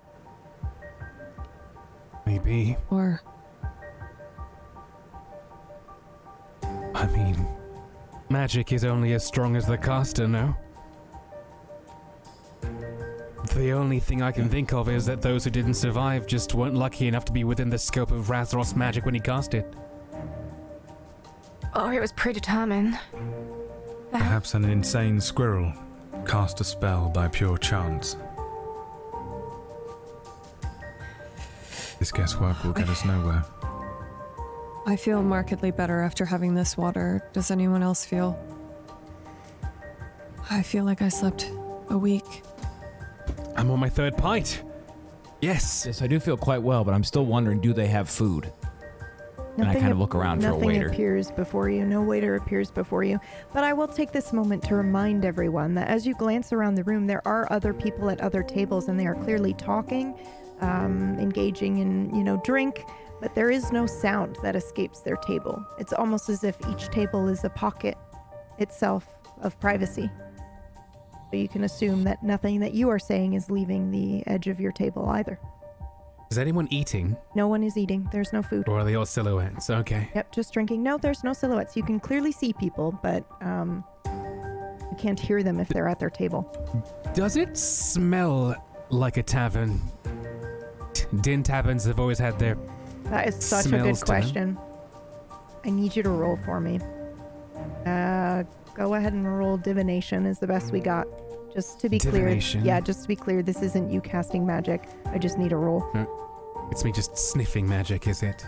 Maybe. 2.25 2.77
or. 2.89 3.21
I 6.95 7.07
mean, 7.07 7.47
magic 8.29 8.71
is 8.71 8.85
only 8.85 9.13
as 9.13 9.25
strong 9.25 9.55
as 9.55 9.65
the 9.65 9.77
caster, 9.77 10.27
no? 10.27 10.55
The 13.73 13.79
only 13.79 13.99
thing 13.99 14.21
I 14.21 14.31
can 14.31 14.49
think 14.49 14.71
of 14.71 14.87
is 14.87 15.03
that 15.07 15.23
those 15.23 15.43
who 15.43 15.49
didn't 15.49 15.73
survive 15.73 16.27
just 16.27 16.53
weren't 16.53 16.75
lucky 16.75 17.07
enough 17.07 17.25
to 17.25 17.31
be 17.31 17.43
within 17.43 17.71
the 17.71 17.77
scope 17.79 18.11
of 18.11 18.27
Razroth's 18.27 18.75
magic 18.75 19.03
when 19.03 19.15
he 19.15 19.19
cast 19.19 19.55
it. 19.55 19.65
Or 21.73 21.87
oh, 21.87 21.89
it 21.89 21.99
was 21.99 22.11
predetermined. 22.11 22.99
Perhaps 24.11 24.53
an 24.53 24.65
insane 24.65 25.19
squirrel 25.19 25.73
cast 26.23 26.61
a 26.61 26.63
spell 26.63 27.09
by 27.09 27.27
pure 27.27 27.57
chance. 27.57 28.15
This 31.97 32.11
guesswork 32.11 32.63
will 32.63 32.73
get 32.73 32.89
us 32.89 33.03
nowhere. 33.03 33.43
I 34.85 34.95
feel 34.95 35.23
markedly 35.23 35.71
better 35.71 36.01
after 36.01 36.25
having 36.25 36.53
this 36.53 36.77
water. 36.77 37.27
Does 37.33 37.49
anyone 37.49 37.81
else 37.81 38.05
feel? 38.05 38.39
I 40.51 40.61
feel 40.61 40.83
like 40.83 41.01
I 41.01 41.09
slept 41.09 41.49
a 41.89 41.97
week. 41.97 42.32
I'm 43.83 43.87
on 43.87 43.89
my 43.89 43.95
third 43.95 44.17
pint. 44.17 44.63
Yes. 45.41 45.83
Yes, 45.85 46.01
I 46.01 46.07
do 46.07 46.17
feel 46.17 46.37
quite 46.37 46.61
well, 46.61 46.85
but 46.85 46.93
I'm 46.93 47.03
still 47.03 47.25
wondering 47.25 47.59
do 47.59 47.73
they 47.73 47.87
have 47.87 48.09
food? 48.09 48.51
and 49.57 49.67
I 49.67 49.73
kind 49.73 49.87
of 49.87 49.91
ap- 49.91 49.97
look 49.97 50.15
around 50.15 50.41
for 50.41 50.47
a 50.47 50.51
waiter. 50.51 50.65
nothing 50.65 50.67
waiter. 50.67 50.87
appears 50.87 51.31
before 51.31 51.69
you. 51.69 51.85
No 51.85 52.01
waiter 52.01 52.35
appears 52.35 52.71
before 52.71 53.03
you. 53.03 53.19
But 53.53 53.63
I 53.65 53.73
will 53.73 53.87
take 53.87 54.11
this 54.11 54.33
moment 54.33 54.63
to 54.63 54.75
remind 54.75 55.25
everyone 55.25 55.75
that 55.75 55.89
as 55.89 56.07
you 56.07 56.15
glance 56.15 56.53
around 56.53 56.75
the 56.75 56.83
room, 56.85 57.05
there 57.05 57.21
are 57.27 57.45
other 57.51 57.73
people 57.73 58.09
at 58.09 58.21
other 58.21 58.41
tables, 58.41 58.87
and 58.87 58.97
they 58.99 59.05
are 59.05 59.15
clearly 59.15 59.53
talking, 59.53 60.17
um, 60.61 61.19
engaging 61.19 61.79
in 61.79 62.15
you 62.15 62.23
know 62.23 62.41
drink. 62.45 62.85
But 63.19 63.35
there 63.35 63.51
is 63.51 63.71
no 63.71 63.85
sound 63.85 64.37
that 64.43 64.55
escapes 64.55 65.01
their 65.01 65.17
table. 65.17 65.63
It's 65.77 65.93
almost 65.93 66.29
as 66.29 66.43
if 66.45 66.57
each 66.69 66.87
table 66.87 67.27
is 67.27 67.43
a 67.43 67.49
pocket 67.49 67.97
itself 68.59 69.05
of 69.41 69.59
privacy. 69.59 70.09
So 71.33 71.37
you 71.37 71.49
can 71.49 71.63
assume 71.63 72.03
that 72.03 72.21
nothing 72.21 72.59
that 72.59 72.75
you 72.75 72.89
are 72.89 72.99
saying 72.99 73.33
is 73.33 73.49
leaving 73.49 73.89
the 73.89 74.21
edge 74.27 74.45
of 74.45 74.59
your 74.59 74.71
table 74.71 75.09
either. 75.09 75.39
Is 76.29 76.37
anyone 76.37 76.67
eating? 76.69 77.17
No 77.33 77.47
one 77.47 77.63
is 77.63 77.75
eating. 77.75 78.07
There's 78.11 78.31
no 78.31 78.43
food. 78.43 78.69
Or 78.69 78.81
are 78.81 78.83
they 78.83 78.93
all 78.93 79.05
silhouettes? 79.07 79.71
Okay. 79.71 80.11
Yep, 80.13 80.31
just 80.31 80.53
drinking. 80.53 80.83
No, 80.83 80.99
there's 80.99 81.23
no 81.23 81.33
silhouettes. 81.33 81.75
You 81.75 81.81
can 81.81 81.99
clearly 81.99 82.31
see 82.31 82.53
people, 82.53 82.99
but 83.01 83.25
um, 83.41 83.83
you 84.05 84.95
can't 84.99 85.19
hear 85.19 85.41
them 85.41 85.59
if 85.59 85.69
they're 85.69 85.87
at 85.87 85.99
their 85.99 86.11
table. 86.11 86.43
Does 87.15 87.35
it 87.35 87.57
smell 87.57 88.55
like 88.91 89.17
a 89.17 89.23
tavern? 89.23 89.81
Din 91.21 91.41
taverns 91.41 91.85
have 91.85 91.99
always 91.99 92.19
had 92.19 92.37
their. 92.37 92.59
That 93.05 93.27
is 93.27 93.43
such 93.43 93.65
a 93.65 93.79
good 93.79 93.99
question. 94.01 94.55
I 95.65 95.71
need 95.71 95.95
you 95.95 96.03
to 96.03 96.11
roll 96.11 96.37
for 96.45 96.59
me. 96.59 96.79
Uh, 97.87 98.43
go 98.75 98.93
ahead 98.93 99.13
and 99.13 99.37
roll 99.37 99.57
divination 99.57 100.27
is 100.27 100.37
the 100.37 100.45
best 100.45 100.71
we 100.71 100.79
got. 100.79 101.07
Just 101.53 101.79
to 101.81 101.89
be 101.89 101.99
Divination? 101.99 102.61
clear. 102.61 102.73
Yeah, 102.75 102.79
just 102.81 103.03
to 103.03 103.07
be 103.07 103.15
clear, 103.15 103.43
this 103.43 103.61
isn't 103.61 103.91
you 103.91 104.01
casting 104.01 104.45
magic. 104.45 104.83
I 105.05 105.17
just 105.19 105.37
need 105.37 105.51
a 105.51 105.55
roll. 105.55 105.85
It's 106.71 106.83
me 106.83 106.91
just 106.91 107.15
sniffing 107.17 107.67
magic, 107.67 108.07
is 108.07 108.23
it? 108.23 108.45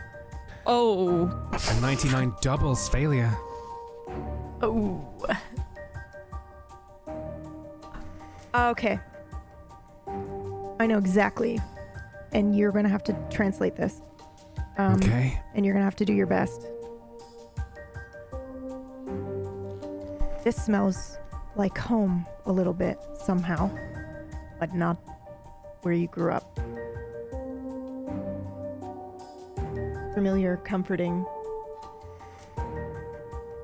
Oh. 0.66 1.26
A 1.70 1.82
99 1.82 2.34
doubles 2.42 2.90
failure. 2.90 3.32
Oh. 4.62 5.06
Okay. 8.56 9.00
I 10.80 10.88
know 10.88 10.98
exactly. 10.98 11.60
And 12.32 12.58
you're 12.58 12.72
going 12.72 12.86
to 12.86 12.90
have 12.90 13.04
to 13.04 13.16
translate 13.30 13.76
this. 13.76 14.02
Um, 14.78 14.96
Okay. 14.96 15.40
And 15.54 15.66
you're 15.66 15.74
going 15.74 15.82
to 15.82 15.86
have 15.86 15.96
to 15.98 16.06
do 16.06 16.14
your 16.14 16.28
best. 16.28 16.66
This 20.44 20.56
smells 20.56 21.18
like 21.56 21.78
home 21.78 22.26
a 22.46 22.52
little 22.52 22.74
bit 22.74 23.00
somehow, 23.16 23.70
but 24.60 24.74
not 24.74 24.98
where 25.82 25.94
you 25.94 26.08
grew 26.08 26.32
up. 26.32 26.60
Familiar, 30.14 30.58
comforting. 30.58 31.26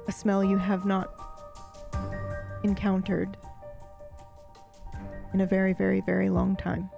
A 0.07 0.11
smell 0.11 0.43
you 0.43 0.57
have 0.57 0.85
not 0.85 1.13
encountered 2.63 3.37
in 5.33 5.41
a 5.41 5.45
very, 5.45 5.73
very, 5.73 6.01
very 6.01 6.29
long 6.29 6.55
time. 6.55 6.89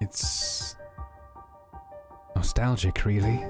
It's 0.00 0.76
nostalgic, 2.36 3.04
really. 3.04 3.44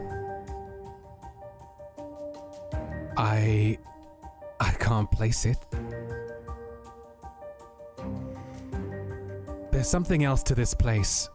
I. 3.19 3.79
I 4.61 4.71
can't 4.73 5.11
place 5.11 5.45
it. 5.45 5.59
There's 9.71 9.89
something 9.89 10.25
else 10.25 10.43
to 10.45 10.55
this 10.55 10.75
place. 10.75 11.29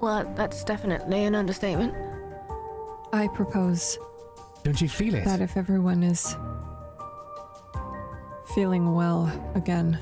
Well, 0.00 0.32
that's 0.34 0.64
definitely 0.64 1.24
an 1.24 1.34
understatement. 1.34 1.94
I 3.12 3.28
propose 3.28 3.98
Don't 4.62 4.80
you 4.80 4.88
feel 4.88 5.14
it? 5.14 5.24
that 5.24 5.40
if 5.40 5.56
everyone 5.56 6.02
is 6.02 6.34
feeling 8.54 8.94
well 8.94 9.30
again, 9.54 9.98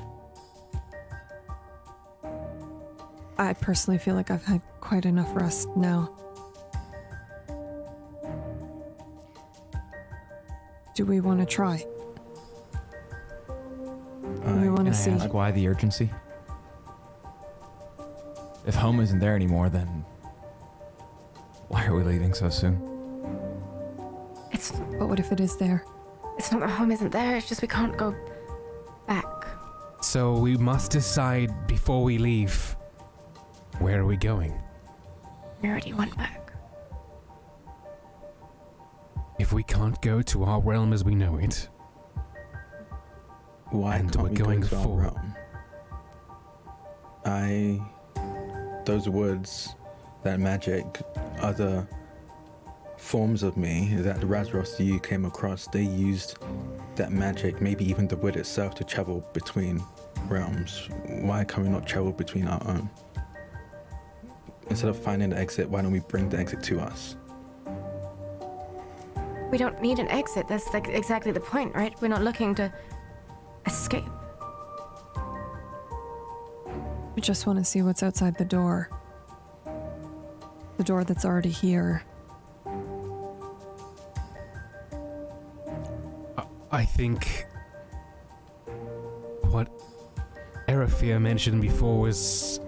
I 3.39 3.53
personally 3.53 3.97
feel 3.97 4.15
like 4.15 4.31
I've 4.31 4.43
had 4.43 4.61
quite 4.81 5.05
enough 5.05 5.33
rest 5.33 5.69
now. 5.77 6.13
Do 10.93 11.05
we 11.05 11.21
want 11.21 11.39
to 11.39 11.45
try? 11.45 11.77
Do 13.47 14.55
we 14.55 14.69
want 14.69 14.87
to 14.87 14.93
see? 14.93 15.11
ask 15.11 15.33
why 15.33 15.51
the 15.51 15.65
urgency? 15.69 16.09
If 18.67 18.75
home 18.75 18.99
isn't 18.99 19.19
there 19.19 19.35
anymore, 19.35 19.69
then 19.69 20.03
why 21.69 21.85
are 21.85 21.95
we 21.95 22.03
leaving 22.03 22.33
so 22.33 22.49
soon? 22.49 22.75
It's 24.51 24.71
But 24.71 25.07
what 25.07 25.17
if 25.17 25.31
it 25.31 25.39
is 25.39 25.55
there? 25.55 25.85
it's 26.37 26.51
not 26.51 26.59
that 26.59 26.71
home 26.71 26.91
isn't 26.91 27.11
there. 27.11 27.37
It's 27.37 27.47
just 27.47 27.61
we 27.61 27.69
can't 27.69 27.95
go 27.95 28.13
back. 29.07 29.25
So 30.01 30.33
we 30.33 30.57
must 30.57 30.91
decide 30.91 31.67
before 31.67 32.03
we 32.03 32.17
leave. 32.17 32.75
Where 33.79 34.01
are 34.01 34.05
we 34.05 34.17
going? 34.17 34.53
We 35.61 35.69
already 35.69 35.93
went 35.93 36.15
back. 36.17 36.51
If 39.39 39.53
we 39.53 39.63
can't 39.63 39.99
go 40.01 40.21
to 40.21 40.43
our 40.43 40.59
realm 40.59 40.91
as 40.91 41.03
we 41.03 41.15
know 41.15 41.37
it, 41.37 41.69
Why 43.71 43.97
And 43.97 44.11
can't 44.11 44.23
we're 44.23 44.29
we 44.29 44.35
going 44.35 44.59
go 44.61 44.67
to 44.67 44.75
our 44.77 44.87
realm? 44.87 45.35
I, 47.25 47.79
those 48.85 49.07
words, 49.07 49.75
that 50.23 50.39
magic, 50.39 50.85
other 51.41 51.87
forms 52.97 53.43
of 53.43 53.55
me 53.55 53.95
that 53.95 54.19
the 54.19 54.27
Razros 54.27 54.77
you 54.83 54.99
came 54.99 55.23
across, 55.23 55.67
they 55.67 55.83
used 55.83 56.37
that 56.95 57.11
magic, 57.13 57.61
maybe 57.61 57.89
even 57.89 58.07
the 58.07 58.17
wood 58.17 58.35
itself, 58.35 58.75
to 58.75 58.83
travel 58.83 59.23
between 59.33 59.81
realms. 60.27 60.89
Why 61.05 61.45
can 61.45 61.63
we 61.63 61.69
not 61.69 61.87
travel 61.87 62.11
between 62.11 62.47
our 62.47 62.61
own? 62.67 62.89
Instead 64.69 64.89
of 64.89 64.97
finding 64.97 65.29
the 65.29 65.37
exit, 65.37 65.69
why 65.69 65.81
don't 65.81 65.91
we 65.91 65.99
bring 65.99 66.29
the 66.29 66.37
exit 66.37 66.61
to 66.63 66.79
us? 66.79 67.15
We 69.51 69.57
don't 69.57 69.81
need 69.81 69.97
an 69.99 70.07
exit. 70.09 70.47
That's 70.47 70.71
like 70.73 70.87
exactly 70.87 71.31
the 71.31 71.39
point, 71.39 71.73
right? 71.73 71.99
We're 72.01 72.07
not 72.07 72.21
looking 72.21 72.53
to 72.55 72.71
escape. 73.65 74.03
We 77.15 77.21
just 77.21 77.47
want 77.47 77.57
to 77.59 77.65
see 77.65 77.81
what's 77.81 78.03
outside 78.03 78.37
the 78.37 78.45
door. 78.45 78.89
The 80.77 80.83
door 80.83 81.03
that's 81.03 81.25
already 81.25 81.49
here. 81.49 82.03
I 86.71 86.85
think 86.85 87.47
what 89.49 89.67
Erafir 90.67 91.19
mentioned 91.19 91.61
before 91.61 91.99
was 91.99 92.59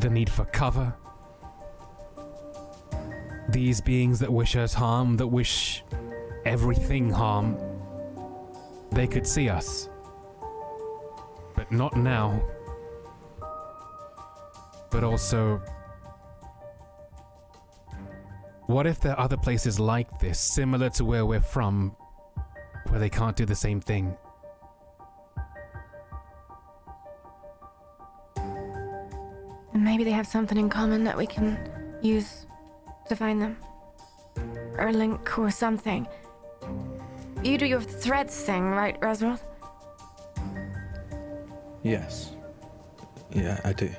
the 0.00 0.08
need 0.08 0.30
for 0.30 0.46
cover. 0.46 0.94
These 3.48 3.80
beings 3.80 4.18
that 4.20 4.32
wish 4.32 4.56
us 4.56 4.74
harm, 4.74 5.16
that 5.18 5.26
wish 5.26 5.84
everything 6.44 7.10
harm, 7.10 7.58
they 8.90 9.06
could 9.06 9.26
see 9.26 9.48
us. 9.48 9.88
But 11.54 11.70
not 11.70 11.96
now. 11.96 12.42
But 14.90 15.04
also, 15.04 15.60
what 18.66 18.86
if 18.86 19.00
there 19.00 19.12
are 19.12 19.20
other 19.20 19.36
places 19.36 19.78
like 19.78 20.18
this, 20.18 20.38
similar 20.38 20.88
to 20.90 21.04
where 21.04 21.26
we're 21.26 21.40
from, 21.40 21.94
where 22.88 23.00
they 23.00 23.10
can't 23.10 23.36
do 23.36 23.44
the 23.44 23.54
same 23.54 23.80
thing. 23.80 24.16
And 28.36 29.84
maybe 29.84 30.04
they 30.04 30.12
have 30.12 30.26
something 30.26 30.56
in 30.56 30.68
common 30.68 31.02
that 31.04 31.16
we 31.16 31.26
can 31.26 31.58
use 32.02 32.46
to 33.08 33.16
find 33.16 33.40
them. 33.40 33.56
Or 34.78 34.88
a 34.88 34.92
link 34.92 35.38
or 35.38 35.50
something. 35.50 36.06
You 37.42 37.58
do 37.58 37.66
your 37.66 37.80
threads 37.80 38.36
thing, 38.42 38.70
right, 38.70 38.98
Razroth? 39.00 39.40
Yes. 41.82 42.32
Yeah, 43.30 43.60
I 43.64 43.72
do. 43.72 43.90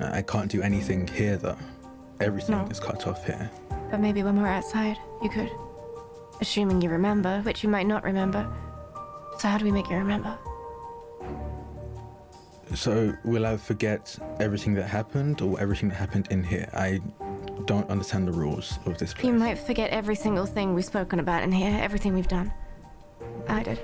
I 0.00 0.18
I 0.18 0.22
can't 0.22 0.50
do 0.50 0.62
anything 0.62 1.06
here 1.08 1.36
though. 1.36 1.56
Everything 2.20 2.56
No. 2.56 2.66
is 2.70 2.80
cut 2.80 3.06
off 3.06 3.24
here. 3.26 3.50
But 3.90 4.00
maybe 4.00 4.22
when 4.22 4.40
we're 4.40 4.48
outside, 4.48 4.96
you 5.22 5.28
could. 5.28 5.50
Assuming 6.40 6.82
you 6.82 6.90
remember, 6.90 7.40
which 7.42 7.62
you 7.62 7.68
might 7.68 7.86
not 7.86 8.04
remember. 8.04 8.46
So 9.38 9.48
how 9.48 9.58
do 9.58 9.64
we 9.64 9.72
make 9.72 9.88
you 9.90 9.96
remember? 9.96 10.36
So 12.74 13.14
will 13.24 13.46
I 13.46 13.56
forget 13.56 14.18
everything 14.40 14.74
that 14.74 14.84
happened 14.88 15.40
or 15.40 15.58
everything 15.60 15.88
that 15.88 15.96
happened 15.96 16.28
in 16.30 16.42
here? 16.44 16.68
I 16.74 17.00
don't 17.66 17.88
understand 17.90 18.26
the 18.26 18.32
rules 18.32 18.78
of 18.86 18.98
this 18.98 19.12
place. 19.12 19.24
You 19.24 19.32
might 19.32 19.58
forget 19.58 19.90
every 19.90 20.14
single 20.14 20.46
thing 20.46 20.74
we've 20.74 20.84
spoken 20.84 21.20
about 21.20 21.42
in 21.42 21.52
here, 21.52 21.78
everything 21.82 22.14
we've 22.14 22.28
done. 22.28 22.52
I 23.48 23.62
did. 23.62 23.80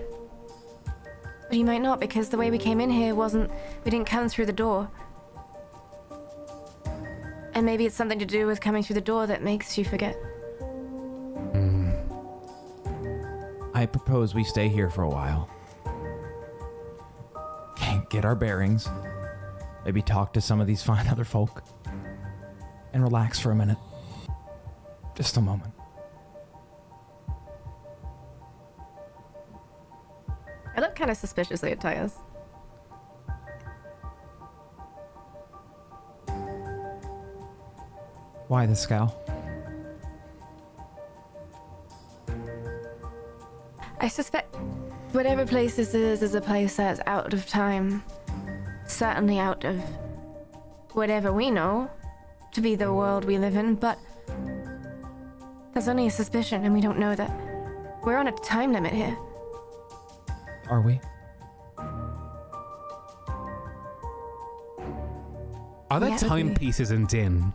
But 1.48 1.58
you 1.58 1.64
might 1.64 1.82
not, 1.82 2.00
because 2.00 2.28
the 2.28 2.36
way 2.36 2.50
we 2.50 2.58
came 2.58 2.80
in 2.80 2.90
here 2.90 3.14
wasn't. 3.14 3.50
We 3.84 3.90
didn't 3.90 4.06
come 4.06 4.28
through 4.28 4.46
the 4.46 4.52
door. 4.52 4.90
And 7.54 7.64
maybe 7.64 7.86
it's 7.86 7.94
something 7.94 8.18
to 8.18 8.24
do 8.24 8.46
with 8.46 8.60
coming 8.60 8.82
through 8.82 8.94
the 8.94 9.00
door 9.00 9.26
that 9.26 9.42
makes 9.42 9.78
you 9.78 9.84
forget. 9.84 10.14
Hmm. 11.52 11.92
I 13.74 13.86
propose 13.86 14.34
we 14.34 14.44
stay 14.44 14.68
here 14.68 14.90
for 14.90 15.02
a 15.02 15.08
while. 15.08 15.48
Can't 17.76 18.08
get 18.10 18.24
our 18.24 18.34
bearings. 18.34 18.88
Maybe 19.84 20.02
talk 20.02 20.32
to 20.32 20.40
some 20.40 20.60
of 20.60 20.66
these 20.66 20.82
fine 20.82 21.06
other 21.10 21.24
folk. 21.24 21.62
And 22.94 23.02
relax 23.02 23.40
for 23.40 23.50
a 23.50 23.56
minute. 23.56 23.76
Just 25.16 25.36
a 25.36 25.40
moment. 25.40 25.74
I 30.76 30.80
look 30.80 30.94
kind 30.94 31.10
of 31.10 31.16
suspiciously 31.16 31.72
at 31.72 31.80
Titus. 31.80 32.14
Why 38.46 38.66
the 38.66 38.76
scowl? 38.76 39.20
I 43.98 44.06
suspect 44.06 44.54
whatever 45.12 45.44
place 45.46 45.76
this 45.76 45.94
is 45.94 46.22
is 46.22 46.34
a 46.34 46.40
place 46.40 46.76
that's 46.76 47.00
out 47.06 47.34
of 47.34 47.46
time. 47.48 48.04
Certainly 48.86 49.40
out 49.40 49.64
of 49.64 49.80
whatever 50.92 51.32
we 51.32 51.50
know 51.50 51.90
to 52.54 52.60
be 52.60 52.74
the 52.76 52.92
world 52.92 53.24
we 53.24 53.36
live 53.38 53.56
in, 53.56 53.74
but 53.74 53.98
that's 55.72 55.88
only 55.88 56.06
a 56.06 56.10
suspicion, 56.10 56.64
and 56.64 56.72
we 56.72 56.80
don't 56.80 56.98
know 56.98 57.14
that. 57.14 57.30
We're 58.04 58.16
on 58.16 58.28
a 58.28 58.32
time 58.32 58.72
limit 58.72 58.92
here. 58.92 59.16
Are 60.68 60.80
we? 60.80 61.00
Are 65.90 66.00
there 66.00 66.10
Yeah. 66.10 66.16
timepieces 66.16 66.90
in 66.90 67.06
Din? 67.06 67.52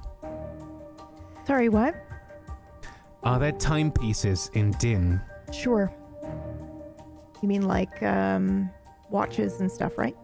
Sorry, 1.45 1.69
what? 1.69 1.95
Are 3.23 3.39
there 3.39 3.51
timepieces 3.53 4.49
in 4.53 4.71
Din? 4.71 5.19
Sure. 5.51 5.91
You 7.41 7.47
mean 7.47 7.63
like 7.63 8.01
um, 8.03 8.69
watches 9.09 9.59
and 9.61 9.71
stuff, 9.71 9.97
right? 9.97 10.15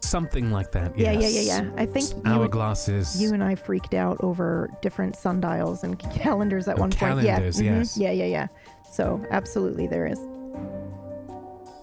Something 0.00 0.50
like 0.50 0.72
that. 0.72 0.98
Yeah, 0.98 1.12
yeah, 1.12 1.20
yes. 1.28 1.46
yeah, 1.46 1.62
yeah. 1.62 1.70
I 1.76 1.86
think 1.86 2.06
hourglasses. 2.24 3.20
you 3.20 3.32
and 3.32 3.44
I 3.44 3.54
freaked 3.54 3.94
out 3.94 4.16
over 4.20 4.70
different 4.82 5.14
sundials 5.14 5.84
and 5.84 5.98
calendars 6.14 6.66
at 6.68 6.78
Oh, 6.78 6.80
one 6.80 6.90
point. 6.90 6.98
calendars, 7.20 7.60
yeah, 7.60 7.78
yes. 7.78 7.96
yeah, 7.96 8.10
yeah, 8.10 8.24
yeah. 8.24 8.46
So 8.92 9.24
absolutely, 9.30 9.86
there 9.86 10.06
is. 10.06 10.18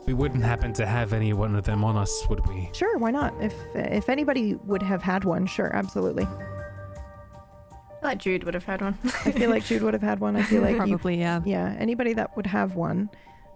we 0.07 0.13
wouldn't 0.13 0.43
happen 0.43 0.73
to 0.73 0.85
have 0.85 1.13
any 1.13 1.31
one 1.33 1.55
of 1.55 1.63
them 1.63 1.83
on 1.83 1.95
us, 1.95 2.25
would 2.29 2.45
we? 2.47 2.69
Sure, 2.73 2.97
why 2.97 3.11
not? 3.11 3.33
If 3.41 3.53
if 3.75 4.09
anybody 4.09 4.55
would 4.65 4.81
have 4.81 5.01
had 5.03 5.23
one, 5.23 5.45
sure, 5.45 5.73
absolutely. 5.75 6.25
I 6.25 7.99
thought 8.01 8.17
Jude 8.17 8.43
would 8.43 8.53
have 8.53 8.63
had 8.65 8.81
one. 8.81 8.97
I 9.25 9.31
feel 9.31 9.49
like 9.49 9.63
Jude 9.65 9.81
would 9.83 9.93
have 9.93 10.03
had 10.03 10.19
one. 10.19 10.35
I 10.35 10.41
feel 10.43 10.61
like 10.67 10.71
you- 10.71 10.77
Probably, 10.77 11.19
yeah. 11.19 11.41
yeah. 11.45 11.75
Anybody 11.79 12.13
that 12.13 12.35
would 12.35 12.45
have 12.47 12.75
one. 12.75 13.09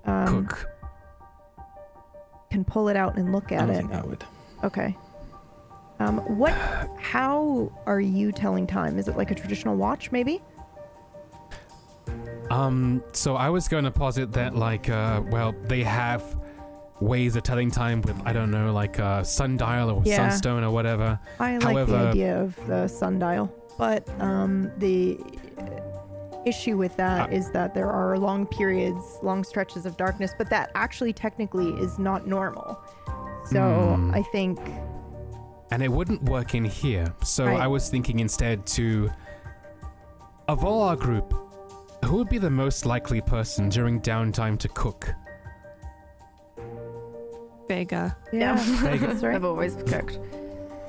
Um, 0.06 0.48
Cook. 0.48 0.68
can 2.50 2.64
pull 2.66 2.90
it 2.90 2.96
out 2.96 3.18
and 3.18 3.32
look 3.32 3.52
I 3.52 3.56
at 3.56 3.66
don't 3.68 3.70
it. 3.76 3.78
think 3.80 3.94
I 3.94 4.02
would. 4.02 4.24
Okay. 4.64 4.96
Um, 6.00 6.18
what? 6.38 6.54
How 7.00 7.72
are 7.86 8.02
you 8.02 8.32
telling 8.32 8.66
time? 8.66 8.98
Is 8.98 9.08
it 9.08 9.18
like 9.18 9.32
a 9.32 9.36
traditional 9.36 9.76
watch, 9.76 10.12
maybe? 10.12 10.42
Um, 12.50 13.04
so 13.14 13.36
I 13.36 13.50
was 13.50 13.68
going 13.68 13.84
to 13.86 13.92
posit 13.92 14.32
that, 14.34 14.56
like, 14.56 14.90
uh, 14.90 15.22
well, 15.30 15.54
they 15.64 15.84
have 15.84 16.38
ways 17.00 17.36
of 17.36 17.44
telling 17.44 17.72
time 17.72 18.02
with, 18.02 18.20
I 18.26 18.34
don't 18.34 18.52
know, 18.52 18.74
like 18.74 19.00
a 19.00 19.24
sundial 19.24 19.90
or 19.90 20.02
Yeah. 20.06 20.16
sunstone 20.18 20.64
or 20.64 20.72
whatever. 20.72 21.20
I 21.40 21.54
like 21.58 21.64
However, 21.64 21.92
the 21.92 22.08
idea 22.10 22.42
of 22.42 22.68
the 22.68 22.88
sundial, 22.88 23.54
but 23.78 24.08
um, 24.20 24.72
the 24.78 25.18
issue 26.46 26.78
with 26.78 26.96
that 26.98 27.32
is 27.32 27.52
that 27.52 27.74
there 27.74 27.90
are 27.90 28.18
long 28.18 28.46
periods, 28.46 29.20
long 29.24 29.44
stretches 29.44 29.86
of 29.86 29.96
darkness, 29.98 30.34
but 30.38 30.50
that 30.50 30.72
actually 30.76 31.14
technically 31.14 31.70
is 31.80 31.98
not 32.00 32.28
normal. 32.28 32.80
So 33.46 33.96
Hmm. 33.96 34.12
I 34.14 34.22
think 34.32 34.60
and 35.72 35.82
it 35.82 35.90
wouldn't 35.92 36.22
work 36.24 36.54
in 36.54 36.66
here. 36.66 37.14
So 37.24 37.46
Right. 37.46 37.60
I 37.62 37.68
was 37.68 37.90
thinking 37.90 38.20
instead 38.20 38.66
to, 38.78 39.10
of 40.50 40.66
all 40.66 40.82
our 40.82 40.98
group, 40.98 41.34
who 42.04 42.18
would 42.18 42.28
be 42.30 42.38
the 42.40 42.50
most 42.50 42.86
likely 42.86 43.22
person 43.22 43.70
during 43.70 44.02
downtime 44.02 44.60
to 44.60 44.68
cook? 44.68 45.14
Vega. 47.68 48.18
yeah, 48.34 48.56
Vega. 48.82 49.08
that's 49.08 49.24
right. 49.24 49.36
I've 49.36 49.46
always 49.46 49.76
cooked. 49.88 50.20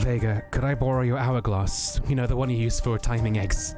Vega, 0.00 0.42
could 0.50 0.64
I 0.64 0.74
borrow 0.74 1.02
your 1.02 1.18
hourglass? 1.18 2.00
You 2.08 2.16
know, 2.16 2.26
the 2.26 2.34
one 2.34 2.50
you 2.50 2.56
use 2.56 2.80
for 2.80 2.98
timing 2.98 3.38
eggs. 3.38 3.76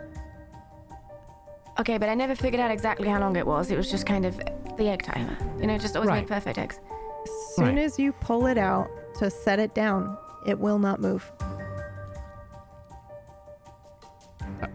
Okay, 1.79 1.99
but 1.99 2.09
I 2.09 2.15
never 2.15 2.35
figured 2.35 2.61
out 2.61 2.71
exactly 2.71 3.09
how 3.09 3.21
long 3.21 3.37
it 3.37 3.47
was. 3.47 3.71
It 3.71 3.77
was 3.77 3.91
just 3.91 4.07
kind 4.07 4.25
of 4.25 4.37
the 4.79 4.89
egg 4.89 5.03
timer. 5.03 5.37
You 5.61 5.67
know, 5.67 5.77
just 5.77 5.97
always 5.97 6.09
Right. 6.09 6.21
make 6.21 6.29
perfect 6.29 6.57
eggs. 6.57 6.81
As 7.25 7.57
soon 7.57 7.65
Right. 7.77 7.79
as 7.79 7.99
you 7.99 8.13
pull 8.13 8.47
it 8.47 8.59
out 8.59 8.89
to 9.19 9.31
set 9.31 9.59
it 9.59 9.75
down, 9.75 10.17
it 10.47 10.59
will 10.59 10.79
not 10.79 11.01
move. 11.01 11.31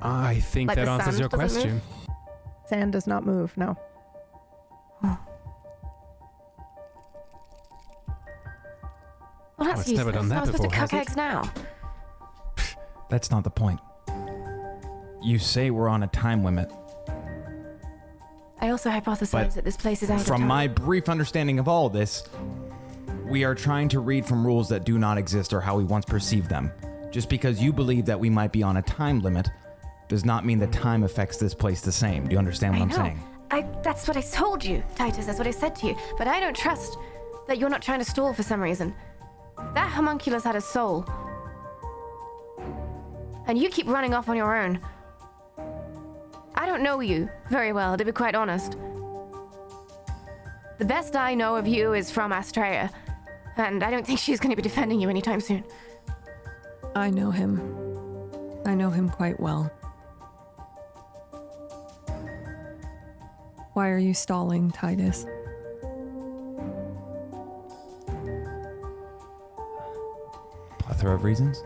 I 0.02 0.40
think 0.40 0.68
Like 0.70 0.76
that 0.78 0.88
answers 0.88 1.20
your 1.20 1.30
doesn't 1.30 1.52
question. 1.54 1.82
Sand 2.68 2.92
does 2.94 3.08
not 3.08 3.26
move. 3.26 3.56
No. 3.58 3.76
Well, 9.58 9.68
that's 9.68 9.82
it's 9.82 9.98
never 9.98 10.10
useless. 10.12 10.16
done 10.16 10.30
that 10.30 10.38
I 10.38 10.40
was 10.42 10.50
supposed 10.52 10.70
to 10.72 10.80
cook 10.80 10.94
eggs 10.94 11.16
now. 11.16 11.44
That's 13.10 13.30
not 13.32 13.44
the 13.44 13.50
point. 13.50 13.80
You 15.22 15.38
say 15.38 15.70
we're 15.70 15.90
on 15.90 16.04
a 16.04 16.08
time 16.08 16.44
limit. 16.46 16.72
I 18.62 18.70
also 18.70 18.90
hypothesize 18.90 19.32
But 19.32 19.52
that 19.52 19.64
this 19.64 19.78
place 19.78 20.04
is 20.04 20.10
out 20.10 20.20
of 20.20 20.26
From 20.28 20.42
time. 20.42 20.48
my 20.48 20.68
brief 20.68 21.08
understanding 21.10 21.60
of 21.60 21.68
all 21.68 21.90
this, 21.90 22.24
we 23.26 23.44
are 23.44 23.56
trying 23.56 23.88
to 23.90 24.00
read 24.00 24.26
from 24.26 24.46
rules 24.46 24.68
that 24.70 24.84
do 24.84 24.98
not 24.98 25.18
exist 25.18 25.54
or 25.54 25.62
how 25.62 25.78
we 25.78 25.84
once 25.84 26.06
perceived 26.06 26.50
them. 26.50 26.72
Just 27.12 27.30
because 27.30 27.62
you 27.62 27.72
believe 27.72 28.06
that 28.06 28.20
we 28.20 28.30
might 28.30 28.52
be 28.52 28.62
on 28.64 28.78
a 28.78 28.82
time 28.82 29.22
limit 29.22 29.50
does 30.08 30.26
not 30.26 30.46
mean 30.46 30.60
that 30.60 30.72
time 30.72 31.04
affects 31.04 31.38
this 31.38 31.54
place 31.54 31.82
the 31.82 31.92
same. 31.92 32.28
Do 32.28 32.34
you 32.34 32.40
understand 32.40 32.74
what 32.74 32.80
I 32.80 32.84
am 32.84 32.90
know. 32.90 32.96
saying? 32.96 33.24
I 33.52 33.62
that's 33.84 34.08
what 34.08 34.18
I 34.18 34.22
told 34.22 34.64
you, 34.64 34.84
Titus. 34.96 35.26
That's 35.26 35.38
what 35.40 35.48
I 35.48 35.52
said 35.52 35.76
to 35.78 35.88
you. 35.88 35.96
But 36.18 36.28
I 36.28 36.40
don't 36.40 36.56
trust 36.56 36.98
that 37.48 37.58
you're 37.58 37.70
not 37.70 37.82
trying 37.82 38.00
to 38.00 38.06
stall 38.06 38.34
for 38.34 38.44
some 38.44 38.62
reason. 38.62 38.94
That 39.74 39.90
homunculus 39.92 40.44
had 40.44 40.56
a 40.56 40.62
soul. 40.62 41.06
And 43.48 43.58
you 43.58 43.70
keep 43.70 43.88
running 43.88 44.14
off 44.14 44.30
on 44.30 44.38
your 44.38 44.56
own. 44.56 44.80
I 46.56 46.66
don't 46.66 46.84
know 46.84 47.00
you 47.00 47.30
very 47.50 47.74
well, 47.74 47.98
to 47.98 48.06
be 48.06 48.12
quite 48.12 48.36
honest. 48.36 48.78
The 50.78 50.86
best 50.86 51.16
I 51.16 51.36
know 51.36 51.56
of 51.56 51.68
you 51.68 51.94
is 51.94 52.10
from 52.10 52.32
Astrea, 52.32 52.90
and 53.58 53.84
I 53.84 53.92
don't 53.92 54.06
think 54.06 54.20
she's 54.20 54.40
going 54.40 54.52
to 54.52 54.56
be 54.56 54.62
defending 54.62 55.02
you 55.02 55.10
anytime 55.10 55.42
soon. 55.42 55.64
I 56.96 57.10
know 57.10 57.32
him. 57.32 57.60
I 58.66 58.76
know 58.76 58.90
him 58.90 59.10
quite 59.10 59.40
well. 59.40 59.72
Why 63.74 63.90
are 63.90 63.98
you 63.98 64.14
stalling, 64.14 64.72
Titus? 64.72 65.26
Plethora 70.80 71.16
of 71.16 71.24
reasons. 71.24 71.64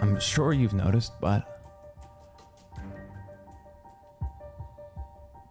I'm 0.00 0.18
sure 0.20 0.52
you've 0.52 0.74
noticed, 0.74 1.12
but 1.20 1.57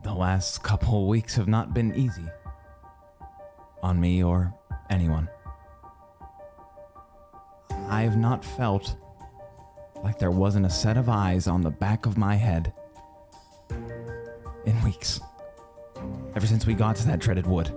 the 0.07 0.13
last 0.13 0.63
couple 0.63 1.05
weeks 1.05 1.35
have 1.35 1.49
not 1.49 1.73
been 1.73 1.93
easy 1.93 2.23
on 3.83 3.99
me 3.99 4.23
or 4.23 4.53
anyone. 4.89 5.27
I 7.89 8.03
have 8.03 8.15
not 8.15 8.45
felt 8.45 8.95
like 10.01 10.17
there 10.17 10.31
wasn't 10.31 10.65
a 10.65 10.69
set 10.69 10.95
of 10.95 11.09
eyes 11.09 11.45
on 11.45 11.61
the 11.61 11.71
back 11.71 12.05
of 12.05 12.17
my 12.17 12.35
head 12.35 12.71
in 14.65 14.81
weeks. 14.81 15.19
Ever 16.35 16.47
since 16.47 16.65
we 16.65 16.73
got 16.73 16.95
to 16.97 17.07
that 17.07 17.19
dreaded 17.19 17.45
wood. 17.45 17.67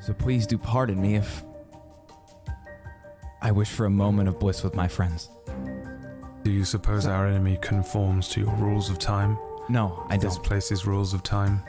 So 0.00 0.14
please 0.14 0.46
do 0.46 0.56
pardon 0.56 0.98
me 0.98 1.16
if 1.16 1.44
I 3.42 3.50
wish 3.50 3.68
for 3.68 3.84
a 3.84 3.90
moment 3.90 4.30
of 4.30 4.38
bliss 4.38 4.62
with 4.62 4.74
my 4.74 4.88
friends. 4.88 5.28
Do 6.42 6.50
you 6.50 6.64
suppose 6.64 7.04
our 7.04 7.26
enemy 7.26 7.58
conforms 7.60 8.30
to 8.30 8.40
your 8.40 8.54
rules 8.54 8.88
of 8.88 8.98
time? 8.98 9.36
No, 9.68 10.06
I 10.08 10.16
don't. 10.16 10.42
place's 10.42 10.86
rules 10.86 11.14
of 11.14 11.22
time? 11.22 11.62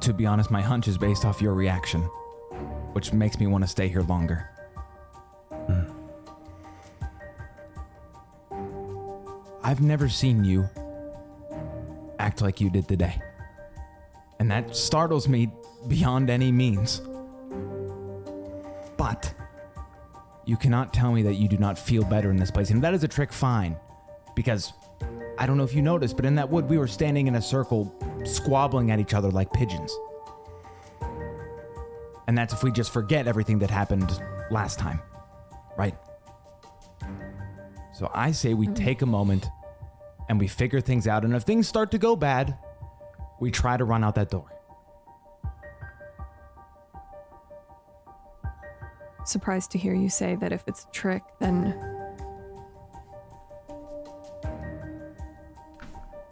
To 0.00 0.12
be 0.12 0.26
honest, 0.26 0.50
my 0.50 0.62
hunch 0.62 0.88
is 0.88 0.98
based 0.98 1.24
off 1.24 1.40
your 1.40 1.54
reaction, 1.54 2.02
which 2.92 3.12
makes 3.12 3.38
me 3.38 3.46
want 3.46 3.64
to 3.64 3.68
stay 3.68 3.88
here 3.88 4.02
longer. 4.02 4.48
Hmm. 5.50 5.84
I've 9.62 9.80
never 9.80 10.08
seen 10.08 10.44
you 10.44 10.68
act 12.18 12.42
like 12.42 12.60
you 12.60 12.70
did 12.70 12.88
today. 12.88 13.20
And 14.40 14.50
that 14.50 14.74
startles 14.74 15.28
me 15.28 15.50
beyond 15.88 16.30
any 16.30 16.50
means. 16.50 17.02
But 18.96 19.32
you 20.46 20.56
cannot 20.56 20.92
tell 20.94 21.12
me 21.12 21.22
that 21.22 21.34
you 21.34 21.48
do 21.48 21.58
not 21.58 21.78
feel 21.78 22.02
better 22.04 22.30
in 22.30 22.36
this 22.36 22.50
place. 22.50 22.70
And 22.70 22.78
if 22.78 22.82
that 22.82 22.94
is 22.94 23.04
a 23.04 23.08
trick, 23.08 23.32
fine. 23.32 23.76
Because 24.34 24.72
I 25.38 25.46
don't 25.46 25.56
know 25.56 25.62
if 25.62 25.72
you 25.72 25.82
noticed, 25.82 26.16
but 26.16 26.26
in 26.26 26.34
that 26.34 26.50
wood, 26.50 26.68
we 26.68 26.78
were 26.78 26.88
standing 26.88 27.28
in 27.28 27.36
a 27.36 27.42
circle, 27.42 27.94
squabbling 28.24 28.90
at 28.90 28.98
each 28.98 29.14
other 29.14 29.30
like 29.30 29.52
pigeons. 29.52 29.96
And 32.26 32.36
that's 32.36 32.52
if 32.52 32.64
we 32.64 32.72
just 32.72 32.92
forget 32.92 33.28
everything 33.28 33.60
that 33.60 33.70
happened 33.70 34.20
last 34.50 34.80
time, 34.80 35.00
right? 35.78 35.94
So 37.94 38.10
I 38.12 38.32
say 38.32 38.52
we 38.52 38.66
mm-hmm. 38.66 38.74
take 38.74 39.02
a 39.02 39.06
moment 39.06 39.46
and 40.28 40.40
we 40.40 40.48
figure 40.48 40.80
things 40.80 41.06
out. 41.06 41.24
And 41.24 41.34
if 41.34 41.44
things 41.44 41.68
start 41.68 41.92
to 41.92 41.98
go 41.98 42.16
bad, 42.16 42.58
we 43.40 43.52
try 43.52 43.76
to 43.76 43.84
run 43.84 44.02
out 44.02 44.16
that 44.16 44.30
door. 44.30 44.52
Surprised 49.24 49.70
to 49.70 49.78
hear 49.78 49.94
you 49.94 50.08
say 50.08 50.34
that 50.36 50.52
if 50.52 50.64
it's 50.66 50.84
a 50.84 50.90
trick, 50.90 51.22
then. 51.38 51.97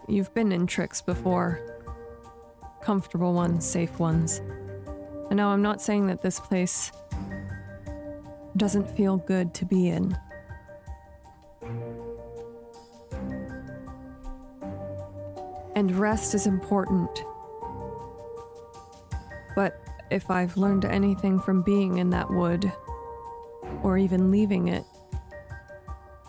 You've 0.08 0.32
been 0.34 0.52
in 0.52 0.66
tricks 0.66 1.00
before. 1.00 1.60
Comfortable 2.82 3.32
ones, 3.32 3.66
safe 3.66 3.98
ones. 3.98 4.40
And 5.28 5.36
now 5.36 5.48
I'm 5.48 5.62
not 5.62 5.82
saying 5.82 6.06
that 6.06 6.22
this 6.22 6.38
place 6.38 6.92
doesn't 8.56 8.88
feel 8.96 9.16
good 9.16 9.52
to 9.54 9.64
be 9.64 9.88
in. 9.88 10.16
And 15.74 15.94
rest 15.96 16.34
is 16.34 16.46
important. 16.46 17.24
But 19.54 19.80
if 20.10 20.30
I've 20.30 20.56
learned 20.56 20.84
anything 20.84 21.40
from 21.40 21.62
being 21.62 21.98
in 21.98 22.10
that 22.10 22.30
wood, 22.30 22.72
or 23.82 23.98
even 23.98 24.30
leaving 24.30 24.68
it, 24.68 24.84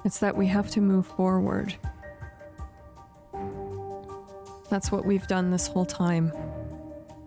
it's 0.04 0.20
that 0.20 0.36
we 0.36 0.48
have 0.48 0.70
to 0.72 0.82
move 0.82 1.06
forward. 1.06 1.76
That's 4.69 4.91
what 4.91 5.06
we've 5.06 5.27
done 5.27 5.49
this 5.49 5.68
whole 5.68 5.85
time. 5.85 6.31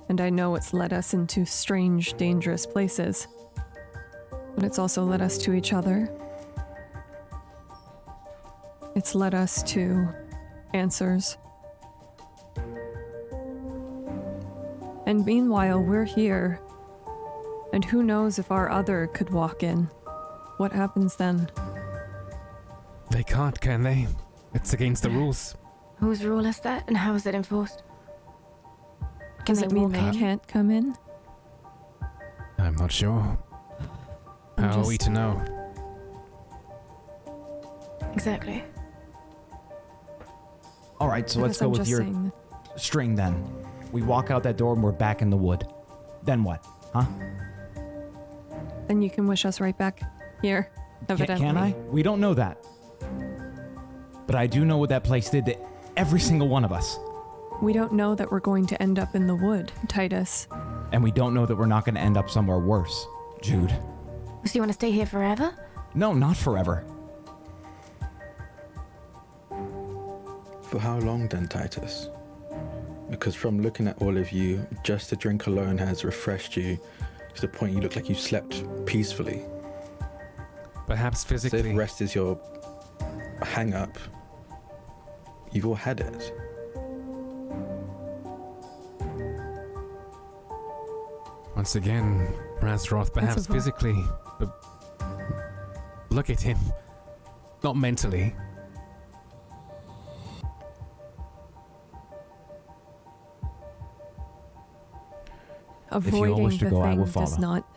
And 0.09 0.21
I 0.21 0.29
know 0.29 0.57
it's 0.57 0.73
led 0.73 0.93
us 0.93 1.15
into 1.15 1.47
strange, 1.47 2.15
dangerous 2.15 2.67
places. 2.67 3.29
But 4.55 4.65
it's 4.65 4.79
also 4.79 5.05
led 5.05 5.23
us 5.23 5.39
to 5.39 5.55
each 5.55 5.73
other. 5.73 6.11
It's 8.95 9.15
led 9.15 9.35
us 9.35 9.63
to 9.65 10.09
answers. 10.75 11.37
And 15.07 15.25
meanwhile, 15.25 15.83
we're 15.83 16.05
here. 16.05 16.61
And 17.73 17.85
who 17.85 18.03
knows 18.03 18.39
if 18.39 18.51
our 18.51 18.69
other 18.69 19.07
could 19.15 19.31
walk 19.31 19.63
in? 19.63 19.85
What 20.57 20.73
happens 20.73 21.17
then? 21.17 21.51
They 23.11 23.23
can't, 23.23 23.59
can 23.61 23.83
they? 23.83 24.09
It's 24.55 24.73
against 24.73 25.05
the 25.05 25.11
rules. 25.11 25.55
Whose 26.01 26.25
rule 26.25 26.47
is 26.47 26.59
that, 26.61 26.85
and 26.89 26.97
how 26.97 27.15
is 27.15 27.27
it 27.27 27.35
enforced? 27.35 27.83
Can 29.45 29.55
Does 29.55 29.61
they 29.61 29.67
it 29.67 29.73
mean 29.73 29.91
they 29.93 30.09
in? 30.09 30.15
can't 30.15 30.49
come 30.49 30.71
in? 30.71 30.95
I'm 32.59 32.75
not 32.77 32.91
sure. 32.91 33.39
I'm 34.57 34.65
How 34.65 34.81
are 34.81 34.87
we 34.87 34.97
to 34.99 35.11
know? 35.11 35.45
Exactly. 38.15 38.65
All 40.99 41.09
right, 41.09 41.29
so 41.29 41.41
I 41.41 41.43
let's 41.45 41.59
go 41.61 41.67
I'm 41.67 41.73
with 41.73 41.89
your 41.89 42.01
saying 42.01 42.33
string 42.77 43.15
then. 43.15 43.45
We 43.93 44.03
walk 44.03 44.31
out 44.31 44.43
that 44.45 44.57
door 44.57 44.73
and 44.75 44.83
we're 44.83 44.93
back 44.93 45.23
in 45.23 45.31
the 45.31 45.37
wood. 45.37 45.67
Then 46.23 46.45
what? 46.45 46.65
Huh? 46.93 47.05
Then 48.89 49.03
you 49.03 49.11
can 49.11 49.27
wish 49.27 49.45
us 49.45 49.61
right 49.61 49.77
back 49.77 50.01
here. 50.43 50.71
Can, 51.07 51.13
Evidently. 51.13 51.47
can 51.47 51.57
I? 51.57 51.73
We 51.91 52.03
don't 52.03 52.21
know 52.21 52.35
that. 52.35 52.65
But 54.27 54.37
I 54.37 54.47
do 54.47 54.65
know 54.65 54.79
what 54.79 54.91
that 54.91 55.03
place 55.05 55.31
did 55.31 55.47
to 55.47 55.57
every 56.01 56.19
single 56.19 56.49
one 56.49 56.65
of 56.65 56.73
us. 56.73 56.99
We 57.61 57.75
don't 57.75 57.93
know 57.93 58.15
that 58.15 58.33
we're 58.33 58.41
going 58.41 58.67
to 58.69 58.83
end 58.83 58.99
up 58.99 59.15
in 59.15 59.27
the 59.27 59.35
wood, 59.35 59.71
Titus. 59.87 60.49
And 60.93 61.03
we 61.05 61.11
don't 61.11 61.35
know 61.35 61.45
that 61.45 61.55
we're 61.55 61.67
not 61.67 61.85
going 61.85 61.95
to 61.97 62.01
end 62.01 62.17
up 62.17 62.31
somewhere 62.31 62.59
worse, 62.59 63.07
Jude. 63.43 63.71
So 64.47 64.53
you 64.55 64.61
want 64.63 64.71
to 64.71 64.75
stay 64.83 64.91
here 64.91 65.05
forever? 65.05 65.55
No, 65.95 66.15
not 66.15 66.39
forever. 66.39 66.87
For 70.63 70.79
how 70.79 70.99
long 71.01 71.29
then, 71.29 71.47
Titus? 71.49 72.09
Because 73.11 73.35
from 73.35 73.61
looking 73.61 73.87
at 73.87 74.01
all 74.01 74.17
of 74.17 74.33
you, 74.33 74.67
just 74.83 75.11
the 75.11 75.17
drink 75.17 75.49
alone 75.49 75.77
has 75.77 76.03
refreshed 76.03 76.57
you 76.57 76.79
to 77.35 77.41
the 77.43 77.49
point 77.49 77.75
you 77.75 77.81
look 77.83 77.95
like 77.95 78.09
you 78.09 78.15
slept 78.15 78.65
peacefully. 78.87 79.43
Perhaps 80.87 81.21
So 81.23 81.29
physically. 81.29 81.71
if 81.73 81.77
rest 81.77 82.01
is 82.01 82.15
your 82.15 82.41
hang 83.43 83.75
up, 83.75 83.99
you've 85.53 85.67
all 85.67 85.75
had 85.75 86.01
it. 86.01 86.33
Once 91.57 91.75
again, 91.75 92.33
Razroth, 92.61 93.13
perhaps 93.13 93.47
physically, 93.47 94.03
but 94.39 94.65
look 96.11 96.31
at 96.31 96.41
him. 96.41 96.59
Not 97.63 97.77
mentally. 97.77 98.35
you 105.91 105.97
all 105.97 105.99
Avoiding 105.99 106.43
wish 106.45 106.59
to 106.59 106.65
the 106.65 106.71
go, 106.71 106.81
I 106.83 106.91
thing 106.91 106.99
will 106.99 107.05
does 107.07 107.13
follow. 107.13 107.37
not. 107.37 107.69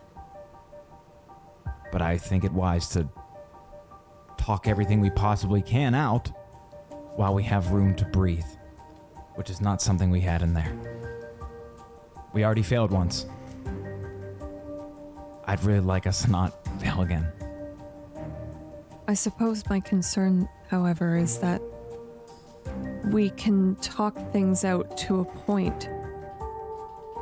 But 1.91 2.02
I 2.02 2.18
think 2.18 2.44
it 2.44 2.52
wise 2.54 2.88
to 2.90 3.10
talk 4.38 4.68
everything 4.68 5.02
we 5.02 5.10
possibly 5.10 5.62
can 5.62 5.94
out 5.94 6.32
while 7.15 7.34
we 7.34 7.44
have 7.44 7.72
room 7.72 7.95
to 7.95 8.06
breathe, 8.06 8.45
which 9.35 9.49
is 9.49 9.61
not 9.61 9.81
something 9.81 10.10
we 10.10 10.22
had 10.22 10.41
in 10.41 10.53
there. 10.53 10.72
We 12.34 12.44
already 12.44 12.64
failed 12.64 12.91
once. 12.91 13.26
I'd 15.45 15.64
really 15.64 15.81
like 15.81 16.07
us 16.07 16.23
to 16.23 16.31
not 16.31 16.68
fail 16.80 17.02
again. 17.02 17.27
I 19.07 19.14
suppose 19.14 19.64
my 19.69 19.80
concern, 19.80 20.48
however, 20.69 21.18
is 21.18 21.38
that 21.40 21.61
we 23.06 23.30
can 23.31 23.76
talk 23.76 24.15
things 24.31 24.64
out 24.64 24.98
to 24.99 25.19
a 25.19 25.26
point. 25.26 25.90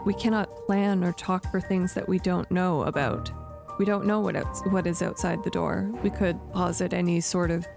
We 0.05 0.13
cannot 0.13 0.55
plan 0.65 1.03
or 1.03 1.11
talk 1.13 1.49
for 1.51 1.59
things 1.59 1.93
that 1.95 2.07
we 2.07 2.19
don't 2.19 2.49
know 2.51 2.83
about. 2.83 3.31
We 3.79 3.85
don't 3.85 4.05
know 4.05 4.19
what 4.19 4.35
outs- 4.35 4.61
what 4.67 4.85
is 4.85 5.01
outside 5.01 5.43
the 5.43 5.49
door. 5.49 5.89
We 6.03 6.11
could 6.11 6.39
posit 6.53 6.93
any 6.93 7.19
sort 7.19 7.49
of 7.49 7.67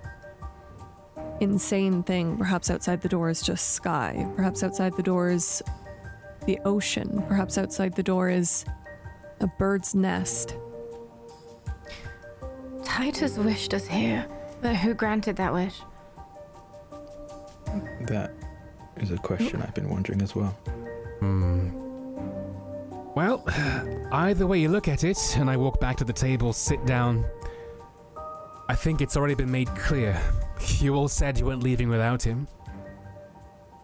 insane 1.40 2.02
thing. 2.02 2.36
Perhaps 2.36 2.70
outside 2.70 3.00
the 3.00 3.08
door 3.08 3.28
is 3.28 3.42
just 3.42 3.72
sky. 3.72 4.26
Perhaps 4.36 4.62
outside 4.62 4.96
the 4.96 5.02
door 5.02 5.30
is 5.30 5.62
the 6.46 6.58
ocean. 6.64 7.22
Perhaps 7.28 7.58
outside 7.58 7.94
the 7.94 8.02
door 8.02 8.28
is 8.28 8.64
a 9.40 9.46
bird's 9.46 9.94
nest. 9.94 10.56
Titus 12.84 13.38
wished 13.38 13.74
us 13.74 13.86
here, 13.86 14.26
but 14.60 14.76
who 14.76 14.94
granted 14.94 15.36
that 15.36 15.52
wish? 15.52 15.80
That 18.02 18.32
is 18.98 19.10
a 19.10 19.16
question 19.16 19.60
I've 19.62 19.74
been 19.74 19.88
wondering 19.88 20.22
as 20.22 20.34
well. 20.34 20.56
Hmm. 21.20 21.70
Well, 23.14 23.44
either 24.12 24.46
way 24.46 24.58
you 24.58 24.68
look 24.68 24.88
at 24.88 25.04
it, 25.04 25.18
and 25.36 25.48
I 25.48 25.56
walk 25.56 25.80
back 25.80 25.96
to 25.98 26.04
the 26.04 26.12
table, 26.12 26.52
sit 26.52 26.84
down. 26.86 27.24
I 28.68 28.74
think 28.74 29.00
it's 29.00 29.16
already 29.16 29.34
been 29.34 29.50
made 29.50 29.68
clear. 29.76 30.20
You 30.78 30.94
all 30.94 31.08
said 31.08 31.38
you 31.38 31.46
weren't 31.46 31.62
leaving 31.62 31.88
without 31.88 32.22
him. 32.22 32.48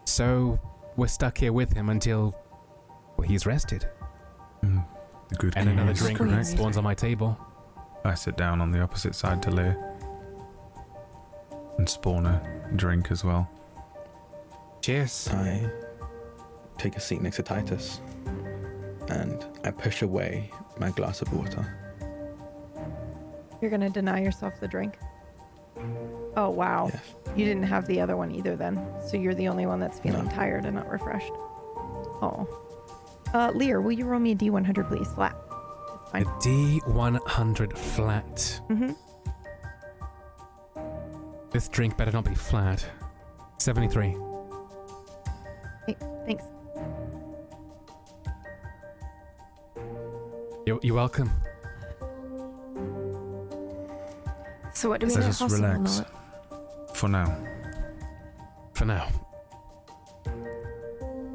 So, 0.05 0.59
we're 0.95 1.07
stuck 1.07 1.37
here 1.37 1.53
with 1.53 1.73
him 1.73 1.89
until 1.89 2.35
well, 3.17 3.27
he's 3.27 3.45
rested. 3.45 3.87
Mm, 4.63 4.85
good 5.37 5.53
And 5.55 5.69
another 5.69 5.93
drink 5.93 6.17
correct? 6.17 6.47
spawns 6.47 6.77
on 6.77 6.83
my 6.83 6.93
table. 6.93 7.37
I 8.03 8.15
sit 8.15 8.35
down 8.37 8.61
on 8.61 8.71
the 8.71 8.81
opposite 8.81 9.13
side 9.15 9.43
to 9.43 9.51
Lear. 9.51 9.77
And 11.77 11.87
spawn 11.87 12.25
a 12.25 12.41
drink 12.75 13.11
as 13.11 13.23
well. 13.23 13.49
Cheers. 14.81 15.29
I 15.31 15.69
take 16.77 16.95
a 16.95 16.99
seat 16.99 17.21
next 17.21 17.35
to 17.37 17.43
Titus 17.43 18.01
and 19.09 19.45
I 19.63 19.71
push 19.71 20.01
away 20.01 20.49
my 20.79 20.89
glass 20.91 21.21
of 21.21 21.31
water. 21.33 21.80
You're 23.61 23.69
going 23.69 23.81
to 23.81 23.89
deny 23.89 24.21
yourself 24.21 24.59
the 24.59 24.67
drink? 24.67 24.97
Oh, 26.35 26.49
wow. 26.49 26.89
Yes. 26.91 27.15
You 27.35 27.45
didn't 27.45 27.63
have 27.63 27.87
the 27.87 28.01
other 28.01 28.17
one 28.17 28.31
either 28.31 28.55
then. 28.55 28.83
So 29.07 29.17
you're 29.17 29.35
the 29.35 29.47
only 29.47 29.65
one 29.65 29.79
that's 29.79 29.99
feeling 29.99 30.27
tired 30.29 30.65
and 30.65 30.75
not 30.75 30.89
refreshed. 30.89 31.31
Oh. 32.21 32.47
Uh, 33.33 33.51
Lear, 33.53 33.81
will 33.81 33.91
you 33.93 34.05
roll 34.05 34.19
me 34.19 34.31
a 34.31 34.35
D100, 34.35 34.87
please? 34.87 35.07
Flat. 35.13 35.35
A 36.13 36.23
fine. 36.23 36.25
D100 36.41 37.77
flat. 37.77 38.61
Mm-hmm. 38.69 38.91
This 41.51 41.69
drink 41.69 41.97
better 41.97 42.11
not 42.11 42.25
be 42.25 42.35
flat. 42.35 42.85
73. 43.57 44.15
Hey, 45.85 45.95
thanks. 46.25 46.45
You're, 50.65 50.79
you're 50.81 50.95
welcome. 50.95 51.31
So 54.81 54.89
what 54.89 54.99
do 54.99 55.05
we 55.05 55.13
Let 55.13 55.21
know? 55.21 55.27
us 55.27 55.37
possible 55.37 55.67
relax. 55.67 55.99
not? 55.99 56.97
For 56.97 57.07
now. 57.07 57.37
For 58.73 58.85
now. 58.85 59.07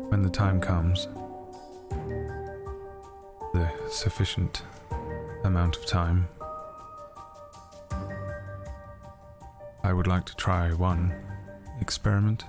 When 0.09 0.23
the 0.23 0.29
time 0.29 0.61
comes, 0.61 1.07
the 3.55 3.71
sufficient 3.89 4.63
amount 5.45 5.77
of 5.77 5.87
time, 5.87 6.29
I 9.85 9.93
would 9.93 10.09
like 10.09 10.25
to 10.25 10.35
try 10.35 10.73
one 10.73 11.15
experiment. 11.81 12.43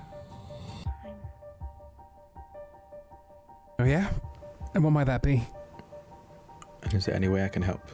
Oh, 3.78 3.84
yeah? 3.84 4.08
And 4.74 4.82
what 4.82 4.90
might 4.90 5.04
that 5.04 5.22
be? 5.22 5.46
And 6.82 6.92
is 6.92 7.04
there 7.04 7.14
any 7.14 7.28
way 7.28 7.44
I 7.44 7.48
can 7.48 7.62
help? 7.62 7.88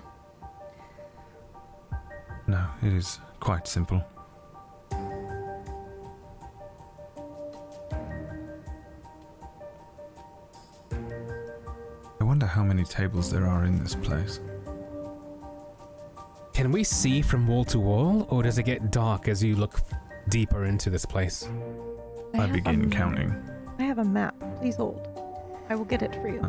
No, 2.84 2.90
it 2.90 2.96
is 2.96 3.18
quite 3.40 3.66
simple. 3.66 4.02
I 12.20 12.24
wonder 12.24 12.46
how 12.46 12.62
many 12.62 12.84
tables 12.84 13.30
there 13.30 13.46
are 13.46 13.64
in 13.64 13.82
this 13.82 13.94
place. 13.94 14.40
Can 16.52 16.70
we 16.72 16.84
see 16.84 17.22
from 17.22 17.46
wall 17.46 17.64
to 17.64 17.80
wall, 17.80 18.26
or 18.30 18.42
does 18.42 18.58
it 18.58 18.64
get 18.64 18.90
dark 18.90 19.28
as 19.28 19.42
you 19.42 19.56
look 19.56 19.80
deeper 20.28 20.64
into 20.66 20.90
this 20.90 21.06
place? 21.06 21.48
I 22.34 22.42
I 22.42 22.46
begin 22.46 22.90
counting. 22.90 23.34
I 23.78 23.84
have 23.84 23.98
a 23.98 24.04
map. 24.04 24.34
Please 24.60 24.76
hold. 24.76 25.08
I 25.68 25.74
will 25.74 25.84
get 25.84 26.02
it 26.02 26.14
for 26.16 26.28
you. 26.28 26.48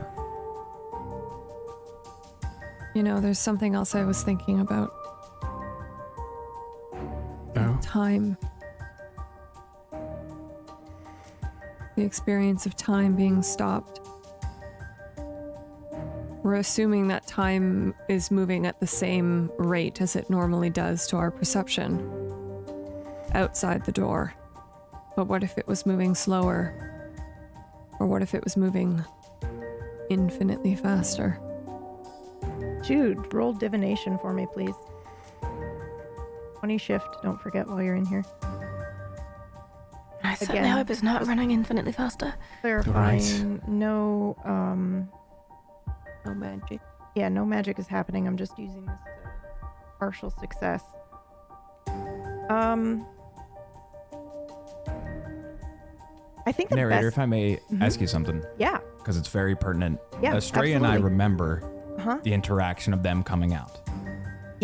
You 2.93 3.03
know, 3.03 3.19
there's 3.19 3.39
something 3.39 3.73
else 3.75 3.95
I 3.95 4.03
was 4.03 4.21
thinking 4.23 4.59
about. 4.59 4.91
Time. 7.95 8.37
The 11.95 12.03
experience 12.03 12.65
of 12.65 12.75
time 12.75 13.15
being 13.15 13.41
stopped. 13.41 14.01
We're 16.43 16.55
assuming 16.55 17.07
that 17.07 17.25
time 17.25 17.95
is 18.09 18.31
moving 18.31 18.65
at 18.67 18.81
the 18.81 18.85
same 18.85 19.49
rate 19.57 20.01
as 20.01 20.17
it 20.17 20.29
normally 20.29 20.69
does 20.69 21.07
to 21.07 21.15
our 21.15 21.31
perception 21.31 22.01
outside 23.33 23.85
the 23.85 23.93
door. 23.93 24.33
But 25.15 25.27
what 25.27 25.41
if 25.41 25.57
it 25.57 25.65
was 25.65 25.85
moving 25.85 26.15
slower? 26.15 26.73
Or 28.01 28.07
what 28.07 28.21
if 28.21 28.35
it 28.35 28.43
was 28.43 28.57
moving 28.57 29.05
infinitely 30.09 30.75
faster? 30.75 31.39
Jude, 32.83 33.33
roll 33.33 33.53
divination 33.53 34.17
for 34.17 34.33
me, 34.33 34.47
please. 34.51 34.75
20 36.65 36.79
shift. 36.79 37.21
Don't 37.21 37.39
forget 37.39 37.67
while 37.67 37.79
you're 37.81 37.93
in 37.95 38.05
here. 38.05 38.23
I 40.23 40.31
I 40.31 40.33
certainly 40.33 40.69
hope 40.69 40.89
it's 40.89 41.03
not 41.03 41.27
running 41.27 41.51
infinitely 41.51 41.91
faster. 41.91 42.33
clarifying 42.61 43.61
no 43.67 44.35
um 44.43 45.07
No 46.25 46.33
magic. 46.33 46.81
yeah 47.13 47.29
no 47.29 47.45
magic 47.45 47.77
is 47.77 47.85
happening 47.87 48.25
i'm 48.27 48.35
just 48.35 48.57
using 48.57 48.83
this 48.87 48.95
to 49.05 49.19
partial 49.99 50.31
success 50.31 50.81
um 52.49 53.05
i 56.47 56.51
think 56.51 56.69
the 56.71 56.75
Narrator, 56.77 57.09
best 57.11 57.17
if 57.17 57.19
I 57.19 57.25
may 57.27 57.57
Mhm. 57.71 57.83
ask 57.83 58.01
you 58.01 58.07
something, 58.07 58.43
yeah 58.57 58.79
because 58.97 59.17
it's 59.17 59.27
very 59.29 59.55
pertinent. 59.55 59.99
Yeah, 60.19 60.33
Astrea 60.33 60.75
and 60.75 60.83
I 60.83 60.95
absolutely. 60.95 61.11
remember 61.11 61.49
uh-huh 61.99 62.17
the 62.23 62.33
interaction 62.33 62.91
of 62.93 63.03
them 63.03 63.21
coming 63.21 63.53
out, 63.53 63.84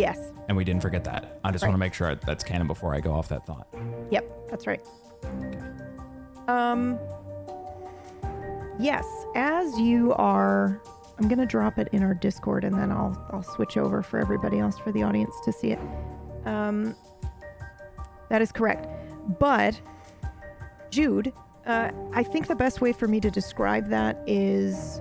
yes 0.02 0.18
and 0.48 0.58
we 0.58 0.64
didn't 0.66 0.82
forget 0.82 1.04
that. 1.06 1.40
I 1.46 1.52
just 1.52 1.64
Right. 1.64 1.70
want 1.70 1.76
to 1.76 1.80
make 1.80 1.94
sure 1.94 2.14
that's 2.16 2.44
canon 2.44 2.68
before 2.68 2.94
I 2.94 3.00
go 3.00 3.14
off 3.14 3.30
that 3.30 3.46
thought. 3.46 3.68
Yep, 4.10 4.50
that's 4.50 4.68
right. 4.68 4.82
Um 6.48 7.00
Yes, 8.80 9.06
as 9.36 9.80
you 9.80 10.14
are 10.14 10.82
I'm 11.20 11.28
going 11.28 11.38
to 11.40 11.46
drop 11.46 11.78
it 11.78 11.88
in 11.92 12.02
our 12.04 12.16
Discord 12.16 12.64
and 12.64 12.76
then 12.76 12.92
I'll 12.92 13.16
I'll 13.32 13.44
switch 13.44 13.78
over 13.78 14.02
for 14.02 14.20
everybody 14.20 14.60
else 14.60 14.78
for 14.80 14.92
the 14.92 15.04
audience 15.04 15.36
to 15.46 15.54
see 15.54 15.72
it. 15.72 15.80
Um 16.46 16.96
That 18.30 18.42
is 18.42 18.52
correct. 18.52 18.88
But 19.40 19.80
Jude, 20.90 21.32
uh, 21.66 21.92
I 22.14 22.24
think 22.24 22.48
the 22.48 22.56
best 22.56 22.82
way 22.82 22.92
for 22.92 23.08
me 23.08 23.20
to 23.22 23.30
describe 23.32 23.88
that 23.90 24.22
is 24.28 25.00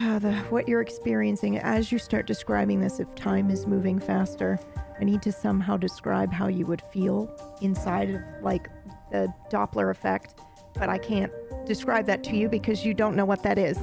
uh, 0.00 0.18
the, 0.18 0.34
what 0.50 0.68
you're 0.68 0.80
experiencing 0.80 1.58
as 1.58 1.92
you 1.92 1.98
start 1.98 2.26
describing 2.26 2.80
this. 2.80 3.00
If 3.00 3.14
time 3.14 3.50
is 3.50 3.66
moving 3.66 3.98
faster, 3.98 4.58
I 5.00 5.04
need 5.04 5.22
to 5.22 5.32
somehow 5.32 5.76
describe 5.76 6.32
how 6.32 6.48
you 6.48 6.66
would 6.66 6.82
feel 6.92 7.30
inside 7.60 8.10
of 8.10 8.20
like 8.42 8.68
the 9.10 9.32
Doppler 9.50 9.90
effect, 9.90 10.40
but 10.74 10.88
I 10.88 10.98
can't 10.98 11.32
describe 11.66 12.06
that 12.06 12.24
to 12.24 12.36
you 12.36 12.48
because 12.48 12.84
you 12.84 12.94
don't 12.94 13.16
know 13.16 13.24
what 13.24 13.42
that 13.42 13.58
is. 13.58 13.78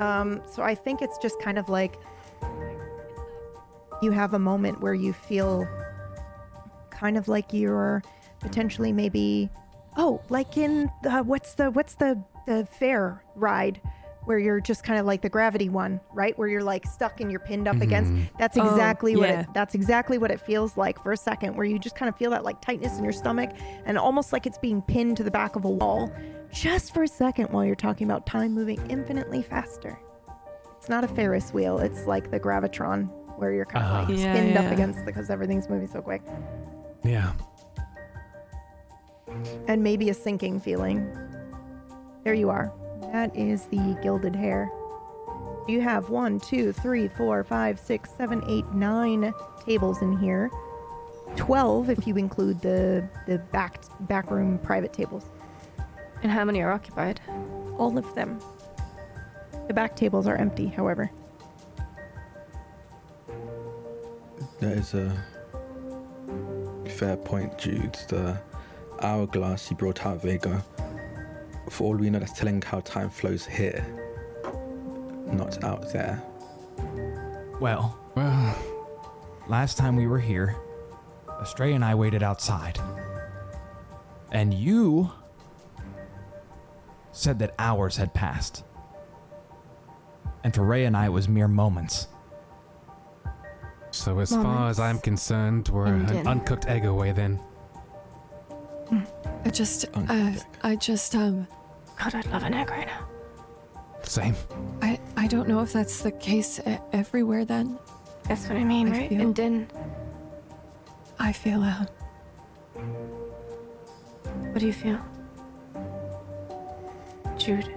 Um, 0.00 0.42
so 0.50 0.62
I 0.62 0.74
think 0.74 1.02
it's 1.02 1.18
just 1.18 1.40
kind 1.40 1.58
of 1.58 1.68
like 1.68 1.96
you 4.02 4.10
have 4.10 4.34
a 4.34 4.38
moment 4.38 4.80
where 4.80 4.94
you 4.94 5.12
feel 5.12 5.68
kind 6.90 7.16
of 7.16 7.28
like 7.28 7.52
you're 7.52 8.02
potentially 8.40 8.92
maybe 8.92 9.50
oh 9.96 10.20
like 10.30 10.56
in 10.56 10.90
the 11.02 11.18
what's 11.22 11.54
the 11.54 11.70
what's 11.70 11.94
the 11.94 12.22
the 12.46 12.66
fair 12.66 13.22
ride 13.34 13.80
where 14.24 14.38
you're 14.38 14.60
just 14.60 14.84
kind 14.84 14.98
of 15.00 15.06
like 15.06 15.22
the 15.22 15.28
gravity 15.28 15.68
one 15.68 16.00
right 16.12 16.38
where 16.38 16.46
you're 16.48 16.62
like 16.62 16.86
stuck 16.86 17.20
and 17.20 17.30
you're 17.30 17.40
pinned 17.40 17.66
up 17.66 17.80
against 17.80 18.12
Mhm. 18.12 18.28
that's 18.38 18.56
Oh, 18.58 18.68
exactly 18.68 19.16
what 19.16 19.28
yeah. 19.28 19.40
it 19.40 19.46
that's 19.54 19.74
exactly 19.74 20.18
what 20.18 20.30
it 20.30 20.40
feels 20.40 20.76
like 20.76 21.02
for 21.02 21.12
a 21.12 21.16
second 21.16 21.56
where 21.56 21.64
you 21.64 21.78
just 21.78 21.96
kind 21.96 22.08
of 22.08 22.16
feel 22.16 22.30
that 22.32 22.44
like 22.44 22.60
tightness 22.60 22.98
in 22.98 23.04
your 23.04 23.12
stomach 23.12 23.50
and 23.86 23.96
almost 23.98 24.32
like 24.32 24.46
it's 24.46 24.58
being 24.58 24.82
pinned 24.82 25.16
to 25.16 25.22
the 25.24 25.30
back 25.30 25.56
of 25.56 25.64
a 25.64 25.70
wall 25.70 26.12
just 26.52 26.92
for 26.92 27.02
a 27.02 27.08
second 27.08 27.46
while 27.50 27.64
you're 27.64 27.74
talking 27.74 28.06
about 28.06 28.26
time 28.26 28.52
moving 28.52 28.78
infinitely 28.90 29.42
faster 29.42 29.98
it's 30.76 30.88
not 30.88 31.02
a 31.04 31.08
ferris 31.08 31.52
wheel 31.54 31.78
it's 31.78 32.06
like 32.06 32.30
the 32.30 32.38
gravitron 32.38 33.08
where 33.38 33.52
you're 33.52 33.64
kind 33.64 33.84
of 33.86 33.90
Ah. 33.92 34.00
like 34.10 34.18
Yeah, 34.18 34.34
pinned 34.34 34.56
up 34.58 34.70
against 34.70 35.04
because 35.06 35.30
everything's 35.30 35.68
moving 35.68 35.88
so 35.88 36.02
quick 36.02 36.20
Yeah. 37.02 37.32
and 39.68 39.82
maybe 39.82 40.10
a 40.10 40.14
sinking 40.14 40.60
feeling. 40.60 41.06
There 42.24 42.34
you 42.34 42.50
are. 42.50 42.72
That 43.12 43.34
is 43.36 43.66
the 43.66 43.98
gilded 44.02 44.36
hair. 44.36 44.70
You 45.66 45.80
have 45.80 46.10
one, 46.10 46.38
two, 46.40 46.72
three, 46.72 47.08
four, 47.08 47.42
five, 47.44 47.78
six, 47.78 48.10
seven, 48.16 48.42
eight, 48.48 48.66
nine 48.72 49.32
tables 49.64 50.00
in 50.02 50.16
here. 50.18 50.50
Twelve 51.36 51.90
if 51.90 52.06
you 52.06 52.16
include 52.16 52.60
the 52.60 53.08
the 53.26 53.38
back 53.38 53.82
back 54.00 54.30
room 54.30 54.58
private 54.58 54.92
tables. 54.92 55.24
And 56.22 56.30
how 56.30 56.44
many 56.44 56.60
are 56.60 56.70
occupied? 56.70 57.20
All 57.78 57.96
of 57.96 58.14
them. 58.14 58.38
The 59.68 59.74
back 59.74 59.96
tables 59.96 60.26
are 60.26 60.36
empty, 60.36 60.66
however. 60.66 61.10
That 64.58 64.72
is 64.72 64.94
a 64.94 65.24
fair 66.88 67.16
point, 67.16 67.56
Jude. 67.58 67.96
The 68.08 68.40
hourglass 69.00 69.70
you 69.70 69.76
brought 69.76 70.04
out, 70.04 70.22
Vega. 70.22 70.64
For 71.70 71.84
all 71.84 71.96
we 71.96 72.10
know, 72.10 72.18
that's 72.18 72.32
telling 72.38 72.60
how 72.62 72.80
time 72.80 73.08
flows 73.10 73.46
here, 73.46 73.84
not 75.26 75.62
out 75.64 75.90
there. 75.92 76.22
Well, 77.60 77.96
Well, 78.16 78.56
last 79.48 79.78
time 79.78 79.96
we 79.96 80.06
were 80.06 80.18
here, 80.18 80.56
Astrea 81.28 81.74
and 81.74 81.84
I 81.84 81.94
waited 81.94 82.22
outside. 82.22 82.78
And 84.32 84.52
you 84.52 85.10
said 87.12 87.38
that 87.38 87.54
hours 87.58 87.96
had 87.96 88.12
passed. 88.14 88.64
And 90.44 90.54
for 90.54 90.62
Ray 90.64 90.84
and 90.86 90.96
I, 90.96 91.06
it 91.06 91.10
was 91.10 91.28
mere 91.28 91.48
moments. 91.48 92.08
so 93.92 94.18
as 94.20 94.30
far 94.34 94.68
as 94.70 94.78
I'm 94.80 94.98
concerned, 95.00 95.68
we're 95.68 95.86
And 95.86 96.10
an 96.10 96.16
in. 96.18 96.26
uncooked 96.26 96.66
egg 96.66 96.84
away 96.84 97.12
then. 97.12 97.38
I 99.44 99.50
just, 99.50 99.84
uh, 99.94 100.00
Uncooked. 100.00 100.46
I 100.62 100.76
just, 100.76 101.14
um, 101.14 101.46
God, 102.02 102.14
I'd 102.14 102.26
love 102.32 102.42
an 102.44 102.54
egg 102.54 102.70
right 102.70 102.86
now. 102.86 103.06
Same. 104.02 104.34
I, 104.80 104.98
I 105.16 105.26
don't 105.26 105.46
know 105.48 105.60
if 105.60 105.72
that's 105.72 106.00
the 106.02 106.10
case 106.10 106.58
e- 106.66 106.78
everywhere. 106.92 107.44
Then 107.44 107.78
That's 108.24 108.48
what 108.48 108.56
I 108.56 108.64
mean, 108.64 108.88
I 108.88 108.92
right? 108.92 109.08
feel- 109.10 109.20
And 109.20 109.36
then. 109.36 109.68
I 111.18 111.32
feel, 111.32 111.62
uh, 111.62 111.84
what 114.50 114.58
do 114.58 114.66
you 114.66 114.72
feel? 114.72 114.98
Jude. 117.36 117.76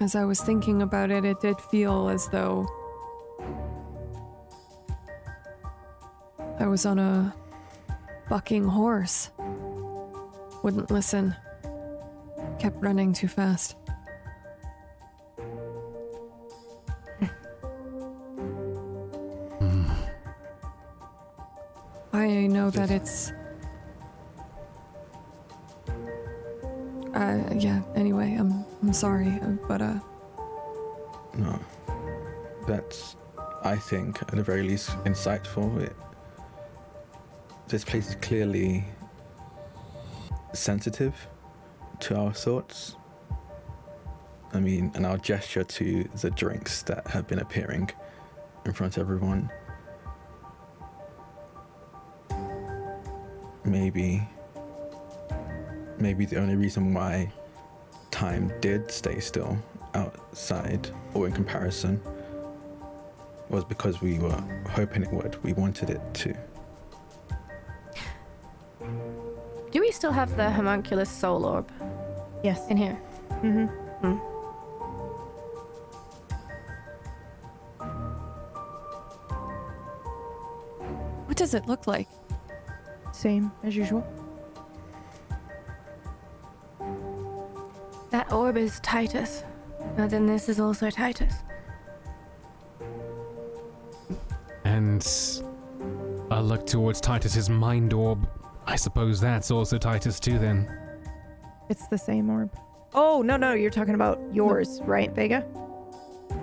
as 0.00 0.14
I 0.14 0.24
was 0.24 0.40
thinking 0.40 0.82
about 0.82 1.10
it, 1.10 1.24
it 1.24 1.40
did 1.40 1.58
feel 1.70 2.08
as 2.10 2.28
though 2.28 2.66
I 6.58 6.66
was 6.66 6.84
on 6.84 6.98
a 6.98 7.34
bucking 8.28 8.64
horse. 8.64 9.30
Wouldn't 10.64 10.90
listen. 10.90 11.36
Kept 12.58 12.82
running 12.82 13.12
too 13.12 13.28
fast. 13.28 13.76
I 22.14 22.46
know 22.46 22.70
that 22.70 22.90
it's. 22.90 23.32
Uh, 27.12 27.44
yeah, 27.54 27.82
anyway, 27.94 28.34
I'm, 28.38 28.64
I'm 28.82 28.94
sorry, 28.94 29.38
uh, 29.42 29.50
but, 29.68 29.82
uh, 29.82 29.98
No. 31.36 31.60
That's, 32.66 33.16
I 33.62 33.76
think, 33.76 34.22
at 34.22 34.28
the 34.28 34.42
very 34.42 34.62
least, 34.62 34.88
insightful. 35.04 35.78
It, 35.82 35.94
this 37.68 37.84
place 37.84 38.08
is 38.08 38.14
clearly 38.14 38.86
sensitive 40.54 41.28
to 42.00 42.16
our 42.16 42.32
thoughts. 42.32 42.96
I 44.52 44.60
mean, 44.60 44.92
and 44.94 45.04
our 45.04 45.18
gesture 45.18 45.64
to 45.64 46.04
the 46.20 46.30
drinks 46.30 46.82
that 46.84 47.06
have 47.08 47.26
been 47.26 47.40
appearing 47.40 47.90
in 48.64 48.72
front 48.72 48.96
of 48.96 49.00
everyone. 49.02 49.50
Maybe, 53.64 54.22
maybe 55.98 56.26
the 56.26 56.36
only 56.36 56.56
reason 56.56 56.94
why 56.94 57.32
time 58.10 58.52
did 58.60 58.90
stay 58.90 59.18
still 59.18 59.58
outside 59.94 60.88
or 61.14 61.26
in 61.26 61.32
comparison 61.32 62.00
was 63.48 63.64
because 63.64 64.00
we 64.00 64.18
were 64.18 64.42
hoping 64.70 65.02
it 65.02 65.12
would. 65.12 65.42
We 65.42 65.52
wanted 65.52 65.90
it 65.90 66.00
to. 66.14 66.33
Still 70.04 70.12
have 70.12 70.36
the 70.36 70.50
homunculus 70.50 71.08
soul 71.08 71.46
orb 71.46 71.72
Yes. 72.42 72.68
in 72.68 72.76
here? 72.76 73.00
Mm-hmm. 73.42 73.64
Hmm. 74.04 74.18
what 81.26 81.38
does 81.38 81.54
it 81.54 81.66
look 81.66 81.86
like? 81.86 82.06
Same 83.12 83.50
as 83.62 83.74
usual. 83.74 84.04
That 88.10 88.30
orb 88.30 88.58
is 88.58 88.80
Titus. 88.80 89.42
Now 89.96 90.06
then 90.06 90.26
this 90.26 90.50
is 90.50 90.60
also 90.60 90.90
Titus. 90.90 91.32
And 94.66 95.02
I 96.30 96.40
look 96.40 96.66
towards 96.66 97.00
Titus's 97.00 97.48
mind 97.48 97.94
orb. 97.94 98.28
I 98.66 98.76
suppose 98.76 99.20
that's 99.20 99.50
also 99.50 99.78
Titus 99.78 100.18
too 100.20 100.38
then. 100.38 100.70
It's 101.68 101.86
the 101.88 101.98
same 101.98 102.30
orb. 102.30 102.50
Oh 102.94 103.22
no 103.22 103.36
no, 103.36 103.52
you're 103.54 103.70
talking 103.70 103.94
about 103.94 104.20
yours, 104.32 104.80
right, 104.84 105.10
Vega? 105.12 105.44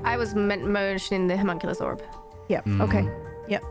I 0.03 0.18
was 0.18 0.35
meant 0.35 0.65
merged 0.65 1.11
in 1.11 1.27
the 1.27 1.38
homunculus 1.38 1.81
orb. 1.81 2.02
Yep. 2.49 2.65
Mm. 2.65 2.81
Okay. 2.81 3.10
Yep. 3.49 3.64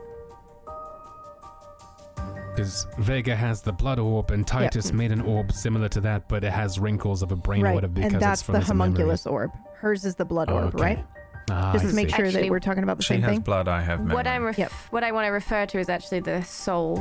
because 2.55 2.85
Vega 2.99 3.33
has 3.35 3.61
the 3.61 3.71
blood 3.71 3.97
orb, 3.97 4.31
and 4.31 4.45
Titus 4.45 4.91
made 4.91 5.11
an 5.11 5.21
orb 5.21 5.53
similar 5.53 5.87
to 5.89 6.01
that, 6.01 6.27
but 6.27 6.43
it 6.43 6.51
has 6.51 6.79
wrinkles 6.79 7.21
of 7.23 7.31
a 7.31 7.35
brain 7.35 7.61
or 7.61 7.65
right, 7.67 7.75
whatever 7.75 7.93
because 7.93 8.13
and 8.13 8.21
that's 8.21 8.41
it's 8.41 8.45
from 8.45 8.53
the 8.53 8.59
his 8.59 8.67
homunculus 8.67 9.25
orb. 9.25 9.51
Hers 9.75 10.03
is 10.05 10.15
the 10.15 10.25
blood 10.25 10.49
Oh, 10.51 10.55
orb, 10.55 10.75
okay. 10.75 10.83
right? 10.83 11.05
Ah, 11.49 11.71
Just 11.73 11.87
to 11.89 11.95
make 11.95 12.09
see. 12.09 12.15
sure 12.15 12.29
that 12.29 12.49
we're 12.49 12.59
talking 12.59 12.83
about 12.83 12.97
the 12.97 13.03
She 13.03 13.13
same 13.15 13.21
has 13.21 13.31
thing. 13.31 13.39
blood, 13.39 13.67
I 13.67 13.81
have 13.81 13.99
memory. 14.01 14.15
What 14.15 14.27
I'm 14.27 14.43
ref- 14.43 14.91
what 14.91 15.03
I 15.03 15.11
want 15.13 15.25
to 15.25 15.29
refer 15.31 15.65
to 15.65 15.79
is 15.79 15.87
actually 15.89 16.19
the 16.19 16.43
soul. 16.43 16.97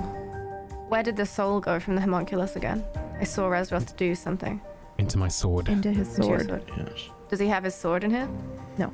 Where 0.90 1.04
did 1.04 1.16
the 1.16 1.24
soul 1.24 1.60
go 1.60 1.78
from 1.78 1.94
the 1.94 2.00
homunculus 2.00 2.56
again? 2.56 2.84
I 3.20 3.22
saw 3.22 3.48
Razroth 3.48 3.96
do 3.96 4.12
something. 4.16 4.60
Into 4.98 5.18
my 5.18 5.28
sword. 5.28 5.68
Into 5.68 5.92
his 5.92 6.18
Into 6.18 6.28
your 6.28 6.40
sword. 6.40 6.72
Yes. 6.76 7.10
Does 7.28 7.38
he 7.38 7.46
have 7.46 7.62
his 7.62 7.76
sword 7.76 8.02
in 8.02 8.10
here? 8.10 8.28
No. 8.76 8.92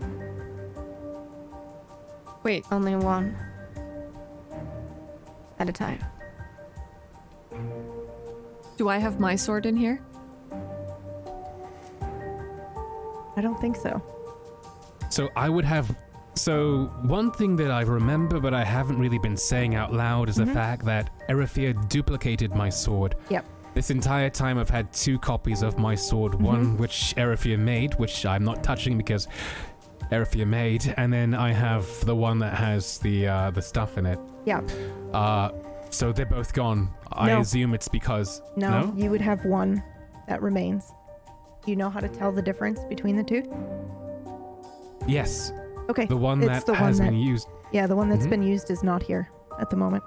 Wait, 2.43 2.67
Only 2.71 2.95
one. 2.97 3.35
At 5.59 5.71
a 5.71 5.73
time. 5.73 6.05
do 8.77 8.91
I 8.91 8.99
have 8.99 9.19
my 9.19 9.35
sword 9.35 9.65
in 9.65 9.75
here? 9.75 9.99
I 13.37 13.41
don't 13.41 13.59
think 13.59 13.75
so. 13.75 14.03
So 15.09 15.31
I 15.35 15.49
would 15.49 15.65
have. 15.65 15.97
So 16.37 16.85
one 17.03 17.31
thing 17.33 17.57
that 17.57 17.71
I 17.71 17.81
remember, 17.83 18.39
but 18.41 18.53
I 18.55 18.63
haven't 18.63 18.99
really 18.99 19.19
been 19.19 19.37
saying 19.37 19.75
out 19.75 19.93
loud, 19.93 20.29
is 20.29 20.37
Mhm. 20.37 20.47
the 20.47 20.53
fact 20.53 20.85
that 20.85 21.11
Erithia 21.29 21.89
duplicated 21.89 22.55
my 22.55 22.69
sword. 22.69 23.15
Yep. 23.31 23.45
This 23.75 23.91
entire 23.91 24.31
time, 24.31 24.59
I've 24.59 24.71
had 24.71 24.93
two 24.93 25.19
copies 25.19 25.63
of 25.63 25.79
my 25.79 25.95
sword. 25.95 26.35
One 26.41 26.77
which 26.77 27.15
Erithia 27.17 27.59
made, 27.59 27.95
which 27.95 28.25
I'm 28.25 28.45
not 28.45 28.63
touching 28.63 28.97
because 28.97 29.29
Erithia 30.13 30.47
made, 30.47 30.95
and 30.97 31.13
then 31.13 31.35
I 31.35 31.53
have 31.53 31.87
the 32.07 32.15
one 32.15 32.39
that 32.41 32.55
has 32.55 32.99
the 32.99 33.27
uh, 33.29 33.51
the 33.51 33.63
stuff 33.63 33.99
in 33.99 34.07
it. 34.07 34.19
Yeah. 34.45 34.61
Uh, 35.13 35.51
so 35.91 36.13
they're 36.13 36.27
both 36.27 36.53
gone. 36.53 36.91
I 37.13 37.31
assume 37.33 37.75
it's 37.75 37.89
because 37.89 38.41
No, 38.57 38.93
you 38.97 39.11
would 39.11 39.21
have 39.23 39.45
one 39.45 39.83
that 40.29 40.43
remains. 40.43 40.93
Do 41.65 41.71
you 41.73 41.77
know 41.77 41.91
how 41.91 42.01
to 42.01 42.09
tell 42.09 42.31
the 42.31 42.43
difference 42.43 42.85
between 42.85 43.17
the 43.17 43.25
two? 43.25 43.43
Yes. 45.07 45.53
Okay. 45.89 46.07
The 46.07 46.17
one 46.17 46.43
it's 46.43 46.49
that 46.51 46.67
the 46.67 46.73
one 46.73 46.83
has 46.83 46.99
that, 46.99 47.05
been 47.11 47.19
used. 47.19 47.49
Yeah, 47.73 47.87
the 47.87 47.97
one 47.97 48.09
that's 48.09 48.27
Mhm. 48.27 48.31
been 48.31 48.43
used 48.43 48.71
is 48.71 48.83
not 48.83 49.03
here 49.03 49.31
at 49.61 49.71
the 49.71 49.77
moment. 49.77 50.03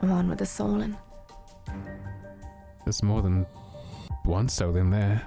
The 0.00 0.06
one 0.06 0.28
with 0.28 0.38
the 0.38 0.46
soul 0.46 0.80
in. 0.80 0.96
There's 2.84 3.02
more 3.02 3.22
than 3.22 3.46
one 4.24 4.48
soul 4.48 4.76
in 4.76 4.90
there. 4.90 5.22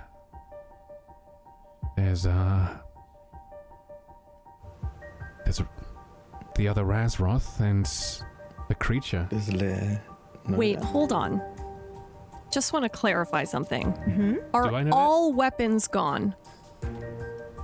There's 1.95 2.25
uh 2.25 2.77
there's 5.45 5.59
a, 5.59 5.67
the 6.55 6.67
other 6.67 6.83
Razroth 6.83 7.59
and 7.59 7.85
the 8.67 8.75
creature. 8.75 9.27
There's 9.29 9.53
Lear. 9.53 10.01
No, 10.47 10.57
Wait, 10.57 10.79
no. 10.79 10.85
hold 10.85 11.11
on. 11.13 11.41
Just 12.51 12.73
want 12.73 12.83
to 12.83 12.89
clarify 12.89 13.43
something. 13.43 13.93
Mm-hmm. 13.93 14.35
Are 14.53 14.63
Do 14.69 14.83
that? 14.85 14.93
all 14.93 15.31
weapons 15.33 15.87
gone? 15.87 16.35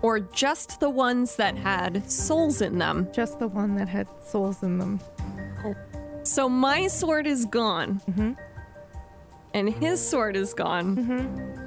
Or 0.01 0.19
just 0.19 0.79
the 0.79 0.89
ones 0.89 1.35
that 1.35 1.55
had 1.57 2.09
souls 2.09 2.61
in 2.61 2.79
them? 2.79 3.07
Just 3.13 3.37
the 3.39 3.47
one 3.47 3.75
that 3.75 3.87
had 3.87 4.07
souls 4.25 4.63
in 4.63 4.79
them. 4.79 4.99
So 6.23 6.47
my 6.49 6.87
sword 6.87 7.25
is 7.27 7.45
gone, 7.45 8.01
Mm-hmm. 8.09 8.31
and 9.53 9.69
his 9.69 10.05
sword 10.07 10.35
is 10.35 10.53
gone. 10.53 10.95
Mm-hmm. 10.95 11.57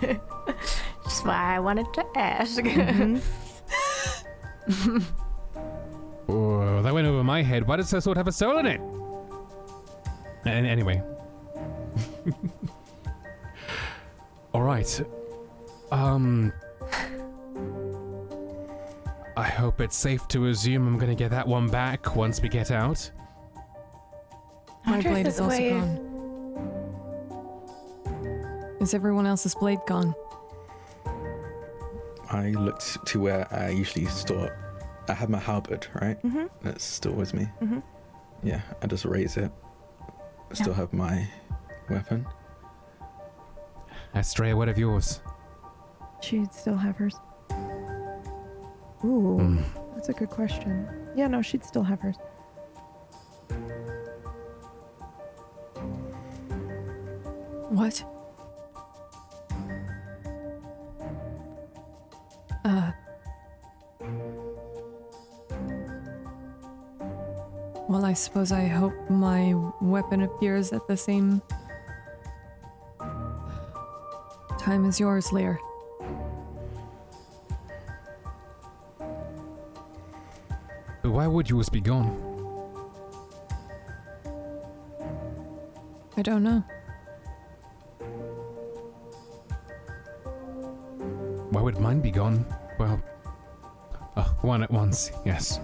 That's 0.00 1.22
why 1.24 1.56
I 1.56 1.60
wanted 1.60 1.86
to 1.94 2.04
ask. 2.16 2.60
Mm-hmm. 2.62 3.18
Oh, 6.30 6.82
that 6.82 6.92
went 6.92 7.06
over 7.06 7.24
my 7.24 7.40
head. 7.42 7.66
Why 7.66 7.76
does 7.76 7.90
her 7.90 8.02
sword 8.02 8.18
have 8.18 8.28
a 8.28 8.32
soul 8.32 8.58
in 8.58 8.66
it? 8.66 8.82
And 10.44 10.66
anyway. 10.66 11.02
All 14.54 14.62
right. 14.62 15.00
Um. 15.92 16.52
I 19.36 19.44
hope 19.44 19.80
it's 19.80 19.96
safe 19.96 20.26
to 20.28 20.46
assume 20.46 20.86
I'm 20.88 20.98
gonna 20.98 21.14
get 21.14 21.30
that 21.30 21.46
one 21.46 21.68
back 21.68 22.16
once 22.16 22.42
we 22.42 22.48
get 22.48 22.70
out. 22.72 23.08
My 24.84 25.00
blade 25.00 25.26
is 25.26 25.38
also 25.38 25.56
way 25.56 25.70
gone. 25.70 26.04
Is 28.80 28.94
everyone 28.94 29.26
else's 29.26 29.54
blade 29.54 29.78
gone? 29.86 30.14
I 32.30 32.50
looked 32.50 33.04
to 33.06 33.20
where 33.20 33.46
I 33.54 33.68
usually 33.70 34.06
store. 34.06 34.56
I 35.08 35.14
have 35.14 35.28
my 35.30 35.38
halberd, 35.38 35.86
right? 36.00 36.20
Mm-hmm. 36.22 36.46
That's 36.62 36.84
still 36.84 37.12
with 37.12 37.32
me. 37.32 37.48
Mhm. 37.62 37.82
Yeah, 38.42 38.60
I 38.82 38.86
just 38.86 39.04
raise 39.04 39.36
it. 39.36 39.50
I 40.50 40.54
still 40.54 40.74
have 40.74 40.92
my 40.92 41.28
weapon. 41.90 42.26
Astrea, 44.14 44.56
what 44.56 44.68
of 44.68 44.78
yours? 44.78 45.20
She'd 46.20 46.52
still 46.52 46.76
have 46.76 46.96
hers. 46.96 47.14
Ooh, 49.04 49.38
Hmm. 49.38 49.58
that's 49.94 50.08
a 50.08 50.12
good 50.12 50.30
question. 50.30 50.88
Yeah, 51.14 51.28
no, 51.28 51.42
she'd 51.42 51.64
still 51.64 51.84
have 51.84 52.00
hers. 52.00 52.16
What? 57.70 58.02
Uh. 62.64 62.92
Well, 67.88 68.04
I 68.04 68.12
suppose 68.12 68.52
I 68.52 68.66
hope 68.66 68.92
my 69.08 69.54
weapon 69.80 70.20
appears 70.20 70.74
at 70.74 70.86
the 70.86 70.96
same 70.96 71.40
time 74.58 74.84
as 74.84 75.00
yours, 75.00 75.32
Lear. 75.32 75.58
But 81.02 81.12
why 81.12 81.26
would 81.26 81.48
yours 81.48 81.70
be 81.70 81.80
gone? 81.80 82.12
I 86.18 86.22
don't 86.22 86.42
know. 86.42 86.62
Why 91.50 91.62
would 91.62 91.78
mine 91.80 92.02
be 92.02 92.10
gone? 92.10 92.44
Well, 92.78 93.00
uh, 94.14 94.24
one 94.42 94.62
at 94.62 94.70
once, 94.70 95.10
yes. 95.24 95.58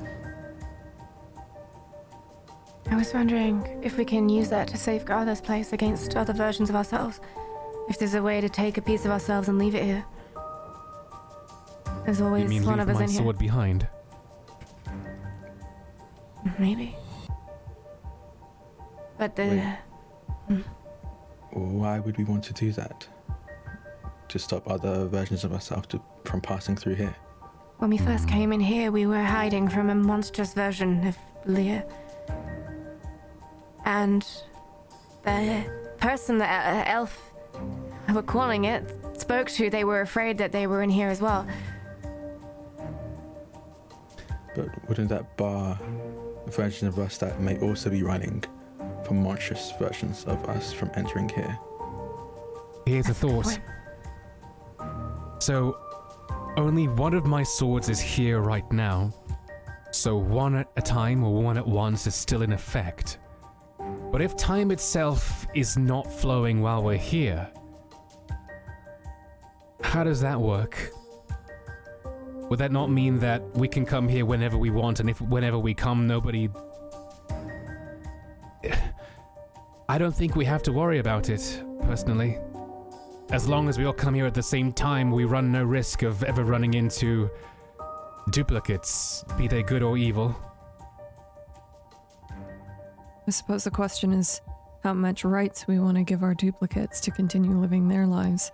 I 2.90 2.96
was 2.96 3.12
wondering 3.14 3.80
if 3.82 3.96
we 3.96 4.04
can 4.04 4.28
use 4.28 4.50
that 4.50 4.68
to 4.68 4.76
safeguard 4.76 5.26
this 5.26 5.40
place 5.40 5.72
against 5.72 6.16
other 6.16 6.32
versions 6.32 6.68
of 6.70 6.76
ourselves. 6.76 7.20
If 7.88 7.98
there's 7.98 8.14
a 8.14 8.22
way 8.22 8.40
to 8.40 8.48
take 8.48 8.78
a 8.78 8.82
piece 8.82 9.04
of 9.04 9.10
ourselves 9.10 9.48
and 9.48 9.58
leave 9.58 9.74
it 9.74 9.82
here. 9.84 10.04
There's 12.04 12.18
You 12.20 12.26
always 12.26 12.48
mean 12.48 12.64
one 12.64 12.78
leave 12.78 12.88
of 12.88 12.88
us 12.90 12.96
my 12.96 13.04
in 13.04 13.10
here. 13.10 13.22
sword 13.22 13.38
behind? 13.38 13.86
Maybe. 16.58 16.94
But 19.18 19.36
the 19.36 19.42
Wait. 19.46 19.78
Hmm. 20.48 20.60
Why 21.52 21.98
would 22.00 22.18
we 22.18 22.24
want 22.24 22.44
to 22.44 22.52
do 22.52 22.72
that? 22.72 23.06
To 24.28 24.38
stop 24.38 24.68
other 24.70 25.06
versions 25.06 25.44
of 25.44 25.52
ourselves 25.52 25.86
to, 25.88 26.02
from 26.24 26.40
passing 26.40 26.76
through 26.76 26.96
here. 26.96 27.14
when 27.78 27.90
we 27.90 27.98
first 27.98 28.26
mm-hmm. 28.26 28.36
came 28.36 28.52
in 28.52 28.60
here, 28.60 28.90
we 28.90 29.06
were 29.06 29.22
hiding 29.22 29.68
from 29.68 29.90
a 29.90 29.94
monstrous 29.94 30.52
version 30.52 31.06
of 31.06 31.16
Lear. 31.46 31.84
And 33.84 34.26
the 35.24 35.64
person, 35.98 36.38
the 36.38 36.46
uh, 36.46 36.84
elf 36.86 37.32
who 38.06 38.14
were 38.14 38.22
calling 38.22 38.64
it, 38.64 38.94
spoke 39.18 39.48
to, 39.50 39.70
they 39.70 39.84
were 39.84 40.00
afraid 40.00 40.38
that 40.38 40.52
they 40.52 40.66
were 40.66 40.82
in 40.82 40.90
here 40.90 41.08
as 41.08 41.20
well. 41.20 41.46
But 44.54 44.68
wouldn't 44.88 45.08
that 45.08 45.36
bar 45.36 45.78
versions 46.46 46.96
of 46.96 46.98
us 46.98 47.18
that 47.18 47.40
may 47.40 47.58
also 47.58 47.90
be 47.90 48.02
running 48.02 48.44
from 49.04 49.22
monstrous 49.22 49.72
versions 49.78 50.24
of 50.24 50.44
us 50.48 50.72
from 50.72 50.90
entering 50.94 51.28
here? 51.28 51.58
Here's 52.86 53.06
a 53.06 53.08
That's 53.08 53.22
a 53.22 53.26
good 53.26 53.44
thought. 53.44 55.42
So, 55.42 55.78
only 56.56 56.88
one 56.88 57.14
of 57.14 57.26
my 57.26 57.42
swords 57.42 57.88
is 57.88 58.00
here 58.00 58.40
right 58.40 58.70
now. 58.72 59.12
So, 59.90 60.16
one 60.16 60.54
at 60.54 60.70
a 60.76 60.82
time 60.82 61.24
or 61.24 61.42
one 61.42 61.58
at 61.58 61.66
once 61.66 62.06
is 62.06 62.14
still 62.14 62.42
in 62.42 62.52
effect. 62.52 63.18
But 64.14 64.22
if 64.22 64.36
time 64.36 64.70
itself 64.70 65.44
is 65.54 65.76
not 65.76 66.06
flowing 66.06 66.60
while 66.62 66.84
we're 66.84 66.96
here, 66.96 67.50
how 69.82 70.04
does 70.04 70.20
that 70.20 70.40
work? 70.40 70.92
Would 72.48 72.60
that 72.60 72.70
not 72.70 72.92
mean 72.92 73.18
that 73.18 73.42
we 73.56 73.66
can 73.66 73.84
come 73.84 74.06
here 74.06 74.24
whenever 74.24 74.56
we 74.56 74.70
want, 74.70 75.00
and 75.00 75.10
if 75.10 75.20
whenever 75.20 75.58
we 75.58 75.74
come, 75.74 76.06
nobody. 76.06 76.48
I 79.88 79.98
don't 79.98 80.14
think 80.14 80.36
we 80.36 80.44
have 80.44 80.62
to 80.62 80.72
worry 80.72 81.00
about 81.00 81.28
it, 81.28 81.64
personally. 81.82 82.38
as 83.30 83.48
long 83.48 83.68
as 83.68 83.78
we 83.78 83.84
all 83.84 83.92
come 83.92 84.14
here 84.14 84.26
at 84.26 84.34
the 84.34 84.44
same 84.44 84.72
time, 84.72 85.10
we 85.10 85.24
run 85.24 85.50
no 85.50 85.64
risk 85.64 86.04
of 86.04 86.22
ever 86.22 86.44
running 86.44 86.74
into 86.74 87.28
duplicates, 88.30 89.24
be 89.36 89.48
they 89.48 89.64
good 89.64 89.82
or 89.82 89.98
evil. 89.98 90.36
I 93.26 93.30
suppose 93.30 93.64
the 93.64 93.70
question 93.70 94.12
is 94.12 94.40
how 94.82 94.92
much 94.92 95.24
rights 95.24 95.66
we 95.66 95.78
want 95.78 95.96
to 95.96 96.02
give 96.02 96.22
our 96.22 96.34
duplicates 96.34 97.00
to 97.00 97.10
continue 97.10 97.58
living 97.58 97.88
their 97.88 98.06
lives. 98.06 98.52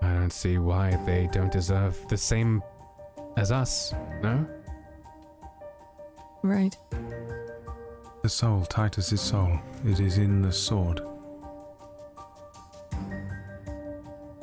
I 0.00 0.12
don't 0.12 0.32
see 0.32 0.58
why 0.58 0.96
they 1.04 1.28
don't 1.30 1.52
deserve 1.52 1.96
the 2.08 2.16
same 2.16 2.62
as 3.36 3.52
us, 3.52 3.92
no? 4.22 4.46
Right. 6.42 6.76
The 8.22 8.28
soul, 8.28 8.64
Titus's 8.64 9.20
soul, 9.20 9.58
it 9.84 10.00
is 10.00 10.16
in 10.16 10.40
the 10.40 10.52
sword. 10.52 11.02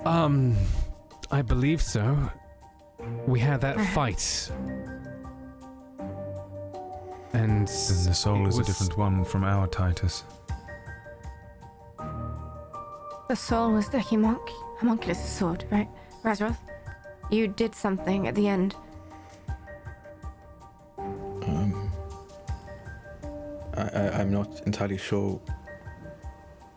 Um, 0.05 0.55
I 1.31 1.41
believe 1.41 1.81
so. 1.81 2.29
We 3.25 3.39
had 3.39 3.61
that 3.61 3.79
fight. 3.93 4.51
And 7.33 7.67
Then 7.67 8.05
the 8.05 8.13
soul 8.13 8.45
it 8.45 8.49
is 8.49 8.59
a 8.59 8.63
different 8.63 8.97
one 8.97 9.23
from 9.23 9.43
our 9.43 9.67
Titus. 9.67 10.23
The 13.27 13.35
soul 13.35 13.71
was 13.71 13.87
the 13.87 13.99
homunc- 13.99 14.49
homunculus 14.79 15.23
sword, 15.23 15.63
right? 15.71 15.87
Razroth? 16.23 16.57
You 17.29 17.47
did 17.47 17.73
something 17.73 18.27
at 18.27 18.35
the 18.35 18.47
end. 18.47 18.75
Um, 20.97 21.91
I, 23.77 23.81
I, 23.83 24.19
I'm 24.19 24.31
not 24.31 24.61
entirely 24.65 24.97
sure 24.97 25.39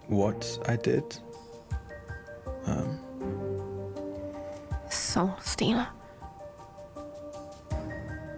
what 0.07 0.59
I 0.69 0.77
did. 0.77 1.19
Um, 2.67 3.01
Soul 4.89 5.35
stealer. 5.43 5.89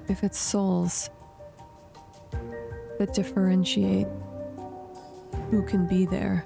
If 0.09 0.25
it's 0.25 0.39
souls 0.39 1.11
that 2.99 3.15
differentiate 3.15 4.07
who 5.51 5.63
can 5.63 5.87
be 5.87 6.07
there. 6.07 6.45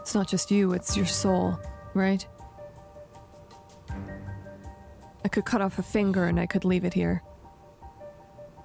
It's 0.00 0.14
not 0.14 0.28
just 0.28 0.50
you, 0.50 0.72
it's 0.72 0.96
your 0.96 1.06
soul, 1.06 1.58
right? 1.94 2.26
I 5.24 5.28
could 5.28 5.44
cut 5.44 5.60
off 5.60 5.78
a 5.78 5.82
finger 5.82 6.26
and 6.26 6.38
I 6.38 6.46
could 6.46 6.64
leave 6.64 6.84
it 6.84 6.92
here. 6.92 7.22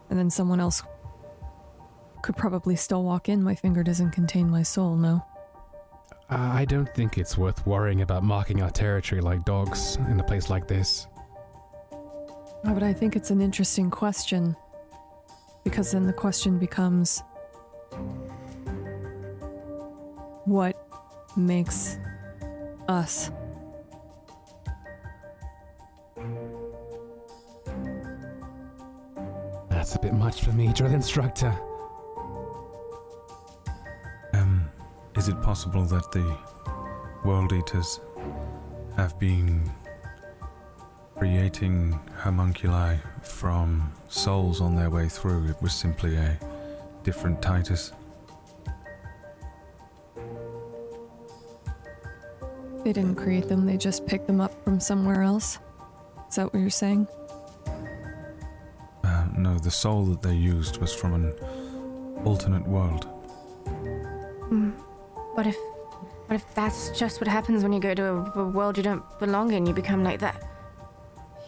And 0.09 0.17
then 0.17 0.29
someone 0.29 0.59
else 0.59 0.81
could 2.23 2.35
probably 2.35 2.75
still 2.75 3.03
walk 3.03 3.29
in. 3.29 3.43
My 3.43 3.55
finger 3.55 3.83
doesn't 3.83 4.11
contain 4.11 4.49
my 4.49 4.63
soul, 4.63 4.95
no? 4.95 5.23
Uh, 6.29 6.35
I 6.53 6.65
don't 6.65 6.93
think 6.93 7.17
it's 7.17 7.37
worth 7.37 7.65
worrying 7.65 8.01
about 8.01 8.23
marking 8.23 8.61
our 8.61 8.69
territory 8.69 9.21
like 9.21 9.45
dogs 9.45 9.97
in 10.09 10.19
a 10.19 10.23
place 10.23 10.49
like 10.49 10.67
this. 10.67 11.07
Oh, 12.65 12.73
but 12.73 12.83
I 12.83 12.93
think 12.93 13.15
it's 13.15 13.31
an 13.31 13.41
interesting 13.41 13.89
question. 13.89 14.55
Because 15.63 15.91
then 15.91 16.07
the 16.07 16.13
question 16.13 16.57
becomes 16.57 17.21
what 20.45 20.75
makes 21.35 21.97
us? 22.87 23.31
That's 29.69 29.95
a 29.95 29.99
bit 29.99 30.13
much 30.13 30.41
for 30.41 30.51
me, 30.51 30.71
drill 30.73 30.93
instructor. 30.93 31.53
Um, 34.33 34.69
is 35.15 35.27
it 35.27 35.41
possible 35.41 35.83
that 35.85 36.11
the 36.11 36.37
World 37.25 37.51
Eaters 37.51 37.99
have 38.95 39.19
been 39.19 39.69
creating 41.17 41.99
homunculi 42.15 42.97
from 43.23 43.91
souls 44.07 44.61
on 44.61 44.75
their 44.75 44.89
way 44.89 45.09
through? 45.09 45.49
It 45.49 45.61
was 45.61 45.73
simply 45.73 46.15
a 46.15 46.37
different 47.03 47.41
Titus. 47.41 47.91
They 52.83 52.93
didn't 52.93 53.15
create 53.15 53.49
them, 53.49 53.65
they 53.65 53.77
just 53.77 54.05
picked 54.05 54.27
them 54.27 54.39
up 54.39 54.63
from 54.63 54.79
somewhere 54.79 55.23
else? 55.23 55.59
Is 56.29 56.35
that 56.35 56.53
what 56.53 56.59
you're 56.59 56.69
saying? 56.69 57.07
Uh, 59.03 59.25
no, 59.37 59.57
the 59.57 59.71
soul 59.71 60.05
that 60.05 60.21
they 60.21 60.35
used 60.35 60.77
was 60.77 60.93
from 60.93 61.13
an 61.13 61.33
alternate 62.23 62.65
world. 62.67 63.05
Hmm. 64.49 64.69
What 65.33 65.47
if, 65.47 65.57
what 66.27 66.35
if 66.35 66.55
that's 66.55 66.97
just 66.97 67.19
what 67.19 67.27
happens 67.27 67.63
when 67.63 67.73
you 67.73 67.79
go 67.79 67.93
to 67.93 68.03
a, 68.03 68.39
a 68.39 68.47
world 68.47 68.77
you 68.77 68.83
don't 68.83 69.03
belong 69.19 69.51
in? 69.53 69.65
You 69.65 69.73
become 69.73 70.03
like 70.03 70.19
that 70.19 70.56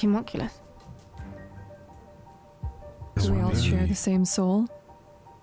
homunculus. 0.01 0.59
Do 3.17 3.33
we 3.33 3.41
all 3.41 3.53
share 3.55 3.81
the 3.81 3.87
the 3.87 3.95
same 3.95 4.25
soul? 4.25 4.67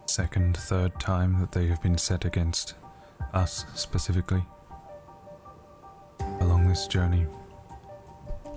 second, 0.08 0.56
third 0.56 0.98
time 1.00 1.38
that 1.40 1.52
they 1.52 1.66
have 1.66 1.82
been 1.82 1.98
set 1.98 2.24
against 2.24 2.74
us 3.34 3.66
specifically 3.74 4.42
along 6.40 6.66
this 6.68 6.86
journey. 6.86 7.26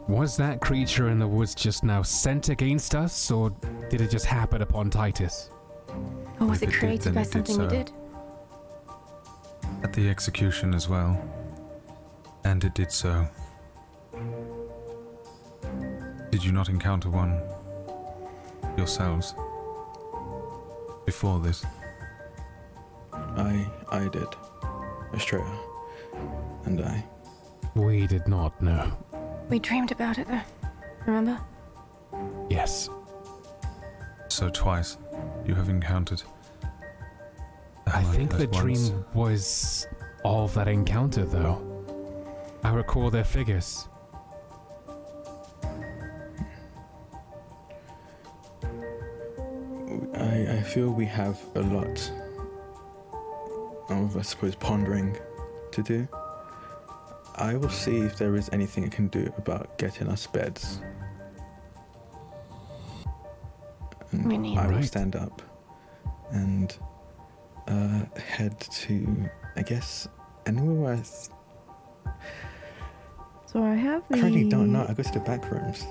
Was 0.08 0.38
that 0.38 0.62
creature 0.62 1.10
in 1.10 1.20
the 1.20 1.28
woods 1.28 1.54
just 1.56 1.84
now 1.84 2.02
sent 2.02 2.50
against 2.50 2.96
us, 2.96 3.30
or 3.32 3.50
did 3.90 4.00
it 4.00 4.10
just 4.10 4.26
happen 4.26 4.62
upon 4.62 4.90
Titus? 4.90 5.50
Or 6.40 6.48
was 6.48 6.62
If 6.62 6.64
it 6.64 6.70
it 6.70 6.72
did, 6.72 6.80
created 6.80 7.02
then 7.04 7.14
by 7.16 7.22
it 7.22 7.32
did 7.32 7.48
something 7.48 7.64
you 7.64 7.70
so. 7.70 7.76
did? 7.76 7.92
At 9.84 9.94
the 9.94 10.08
execution 10.10 10.74
as 10.74 10.88
well. 10.88 11.20
And 12.46 12.64
it 12.64 12.74
did 12.74 12.92
so. 12.92 13.28
Did 16.32 16.44
you 16.44 16.52
not 16.52 16.70
encounter 16.70 17.10
one 17.10 17.42
yourselves 18.78 19.34
before 21.06 21.40
this? 21.40 21.66
I 23.14 23.68
I 23.90 24.08
did. 24.10 24.28
Estrella. 25.14 25.60
And 26.66 26.82
I. 26.82 27.04
We 27.76 28.08
did 28.08 28.28
not 28.28 28.62
know. 28.62 28.92
We 29.50 29.60
dreamed 29.60 29.92
about 29.92 30.20
it 30.20 30.28
though. 30.28 30.42
Remember? 31.06 31.40
Yes. 32.50 32.90
So 34.28 34.50
twice 34.50 34.98
you 35.46 35.56
have 35.56 35.70
encountered. 35.70 36.22
I 37.88 38.04
think 38.04 38.38
the 38.38 38.48
once. 38.48 38.58
dream 38.58 39.06
was 39.14 39.88
all 40.24 40.46
of 40.46 40.54
that 40.54 40.68
encounter, 40.68 41.26
though. 41.26 41.60
I 42.64 42.72
recall 42.72 43.10
their 43.10 43.24
figures. 43.24 43.88
I, 50.16 50.58
I 50.58 50.62
feel 50.62 50.90
we 50.90 51.06
have 51.06 51.40
a 51.56 51.62
lot 51.62 52.12
of, 53.90 54.18
I 54.18 54.22
suppose, 54.22 54.56
pondering 54.56 55.18
to 55.72 55.84
do. 55.84 56.08
I 57.36 57.56
will 57.56 57.70
see 57.70 57.98
if 57.98 58.18
there 58.18 58.36
is 58.36 58.50
anything 58.52 58.84
I 58.86 58.90
can 58.90 59.08
do 59.08 59.32
about 59.38 59.78
getting 59.78 60.08
us 60.08 60.28
beds. 60.28 60.82
And 64.12 64.26
We 64.26 64.38
need- 64.38 64.58
I 64.58 64.68
will 64.68 64.76
Right. 64.76 64.86
stand 64.86 65.16
up 65.16 65.42
and 66.32 66.76
uh, 67.68 68.06
head 68.20 68.60
to, 68.60 69.30
I 69.56 69.62
guess, 69.62 70.08
anywhere 70.46 70.74
where 70.76 70.94
I 70.94 70.96
th- 70.98 71.30
So 73.46 73.64
I 73.64 73.76
have 73.76 74.04
the. 74.10 74.16
I 74.18 74.20
currently 74.22 74.50
don't 74.50 74.72
know. 74.72 74.86
I 74.90 74.94
go 74.94 75.04
to 75.04 75.12
the 75.12 75.20
back 75.20 75.50
rooms. 75.52 75.86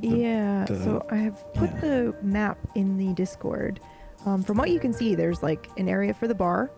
The- 0.00 0.08
yeah, 0.08 0.64
the- 0.66 0.82
so 0.82 1.06
I 1.10 1.16
have 1.16 1.52
put 1.54 1.70
yeah. 1.70 1.80
the 1.80 2.14
map 2.22 2.58
in 2.74 2.96
the 2.96 3.12
Discord. 3.14 3.80
Um, 4.26 4.42
from 4.42 4.58
what 4.58 4.70
you 4.70 4.78
can 4.78 4.92
see, 4.92 5.14
there's 5.14 5.42
like 5.42 5.70
an 5.78 5.88
area 5.88 6.12
for 6.12 6.28
the 6.28 6.34
bar. 6.34 6.70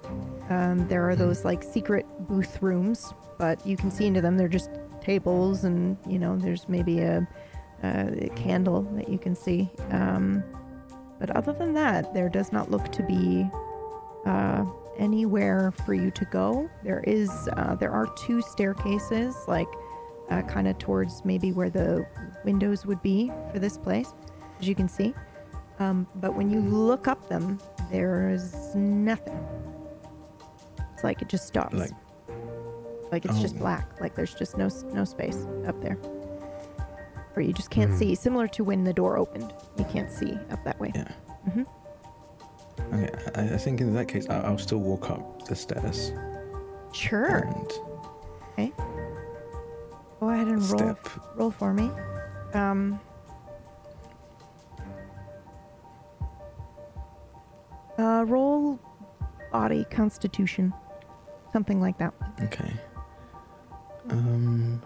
Um, 0.49 0.87
there 0.89 1.09
are 1.09 1.17
those 1.17 1.45
like 1.45 1.63
secret 1.63 2.07
booth 2.29 2.63
rooms, 2.63 3.13
but 3.39 3.65
you 3.67 3.77
can 3.77 3.91
see 3.91 4.07
into 4.07 4.21
them. 4.21 4.37
They're 4.37 4.47
just 4.49 4.71
tables, 5.01 5.65
and 5.65 5.97
you 6.09 6.19
know, 6.21 6.37
there's 6.37 6.69
maybe 6.69 7.01
a, 7.01 7.27
a 7.83 8.31
candle 8.37 8.83
that 8.95 9.09
you 9.09 9.19
can 9.19 9.35
see. 9.35 9.71
Um, 9.91 10.45
but 11.19 11.31
other 11.31 11.53
than 11.53 11.75
that, 11.75 12.15
there 12.15 12.29
does 12.29 12.53
not 12.53 12.71
look 12.71 12.93
to 12.93 13.03
be 13.03 13.49
uh, 14.25 14.65
anywhere 14.99 15.73
for 15.85 15.95
you 15.95 16.11
to 16.13 16.25
go. 16.27 16.69
There 16.85 17.03
is, 17.07 17.31
uh, 17.57 17.75
there 17.75 17.91
are 17.91 18.07
two 18.17 18.41
staircases, 18.43 19.37
like 19.49 19.69
uh, 20.33 20.43
kind 20.43 20.67
of 20.67 20.79
towards 20.79 21.25
maybe 21.25 21.53
where 21.53 21.71
the 21.71 22.07
windows 22.45 22.87
would 22.87 23.03
be 23.03 23.31
for 23.53 23.59
this 23.59 23.77
place, 23.77 24.13
as 24.61 24.67
you 24.69 24.75
can 24.75 24.89
see. 24.89 25.15
Um, 25.79 26.07
but 26.17 26.35
when 26.35 26.51
you 26.51 26.61
look 26.61 27.09
up 27.09 27.29
them, 27.29 27.59
there's 27.91 28.75
nothing. 28.75 29.39
It's 30.95 31.05
like 31.05 31.23
it 31.23 31.29
just 31.29 31.47
stops. 31.47 31.75
Like, 31.75 31.91
Like 33.11 33.25
it's 33.27 33.41
just 33.41 33.57
Oh. 33.57 33.59
black. 33.59 34.01
Like 34.01 34.15
there's 34.15 34.35
just 34.35 34.57
no 34.57 34.69
no 34.95 35.05
space 35.05 35.47
up 35.67 35.81
there. 35.83 35.99
Or 37.37 37.43
you 37.43 37.53
just 37.53 37.71
can't 37.71 37.91
Hmm. 37.91 37.97
see. 37.99 38.15
Similar 38.15 38.47
to 38.49 38.65
when 38.65 38.85
the 38.85 38.93
door 38.93 39.19
opened, 39.19 39.53
you 39.79 39.85
can't 39.85 40.11
see 40.11 40.39
up 40.51 40.63
that 40.65 40.79
way. 40.81 40.93
yeah. 40.95 41.09
hmm 41.53 41.63
Okay, 42.95 43.11
I, 43.35 43.43
I 43.55 43.59
think 43.59 43.81
in 43.81 43.95
that 43.95 44.09
case, 44.09 44.27
I, 44.31 44.41
I'll 44.41 44.59
still 44.59 44.79
walk 44.81 45.11
up 45.11 45.45
the 45.47 45.55
stairs. 45.57 46.13
Sure. 46.93 47.37
And 47.37 47.73
Okay. 48.53 48.73
Go 50.23 50.29
ahead 50.29 50.47
and 50.47 50.63
roll 50.71 50.79
Step. 50.79 51.09
roll 51.35 51.51
for 51.51 51.75
me. 51.75 51.91
Um. 52.55 53.01
Uh, 57.99 58.25
roll 58.29 58.79
body 59.51 59.85
constitution, 59.91 60.73
something 61.53 61.81
like 61.81 61.99
that. 61.99 62.15
Okay. 62.41 62.73
Um. 64.11 64.81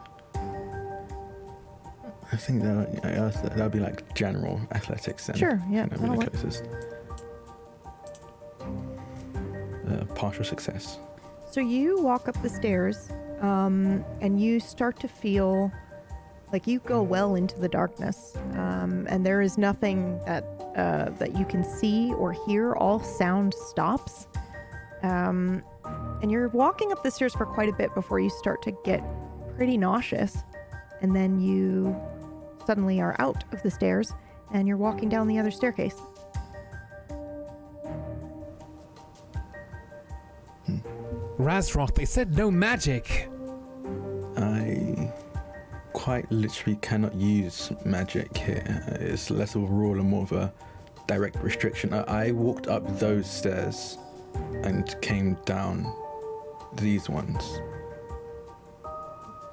I 2.32 2.36
think 2.36 2.62
that 2.62 3.42
that'll 3.44 3.68
be 3.68 3.78
like 3.78 4.14
general 4.14 4.58
athletics 4.72 5.26
then. 5.26 5.36
Sure, 5.36 5.62
yeah, 5.70 5.84
be 5.84 5.96
the 5.96 6.30
closest. 6.30 6.64
Uh, 9.86 10.04
partial 10.14 10.44
success. 10.44 10.98
So 11.50 11.60
you 11.60 12.00
walk 12.00 12.26
up 12.26 12.40
the 12.42 12.48
stairs, 12.48 13.10
um, 13.40 14.04
and 14.20 14.40
you 14.40 14.60
start 14.60 14.98
to 15.00 15.08
feel 15.08 15.72
like 16.52 16.66
you 16.66 16.78
go 16.80 17.02
well 17.02 17.34
into 17.34 17.58
the 17.58 17.68
darkness, 17.68 18.36
um, 18.52 19.06
and 19.10 19.26
there 19.26 19.42
is 19.42 19.58
nothing 19.58 20.18
that 20.26 20.44
uh, 20.76 21.10
that 21.18 21.36
you 21.36 21.44
can 21.44 21.64
see 21.64 22.12
or 22.14 22.32
hear. 22.46 22.74
All 22.74 23.02
sound 23.02 23.54
stops, 23.54 24.28
um, 25.02 25.62
and 26.22 26.30
you're 26.30 26.48
walking 26.48 26.92
up 26.92 27.02
the 27.02 27.10
stairs 27.10 27.34
for 27.34 27.46
quite 27.46 27.68
a 27.68 27.72
bit 27.72 27.94
before 27.94 28.20
you 28.20 28.30
start 28.30 28.62
to 28.62 28.72
get 28.84 29.02
pretty 29.56 29.76
nauseous, 29.76 30.44
and 31.00 31.14
then 31.14 31.40
you 31.40 31.96
suddenly 32.66 33.00
are 33.00 33.16
out 33.18 33.44
of 33.52 33.62
the 33.62 33.70
stairs, 33.70 34.12
and 34.52 34.68
you're 34.68 34.76
walking 34.76 35.08
down 35.08 35.26
the 35.26 35.38
other 35.38 35.50
staircase. 35.50 36.00
Razroth, 41.38 41.94
they 41.94 42.04
said 42.04 42.36
no 42.36 42.50
magic. 42.50 43.28
I 44.36 45.12
quite 45.92 46.30
literally 46.30 46.76
cannot 46.82 47.14
use 47.14 47.72
magic 47.84 48.36
here. 48.36 48.84
It's 49.00 49.30
less 49.30 49.54
of 49.54 49.62
a 49.64 49.66
rule 49.66 49.98
and 49.98 50.08
more 50.08 50.22
of 50.22 50.32
a 50.32 50.52
direct 51.06 51.36
restriction. 51.42 51.92
I, 51.92 52.28
I 52.28 52.30
walked 52.32 52.68
up 52.68 52.98
those 52.98 53.30
stairs 53.30 53.98
and 54.62 54.94
came 55.02 55.36
down 55.44 55.92
these 56.74 57.08
ones. 57.08 57.42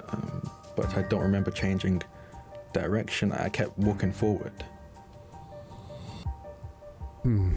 Um, 0.08 0.50
but 0.76 0.96
I 0.96 1.02
don't 1.02 1.22
remember 1.22 1.50
changing 1.50 2.02
direction. 2.72 3.32
I 3.32 3.48
kept 3.48 3.78
walking 3.78 4.12
forward. 4.12 4.64
Hmm. 7.22 7.56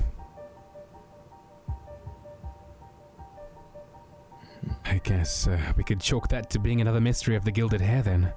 I 4.85 4.99
guess 5.03 5.47
uh, 5.47 5.59
we 5.75 5.83
could 5.83 5.99
chalk 5.99 6.29
that 6.29 6.49
to 6.51 6.59
being 6.59 6.81
another 6.81 7.01
mystery 7.01 7.35
of 7.35 7.43
the 7.43 7.51
Gilded 7.51 7.81
Hair 7.81 8.01
then. 8.01 8.33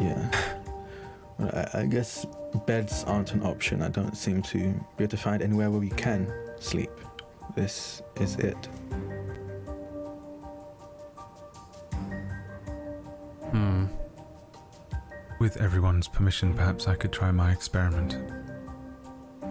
Yeah. 0.00 0.58
Well, 1.38 1.50
I, 1.52 1.80
I 1.80 1.86
guess 1.86 2.26
beds 2.66 3.04
aren't 3.04 3.32
an 3.32 3.42
option. 3.42 3.82
I 3.82 3.88
don't 3.88 4.16
seem 4.16 4.42
to 4.42 4.58
be 4.96 5.04
able 5.04 5.10
to 5.10 5.16
find 5.16 5.42
anywhere 5.42 5.70
where 5.70 5.80
we 5.80 5.90
can 5.90 6.32
sleep. 6.58 6.90
This 7.54 8.02
is 8.16 8.36
it. 8.36 8.68
Hmm. 13.50 13.86
With 15.38 15.56
everyone's 15.56 16.08
permission, 16.08 16.54
perhaps 16.54 16.86
I 16.86 16.94
could 16.94 17.12
try 17.12 17.30
my 17.32 17.50
experiment. 17.50 18.14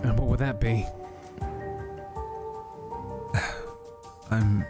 And 0.03 0.18
what 0.18 0.27
would 0.30 0.40
that 0.40 0.61
be? 0.61 0.85
I'm 4.32 4.64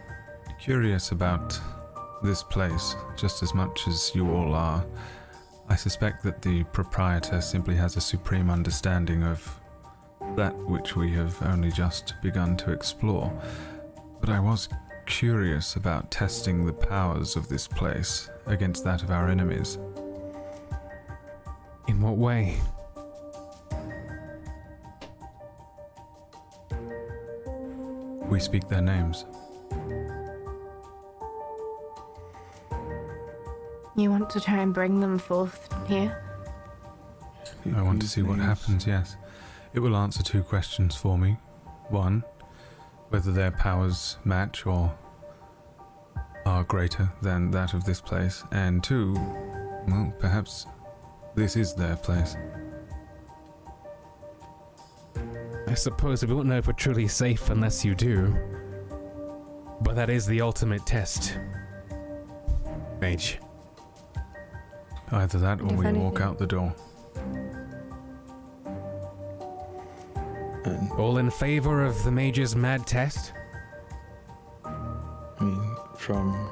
curious 0.57 1.11
about 1.11 1.59
this 2.23 2.43
place 2.43 2.95
just 3.17 3.43
as 3.43 3.53
much 3.53 3.87
as 3.87 4.11
you 4.15 4.31
all 4.31 4.53
are. 4.53 4.85
I 5.67 5.75
suspect 5.75 6.23
that 6.23 6.41
the 6.41 6.63
proprietor 6.65 7.41
simply 7.41 7.75
has 7.75 7.97
a 7.97 8.01
supreme 8.01 8.49
understanding 8.49 9.23
of 9.23 9.59
that 10.37 10.55
which 10.55 10.95
we 10.95 11.11
have 11.13 11.41
only 11.43 11.71
just 11.71 12.13
begun 12.21 12.55
to 12.57 12.71
explore. 12.71 13.31
But 14.21 14.29
I 14.29 14.39
was 14.39 14.69
curious 15.05 15.75
about 15.75 16.09
testing 16.09 16.65
the 16.65 16.73
powers 16.73 17.35
of 17.35 17.49
this 17.49 17.67
place 17.67 18.29
against 18.45 18.85
that 18.85 19.03
of 19.03 19.11
our 19.11 19.29
enemies. 19.29 19.77
In 21.87 21.99
what 21.99 22.15
way? 22.15 22.57
We 28.29 28.39
speak 28.39 28.69
their 28.69 28.81
names. 28.81 29.25
You 33.95 34.09
want 34.09 34.29
to 34.29 34.39
try 34.39 34.59
and 34.59 34.73
bring 34.73 35.01
them 35.01 35.19
forth 35.19 35.67
here? 35.87 36.23
I 37.75 37.81
want 37.81 38.01
to 38.01 38.07
see 38.07 38.21
what 38.21 38.39
happens, 38.39 38.87
yes. 38.87 39.17
It 39.73 39.79
will 39.79 39.97
answer 39.97 40.23
two 40.23 40.41
questions 40.41 40.95
for 40.95 41.17
me. 41.17 41.37
One, 41.89 42.23
whether 43.09 43.31
their 43.31 43.51
powers 43.51 44.17
match 44.23 44.65
or 44.65 44.95
are 46.45 46.63
greater 46.63 47.11
than 47.21 47.51
that 47.51 47.73
of 47.73 47.83
this 47.83 47.99
place. 47.99 48.43
And 48.51 48.83
two, 48.83 49.13
well, 49.87 50.13
perhaps 50.17 50.65
this 51.35 51.55
is 51.55 51.73
their 51.73 51.95
place. 51.97 52.35
I 55.67 55.73
suppose 55.73 56.25
we 56.25 56.33
won't 56.33 56.47
know 56.47 56.57
if 56.57 56.67
we're 56.67 56.73
truly 56.73 57.07
safe 57.07 57.49
unless 57.49 57.85
you 57.85 57.95
do. 57.95 58.35
But 59.81 59.95
that 59.95 60.09
is 60.09 60.25
the 60.25 60.41
ultimate 60.41 60.85
test. 60.85 61.37
Mage. 62.99 63.39
Either 65.11 65.39
that 65.39 65.61
or 65.61 65.73
If 65.73 65.79
we 65.79 65.91
walk 65.93 66.21
out 66.21 66.37
the 66.37 66.45
door. 66.45 66.73
And 70.65 70.91
All 70.91 71.17
in 71.17 71.31
favor 71.31 71.83
of 71.83 72.03
the 72.03 72.11
mage's 72.11 72.55
mad 72.55 72.85
test? 72.85 73.33
I 74.65 75.43
mean, 75.43 75.75
from 75.95 76.51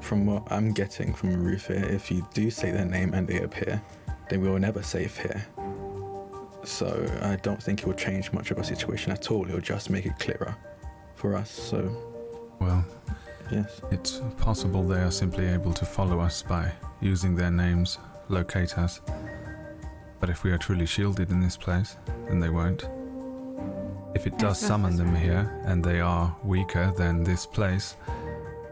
from 0.00 0.26
what 0.26 0.42
I'm 0.50 0.72
getting 0.72 1.14
from 1.14 1.30
Rufia, 1.36 1.90
if 1.90 2.10
you 2.10 2.26
do 2.34 2.50
say 2.50 2.70
their 2.70 2.84
name 2.84 3.14
and 3.14 3.26
they 3.26 3.40
appear, 3.40 3.80
then 4.28 4.40
we 4.40 4.50
will 4.50 4.58
never 4.58 4.82
safe 4.82 5.16
here. 5.16 5.46
So 6.64 7.06
I 7.22 7.36
don't 7.36 7.62
think 7.62 7.80
it 7.80 7.86
will 7.86 7.94
change 7.94 8.32
much 8.32 8.50
of 8.50 8.58
our 8.58 8.64
situation 8.64 9.12
at 9.12 9.30
all. 9.30 9.48
It 9.48 9.54
will 9.54 9.60
just 9.60 9.90
make 9.90 10.04
it 10.04 10.18
clearer 10.18 10.54
for 11.22 11.36
us. 11.36 11.50
So 11.50 11.78
Well, 12.60 12.84
yes, 13.50 13.80
it's 13.92 14.20
possible 14.38 14.82
they 14.82 15.00
are 15.00 15.10
simply 15.12 15.46
able 15.46 15.72
to 15.72 15.84
follow 15.84 16.18
us 16.18 16.42
by 16.42 16.72
using 17.00 17.36
their 17.36 17.50
names, 17.50 17.98
locate 18.28 18.76
us. 18.76 19.00
But 20.18 20.30
if 20.30 20.42
we 20.42 20.50
are 20.50 20.58
truly 20.58 20.86
shielded 20.86 21.30
in 21.30 21.40
this 21.40 21.56
place, 21.56 21.96
then 22.28 22.40
they 22.40 22.50
won't. 22.50 22.82
If 24.16 24.26
it 24.26 24.36
does 24.36 24.58
summon 24.58 24.96
them 24.96 25.10
Professor. 25.10 25.32
here 25.32 25.62
and 25.64 25.82
they 25.82 26.00
are 26.00 26.36
weaker 26.42 26.92
than 26.98 27.22
this 27.22 27.46
place, 27.46 27.96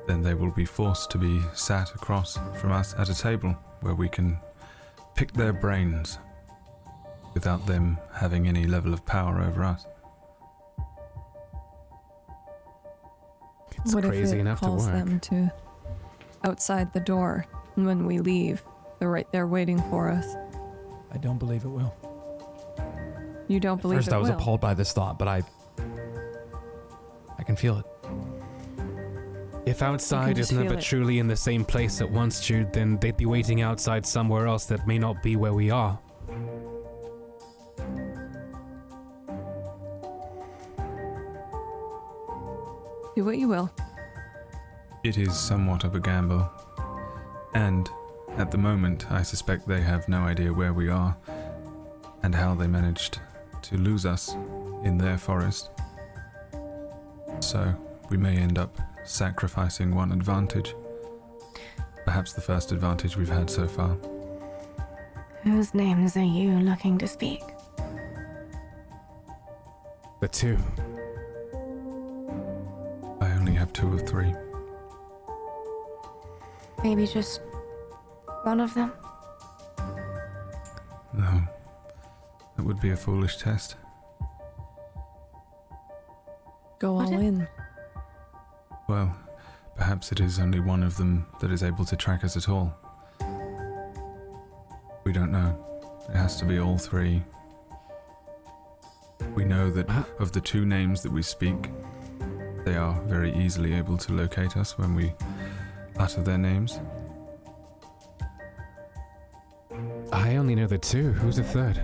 then 0.08 0.20
they 0.22 0.34
will 0.34 0.50
be 0.50 0.64
forced 0.64 1.10
to 1.12 1.18
be 1.18 1.40
sat 1.54 1.94
across 1.94 2.36
from 2.60 2.72
us 2.72 2.94
at 2.98 3.08
a 3.08 3.14
table 3.14 3.56
where 3.82 3.94
we 3.94 4.08
can 4.08 4.38
pick 5.14 5.32
their 5.32 5.52
brains 5.52 6.18
without 7.32 7.64
them 7.66 7.96
having 8.12 8.48
any 8.48 8.66
level 8.66 8.92
of 8.92 9.06
power 9.06 9.40
over 9.40 9.62
us. 9.64 9.86
It's 13.84 13.94
what 13.94 14.04
crazy 14.04 14.22
if 14.22 14.32
it 14.34 14.40
enough 14.40 14.60
to 14.60 14.66
calls 14.66 14.86
work. 14.86 14.94
them 14.94 15.20
to 15.20 15.52
outside 16.44 16.92
the 16.92 17.00
door, 17.00 17.46
and 17.76 17.86
when 17.86 18.06
we 18.06 18.18
leave, 18.18 18.62
they're 18.98 19.10
right 19.10 19.30
there 19.32 19.46
waiting 19.46 19.78
for 19.90 20.08
us. 20.10 20.26
I 21.12 21.18
don't 21.18 21.38
believe 21.38 21.64
it 21.64 21.68
will. 21.68 21.94
You 23.48 23.58
don't 23.58 23.78
At 23.78 23.82
believe 23.82 23.98
first, 23.98 24.08
it 24.08 24.14
I 24.14 24.18
was 24.18 24.28
will. 24.28 24.36
appalled 24.36 24.60
by 24.60 24.74
this 24.74 24.92
thought, 24.92 25.18
but 25.18 25.26
I, 25.28 25.42
I 27.38 27.42
can 27.42 27.56
feel 27.56 27.78
it. 27.78 27.86
If 29.66 29.82
outside 29.82 30.36
just 30.36 30.50
is 30.52 30.56
feel 30.56 30.64
never 30.64 30.78
it. 30.78 30.82
truly 30.82 31.18
in 31.18 31.26
the 31.26 31.36
same 31.36 31.64
place 31.64 32.00
at 32.00 32.10
once, 32.10 32.40
Jude, 32.40 32.72
then 32.72 32.96
they'd 32.98 33.16
be 33.16 33.26
waiting 33.26 33.60
outside 33.60 34.06
somewhere 34.06 34.46
else 34.46 34.64
that 34.66 34.86
may 34.86 34.98
not 34.98 35.22
be 35.22 35.36
where 35.36 35.52
we 35.52 35.70
are. 35.70 35.98
Do 43.20 43.26
what 43.26 43.36
you 43.36 43.48
will. 43.48 43.70
It 45.04 45.18
is 45.18 45.38
somewhat 45.38 45.84
of 45.84 45.94
a 45.94 46.00
gamble. 46.00 46.50
And 47.52 47.86
at 48.38 48.50
the 48.50 48.56
moment, 48.56 49.12
I 49.12 49.20
suspect 49.20 49.68
they 49.68 49.82
have 49.82 50.08
no 50.08 50.20
idea 50.20 50.54
where 50.54 50.72
we 50.72 50.88
are 50.88 51.14
and 52.22 52.34
how 52.34 52.54
they 52.54 52.66
managed 52.66 53.20
to 53.60 53.76
lose 53.76 54.06
us 54.06 54.34
in 54.84 54.96
their 54.96 55.18
forest. 55.18 55.68
So, 57.40 57.74
we 58.08 58.16
may 58.16 58.38
end 58.38 58.56
up 58.56 58.78
sacrificing 59.04 59.94
one 59.94 60.12
advantage. 60.12 60.74
Perhaps 62.06 62.32
the 62.32 62.40
first 62.40 62.72
advantage 62.72 63.18
we've 63.18 63.28
had 63.28 63.50
so 63.50 63.68
far. 63.68 63.98
Whose 65.42 65.74
names 65.74 66.16
are 66.16 66.22
you 66.22 66.52
looking 66.52 66.96
to 66.96 67.06
speak? 67.06 67.42
The 70.22 70.28
two. 70.28 70.56
I 73.60 73.62
only 73.62 73.66
have 73.66 73.72
two 73.74 73.92
of 73.92 74.08
three. 74.08 74.34
Maybe 76.82 77.06
just 77.06 77.42
one 78.42 78.58
of 78.58 78.72
them? 78.72 78.90
No. 81.12 81.42
That 82.56 82.62
would 82.64 82.80
be 82.80 82.90
a 82.90 82.96
foolish 82.96 83.36
test. 83.36 83.76
Go 86.78 87.00
all 87.00 87.12
in. 87.12 87.46
Well, 88.88 89.14
perhaps 89.76 90.10
it 90.10 90.20
is 90.20 90.38
only 90.38 90.60
one 90.60 90.82
of 90.82 90.96
them 90.96 91.26
that 91.42 91.52
is 91.52 91.62
able 91.62 91.84
to 91.84 91.96
track 91.96 92.24
us 92.24 92.38
at 92.38 92.48
all. 92.48 92.74
We 95.04 95.12
don't 95.12 95.32
know. 95.32 95.54
It 96.08 96.16
has 96.16 96.36
to 96.38 96.46
be 96.46 96.58
all 96.58 96.78
three. 96.78 97.22
We 99.34 99.44
know 99.44 99.70
that 99.70 99.84
ah. 99.90 100.06
of 100.18 100.32
the 100.32 100.40
two 100.40 100.64
names 100.64 101.02
that 101.02 101.12
we 101.12 101.22
speak, 101.22 101.68
they 102.70 102.76
are 102.76 103.00
very 103.00 103.34
easily 103.34 103.74
able 103.74 103.96
to 103.96 104.12
locate 104.12 104.56
us 104.56 104.78
when 104.78 104.94
we 104.94 105.12
utter 105.98 106.22
their 106.22 106.38
names. 106.38 106.78
I 110.12 110.36
only 110.36 110.54
know 110.54 110.68
the 110.68 110.78
two. 110.78 111.10
Who's 111.10 111.36
the 111.36 111.42
third? 111.42 111.82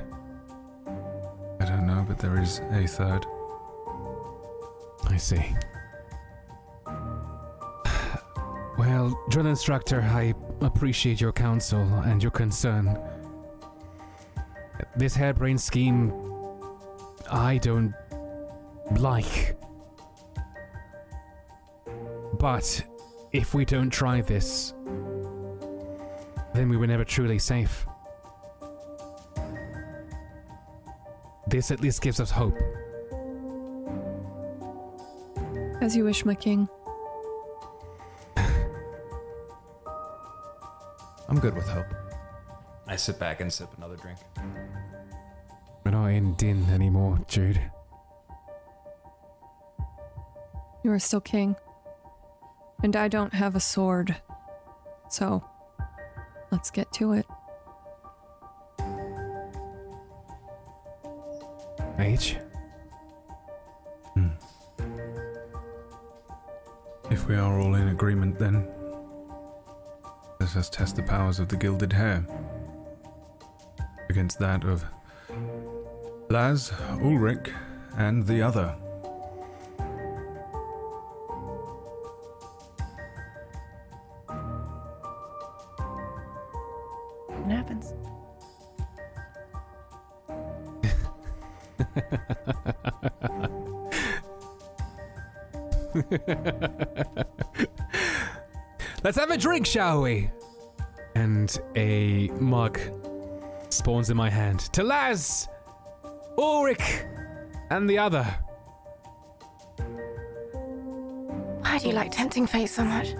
I 1.59 1.65
don't 1.65 1.89
know, 1.89 2.05
but 2.07 2.19
there 2.19 2.41
is 2.41 2.61
a 2.71 2.87
third. 2.87 3.27
I 5.09 5.17
see. 5.17 5.57
Well, 8.79 9.19
drill 9.31 9.47
instructor, 9.47 10.03
I 10.03 10.35
appreciate 10.61 11.21
your 11.21 11.33
counsel 11.33 11.83
and 12.05 12.23
your 12.23 12.31
concern. 12.31 12.97
This 14.95 15.17
harebrained 15.17 15.61
scheme, 15.61 16.13
I 17.29 17.59
don't 17.59 17.93
like. 18.99 19.56
But 22.39 22.85
if 23.33 23.55
we 23.55 23.65
don't 23.65 23.91
try 23.91 24.21
this, 24.21 24.75
then 26.55 26.69
we 26.69 26.77
were 26.77 26.87
never 26.87 27.05
truly 27.05 27.39
safe. 27.39 27.87
This 31.47 31.71
at 31.71 31.81
least 31.81 32.03
gives 32.03 32.21
us 32.21 32.31
hope. 32.31 32.59
As 35.81 35.97
you 35.97 36.05
wish, 36.05 36.25
my 36.25 36.35
king. 36.35 36.69
I'm 41.29 41.39
good 41.41 41.55
with 41.55 41.69
hope. 41.69 41.87
I 42.89 42.97
sit 42.97 43.19
back 43.19 43.41
and 43.41 43.53
sip 43.53 43.69
another 43.77 43.97
drink. 43.97 44.19
We're 45.85 45.93
not 45.93 46.07
in 46.07 46.35
Din 46.35 46.69
anymore, 46.71 47.21
Jude. 47.29 47.61
You 50.83 50.93
are 50.93 50.99
still 50.99 51.21
king. 51.21 51.57
And 52.83 52.95
I 52.95 53.09
don't 53.09 53.35
have 53.35 53.57
a 53.57 53.61
sword. 53.61 54.17
So, 55.09 55.45
let's 56.51 56.71
get 56.71 56.93
to 56.95 57.13
it. 57.13 57.27
H? 61.99 62.37
Hmm. 64.15 64.29
If 67.11 67.27
we 67.27 67.37
are 67.37 67.59
all 67.59 67.75
in 67.75 67.89
agreement, 67.89 68.39
then 68.39 68.69
let 70.41 70.55
us 70.57 70.69
test 70.69 70.97
the 70.97 71.03
powers 71.03 71.39
of 71.41 71.49
the 71.49 71.57
Gilded 71.57 71.93
Hair 71.93 72.27
against 74.11 74.39
that 74.39 74.65
of 74.65 74.85
Laz, 76.29 76.73
Ulrich, 77.03 77.51
and 77.97 78.27
the 78.27 78.43
other. 78.43 78.75
Let's 99.05 99.19
have 99.19 99.31
a 99.31 99.37
drink, 99.37 99.67
shall 99.67 100.03
we? 100.03 100.31
And 101.15 101.57
a 101.75 102.29
mug 102.41 102.79
spawns 103.69 104.11
in 104.11 104.17
my 104.17 104.31
hand. 104.31 104.61
To 104.73 104.83
Laz, 104.83 105.49
Ulrich, 106.39 107.05
and 107.71 107.89
the 107.89 107.99
other. 107.99 108.25
Why 111.61 111.79
do 111.79 111.89
you 111.89 111.95
like 111.95 112.11
tempting 112.13 112.47
fate 112.47 112.71
so 112.71 112.85
much? 112.85 113.15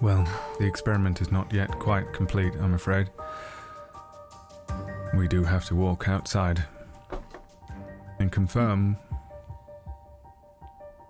Well, 0.00 0.26
the 0.58 0.66
experiment 0.66 1.20
is 1.20 1.32
not 1.32 1.52
yet 1.52 1.70
quite 1.78 2.12
complete, 2.12 2.52
I'm 2.60 2.74
afraid. 2.74 3.08
We 5.14 5.26
do 5.26 5.44
have 5.44 5.64
to 5.66 5.74
walk 5.74 6.08
outside 6.08 6.64
and 8.18 8.30
confirm. 8.30 8.98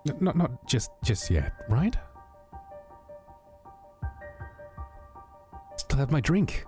N- 0.09 0.17
not 0.19 0.37
not 0.37 0.67
just 0.67 0.91
just 1.03 1.29
yet, 1.29 1.53
right? 1.69 1.95
Still 5.77 5.99
have 5.99 6.11
my 6.11 6.21
drink. 6.21 6.65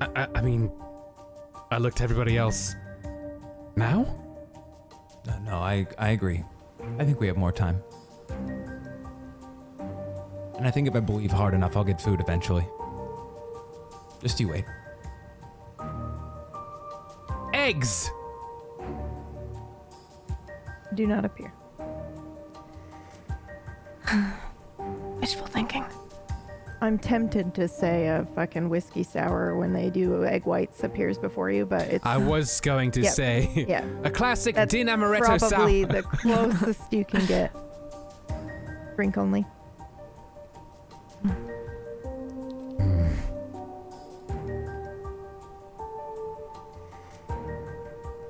I, 0.00 0.28
I, 0.34 0.42
mean, 0.42 0.70
I 1.70 1.78
looked 1.78 2.00
at 2.00 2.04
everybody 2.04 2.36
else. 2.36 2.74
Now? 3.76 4.06
No, 5.26 5.38
no, 5.40 5.56
I, 5.56 5.86
I 5.98 6.10
agree. 6.10 6.44
I 6.98 7.04
think 7.04 7.20
we 7.20 7.26
have 7.26 7.36
more 7.36 7.50
time. 7.52 7.82
And 10.56 10.66
I 10.66 10.70
think 10.70 10.86
if 10.86 10.94
I 10.94 11.00
believe 11.00 11.32
hard 11.32 11.54
enough, 11.54 11.76
I'll 11.76 11.84
get 11.84 12.00
food 12.00 12.20
eventually. 12.20 12.66
Just 14.24 14.40
you 14.40 14.48
wait. 14.48 14.64
Eggs! 17.52 18.10
Do 20.94 21.06
not 21.06 21.26
appear. 21.26 21.52
Wishful 25.20 25.46
thinking. 25.46 25.84
I'm 26.80 26.98
tempted 26.98 27.54
to 27.54 27.68
say 27.68 28.08
a 28.08 28.26
fucking 28.34 28.70
whiskey 28.70 29.02
sour 29.02 29.56
when 29.56 29.74
they 29.74 29.90
do 29.90 30.24
egg 30.24 30.46
whites 30.46 30.84
appears 30.84 31.18
before 31.18 31.50
you, 31.50 31.66
but 31.66 31.82
it's 31.82 32.04
I 32.06 32.16
was 32.16 32.60
going 32.62 32.90
to 32.92 33.02
Yep. 33.02 33.12
say 33.12 33.66
yeah. 33.68 33.84
a 34.04 34.10
classic 34.10 34.54
That's 34.54 34.70
Din 34.72 34.86
Amaretto 34.86 35.38
probably 35.50 35.82
sour. 35.82 35.92
the 35.92 36.02
closest 36.02 36.90
you 36.92 37.04
can 37.04 37.24
get. 37.26 37.54
Drink 38.96 39.18
only. 39.18 39.44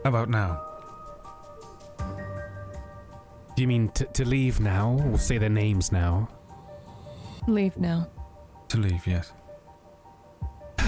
How 0.05 0.11
about 0.11 0.29
now? 0.29 0.61
Do 3.57 3.63
you 3.63 3.67
mean 3.69 3.89
t- 3.89 4.05
to 4.13 4.25
leave 4.27 4.61
now, 4.61 5.01
or 5.11 5.19
say 5.19 5.39
their 5.39 5.49
names 5.49 5.91
now? 5.93 6.29
Leave 7.49 7.77
now. 7.79 8.07
To 8.69 8.77
leave, 8.79 9.07
yes. 9.07 9.33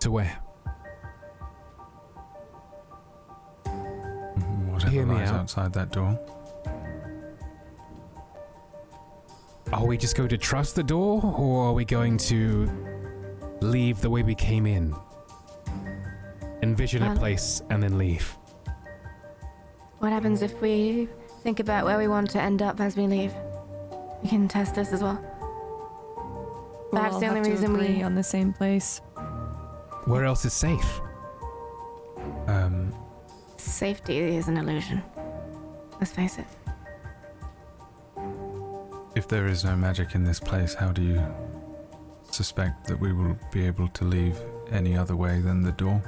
To 0.00 0.10
where? 0.12 0.38
Mm-hmm. 3.66 4.70
Whatever 4.72 4.90
Hear 4.92 5.06
me 5.06 5.14
lies 5.16 5.30
out. 5.30 5.40
outside 5.40 5.72
that 5.72 5.90
door. 5.90 6.16
Are 9.72 9.84
we 9.84 9.96
just 9.96 10.14
going 10.16 10.28
to 10.28 10.38
trust 10.38 10.76
the 10.76 10.84
door, 10.84 11.20
or 11.36 11.64
are 11.64 11.72
we 11.72 11.84
going 11.84 12.16
to 12.18 12.70
leave 13.60 14.00
the 14.00 14.10
way 14.10 14.22
we 14.22 14.34
came 14.34 14.66
in? 14.66 14.94
Envision 16.62 17.02
a 17.02 17.14
place 17.16 17.62
and 17.70 17.82
then 17.82 17.98
leave. 17.98 18.36
What 19.98 20.12
happens 20.12 20.42
if 20.42 20.60
we 20.60 21.08
think 21.42 21.60
about 21.60 21.84
where 21.84 21.98
we 21.98 22.08
want 22.08 22.30
to 22.30 22.40
end 22.40 22.62
up 22.62 22.80
as 22.80 22.96
we 22.96 23.06
leave? 23.06 23.32
We 24.22 24.28
can 24.28 24.48
test 24.48 24.74
this 24.74 24.92
as 24.92 25.02
well. 25.02 25.22
We'll 26.92 27.02
Perhaps 27.02 27.18
the 27.18 27.26
only 27.26 27.38
have 27.38 27.46
to 27.46 27.50
reason 27.50 27.74
agree 27.74 27.96
we 27.96 28.02
on 28.02 28.14
the 28.14 28.22
same 28.22 28.52
place. 28.52 29.00
Where 30.04 30.24
else 30.24 30.44
is 30.44 30.52
safe? 30.52 31.00
Um, 32.46 32.94
safety 33.56 34.18
is 34.18 34.48
an 34.48 34.56
illusion. 34.56 35.02
Let's 36.00 36.12
face 36.12 36.38
it. 36.38 36.46
if 39.18 39.26
there 39.26 39.48
is 39.48 39.64
no 39.64 39.74
magic 39.74 40.14
in 40.14 40.22
this 40.22 40.38
place, 40.38 40.74
how 40.74 40.92
do 40.92 41.02
you 41.02 41.20
suspect 42.34 42.86
that 42.86 42.98
we 42.98 43.12
will 43.12 43.36
be 43.50 43.66
able 43.66 43.88
to 43.88 44.04
leave 44.04 44.38
any 44.70 44.96
other 44.96 45.16
way 45.16 45.40
than 45.40 45.62
the 45.62 45.72
door? 45.72 46.02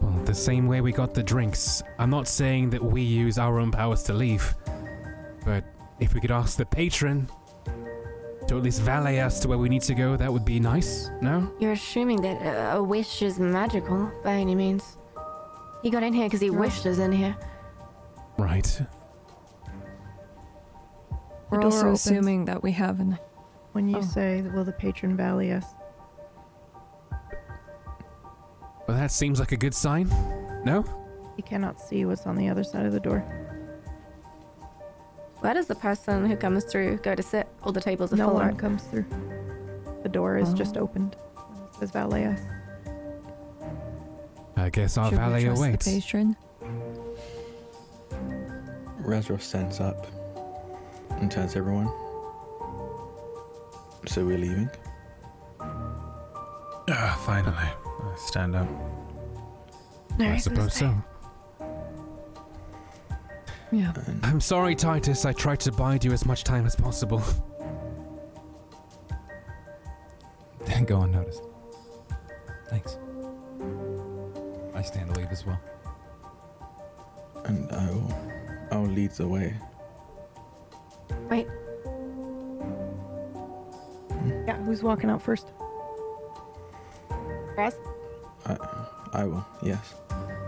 Well, 0.00 0.24
the 0.24 0.34
same 0.34 0.66
way 0.66 0.80
we 0.80 0.92
got 0.92 1.14
the 1.14 1.22
drinks. 1.22 1.82
I'm 1.98 2.10
not 2.10 2.28
saying 2.28 2.70
that 2.70 2.82
we 2.82 3.02
use 3.02 3.38
our 3.38 3.58
own 3.58 3.70
powers 3.70 4.02
to 4.04 4.12
leave. 4.12 4.54
But 5.44 5.64
if 5.98 6.14
we 6.14 6.20
could 6.20 6.30
ask 6.30 6.56
the 6.56 6.66
patron 6.66 7.28
to 8.46 8.56
at 8.56 8.62
least 8.62 8.80
valet 8.82 9.20
us 9.20 9.40
to 9.40 9.48
where 9.48 9.58
we 9.58 9.68
need 9.68 9.82
to 9.82 9.94
go, 9.94 10.16
that 10.16 10.32
would 10.32 10.44
be 10.44 10.60
nice. 10.60 11.10
No? 11.20 11.52
You're 11.58 11.72
assuming 11.72 12.22
that 12.22 12.40
a, 12.42 12.76
a 12.76 12.82
wish 12.82 13.22
is 13.22 13.38
magical 13.38 14.10
by 14.22 14.34
any 14.34 14.54
means. 14.54 14.98
He 15.82 15.90
got 15.90 16.02
in 16.02 16.12
here 16.12 16.26
because 16.26 16.40
he 16.40 16.50
wished 16.50 16.86
us 16.86 16.98
in 16.98 17.12
here. 17.12 17.36
Right. 18.36 18.80
We're 21.50 21.62
also 21.62 21.86
opens. 21.86 22.06
assuming 22.06 22.44
that 22.46 22.62
we 22.62 22.72
have 22.72 23.00
an. 23.00 23.18
When 23.72 23.88
you 23.88 23.98
Oh. 23.98 24.02
say, 24.02 24.42
will 24.42 24.64
the 24.64 24.72
patron 24.72 25.16
valet 25.16 25.52
us? 25.52 25.64
Well, 28.86 28.96
that 28.96 29.10
seems 29.10 29.38
like 29.38 29.52
a 29.52 29.56
good 29.56 29.74
sign. 29.74 30.08
No? 30.64 30.84
He 31.36 31.42
cannot 31.42 31.80
see 31.80 32.04
what's 32.04 32.26
on 32.26 32.36
the 32.36 32.48
other 32.48 32.64
side 32.64 32.86
of 32.86 32.92
the 32.92 33.00
door. 33.00 33.20
Where 35.40 35.54
does 35.54 35.66
the 35.66 35.74
person 35.74 36.26
who 36.26 36.36
comes 36.36 36.64
through 36.64 36.96
go 36.98 37.14
to 37.14 37.22
sit? 37.22 37.46
All 37.62 37.70
the 37.70 37.80
tables 37.80 38.12
are 38.12 38.16
No 38.16 38.26
full. 38.26 38.34
one 38.34 38.48
right? 38.48 38.58
comes 38.58 38.82
through. 38.84 39.04
The 40.02 40.08
door 40.08 40.36
is 40.38 40.52
just 40.54 40.76
Oh. 40.76 40.80
opened. 40.80 41.16
It 41.68 41.74
says 41.80 41.90
valet 41.90 42.24
us. 42.26 42.40
I 44.56 44.70
guess 44.70 44.98
our 44.98 45.04
Should 45.10 45.12
we 45.12 45.18
valet 45.18 45.44
trust 45.44 45.60
awaits. 45.60 45.84
The 45.84 46.00
patron. 46.00 46.36
Razroth 49.02 49.42
stands 49.42 49.78
up 49.80 50.06
and 51.20 51.30
turns 51.30 51.54
everyone. 51.56 51.88
So 54.06 54.24
we're 54.24 54.38
leaving. 54.38 54.70
Ah, 55.60 57.20
finally. 57.24 57.54
I 57.56 58.14
stand 58.16 58.56
up. 58.56 58.68
No 60.18 60.30
I 60.30 60.36
suppose 60.38 60.74
so. 60.74 60.94
Yeah. 63.70 63.92
And 64.06 64.24
I'm 64.24 64.40
sorry, 64.40 64.74
Titus. 64.74 65.24
I 65.26 65.32
tried 65.32 65.60
to 65.60 65.72
bide 65.72 66.04
you 66.04 66.12
as 66.12 66.24
much 66.24 66.42
time 66.44 66.64
as 66.64 66.74
possible. 66.74 67.22
Didn't 70.64 70.84
go 70.88 71.02
unnoticed. 71.02 71.42
Thanks. 72.68 72.96
I 74.74 74.82
stand 74.82 75.12
to 75.14 75.20
leave 75.20 75.30
as 75.30 75.44
well. 75.44 75.60
and 77.44 77.70
I 77.72 77.90
will 77.90 78.14
I'll 78.72 78.86
lead 78.86 79.10
the 79.12 79.26
way. 79.28 79.54
Wait, 81.30 81.46
Yeah, 84.46 84.56
who's 84.64 84.82
walking 84.82 85.10
out 85.10 85.22
first? 85.22 85.46
Raz? 87.56 87.74
I 88.46 88.56
I 89.12 89.24
will, 89.24 89.44
yes. 89.62 89.94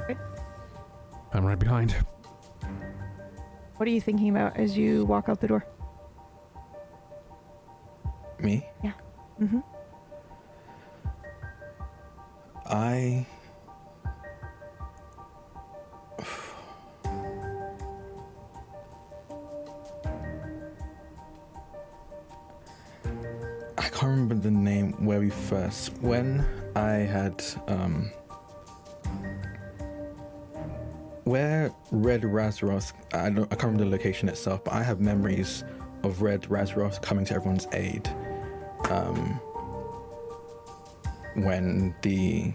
Okay. 0.03 0.17
I'm 1.33 1.45
right 1.45 1.59
behind. 1.59 1.95
What 3.77 3.89
are 3.89 3.93
you 3.93 4.01
thinking 4.01 4.29
about 4.29 4.57
as 4.59 4.77
you 4.77 5.05
walk 5.07 5.29
out 5.29 5.41
the 5.41 5.49
door? 5.49 5.65
Me? 8.39 8.67
Yeah. 8.85 8.93
Mm-hmm. 9.41 9.61
I 12.67 13.27
I 13.27 13.27
can't 24.01 24.13
remember 24.13 24.35
the 24.35 24.51
name 24.51 24.93
where 25.05 25.21
we 25.21 25.29
first 25.29 25.93
when 26.01 26.43
I 26.75 26.93
had 26.93 27.45
um 27.69 28.11
where 31.25 31.71
Red 31.91 32.23
Razroth 32.23 32.95
I 33.13 33.29
don't 33.29 33.45
I 33.53 33.57
can't 33.57 33.65
remember 33.65 33.85
the 33.85 33.91
location 33.91 34.31
itself, 34.31 34.65
but 34.65 34.73
I 34.73 34.83
have 34.83 35.01
memories 35.01 35.65
of 36.03 36.23
Red 36.23 36.45
Razroth 36.45 37.03
coming 37.03 37.27
to 37.27 37.35
everyone's 37.35 37.69
aid. 37.75 38.09
Um 38.89 39.39
when 41.35 41.95
the 42.01 42.55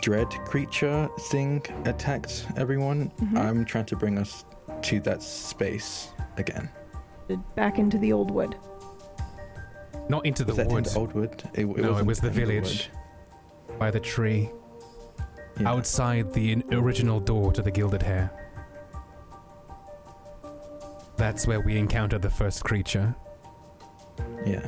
dread 0.00 0.28
creature 0.46 1.08
thing 1.22 1.60
attacked 1.86 2.46
everyone. 2.56 3.10
Mhm. 3.20 3.36
I'm 3.36 3.64
trying 3.64 3.86
to 3.86 3.96
bring 3.96 4.18
us 4.18 4.44
to 4.82 5.00
that 5.00 5.24
space 5.24 6.14
again. 6.36 6.68
Back 7.56 7.80
into 7.80 7.98
the 7.98 8.12
old 8.12 8.30
wood. 8.30 8.54
Not 10.08 10.26
into 10.26 10.44
the 10.44 10.52
Was 10.52 10.56
that 10.58 10.66
in 10.68 10.72
wood. 10.74 10.84
the 10.86 10.98
old 10.98 11.12
wood? 11.14 11.42
It, 11.54 11.60
it 11.60 11.66
no, 11.66 11.72
it 11.72 11.90
wasn't 11.90 12.06
was 12.06 12.20
the 12.20 12.26
in 12.28 12.32
village. 12.34 12.90
by 13.78 13.90
the 13.90 14.00
tree. 14.00 14.50
Yeah. 15.60 15.70
Outside 15.70 16.32
the 16.32 16.62
original 16.72 17.20
door 17.20 17.52
to 17.52 17.62
the 17.62 17.70
Gilded 17.70 18.02
Hare. 18.02 18.30
That's 21.16 21.46
where 21.46 21.60
we 21.60 21.78
encountered 21.78 22.22
the 22.22 22.30
first 22.30 22.64
creature. 22.64 23.14
Yeah. 24.44 24.66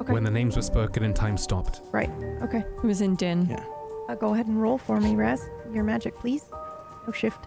Okay. 0.00 0.12
When 0.12 0.22
the 0.22 0.30
names 0.30 0.54
were 0.56 0.62
spoken 0.62 1.02
and 1.02 1.14
time 1.14 1.36
stopped. 1.36 1.82
Right. 1.92 2.10
Okay. 2.42 2.58
It 2.60 2.84
was 2.84 3.00
in 3.00 3.16
Din. 3.16 3.46
Yeah. 3.50 3.64
Uh, 4.08 4.14
go 4.14 4.32
ahead 4.32 4.46
and 4.46 4.62
roll 4.62 4.78
for 4.78 5.00
me, 5.00 5.16
Raz. 5.16 5.42
Your 5.72 5.84
magic, 5.84 6.14
please. 6.14 6.44
No 7.06 7.12
shift. 7.12 7.44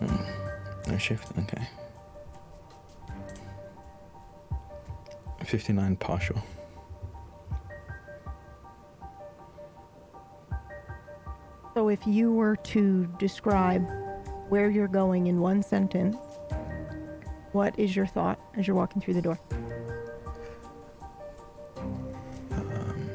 Mm. 0.00 0.88
No 0.90 0.98
shift. 0.98 1.26
Okay. 1.38 1.66
59 5.44 5.96
partial. 5.96 6.42
So 11.74 11.88
if 11.88 12.06
you 12.06 12.32
were 12.32 12.56
to 12.56 13.06
describe 13.18 13.90
where 14.48 14.70
you're 14.70 14.88
going 14.88 15.26
in 15.26 15.40
one 15.40 15.62
sentence, 15.62 16.16
what 17.52 17.76
is 17.78 17.96
your 17.96 18.06
thought 18.06 18.38
as 18.56 18.66
you're 18.66 18.76
walking 18.76 19.02
through 19.02 19.14
the 19.14 19.22
door? 19.22 19.38
Um, 21.76 23.10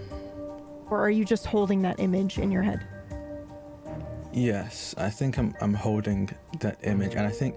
Or 0.90 1.00
are 1.00 1.10
you 1.10 1.24
just 1.24 1.46
holding 1.46 1.82
that 1.84 2.00
image 2.00 2.38
in 2.38 2.52
your 2.52 2.64
head? 2.64 2.86
yes, 4.32 4.94
I 4.98 5.10
think 5.10 5.38
I'm 5.40 5.56
I'm 5.60 5.74
holding 5.74 6.30
that 6.60 6.78
image, 6.84 7.16
and 7.16 7.26
I 7.26 7.32
think 7.32 7.56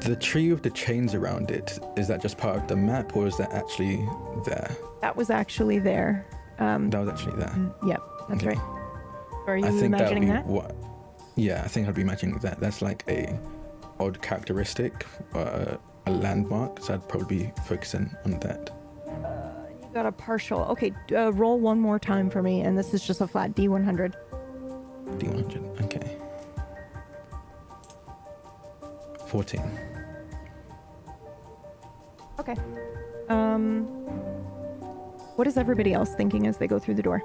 the 0.00 0.14
tree 0.16 0.52
with 0.52 0.62
the 0.62 0.70
chains 0.70 1.12
around 1.14 1.50
it 1.50 1.78
is 1.96 2.06
that 2.08 2.22
just 2.22 2.38
part 2.38 2.56
of 2.56 2.68
the 2.68 2.76
map, 2.76 3.16
or 3.16 3.26
is 3.26 3.36
that 3.38 3.52
actually 3.52 3.96
there? 4.44 4.70
That 5.00 5.16
was 5.16 5.28
actually 5.30 5.78
there. 5.80 6.26
Um, 6.58 6.88
That 6.90 7.00
was 7.00 7.08
actually 7.10 7.36
there. 7.36 7.48
mm, 7.48 7.88
yep, 7.88 8.00
that's 8.28 8.44
Okay. 8.44 8.56
right. 8.56 8.79
Are 9.50 9.56
you 9.56 9.66
I 9.66 9.70
think 9.70 9.96
that 9.98 10.12
would 10.12 10.20
be 10.20 10.26
that? 10.26 10.46
what. 10.46 10.76
Yeah, 11.34 11.62
I 11.64 11.68
think 11.68 11.88
I'd 11.88 11.94
be 11.94 12.02
imagining 12.02 12.38
that. 12.38 12.60
That's 12.60 12.82
like 12.82 13.02
a 13.08 13.36
odd 13.98 14.22
characteristic, 14.22 15.04
uh, 15.34 15.76
a 16.06 16.10
landmark. 16.10 16.80
So 16.80 16.94
I'd 16.94 17.08
probably 17.08 17.46
be 17.46 17.52
focusing 17.66 18.14
on 18.24 18.38
that. 18.40 18.70
You 19.06 19.88
got 19.92 20.06
a 20.06 20.12
partial. 20.12 20.60
Okay, 20.66 20.92
uh, 21.12 21.32
roll 21.32 21.58
one 21.58 21.80
more 21.80 21.98
time 21.98 22.30
for 22.30 22.42
me, 22.42 22.60
and 22.60 22.78
this 22.78 22.94
is 22.94 23.04
just 23.04 23.20
a 23.20 23.26
flat 23.26 23.56
D100. 23.56 24.14
D100. 25.18 25.84
Okay. 25.84 26.16
14. 29.26 29.78
Okay. 32.38 32.56
Um, 33.28 33.82
what 35.34 35.48
is 35.48 35.56
everybody 35.56 35.92
else 35.92 36.14
thinking 36.14 36.46
as 36.46 36.56
they 36.58 36.68
go 36.68 36.78
through 36.78 36.94
the 36.94 37.02
door? 37.02 37.22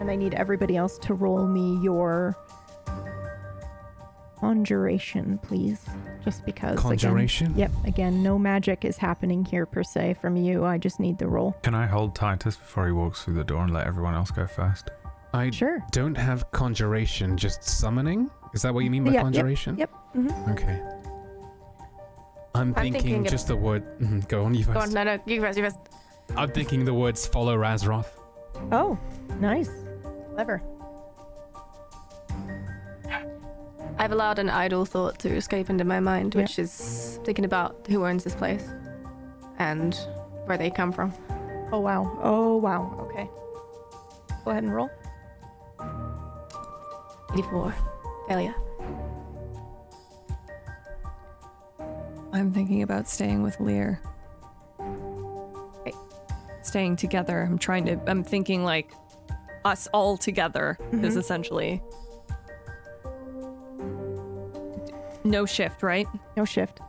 And 0.00 0.10
I 0.10 0.16
need 0.16 0.34
everybody 0.34 0.76
else 0.76 0.98
to 1.00 1.14
roll 1.14 1.46
me 1.46 1.78
your 1.82 2.34
conjuration, 4.38 5.38
please. 5.42 5.84
Just 6.24 6.44
because. 6.46 6.72
again- 6.72 6.82
Conjuration? 6.82 7.54
yep. 7.56 7.70
Again, 7.84 8.22
no 8.22 8.38
magic 8.38 8.84
is 8.84 8.96
happening 8.96 9.44
here 9.44 9.66
per 9.66 9.82
se 9.82 10.14
from 10.20 10.36
you. 10.36 10.64
I 10.64 10.78
just 10.78 11.00
need 11.00 11.18
the 11.18 11.26
roll. 11.28 11.52
Can 11.62 11.74
I 11.74 11.86
hold 11.86 12.14
Titus 12.14 12.56
before 12.56 12.86
he 12.86 12.92
walks 12.92 13.22
through 13.24 13.34
the 13.34 13.44
door 13.44 13.62
and 13.62 13.72
let 13.72 13.86
everyone 13.86 14.14
else 14.14 14.30
go 14.30 14.46
first? 14.46 14.90
I 15.32 15.50
Sure. 15.50 15.78
don't 15.92 16.16
have 16.16 16.50
conjuration, 16.50 17.36
just 17.36 17.62
summoning? 17.62 18.30
Is 18.52 18.62
that 18.62 18.74
what 18.74 18.84
you 18.84 18.90
mean 18.90 19.04
by 19.04 19.10
Yeah, 19.10 19.14
yep, 19.18 19.22
conjuration? 19.24 19.76
Yep. 19.78 19.90
hmm 20.12 20.28
Okay. 20.50 20.82
I'm, 22.54 22.74
thinking, 22.74 23.00
thinking 23.02 23.24
just 23.26 23.46
the 23.46 23.54
word. 23.56 23.84
mhm, 24.00 24.26
Go 24.28 24.44
on, 24.44 24.54
you 24.54 24.64
first. 24.64 24.74
go 24.74 24.80
on. 24.80 24.92
No, 24.92 25.04
no, 25.04 25.18
you 25.24 25.40
first. 25.40 25.56
You 25.56 25.64
first. 25.64 25.78
I'm 26.36 26.50
thinking 26.50 26.84
the 26.84 26.92
words 26.94 27.26
follow 27.26 27.56
Razroth. 27.56 28.06
Oh, 28.72 28.98
nice. 29.38 29.70
Clever. 30.34 30.62
I've 33.98 34.12
allowed 34.12 34.38
an 34.38 34.48
idle 34.48 34.86
thought 34.86 35.18
to 35.20 35.28
escape 35.34 35.68
into 35.68 35.84
my 35.84 36.00
mind, 36.00 36.34
Yeah. 36.34 36.42
which 36.42 36.58
is 36.58 37.20
thinking 37.24 37.44
about 37.44 37.86
who 37.88 38.06
owns 38.06 38.24
this 38.24 38.34
place 38.34 38.66
and 39.58 39.94
where 40.46 40.56
they 40.56 40.70
come 40.70 40.90
from. 40.90 41.12
Oh, 41.72 41.80
wow. 41.80 42.18
Oh, 42.22 42.56
wow. 42.56 42.96
Okay. 43.10 43.28
Go 44.44 44.50
ahead 44.52 44.64
and 44.64 44.74
roll. 44.74 44.88
84. 47.34 47.74
Failure. 48.28 48.54
I'm 52.32 52.52
thinking 52.52 52.82
about 52.82 53.08
staying 53.08 53.42
with 53.42 53.58
Lear. 53.60 54.00
Okay. 54.80 55.92
Staying 56.62 56.96
together. 56.96 57.42
I'm 57.42 57.58
trying 57.58 57.84
to. 57.86 58.00
I'm 58.06 58.22
thinking 58.24 58.64
like 58.64 58.92
us 59.64 59.88
all 59.92 60.16
together 60.16 60.78
mm-hmm. 60.80 61.04
is 61.04 61.16
essentially 61.16 61.82
no 65.24 65.44
shift, 65.46 65.82
right? 65.82 66.06
No 66.36 66.44
shift. 66.44 66.80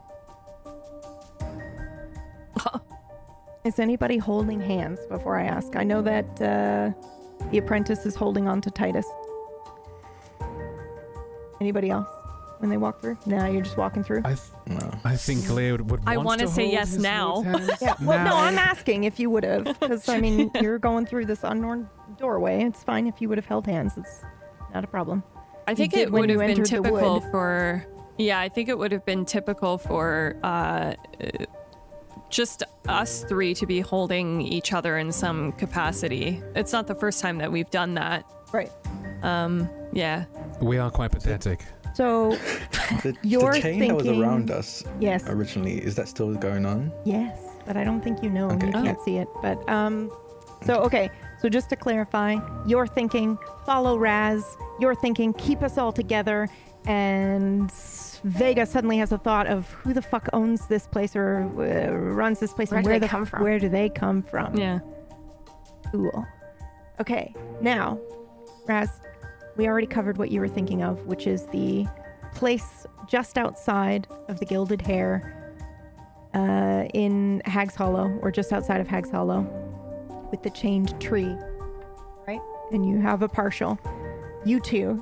is 3.66 3.80
anybody 3.80 4.18
holding 4.18 4.62
hands 4.62 5.00
before 5.10 5.38
I 5.38 5.46
ask? 5.46 5.76
I 5.76 5.84
know 5.84 6.02
that 6.02 6.26
uh, 6.42 6.92
the 7.52 7.58
apprentice 7.58 8.06
is 8.06 8.16
holding 8.16 8.48
on 8.48 8.62
to 8.62 8.72
Titus. 8.72 9.06
Anybody 11.60 11.90
else? 11.90 12.08
When 12.62 12.70
they 12.70 12.78
walk 12.78 13.02
through? 13.02 13.18
No, 13.26 13.46
you're 13.48 13.62
just 13.64 13.78
walking 13.78 14.04
through. 14.04 14.22
I, 14.24 14.36
th- 14.36 14.82
I 15.04 15.16
think 15.16 15.50
Leo 15.50 15.74
would, 15.74 15.90
would 15.92 16.02
I 16.06 16.16
want 16.18 16.28
wanna 16.28 16.48
say 16.48 16.64
hold 16.64 16.74
yes 16.74 16.96
now. 16.96 17.44
Yeah. 17.82 17.96
Well, 18.02 18.24
no. 18.24 18.36
I'm 18.36 18.58
asking 18.58 19.06
if 19.06 19.20
you 19.20 19.30
would 19.32 19.44
have, 19.44 19.64
because 19.66 20.08
I 20.08 20.20
mean, 20.20 20.52
you're 20.62 20.78
going 20.80 21.06
through 21.06 21.26
this 21.26 21.44
unknown 21.44 21.90
doorway. 22.18 22.64
It's 22.64 22.84
fine 22.84 23.08
if 23.08 23.20
you 23.22 23.28
would 23.30 23.38
have 23.38 23.46
held 23.48 23.66
hands. 23.66 23.94
It's 23.98 24.22
not 24.74 24.84
a 24.84 24.88
problem. 24.88 25.24
I 25.68 25.74
think 25.76 25.96
it 25.96 26.12
would 26.12 26.30
have 26.30 26.40
been 26.40 26.64
typical 26.64 27.22
for. 27.22 27.86
Yeah, 28.18 28.40
I 28.40 28.50
think 28.50 28.70
it 28.70 28.78
would 28.78 28.92
have 28.92 29.06
been 29.06 29.26
typical 29.26 29.78
for 29.78 30.38
uh, 30.44 30.48
uh, 30.48 30.94
just 32.30 32.64
us 32.88 33.24
three 33.24 33.54
to 33.56 33.66
be 33.66 33.80
holding 33.80 34.42
each 34.42 34.74
other 34.74 34.98
in 34.98 35.12
some 35.12 35.54
capacity. 35.54 36.42
It's 36.56 36.72
not 36.72 36.88
the 36.88 36.96
first 36.96 37.20
time 37.22 37.40
that 37.40 37.52
we've 37.52 37.70
done 37.72 37.96
that. 37.96 38.26
Right. 38.54 38.72
Um. 39.24 39.70
Yeah. 39.94 40.26
We 40.62 40.78
are 40.78 40.92
quite 40.92 41.12
pathetic. 41.12 41.62
So 41.94 42.32
The, 43.04 43.16
You're 43.24 43.54
the 43.54 43.62
chain 43.62 43.80
that 43.80 43.96
was 43.96 44.04
thinking- 44.04 44.22
around 44.22 44.52
us 44.52 44.84
Yes. 45.00 45.24
originally, 45.28 45.78
is 45.78 45.96
that 45.96 46.08
still 46.08 46.34
going 46.36 46.66
on? 46.66 46.92
Yes, 47.06 47.38
but 47.66 47.78
I 47.78 47.84
don't 47.84 48.02
think 48.02 48.22
you 48.24 48.30
know 48.30 48.50
and 48.50 48.62
Okay. 48.64 48.78
you 48.78 48.84
can't 48.84 49.00
see 49.02 49.18
it. 49.18 49.28
But 49.42 49.58
um, 49.70 50.12
so 50.66 50.76
okay. 50.88 51.10
So 51.42 51.50
just 51.50 51.70
to 51.70 51.76
clarify, 51.76 52.38
you're 52.68 52.88
thinking 52.88 53.38
follow 53.66 53.98
Raz. 53.98 54.44
You're 54.80 54.96
thinking 54.96 55.34
keep 55.34 55.64
us 55.64 55.78
all 55.78 55.92
together, 55.92 56.48
and 56.86 57.72
Vega 58.24 58.66
suddenly 58.66 58.98
has 58.98 59.12
a 59.12 59.18
thought 59.18 59.48
of 59.48 59.70
who 59.72 59.94
the 59.94 60.02
fuck 60.02 60.28
owns 60.34 60.68
this 60.68 60.86
place 60.88 61.16
or 61.16 61.44
uh, 61.58 61.92
runs 61.94 62.40
this 62.40 62.54
place, 62.54 62.70
Where 62.72 62.78
and 62.80 62.86
do 62.86 62.90
where 62.92 63.00
they 63.00 63.06
the 63.08 63.10
come 63.10 63.26
from? 63.26 63.42
Where 63.42 63.60
do 63.60 63.70
they 63.70 63.90
come 63.90 64.22
from? 64.22 64.56
Yeah. 64.56 64.80
Cool. 65.92 66.26
Okay, 67.00 67.34
now, 67.62 68.00
Raz, 68.68 68.90
we 69.62 69.68
already 69.68 69.86
covered 69.86 70.18
what 70.18 70.32
you 70.32 70.40
were 70.40 70.48
thinking 70.48 70.82
of, 70.82 71.06
which 71.06 71.28
is 71.28 71.46
the 71.48 71.86
place 72.34 72.88
just 73.08 73.38
outside 73.38 74.08
of 74.28 74.40
the 74.40 74.46
Gilded 74.46 74.82
Hare 74.82 75.54
uh, 76.34 76.86
in 76.96 77.44
Hag's 77.46 77.76
Hollow, 77.76 78.10
or 78.24 78.32
just 78.32 78.52
outside 78.52 78.82
of 78.82 78.88
Hag's 78.88 79.12
Hollow, 79.12 79.42
with 80.32 80.42
the 80.42 80.50
chained 80.50 81.00
tree, 81.00 81.36
right? 82.28 82.40
And 82.72 82.90
you 82.90 83.00
have 83.02 83.22
a 83.22 83.30
partial. 83.30 83.78
You 84.46 84.60
two, 84.60 84.96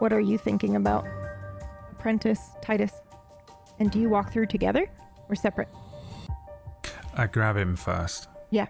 what 0.00 0.12
are 0.12 0.20
you 0.20 0.38
thinking 0.38 0.74
about? 0.74 1.06
Apprentice, 1.92 2.40
Titus, 2.62 2.94
and 3.78 3.92
do 3.92 4.00
you 4.00 4.08
walk 4.08 4.32
through 4.32 4.46
together 4.46 4.90
or 5.28 5.36
separate? 5.36 5.68
I 7.14 7.28
grab 7.28 7.56
him 7.56 7.76
first, 7.76 8.26
Yeah. 8.50 8.66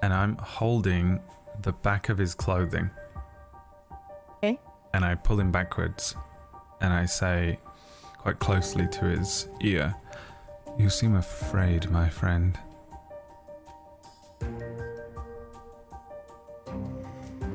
and 0.00 0.14
I'm 0.14 0.36
holding 0.36 1.20
the 1.62 1.72
back 1.72 2.08
of 2.08 2.18
his 2.18 2.36
clothing. 2.36 2.90
And 4.94 5.04
I 5.04 5.16
pull 5.16 5.40
him 5.40 5.50
backwards, 5.50 6.14
and 6.80 6.92
I 6.92 7.04
say, 7.04 7.58
quite 8.16 8.38
closely 8.38 8.86
to 8.86 9.06
his 9.06 9.48
ear, 9.60 9.92
You 10.78 10.88
seem 10.88 11.16
afraid, 11.16 11.90
my 11.90 12.08
friend. 12.08 12.56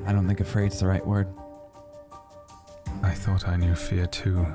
I 0.06 0.12
don't 0.12 0.28
think 0.28 0.42
afraid's 0.42 0.82
the 0.82 0.88
right 0.88 1.06
word. 1.06 1.30
I 3.04 3.12
thought 3.12 3.48
I 3.48 3.56
knew 3.56 3.74
fear 3.74 4.06
too. 4.06 4.46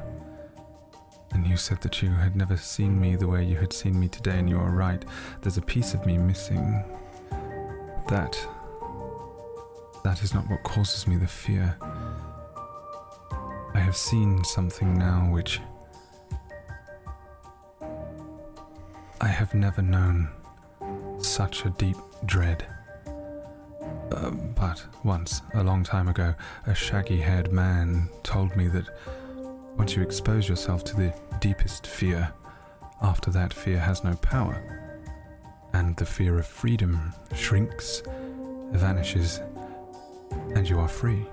And 1.33 1.47
you 1.47 1.57
said 1.57 1.81
that 1.81 2.03
you 2.03 2.11
had 2.11 2.37
never 2.37 2.59
seen 2.59 3.01
me 3.01 3.17
the 3.17 3.29
way 3.29 3.43
you 3.45 3.57
had 3.57 3.73
seen 3.73 3.99
me 3.99 4.09
today, 4.09 4.39
and 4.39 4.51
you 4.51 4.59
are 4.59 4.71
right. 4.71 5.03
There's 5.41 5.57
a 5.57 5.63
piece 5.63 5.95
of 5.95 6.05
me 6.05 6.19
missing. 6.19 6.85
That. 8.09 8.39
That 10.05 10.23
is 10.23 10.35
not 10.35 10.51
what 10.51 10.63
causes 10.65 11.07
me 11.07 11.17
the 11.17 11.27
fear. 11.27 11.79
I 13.75 13.81
have 13.81 13.97
seen 13.97 14.45
something 14.45 14.97
now 14.97 15.29
which. 15.31 15.61
I 19.21 19.29
have 19.29 19.55
never 19.55 19.83
known 19.83 20.29
such 21.19 21.65
a 21.65 21.71
deep 21.71 21.97
dread. 22.25 22.67
Uh, 24.13 24.31
but 24.31 24.85
once, 25.03 25.43
a 25.55 25.63
long 25.65 25.83
time 25.83 26.09
ago, 26.09 26.35
a 26.67 26.75
shaggy 26.75 27.19
haired 27.19 27.53
man 27.53 28.09
told 28.23 28.55
me 28.55 28.69
that 28.69 28.89
once 29.77 29.97
you 29.97 30.03
expose 30.03 30.49
yourself 30.49 30.85
to 30.85 30.97
the 30.97 31.13
deepest 31.41 31.87
fear, 31.87 32.33
after 33.03 33.31
that 33.31 33.53
fear 33.53 33.79
has 33.79 34.05
no 34.05 34.15
power. 34.17 34.63
And 35.73 35.97
the 35.97 36.07
fear 36.07 36.39
of 36.39 36.47
freedom 36.47 37.13
shrinks, 37.35 38.03
vanishes, 38.73 39.41
and 40.55 40.69
you 40.69 40.79
are 40.79 40.89
free. 40.89 41.27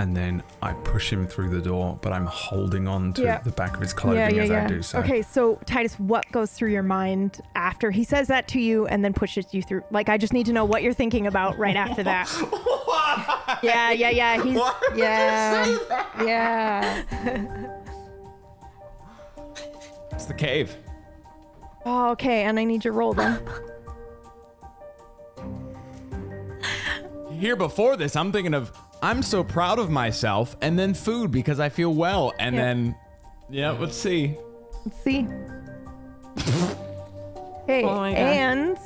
And 0.00 0.16
then 0.16 0.42
I 0.62 0.72
push 0.72 1.12
him 1.12 1.26
through 1.26 1.50
the 1.50 1.60
door, 1.60 1.98
but 2.00 2.10
I'm 2.10 2.24
holding 2.24 2.88
on 2.88 3.12
to 3.12 3.22
Yeah. 3.22 3.40
the 3.40 3.50
back 3.50 3.74
of 3.74 3.82
his 3.82 3.92
clothing 3.92 4.38
as 4.38 4.50
I 4.50 4.66
do 4.66 4.80
so. 4.80 4.98
Okay, 5.00 5.20
so 5.20 5.56
Titus, 5.66 5.96
what 6.00 6.24
goes 6.32 6.52
through 6.52 6.70
your 6.70 6.82
mind 6.82 7.42
after 7.54 7.90
he 7.90 8.02
says 8.02 8.26
that 8.28 8.48
to 8.48 8.60
you 8.62 8.86
and 8.86 9.04
then 9.04 9.12
pushes 9.12 9.52
you 9.52 9.62
through? 9.62 9.82
Like, 9.90 10.08
I 10.08 10.16
just 10.16 10.32
need 10.32 10.46
to 10.46 10.54
know 10.54 10.64
what 10.64 10.82
you're 10.82 10.94
thinking 10.94 11.26
about 11.26 11.58
right 11.58 11.76
after 11.76 12.02
that. 12.04 12.30
yeah, 13.62 13.90
yeah, 13.90 14.08
yeah. 14.08 14.42
He's 14.42 14.58
yeah, 14.96 15.76
yeah. 16.22 17.02
It's 20.12 20.24
the 20.24 20.32
cave. 20.32 20.78
Oh, 21.84 22.12
okay, 22.12 22.44
and 22.44 22.58
I 22.58 22.64
need 22.64 22.86
your 22.86 22.94
roll 22.94 23.12
then. 23.12 23.38
Here 27.32 27.54
before 27.54 27.98
this, 27.98 28.16
I'm 28.16 28.32
thinking 28.32 28.54
of 28.54 28.72
I'm 29.02 29.22
so 29.22 29.42
proud 29.42 29.78
of 29.78 29.90
myself, 29.90 30.56
and 30.60 30.78
then 30.78 30.92
food 30.94 31.30
because 31.30 31.58
I 31.60 31.68
feel 31.70 31.94
well, 31.94 32.32
and 32.38 32.54
Yeah. 32.54 32.62
then 32.62 32.94
yeah, 33.48 33.70
let's 33.70 33.96
see. 33.96 34.36
Let's 34.84 35.02
see. 35.02 35.26
hey, 37.66 37.84
Oh 37.84 38.04
and 38.04 38.76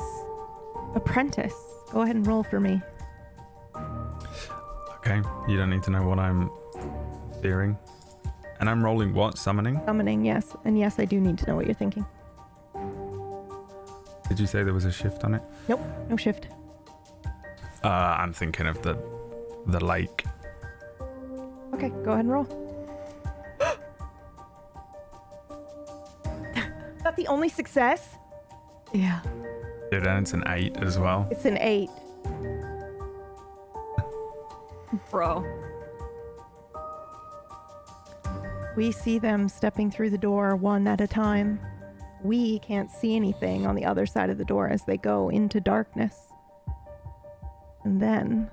apprentice. 0.95 1.55
Go 1.93 2.03
ahead 2.03 2.17
and 2.17 2.27
roll 2.27 2.43
for 2.43 2.61
me. 2.61 2.81
Okay, 4.99 5.21
you 5.49 5.57
don't 5.57 5.71
need 5.71 5.83
to 5.85 5.91
know 5.91 6.03
what 6.07 6.19
I'm 6.19 6.51
fearing. 7.43 7.77
And 8.61 8.71
I'm 8.71 8.83
rolling 8.83 9.13
what? 9.13 9.37
Summoning? 9.37 9.81
Summoning, 9.85 10.25
yes, 10.25 10.57
and 10.65 10.79
yes, 10.79 10.99
I 10.99 11.05
do 11.05 11.21
need 11.21 11.37
to 11.39 11.47
know 11.47 11.57
what 11.57 11.67
you're 11.67 11.75
thinking. 11.75 12.07
Did 14.29 14.41
you 14.41 14.47
say 14.47 14.63
there 14.63 14.73
was 14.73 14.87
a 14.87 14.93
shift 14.93 15.25
on 15.25 15.35
it? 15.35 15.43
Nope, 15.69 15.81
no 16.09 16.17
shift. 16.17 16.49
Uh, 17.83 17.89
I'm 17.89 18.33
thinking 18.33 18.67
of 18.67 18.81
the 18.81 18.95
the 19.67 19.85
lake. 19.85 20.25
Okay, 21.75 21.91
go 22.05 22.13
ahead 22.13 22.25
and 22.25 22.33
roll. 22.33 22.45
Is 26.97 27.03
that 27.03 27.17
the 27.17 27.27
only 27.27 27.49
success? 27.49 28.17
Yeah. 28.93 29.21
Dude, 29.91 30.07
and 30.07 30.23
it's 30.23 30.33
an 30.33 30.45
eight 30.47 30.77
as 30.79 30.99
well. 30.99 31.27
It's 31.31 31.45
an 31.45 31.59
eight. 31.59 31.91
Bro. 35.11 35.45
We 38.77 38.91
see 38.93 39.19
them 39.19 39.49
stepping 39.49 39.91
through 39.91 40.11
the 40.11 40.19
door 40.19 40.57
one 40.57 40.87
at 40.87 41.01
a 41.01 41.07
time. 41.07 41.61
We 42.23 42.59
can't 42.61 42.91
see 42.91 43.15
anything 43.15 43.67
on 43.67 43.75
the 43.75 43.85
other 43.85 44.07
side 44.07 44.31
of 44.31 44.39
the 44.39 44.45
door 44.45 44.69
as 44.69 44.85
they 44.85 44.97
go 44.97 45.29
into 45.29 45.61
darkness. 45.61 46.17
And 47.85 48.01
then. 48.01 48.51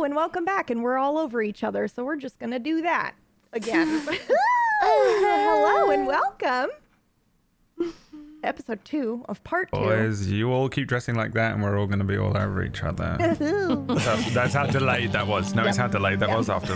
Hello 0.00 0.06
and 0.06 0.16
welcome 0.16 0.46
back. 0.46 0.70
And 0.70 0.82
we're 0.82 0.96
all 0.96 1.18
over 1.18 1.42
each 1.42 1.62
other, 1.62 1.86
so 1.86 2.04
we're 2.04 2.16
just 2.16 2.38
gonna 2.38 2.58
do 2.58 2.80
that 2.80 3.12
again. 3.52 3.86
hello 4.82 5.90
and 5.90 6.06
welcome. 6.06 6.70
Episode 8.42 8.82
two 8.82 9.22
of 9.28 9.44
part 9.44 9.68
two. 9.74 9.78
Boys, 9.80 10.26
you 10.26 10.50
all 10.50 10.70
keep 10.70 10.88
dressing 10.88 11.16
like 11.16 11.34
that, 11.34 11.52
and 11.52 11.62
we're 11.62 11.78
all 11.78 11.86
going 11.86 11.98
to 11.98 12.06
be 12.06 12.16
all 12.16 12.34
over 12.34 12.64
each 12.64 12.82
other. 12.82 13.14
that's, 13.18 14.32
that's 14.32 14.54
how 14.54 14.64
delayed 14.64 15.12
that 15.12 15.26
was. 15.26 15.54
No, 15.54 15.66
it's 15.66 15.76
how 15.76 15.88
delayed 15.88 16.20
that 16.20 16.30
Yeah. 16.30 16.36
was 16.38 16.48
after 16.48 16.72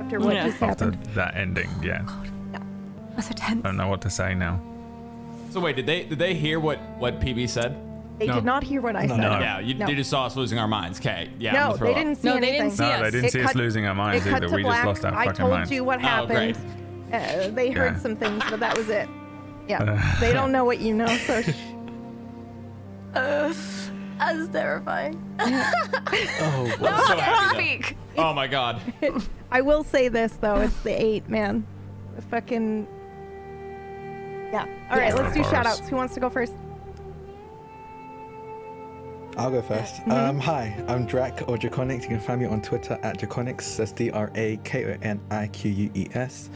After 0.00 0.18
what 0.20 0.32
just 0.36 0.62
after 0.62 0.86
happened. 0.86 1.04
that 1.14 1.36
ending. 1.36 1.68
Yeah. 1.82 2.06
Oh, 2.08 2.24
that's 3.14 3.28
a 3.28 3.34
tense. 3.34 3.60
I 3.62 3.68
don't 3.68 3.76
know 3.76 3.88
what 3.88 4.00
to 4.02 4.10
say 4.10 4.34
now. 4.34 4.58
So 5.50 5.60
wait, 5.60 5.76
did 5.76 5.84
they 5.84 6.04
did 6.04 6.18
they 6.18 6.32
hear 6.32 6.58
what 6.58 6.80
what 6.98 7.20
PB 7.20 7.50
said? 7.50 7.76
They 8.18 8.26
did 8.28 8.44
not 8.44 8.62
hear 8.64 8.80
what 8.80 8.96
I 8.96 9.06
said. 9.06 9.18
No, 9.18 9.38
Yeah, 9.40 9.58
you, 9.60 9.74
No. 9.74 9.86
they 9.86 9.94
just 9.94 10.08
saw 10.08 10.24
us 10.26 10.36
losing 10.36 10.58
our 10.58 10.66
minds. 10.68 10.98
Okay, 11.00 11.30
yeah. 11.38 11.50
I'm 11.50 11.54
no, 11.54 11.60
gonna 11.66 11.78
throw 11.78 11.86
they 11.88 11.94
didn't 11.94 12.16
see 12.16 12.28
anything. 12.28 12.68
No, 12.78 13.02
they 13.02 13.10
didn't 13.10 13.24
It 13.26 13.32
see 13.32 13.40
us 13.42 13.46
cut- 13.48 13.56
losing 13.56 13.86
our 13.86 13.94
minds 13.94 14.24
it 14.26 14.30
cut 14.30 14.36
either. 14.38 14.48
to 14.48 14.54
We 14.56 14.62
black. 14.62 14.84
just 14.84 15.02
lost 15.02 15.04
our 15.04 15.20
I 15.20 15.24
fucking 15.26 15.38
told 15.38 15.50
minds. 15.52 15.70
you 15.70 15.84
what 15.84 15.98
Oh, 15.98 16.02
happened. 16.02 16.56
great. 16.56 16.56
Uh, 17.12 17.48
they 17.50 17.70
heard 17.70 17.94
Yeah. 17.94 18.00
some 18.00 18.16
things, 18.16 18.42
but 18.48 18.58
that 18.60 18.76
was 18.76 18.88
it. 18.88 19.08
Yeah, 19.68 19.82
Uh. 19.82 20.20
they 20.20 20.32
don't 20.32 20.50
know 20.52 20.64
what 20.64 20.80
you 20.80 20.94
know, 20.94 21.06
so. 21.06 21.42
Sh- 21.42 21.50
Uh, 23.14 23.52
that's 24.18 24.48
terrifying. 24.48 25.22
Oh, 25.38 26.76
no, 26.80 26.96
so 27.06 27.16
happy 27.18 27.82
Oh 28.16 28.32
my 28.32 28.46
god. 28.46 28.80
I 29.50 29.60
will 29.60 29.84
say 29.84 30.08
this 30.08 30.32
though, 30.40 30.56
it's 30.60 30.78
the 30.80 30.90
eight 30.92 31.28
man. 31.28 31.66
The 32.16 32.22
fucking. 32.22 32.86
Yeah. 34.52 34.66
All 34.90 34.96
right, 34.98 35.08
Yeah. 35.08 35.14
let's 35.14 35.34
do 35.34 35.40
Bars. 35.42 35.52
shout 35.52 35.66
outs. 35.66 35.88
Who 35.88 35.96
wants 35.96 36.14
to 36.14 36.20
go 36.20 36.30
first? 36.30 36.54
I'll 39.36 39.50
go 39.50 39.60
1st 39.60 40.08
Um, 40.10 40.38
hi, 40.38 40.82
I'm 40.88 41.04
Drac 41.04 41.42
or 41.46 41.58
Drakoniques. 41.58 42.02
You 42.04 42.08
can 42.08 42.20
find 42.20 42.40
me 42.40 42.46
on 42.46 42.62
Twitter 42.62 42.98
at 43.02 43.18
Drakoniques. 43.18 43.76
That's 43.76 43.92
D 43.92 44.10
R 44.10 44.30
A 44.34 44.58
K 44.64 44.86
O 44.86 44.96
N 45.02 45.20
I 45.30 45.48
Q 45.48 45.70
U 45.70 45.90
E 45.94 46.08
S. 46.14 46.48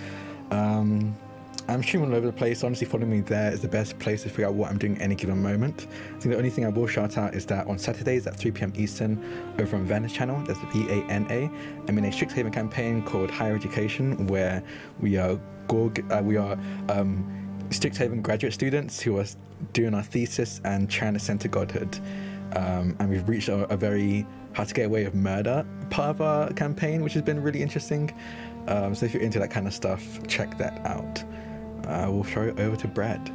Um, 0.50 1.14
I'm 1.68 1.82
streaming 1.82 2.10
all 2.10 2.16
over 2.16 2.26
the 2.26 2.32
place. 2.32 2.64
Honestly, 2.64 2.86
following 2.86 3.10
me 3.10 3.20
there 3.20 3.52
is 3.52 3.60
the 3.60 3.68
best 3.68 3.98
place 3.98 4.22
to 4.22 4.30
figure 4.30 4.46
out 4.46 4.54
what 4.54 4.70
I'm 4.70 4.78
doing 4.78 4.96
at 4.96 5.02
any 5.02 5.14
given 5.14 5.42
moment. 5.42 5.88
I 5.90 6.12
think 6.20 6.32
the 6.32 6.38
only 6.38 6.48
thing 6.48 6.64
I 6.64 6.70
will 6.70 6.86
shout 6.86 7.18
out 7.18 7.34
is 7.34 7.44
that 7.46 7.66
on 7.66 7.78
Saturdays 7.78 8.26
at 8.26 8.34
3 8.34 8.50
p.m. 8.52 8.72
Eastern 8.74 9.22
over 9.58 9.76
on 9.76 9.84
Vana's 9.84 10.14
channel, 10.14 10.42
that's 10.46 10.58
V 10.72 10.88
A 10.88 11.04
N 11.10 11.26
A, 11.28 11.50
I'm 11.86 11.98
in 11.98 12.06
a 12.06 12.08
Strixhaven 12.08 12.52
campaign 12.52 13.02
called 13.02 13.30
Higher 13.30 13.54
Education 13.54 14.26
where 14.26 14.62
we 15.00 15.18
are 15.18 15.38
Gorg, 15.68 16.02
uh, 16.10 16.22
we 16.24 16.38
are 16.38 16.58
um, 16.88 17.66
Strixhaven 17.68 18.22
graduate 18.22 18.54
students 18.54 19.00
who 19.00 19.18
are 19.18 19.26
doing 19.74 19.92
our 19.92 20.02
thesis 20.02 20.62
and 20.64 20.88
trying 20.88 21.12
to 21.12 21.20
center 21.20 21.46
godhood. 21.46 22.00
Um, 22.56 22.96
and 22.98 23.08
we've 23.10 23.28
reached 23.28 23.48
a, 23.48 23.72
a 23.72 23.76
very 23.76 24.26
how 24.52 24.64
to 24.64 24.74
get 24.74 24.86
away 24.86 25.04
with 25.04 25.14
murder 25.14 25.64
part 25.90 26.10
of 26.10 26.20
our 26.20 26.52
campaign, 26.52 27.02
which 27.02 27.12
has 27.14 27.22
been 27.22 27.42
really 27.42 27.62
interesting. 27.62 28.12
Um, 28.66 28.94
so 28.94 29.06
if 29.06 29.14
you're 29.14 29.22
into 29.22 29.38
that 29.38 29.50
kind 29.50 29.66
of 29.66 29.74
stuff, 29.74 30.04
check 30.26 30.56
that 30.58 30.84
out. 30.86 31.22
Uh, 31.86 32.10
we'll 32.10 32.24
throw 32.24 32.48
it 32.48 32.58
over 32.60 32.76
to 32.76 32.88
Brad. 32.88 33.30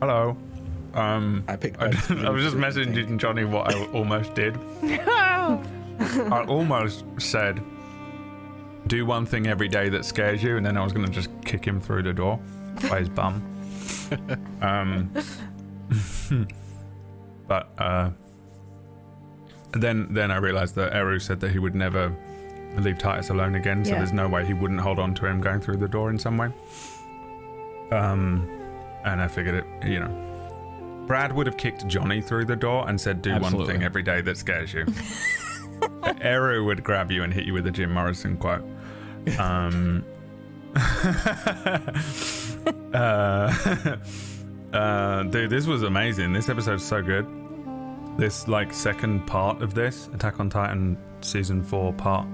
Hello. 0.00 0.36
Um, 0.94 1.44
I 1.46 1.56
picked. 1.56 1.80
I, 1.80 1.86
I 1.86 2.30
was 2.30 2.42
just 2.42 2.56
messaging 2.56 3.16
Johnny 3.18 3.44
what 3.44 3.74
I 3.74 3.86
almost 3.92 4.34
did. 4.34 4.58
I 4.82 6.44
almost 6.48 7.04
said, 7.18 7.62
"Do 8.86 9.06
one 9.06 9.26
thing 9.26 9.46
every 9.46 9.68
day 9.68 9.88
that 9.88 10.04
scares 10.04 10.42
you," 10.42 10.56
and 10.56 10.66
then 10.66 10.76
I 10.76 10.82
was 10.82 10.92
going 10.92 11.06
to 11.06 11.12
just 11.12 11.30
kick 11.44 11.64
him 11.64 11.80
through 11.80 12.02
the 12.02 12.12
door 12.12 12.40
by 12.88 13.00
his 13.00 13.08
bum. 13.08 13.42
um, 14.62 15.12
but 17.50 17.68
uh, 17.78 18.10
then 19.72 20.06
then 20.14 20.30
I 20.30 20.36
realised 20.36 20.76
that 20.76 20.94
Eru 20.94 21.18
said 21.18 21.40
that 21.40 21.50
he 21.50 21.58
would 21.58 21.74
never 21.74 22.14
leave 22.78 22.96
Titus 22.98 23.28
alone 23.30 23.56
again, 23.56 23.84
so 23.84 23.90
Yeah. 23.90 23.98
there's 23.98 24.12
no 24.12 24.28
way 24.28 24.46
he 24.46 24.54
wouldn't 24.54 24.80
hold 24.80 24.98
on 25.00 25.14
to 25.16 25.26
him 25.26 25.40
going 25.40 25.60
through 25.60 25.78
the 25.78 25.88
door 25.88 26.08
in 26.10 26.18
some 26.18 26.38
way. 26.38 26.50
Um, 27.90 28.48
and 29.04 29.20
I 29.20 29.26
figured 29.26 29.56
it, 29.56 29.64
you 29.86 29.98
know. 29.98 31.04
Brad 31.08 31.32
would 31.32 31.46
have 31.48 31.56
kicked 31.56 31.88
Johnny 31.88 32.20
through 32.22 32.44
the 32.44 32.54
door 32.54 32.88
and 32.88 33.00
said, 33.00 33.20
"Do 33.20 33.32
one 33.32 33.42
Absolutely. 33.44 33.74
thing 33.74 33.82
every 33.82 34.02
day 34.04 34.20
that 34.20 34.36
scares 34.38 34.72
you." 34.72 34.86
Eru 36.20 36.64
would 36.66 36.84
grab 36.84 37.10
you 37.10 37.24
and 37.24 37.32
hit 37.34 37.44
you 37.46 37.52
with 37.54 37.66
a 37.66 37.70
Jim 37.72 37.90
Morrison 37.92 38.36
quote. 38.36 38.62
Um, 39.38 40.04
uh, 42.94 43.96
uh, 44.72 45.22
dude, 45.24 45.50
this 45.50 45.66
was 45.66 45.82
amazing. 45.82 46.32
This 46.32 46.48
episode's 46.48 46.84
so 46.84 47.02
good. 47.02 47.26
This 48.20 48.46
like 48.46 48.70
second 48.74 49.26
part 49.26 49.62
of 49.62 49.72
this 49.72 50.10
Attack 50.12 50.40
on 50.40 50.50
Titan 50.50 50.98
season 51.22 51.62
four 51.62 51.90
part 51.94 52.28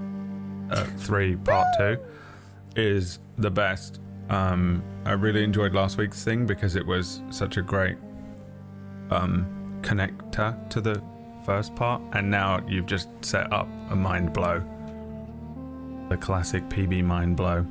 uh, 0.69 0.83
three 0.97 1.37
part 1.37 1.65
two 1.77 1.97
is 2.75 3.19
the 3.37 3.49
best. 3.49 4.01
Um, 4.29 4.83
I 5.05 5.13
really 5.13 5.45
enjoyed 5.45 5.73
last 5.73 5.97
week's 5.97 6.25
thing 6.25 6.45
because 6.45 6.75
it 6.75 6.85
was 6.85 7.21
such 7.29 7.55
a 7.55 7.61
great 7.61 7.95
um, 9.11 9.79
connector 9.81 10.69
to 10.71 10.81
the 10.81 11.01
first 11.45 11.73
part, 11.73 12.01
and 12.11 12.29
now 12.29 12.59
you've 12.67 12.85
just 12.85 13.07
set 13.21 13.49
up 13.53 13.69
a 13.89 13.95
mind 13.95 14.33
blow, 14.33 14.61
the 16.09 16.17
classic 16.17 16.67
PB 16.67 17.05
mind 17.05 17.37
blow. 17.37 17.65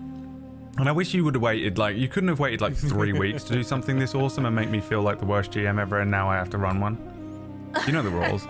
And 0.79 0.89
I 0.89 0.93
wish 0.93 1.13
you 1.13 1.23
would 1.23 1.35
have 1.35 1.43
waited 1.43 1.77
like 1.77 1.97
you 1.99 2.09
couldn't 2.09 2.31
have 2.31 2.41
waited 2.41 2.63
like 2.63 2.77
three 2.77 3.13
weeks 3.25 3.45
to 3.45 3.53
do 3.53 3.63
something 3.63 3.99
this 3.99 4.15
awesome 4.15 4.47
and 4.47 4.57
make 4.57 4.71
me 4.71 4.81
feel 4.81 5.03
like 5.03 5.19
the 5.19 5.27
worst 5.27 5.51
GM 5.51 5.79
ever, 5.79 6.01
and 6.01 6.11
now 6.11 6.31
I 6.31 6.37
have 6.37 6.49
to 6.49 6.57
run 6.57 6.81
one. 6.81 7.16
You 7.87 7.93
know 7.93 8.03
the 8.03 8.11
rules. 8.11 8.47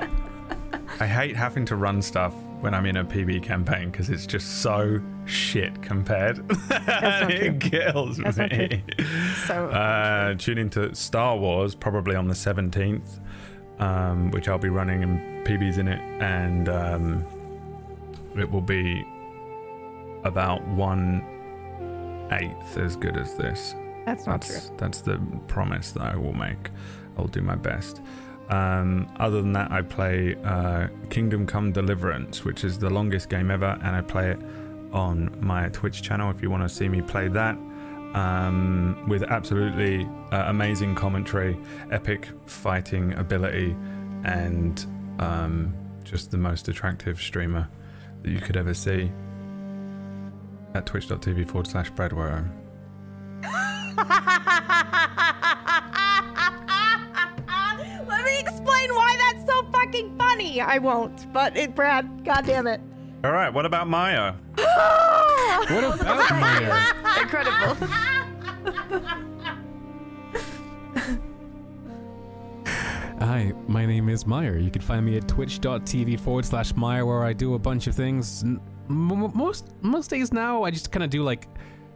I 1.00 1.06
hate 1.06 1.36
having 1.36 1.64
to 1.66 1.76
run 1.76 2.00
stuff 2.00 2.32
when 2.60 2.72
I'm 2.74 2.86
in 2.86 2.96
a 2.96 3.04
PB 3.04 3.42
campaign 3.42 3.90
because 3.90 4.08
it's 4.08 4.26
just 4.26 4.62
so 4.62 5.00
shit 5.26 5.82
compared. 5.82 6.44
it 6.70 7.60
kills 7.60 8.18
That's 8.18 8.38
me. 8.38 8.82
So- 9.46 9.68
uh, 9.68 10.34
tune 10.34 10.58
into 10.58 10.94
Star 10.94 11.36
Wars 11.36 11.74
probably 11.74 12.16
on 12.16 12.28
the 12.28 12.34
17th, 12.34 13.20
um, 13.78 14.30
which 14.30 14.48
I'll 14.48 14.58
be 14.58 14.70
running 14.70 15.02
and 15.02 15.46
PB's 15.46 15.78
in 15.78 15.88
it, 15.88 16.00
and 16.22 16.68
um, 16.68 17.24
it 18.36 18.50
will 18.50 18.60
be 18.62 19.04
about 20.24 20.66
one 20.68 21.24
eighth 22.32 22.76
as 22.78 22.96
good 22.96 23.16
as 23.16 23.34
this. 23.36 23.74
That's 24.04 24.26
not 24.26 24.40
that's, 24.40 24.70
That's 24.76 25.00
the 25.00 25.20
promise 25.46 25.92
that 25.92 26.02
I 26.02 26.16
will 26.16 26.32
make. 26.32 26.70
I'll 27.18 27.26
do 27.26 27.42
my 27.42 27.56
best. 27.56 28.00
Um, 28.48 29.08
other 29.18 29.42
than 29.42 29.52
that, 29.54 29.72
I 29.72 29.82
play 29.82 30.36
uh, 30.44 30.88
Kingdom 31.10 31.46
Come 31.46 31.72
Deliverance, 31.72 32.44
which 32.44 32.64
is 32.64 32.78
the 32.78 32.90
longest 32.90 33.28
game 33.28 33.50
ever, 33.50 33.78
and 33.82 33.96
I 33.96 34.02
play 34.02 34.30
it 34.30 34.38
on 34.92 35.36
my 35.40 35.68
Twitch 35.70 36.02
channel 36.02 36.30
if 36.30 36.40
you 36.42 36.50
want 36.50 36.62
to 36.62 36.68
see 36.68 36.88
me 36.88 37.02
play 37.02 37.28
that. 37.28 37.56
Um, 38.14 39.04
with 39.08 39.24
absolutely 39.24 40.08
uh, 40.32 40.44
amazing 40.46 40.94
commentary, 40.94 41.58
epic 41.90 42.28
fighting 42.46 43.12
ability, 43.14 43.76
and 44.24 44.86
um, 45.18 45.74
just 46.02 46.30
the 46.30 46.38
most 46.38 46.68
attractive 46.68 47.20
streamer 47.20 47.68
that 48.22 48.30
you 48.30 48.40
could 48.40 48.56
ever 48.56 48.72
see 48.72 49.12
at 50.74 50.86
twitch.tv 50.86 51.48
forward 51.48 51.66
slash 51.66 51.90
breadwearer. 51.90 52.50
Let 58.26 58.32
me 58.32 58.40
explain 58.40 58.92
why 58.92 59.16
that's 59.18 59.46
so 59.46 59.62
fucking 59.70 60.18
funny. 60.18 60.60
I 60.60 60.78
won't, 60.78 61.32
but 61.32 61.56
it, 61.56 61.76
Brad, 61.76 62.24
god 62.24 62.44
damn 62.44 62.66
it. 62.66 62.80
All 63.22 63.30
right, 63.30 63.50
what 63.54 63.64
about 63.64 63.88
Maya? 63.88 64.34
What 65.68 66.00
about 66.00 66.30
Maya? 66.30 66.92
Incredible. 67.22 67.88
Hi, 73.20 73.52
my 73.68 73.86
name 73.86 74.08
is 74.08 74.26
Myre. 74.26 74.58
You 74.58 74.70
can 74.72 74.82
find 74.82 75.06
me 75.06 75.16
at 75.16 75.28
twitch.tv 75.28 76.18
forward 76.20 76.44
slash 76.44 76.74
Myre 76.74 77.06
where 77.06 77.22
I 77.22 77.32
do 77.32 77.54
a 77.54 77.58
bunch 77.58 77.86
of 77.86 77.94
things. 77.94 78.42
N- 78.42 78.60
m- 78.90 79.12
m- 79.12 79.32
most 79.34 79.68
most 79.82 80.10
days 80.10 80.32
now, 80.32 80.64
I 80.64 80.70
just 80.72 80.90
kind 80.90 81.04
of 81.04 81.10
do 81.10 81.22
like 81.22 81.46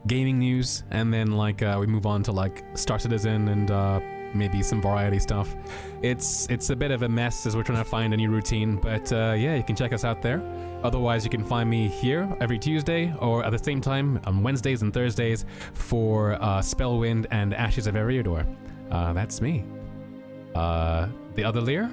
gaming 0.06 0.38
news 0.38 0.84
and 0.90 1.12
then 1.12 1.32
like 1.32 1.60
uh, 1.62 1.76
we 1.80 1.86
move 1.86 2.06
on 2.06 2.22
to 2.22 2.32
like 2.32 2.64
Star 2.74 2.98
Citizen 3.00 3.48
and 3.48 3.70
uh, 3.70 4.00
maybe 4.34 4.62
some 4.62 4.80
variety 4.80 5.18
stuff. 5.18 5.54
It's 6.02 6.48
it's 6.48 6.70
a 6.70 6.76
bit 6.76 6.90
of 6.90 7.02
a 7.02 7.08
mess 7.08 7.46
as 7.46 7.56
we're 7.56 7.62
trying 7.62 7.78
to 7.78 7.84
find 7.84 8.14
a 8.14 8.16
new 8.16 8.30
routine, 8.30 8.76
but 8.76 9.12
uh, 9.12 9.34
yeah, 9.36 9.56
you 9.56 9.62
can 9.62 9.76
check 9.76 9.92
us 9.92 10.04
out 10.04 10.22
there. 10.22 10.40
Otherwise, 10.82 11.24
you 11.24 11.30
can 11.30 11.44
find 11.44 11.68
me 11.68 11.88
here 11.88 12.28
every 12.40 12.58
Tuesday 12.58 13.12
or 13.18 13.44
at 13.44 13.50
the 13.50 13.58
same 13.58 13.80
time 13.80 14.20
on 14.24 14.42
Wednesdays 14.42 14.82
and 14.82 14.94
Thursdays 14.94 15.44
for 15.74 16.34
uh, 16.34 16.60
Spellwind 16.60 17.26
and 17.30 17.52
Ashes 17.52 17.86
of 17.86 17.94
Eriador. 17.94 18.46
Uh, 18.90 19.12
that's 19.12 19.40
me. 19.40 19.64
Uh, 20.54 21.08
the 21.34 21.44
other 21.44 21.60
Leah? 21.60 21.90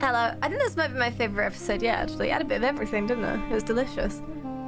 Hello. 0.00 0.36
I 0.42 0.48
think 0.48 0.60
this 0.60 0.76
might 0.76 0.88
be 0.88 0.98
my 0.98 1.10
favorite 1.10 1.46
episode 1.46 1.82
yet, 1.82 1.98
actually. 1.98 2.28
It 2.28 2.32
had 2.32 2.42
a 2.42 2.44
bit 2.44 2.56
of 2.56 2.64
everything, 2.64 3.06
didn't 3.06 3.24
it? 3.24 3.50
It 3.50 3.54
was 3.54 3.62
delicious. 3.62 4.20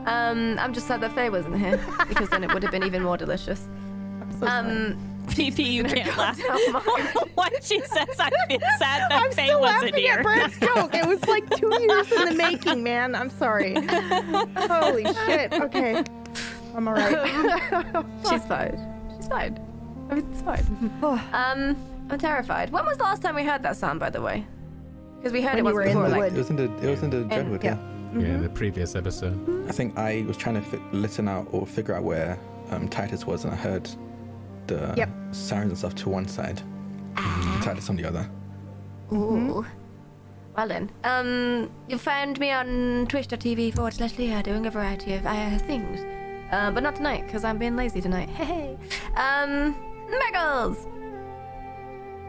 Um, 0.06 0.56
I'm 0.58 0.72
just 0.72 0.86
sad 0.86 1.00
that 1.00 1.14
Faye 1.14 1.30
wasn't 1.30 1.58
here, 1.58 1.84
because 2.08 2.30
then 2.30 2.44
it 2.44 2.54
would 2.54 2.62
have 2.62 2.72
been 2.72 2.84
even 2.84 3.02
more 3.02 3.16
delicious. 3.16 3.68
so 4.40 4.46
um, 4.46 4.96
PP, 5.26 5.64
you 5.64 5.84
can't 5.84 6.16
laugh. 6.16 6.38
what 7.34 7.64
she 7.64 7.80
says, 7.80 8.08
I 8.18 8.30
feel 8.48 8.60
sad 8.78 9.10
that 9.10 9.12
I'm 9.12 9.32
Faye 9.32 9.46
still 9.46 9.60
wasn't 9.60 9.82
laughing 9.82 9.94
here. 10.02 10.14
at 10.18 10.22
Brad's 10.22 10.58
joke. 10.60 10.94
It 10.94 11.06
was 11.06 11.24
like 11.26 11.48
two 11.56 11.68
years 11.82 12.10
in 12.12 12.24
the 12.28 12.34
making, 12.34 12.82
man. 12.82 13.14
I'm 13.14 13.30
sorry. 13.30 13.74
Holy 14.56 15.04
shit. 15.26 15.52
Okay. 15.52 16.02
I'm 16.74 16.88
all 16.88 16.94
right. 16.94 18.06
She's 18.28 18.44
fine. 18.46 18.78
She's 19.16 19.28
fine. 19.28 19.58
I 20.10 20.14
mean, 20.16 20.28
it's 20.32 20.42
fine. 20.42 20.92
um, 21.32 21.76
I'm 22.10 22.18
terrified. 22.18 22.70
When 22.70 22.84
was 22.84 22.96
the 22.98 23.04
last 23.04 23.22
time 23.22 23.34
we 23.34 23.44
heard 23.44 23.62
that 23.62 23.76
sound, 23.76 23.98
by 24.00 24.10
the 24.10 24.20
way? 24.22 24.46
Because 25.18 25.32
we 25.32 25.42
heard 25.42 25.54
When 25.54 25.58
it 25.58 25.58
you 25.60 25.64
once 25.64 25.74
were 25.74 25.82
in 25.82 25.88
before. 25.88 26.02
the 26.04 26.08
like, 26.10 26.20
wood. 26.20 26.32
It 26.34 26.38
was 26.38 26.50
in 26.50 26.56
the 26.56 26.64
it 26.86 26.90
was 26.90 27.02
in 27.02 27.10
the 27.10 27.16
Dreadwood, 27.24 27.64
yeah. 27.64 27.78
Yeah, 28.16 28.36
the 28.38 28.48
previous 28.48 28.94
episode. 28.94 29.68
I 29.68 29.72
think 29.72 29.98
I 29.98 30.24
was 30.26 30.36
trying 30.36 30.54
to 30.54 30.62
fi- 30.62 30.80
listen 30.92 31.28
out 31.28 31.48
or 31.50 31.66
figure 31.66 31.94
out 31.94 32.04
where 32.04 32.38
um, 32.70 32.88
Titus 32.88 33.26
was, 33.26 33.44
and 33.44 33.52
I 33.52 33.56
heard 33.56 33.90
the 34.68 34.94
Yep. 34.96 35.08
sirens 35.32 35.70
and 35.70 35.78
stuff 35.78 35.94
to 35.96 36.08
one 36.08 36.26
side, 36.28 36.60
and 37.16 37.62
Titus 37.62 37.88
on 37.90 37.96
the 37.96 38.04
other. 38.06 38.28
Ooh. 39.12 39.64
Well 40.56 40.68
then, 40.68 40.90
um, 41.04 41.70
you 41.88 41.98
found 41.98 42.40
me 42.40 42.50
on 42.50 43.06
twitch.tv 43.08 43.74
forward 43.74 43.92
slash 43.94 44.16
Leah 44.18 44.42
doing 44.42 44.64
a 44.66 44.70
variety 44.70 45.14
of 45.14 45.26
uh, 45.26 45.58
things. 45.58 46.00
Uh, 46.50 46.70
but 46.70 46.82
not 46.82 46.96
tonight, 46.96 47.26
because 47.26 47.44
I'm 47.44 47.58
being 47.58 47.76
lazy 47.76 48.00
tonight. 48.00 48.28
Hey, 48.36 48.78
um, 49.16 49.76
Mirggles! 50.08 50.86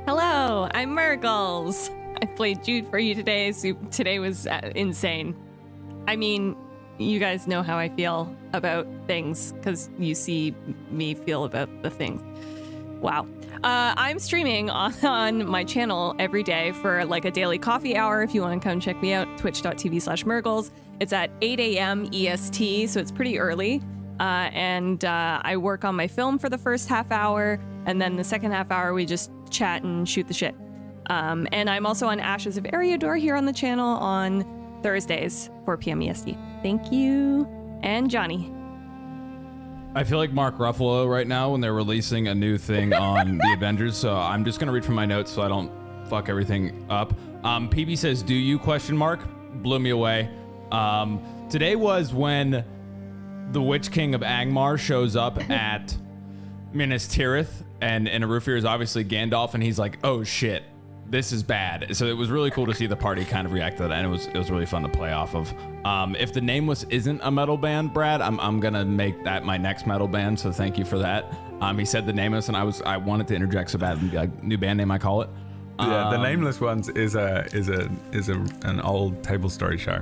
Hello, 0.05 0.67
I'm 0.73 0.93
Mirggles. 0.93 1.89
I 2.21 2.25
played 2.25 2.63
Jude 2.63 2.89
for 2.89 2.97
you 2.99 3.13
today. 3.13 3.51
So 3.51 3.73
today 3.91 4.19
was 4.19 4.47
uh, 4.47 4.71
insane. 4.75 5.35
I 6.07 6.15
mean, 6.15 6.55
you 6.97 7.19
guys 7.19 7.47
know 7.47 7.61
how 7.63 7.77
I 7.77 7.89
feel 7.89 8.33
about 8.53 8.87
things 9.05 9.53
because 9.53 9.89
you 9.99 10.15
see 10.15 10.53
me 10.89 11.13
feel 11.13 11.43
about 11.43 11.69
the 11.83 11.89
things. 11.89 12.21
Wow. 13.01 13.27
Uh, 13.63 13.93
I'm 13.97 14.19
streaming 14.19 14.69
on, 14.69 14.93
on 15.03 15.47
my 15.47 15.63
channel 15.63 16.15
every 16.19 16.43
day 16.43 16.71
for 16.73 17.05
like 17.05 17.25
a 17.25 17.31
daily 17.31 17.57
coffee 17.57 17.95
hour. 17.95 18.21
If 18.23 18.33
you 18.33 18.41
want 18.41 18.61
to 18.61 18.67
come 18.67 18.79
check 18.79 19.01
me 19.01 19.13
out, 19.13 19.37
twitch.tv 19.37 20.01
slash 20.01 20.25
Mirggles. 20.25 20.71
It's 20.99 21.13
at 21.13 21.29
8 21.41 21.59
a.m. 21.59 22.09
EST, 22.11 22.89
so 22.89 22.99
it's 22.99 23.11
pretty 23.11 23.39
early. 23.39 23.81
Uh, 24.19 24.49
and 24.51 25.05
uh, 25.05 25.41
I 25.43 25.57
work 25.57 25.85
on 25.85 25.95
my 25.95 26.07
film 26.07 26.39
for 26.39 26.49
the 26.49 26.57
first 26.57 26.89
half 26.89 27.11
hour, 27.11 27.59
and 27.85 28.01
then 28.01 28.15
the 28.15 28.23
second 28.23 28.51
half 28.51 28.71
hour 28.71 28.93
we 28.93 29.05
just 29.05 29.31
chat 29.51 29.83
and 29.83 30.09
shoot 30.09 30.27
the 30.27 30.33
shit. 30.33 30.55
Um, 31.09 31.47
and 31.51 31.69
I'm 31.69 31.85
also 31.85 32.07
on 32.07 32.19
Ashes 32.19 32.57
of 32.57 32.63
Eriador 32.65 33.19
here 33.19 33.35
on 33.35 33.45
the 33.45 33.53
channel 33.53 33.97
on 33.97 34.41
Thursdays, 34.83 35.49
4 35.65 35.77
p.m. 35.77 36.01
EST. 36.01 36.37
Thank 36.61 36.91
you. 36.91 37.47
And 37.83 38.09
Johnny. 38.09 38.51
I 39.95 40.03
feel 40.03 40.17
like 40.19 40.31
Mark 40.31 40.57
Ruffalo 40.57 41.09
right 41.09 41.27
now 41.27 41.51
when 41.51 41.61
they're 41.61 41.73
releasing 41.73 42.27
a 42.27 42.35
new 42.35 42.57
thing 42.57 42.93
on 42.93 43.37
the 43.37 43.53
Avengers, 43.53 43.97
so 43.97 44.15
I'm 44.15 44.45
just 44.45 44.59
gonna 44.59 44.71
read 44.71 44.85
from 44.85 44.95
my 44.95 45.05
notes 45.05 45.31
so 45.31 45.41
I 45.41 45.47
don't 45.47 45.71
fuck 46.07 46.29
everything 46.29 46.85
up. 46.89 47.13
Um, 47.43 47.69
PB 47.69 47.97
says, 47.97 48.21
"Do 48.21 48.35
you?" 48.35 48.59
Question 48.59 48.95
mark 48.95 49.21
blew 49.63 49.79
me 49.79 49.89
away. 49.89 50.29
Um, 50.71 51.19
today 51.49 51.75
was 51.75 52.13
when 52.13 52.63
the 53.51 53.61
Witch 53.61 53.91
King 53.91 54.13
of 54.13 54.21
Angmar 54.21 54.77
shows 54.77 55.15
up 55.15 55.37
at 55.49 55.95
Minas 56.73 57.07
Tirith, 57.07 57.63
and 57.81 58.07
and 58.07 58.23
Erafir 58.23 58.57
is 58.57 58.65
obviously 58.65 59.03
Gandalf, 59.03 59.53
and 59.53 59.63
he's 59.63 59.79
like, 59.79 59.97
"Oh 60.03 60.23
shit." 60.23 60.63
This 61.09 61.31
is 61.31 61.41
bad. 61.41 61.95
So 61.95 62.05
it 62.05 62.17
was 62.17 62.29
really 62.29 62.51
cool 62.51 62.65
to 62.65 62.73
see 62.73 62.85
the 62.85 62.95
party 62.95 63.23
kind 63.23 63.47
of 63.47 63.53
react 63.53 63.77
to 63.77 63.83
that, 63.83 63.91
and 63.91 64.05
it 64.05 64.09
was 64.09 64.27
it 64.27 64.35
was 64.37 64.51
really 64.51 64.65
fun 64.65 64.83
to 64.83 64.89
play 64.89 65.13
off 65.13 65.35
of. 65.35 65.53
Um, 65.85 66.15
if 66.17 66.33
the 66.33 66.41
nameless 66.41 66.83
isn't 66.89 67.21
a 67.23 67.31
metal 67.31 67.55
band, 67.57 67.93
Brad, 67.93 68.19
I'm, 68.21 68.39
I'm 68.41 68.59
gonna 68.59 68.83
make 68.83 69.23
that 69.23 69.45
my 69.45 69.55
next 69.57 69.87
metal 69.87 70.07
band. 70.07 70.37
So 70.39 70.51
thank 70.51 70.77
you 70.77 70.83
for 70.83 70.97
that. 70.99 71.33
Um, 71.61 71.79
he 71.79 71.85
said 71.85 72.05
the 72.05 72.11
nameless, 72.13 72.49
and 72.49 72.57
I 72.57 72.63
was 72.63 72.81
I 72.81 72.97
wanted 72.97 73.27
to 73.29 73.35
interject 73.35 73.69
so 73.71 73.77
bad 73.77 73.97
and 73.99 74.11
be 74.11 74.17
like 74.17 74.43
new 74.43 74.57
band 74.57 74.77
name 74.77 74.91
I 74.91 74.97
call 74.97 75.21
it. 75.21 75.29
Yeah, 75.79 76.09
the 76.09 76.15
Um, 76.17 76.23
nameless 76.23 76.59
ones 76.59 76.89
is 76.89 77.15
a 77.15 77.45
is 77.53 77.69
a 77.69 77.89
is 78.11 78.27
a 78.29 78.33
an 78.63 78.81
old 78.81 79.21
Tablestory 79.23 79.79
show. 79.79 80.01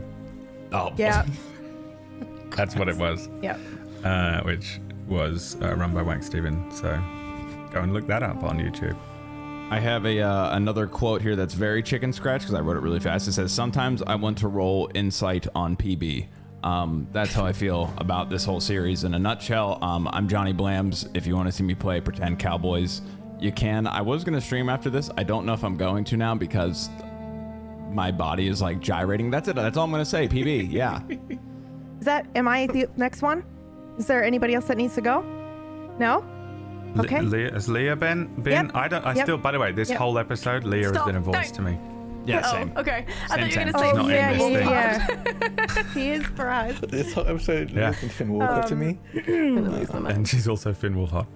Oh, 0.72 0.92
Yeah. 0.98 1.25
That's 2.56 2.75
what 2.75 2.88
it 2.90 2.95
was. 2.98 3.30
Yep. 3.42 3.59
Uh, 4.03 4.42
which 4.43 4.80
was 5.08 5.58
uh, 5.61 5.75
run 5.75 5.93
by 5.93 6.01
Wank 6.01 6.24
Steven. 6.24 6.72
So 6.72 6.90
go 7.72 7.82
and 7.82 7.93
look 7.93 8.08
that 8.08 8.24
up 8.24 8.43
on 8.43 8.58
YouTube. 8.58 8.98
I 9.71 9.79
have 9.79 10.05
a 10.05 10.21
uh, 10.21 10.55
another 10.55 10.85
quote 10.85 11.23
here 11.23 11.35
that's 11.35 11.55
very 11.55 11.81
chicken 11.81 12.13
scratch 12.13 12.41
because 12.41 12.53
I 12.53 12.59
wrote 12.59 12.77
it 12.77 12.81
really 12.81 12.99
fast. 12.99 13.27
It 13.27 13.33
says, 13.33 13.51
"Sometimes 13.51 14.03
I 14.03 14.13
want 14.13 14.37
to 14.39 14.47
roll 14.47 14.91
insight 14.93 15.47
on 15.55 15.75
PB." 15.75 16.27
Um, 16.63 17.07
that's 17.11 17.33
how 17.33 17.45
I 17.45 17.51
feel 17.51 17.91
about 17.97 18.29
this 18.29 18.45
whole 18.45 18.59
series. 18.59 19.03
In 19.03 19.15
a 19.15 19.19
nutshell, 19.19 19.79
um, 19.83 20.07
I'm 20.09 20.27
Johnny 20.27 20.53
Blamz. 20.53 21.09
If 21.15 21.25
you 21.25 21.35
want 21.35 21.47
to 21.47 21.51
see 21.51 21.63
me 21.63 21.73
play 21.73 21.99
pretend 21.99 22.37
cowboys, 22.37 23.01
you 23.39 23.51
can. 23.51 23.87
I 23.87 24.01
was 24.01 24.23
gonna 24.23 24.39
stream 24.39 24.69
after 24.69 24.91
this. 24.91 25.09
I 25.17 25.23
don't 25.23 25.47
know 25.47 25.53
if 25.53 25.63
I'm 25.63 25.77
going 25.77 26.03
to 26.05 26.17
now 26.17 26.35
because 26.35 26.89
my 27.91 28.11
body 28.11 28.47
is 28.47 28.61
like 28.61 28.79
gyrating. 28.79 29.31
That's 29.31 29.47
it. 29.47 29.55
That's 29.55 29.77
all 29.77 29.85
I'm 29.85 29.91
gonna 29.91 30.05
say. 30.05 30.27
PB. 30.27 30.71
Yeah. 30.71 31.01
Is 31.99 32.05
that, 32.05 32.27
am 32.35 32.47
I 32.47 32.67
the 32.67 32.87
next 32.97 33.21
one? 33.21 33.43
Is 33.97 34.05
there 34.05 34.23
anybody 34.23 34.53
else 34.53 34.65
that 34.65 34.77
needs 34.77 34.93
to 34.95 35.01
go? 35.01 35.21
No? 35.97 36.23
Le- 36.95 37.03
Okay. 37.03 37.22
Leah, 37.22 37.51
has 37.53 37.69
Leah 37.69 37.95
been? 37.95 38.25
been? 38.41 38.65
Yep. 38.67 38.72
I 38.75 38.88
don't. 38.88 39.06
I 39.06 39.14
Yep. 39.14 39.25
still. 39.25 39.38
By 39.38 39.51
the 39.51 39.59
way, 39.59 39.72
this 39.72 39.90
Yep. 39.90 39.99
whole 39.99 40.17
episode, 40.17 40.64
Leah 40.64 40.85
Stop, 40.90 40.95
has 40.95 41.06
been 41.06 41.15
a 41.15 41.19
voice 41.19 41.51
don't. 41.51 41.65
to 41.65 41.72
me. 41.72 41.77
Yeah. 42.25 42.41
oh, 42.45 42.51
Same. 42.53 42.72
okay. 42.77 43.06
I 43.25 43.27
thought 43.27 43.40
you 43.45 43.51
Same, 43.51 43.51
were 43.51 43.51
same. 43.51 43.53
going 43.53 43.65
She's 43.65 43.65
to 43.65 43.72
not 43.72 43.80
say 43.80 43.90
in 43.91 43.95
yeah, 44.09 44.33
this 44.33 44.41
yeah, 44.41 44.48
thing. 45.07 45.27
yeah. 45.75 45.83
she 45.93 46.09
is 46.09 46.24
for 46.25 46.49
us. 46.49 46.74
This 46.88 47.14
whole 47.14 47.27
episode, 47.27 47.69
Yeah. 47.69 47.93
yeah. 48.01 48.09
Finn 48.09 48.30
Wolfhard 48.30 48.65
to 48.67 48.75
me. 48.75 48.98
I'm 49.14 49.56
gonna 49.56 49.69
lose 49.77 49.93
my 49.93 49.99
mind. 49.99 50.17
And 50.17 50.27
she's 50.27 50.48
also 50.48 50.74
Finn 50.74 50.95
Wolfhard. 50.95 51.27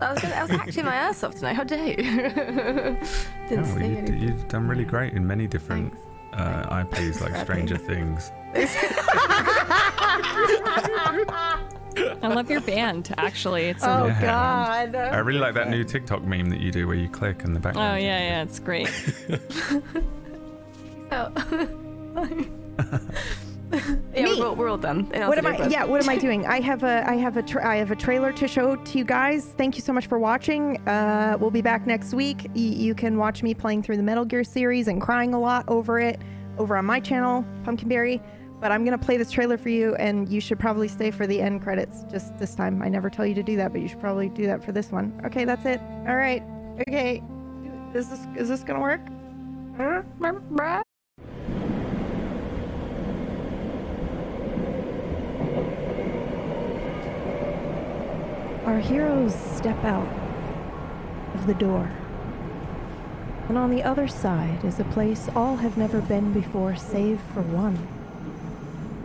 I 0.00 0.12
was, 0.12 0.20
gonna, 0.22 0.34
I 0.36 0.42
was 0.42 0.50
acting 0.52 0.84
my 0.84 0.94
ass 0.94 1.24
off 1.24 1.34
tonight. 1.34 1.54
How 1.54 1.64
dare 1.64 1.88
you? 1.88 1.96
Didn't 1.96 3.02
Oh, 3.02 3.64
say 3.64 3.90
you, 3.90 3.96
anything. 3.98 4.20
you've 4.22 4.46
done 4.48 4.68
really 4.68 4.84
great 4.84 5.12
in 5.14 5.26
many 5.26 5.46
different 5.48 5.92
uh, 6.32 6.84
IPs 6.92 7.20
like 7.20 7.34
Stranger 7.36 7.76
Things. 7.76 8.30
I 12.22 12.28
love 12.28 12.50
your 12.50 12.60
band, 12.60 13.14
actually. 13.18 13.64
It's 13.64 13.82
a 13.84 13.90
Oh, 14.02 14.06
Yeah. 14.06 14.20
God. 14.20 14.94
I 14.94 15.18
really 15.18 15.38
like 15.40 15.54
that 15.54 15.68
new 15.70 15.84
TikTok 15.84 16.22
meme 16.22 16.50
that 16.50 16.60
you 16.60 16.70
do 16.70 16.86
where 16.86 16.96
you 16.96 17.08
click 17.08 17.44
and 17.44 17.54
the 17.56 17.60
background. 17.60 17.94
Oh 17.94 17.96
yeah, 17.96 18.18
yeah, 18.20 18.42
it's 18.42 18.58
great. 18.60 18.88
So, 21.10 21.32
yeah, 24.14 24.24
Me. 24.24 24.38
we're 24.38 24.46
all, 24.46 24.54
we're 24.56 24.68
all 24.68 24.76
done. 24.78 25.04
What 25.06 25.38
am 25.38 25.46
I? 25.46 25.66
Yeah, 25.68 25.84
what 25.84 26.02
am 26.02 26.08
I 26.08 26.16
doing? 26.16 26.46
I 26.46 26.60
have 26.60 26.82
a, 26.82 27.02
I 27.08 27.14
have 27.16 27.36
a, 27.38 27.42
tra- 27.42 27.66
I 27.66 27.76
have 27.76 27.90
a 27.90 27.96
trailer 27.96 28.32
to 28.34 28.46
show 28.48 28.76
to 28.76 28.98
you 28.98 29.04
guys. 29.04 29.54
Thank 29.56 29.76
you 29.76 29.82
so 29.82 29.92
much 29.92 30.06
for 30.06 30.18
watching. 30.18 30.76
Uh, 30.88 31.36
we'll 31.40 31.50
be 31.50 31.62
back 31.62 31.86
next 31.86 32.12
week. 32.14 32.42
Y- 32.54 32.60
you 32.60 32.94
can 32.94 33.16
watch 33.16 33.42
me 33.42 33.54
playing 33.54 33.82
through 33.82 33.96
the 33.96 34.02
Metal 34.02 34.24
Gear 34.24 34.44
series 34.44 34.86
and 34.88 35.00
crying 35.00 35.32
a 35.34 35.40
lot 35.40 35.64
over 35.68 35.98
it 35.98 36.20
over 36.58 36.76
on 36.76 36.84
my 36.84 37.00
channel, 37.00 37.44
Pumpkinberry. 37.64 38.20
But 38.60 38.72
I'm 38.72 38.84
gonna 38.84 38.98
play 38.98 39.16
this 39.16 39.30
trailer 39.30 39.56
for 39.56 39.68
you, 39.68 39.94
and 39.96 40.28
you 40.28 40.40
should 40.40 40.58
probably 40.58 40.88
stay 40.88 41.10
for 41.12 41.26
the 41.26 41.40
end 41.40 41.62
credits 41.62 42.04
just 42.10 42.36
this 42.38 42.54
time. 42.54 42.82
I 42.82 42.88
never 42.88 43.08
tell 43.08 43.24
you 43.24 43.34
to 43.34 43.42
do 43.42 43.56
that, 43.56 43.72
but 43.72 43.80
you 43.80 43.88
should 43.88 44.00
probably 44.00 44.28
do 44.28 44.46
that 44.46 44.64
for 44.64 44.72
this 44.72 44.90
one. 44.90 45.20
Okay, 45.24 45.44
that's 45.44 45.64
it. 45.64 45.80
All 46.08 46.16
right. 46.16 46.42
Okay. 46.88 47.22
Is 47.94 48.08
this 48.08 48.26
is 48.36 48.48
this 48.48 48.64
gonna 48.64 48.80
work? 48.80 49.00
Our 58.66 58.80
heroes 58.80 59.34
step 59.34 59.82
out 59.84 60.08
of 61.34 61.46
the 61.46 61.54
door. 61.54 61.90
And 63.48 63.56
on 63.56 63.70
the 63.70 63.82
other 63.82 64.08
side 64.08 64.62
is 64.64 64.78
a 64.78 64.84
place 64.84 65.28
all 65.34 65.56
have 65.56 65.78
never 65.78 66.02
been 66.02 66.32
before, 66.34 66.76
save 66.76 67.18
for 67.32 67.40
one. 67.40 67.97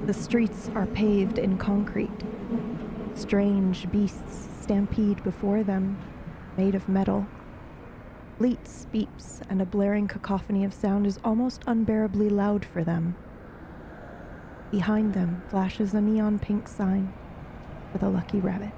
The 0.05 0.13
streets 0.13 0.69
are 0.75 0.85
paved 0.85 1.37
in 1.39 1.57
concrete. 1.57 2.11
Strange 3.15 3.89
beasts 3.89 4.49
stampede 4.59 5.23
before 5.23 5.63
them, 5.63 5.97
made 6.57 6.75
of 6.75 6.89
metal. 6.89 7.25
Bleats, 8.37 8.85
beeps, 8.93 9.41
and 9.49 9.61
a 9.61 9.65
blaring 9.65 10.09
cacophony 10.09 10.65
of 10.65 10.73
sound 10.73 11.07
is 11.07 11.19
almost 11.23 11.63
unbearably 11.67 12.27
loud 12.27 12.65
for 12.65 12.83
them. 12.83 13.15
Behind 14.71 15.13
them 15.13 15.41
flashes 15.47 15.93
a 15.93 16.01
neon 16.01 16.37
pink 16.37 16.67
sign 16.67 17.13
for 17.93 17.97
the 17.97 18.09
lucky 18.09 18.41
rabbit. 18.41 18.73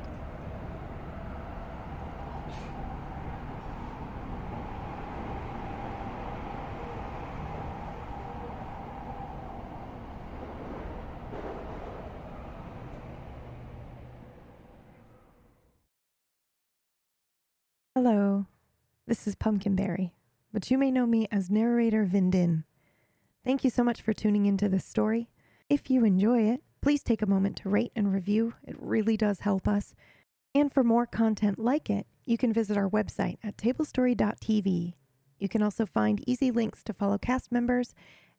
Hello, 18.07 18.45
this 19.07 19.25
is 19.25 19.33
Pumpkinberry, 19.33 20.13
but 20.53 20.69
you 20.69 20.77
may 20.77 20.91
know 20.91 21.07
me 21.07 21.27
as 21.31 21.49
narrator 21.49 22.05
Vindin. 22.05 22.63
Thank 23.43 23.63
you 23.63 23.71
so 23.71 23.83
much 23.83 23.99
for 23.99 24.13
tuning 24.13 24.45
into 24.45 24.69
this 24.69 24.85
story. 24.85 25.27
If 25.69 25.89
you 25.89 26.05
enjoy 26.05 26.41
it, 26.41 26.61
please 26.83 27.01
take 27.01 27.23
a 27.23 27.25
moment 27.25 27.57
to 27.57 27.69
rate 27.69 27.91
and 27.95 28.13
review. 28.13 28.53
It 28.63 28.75
really 28.79 29.17
does 29.17 29.39
help 29.39 29.67
us. 29.67 29.95
And 30.53 30.71
for 30.71 30.83
more 30.83 31.07
content 31.07 31.57
like 31.57 31.89
it, 31.89 32.05
you 32.25 32.37
can 32.37 32.53
visit 32.53 32.77
our 32.77 32.87
website 32.87 33.39
at 33.43 33.57
tablestory.tv. 33.57 34.93
You 35.39 35.49
can 35.49 35.63
also 35.63 35.87
find 35.87 36.23
easy 36.29 36.51
links 36.51 36.83
to 36.83 36.93
follow 36.93 37.17
cast 37.17 37.51
members 37.51 37.95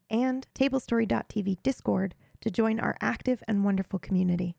and 0.09 0.47
tablestory.tv 0.55 1.61
Discord 1.65 2.15
to 2.41 2.53
join 2.53 2.79
our 2.79 2.97
active 3.01 3.43
and 3.49 3.65
wonderful 3.65 3.99
community. 3.99 4.55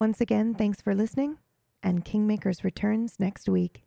Once 0.00 0.20
again, 0.20 0.54
thanks 0.54 0.80
for 0.80 0.94
listening, 0.94 1.38
and 1.82 2.04
Kingmakers 2.04 2.62
returns 2.62 3.18
next 3.18 3.48
week. 3.48 3.82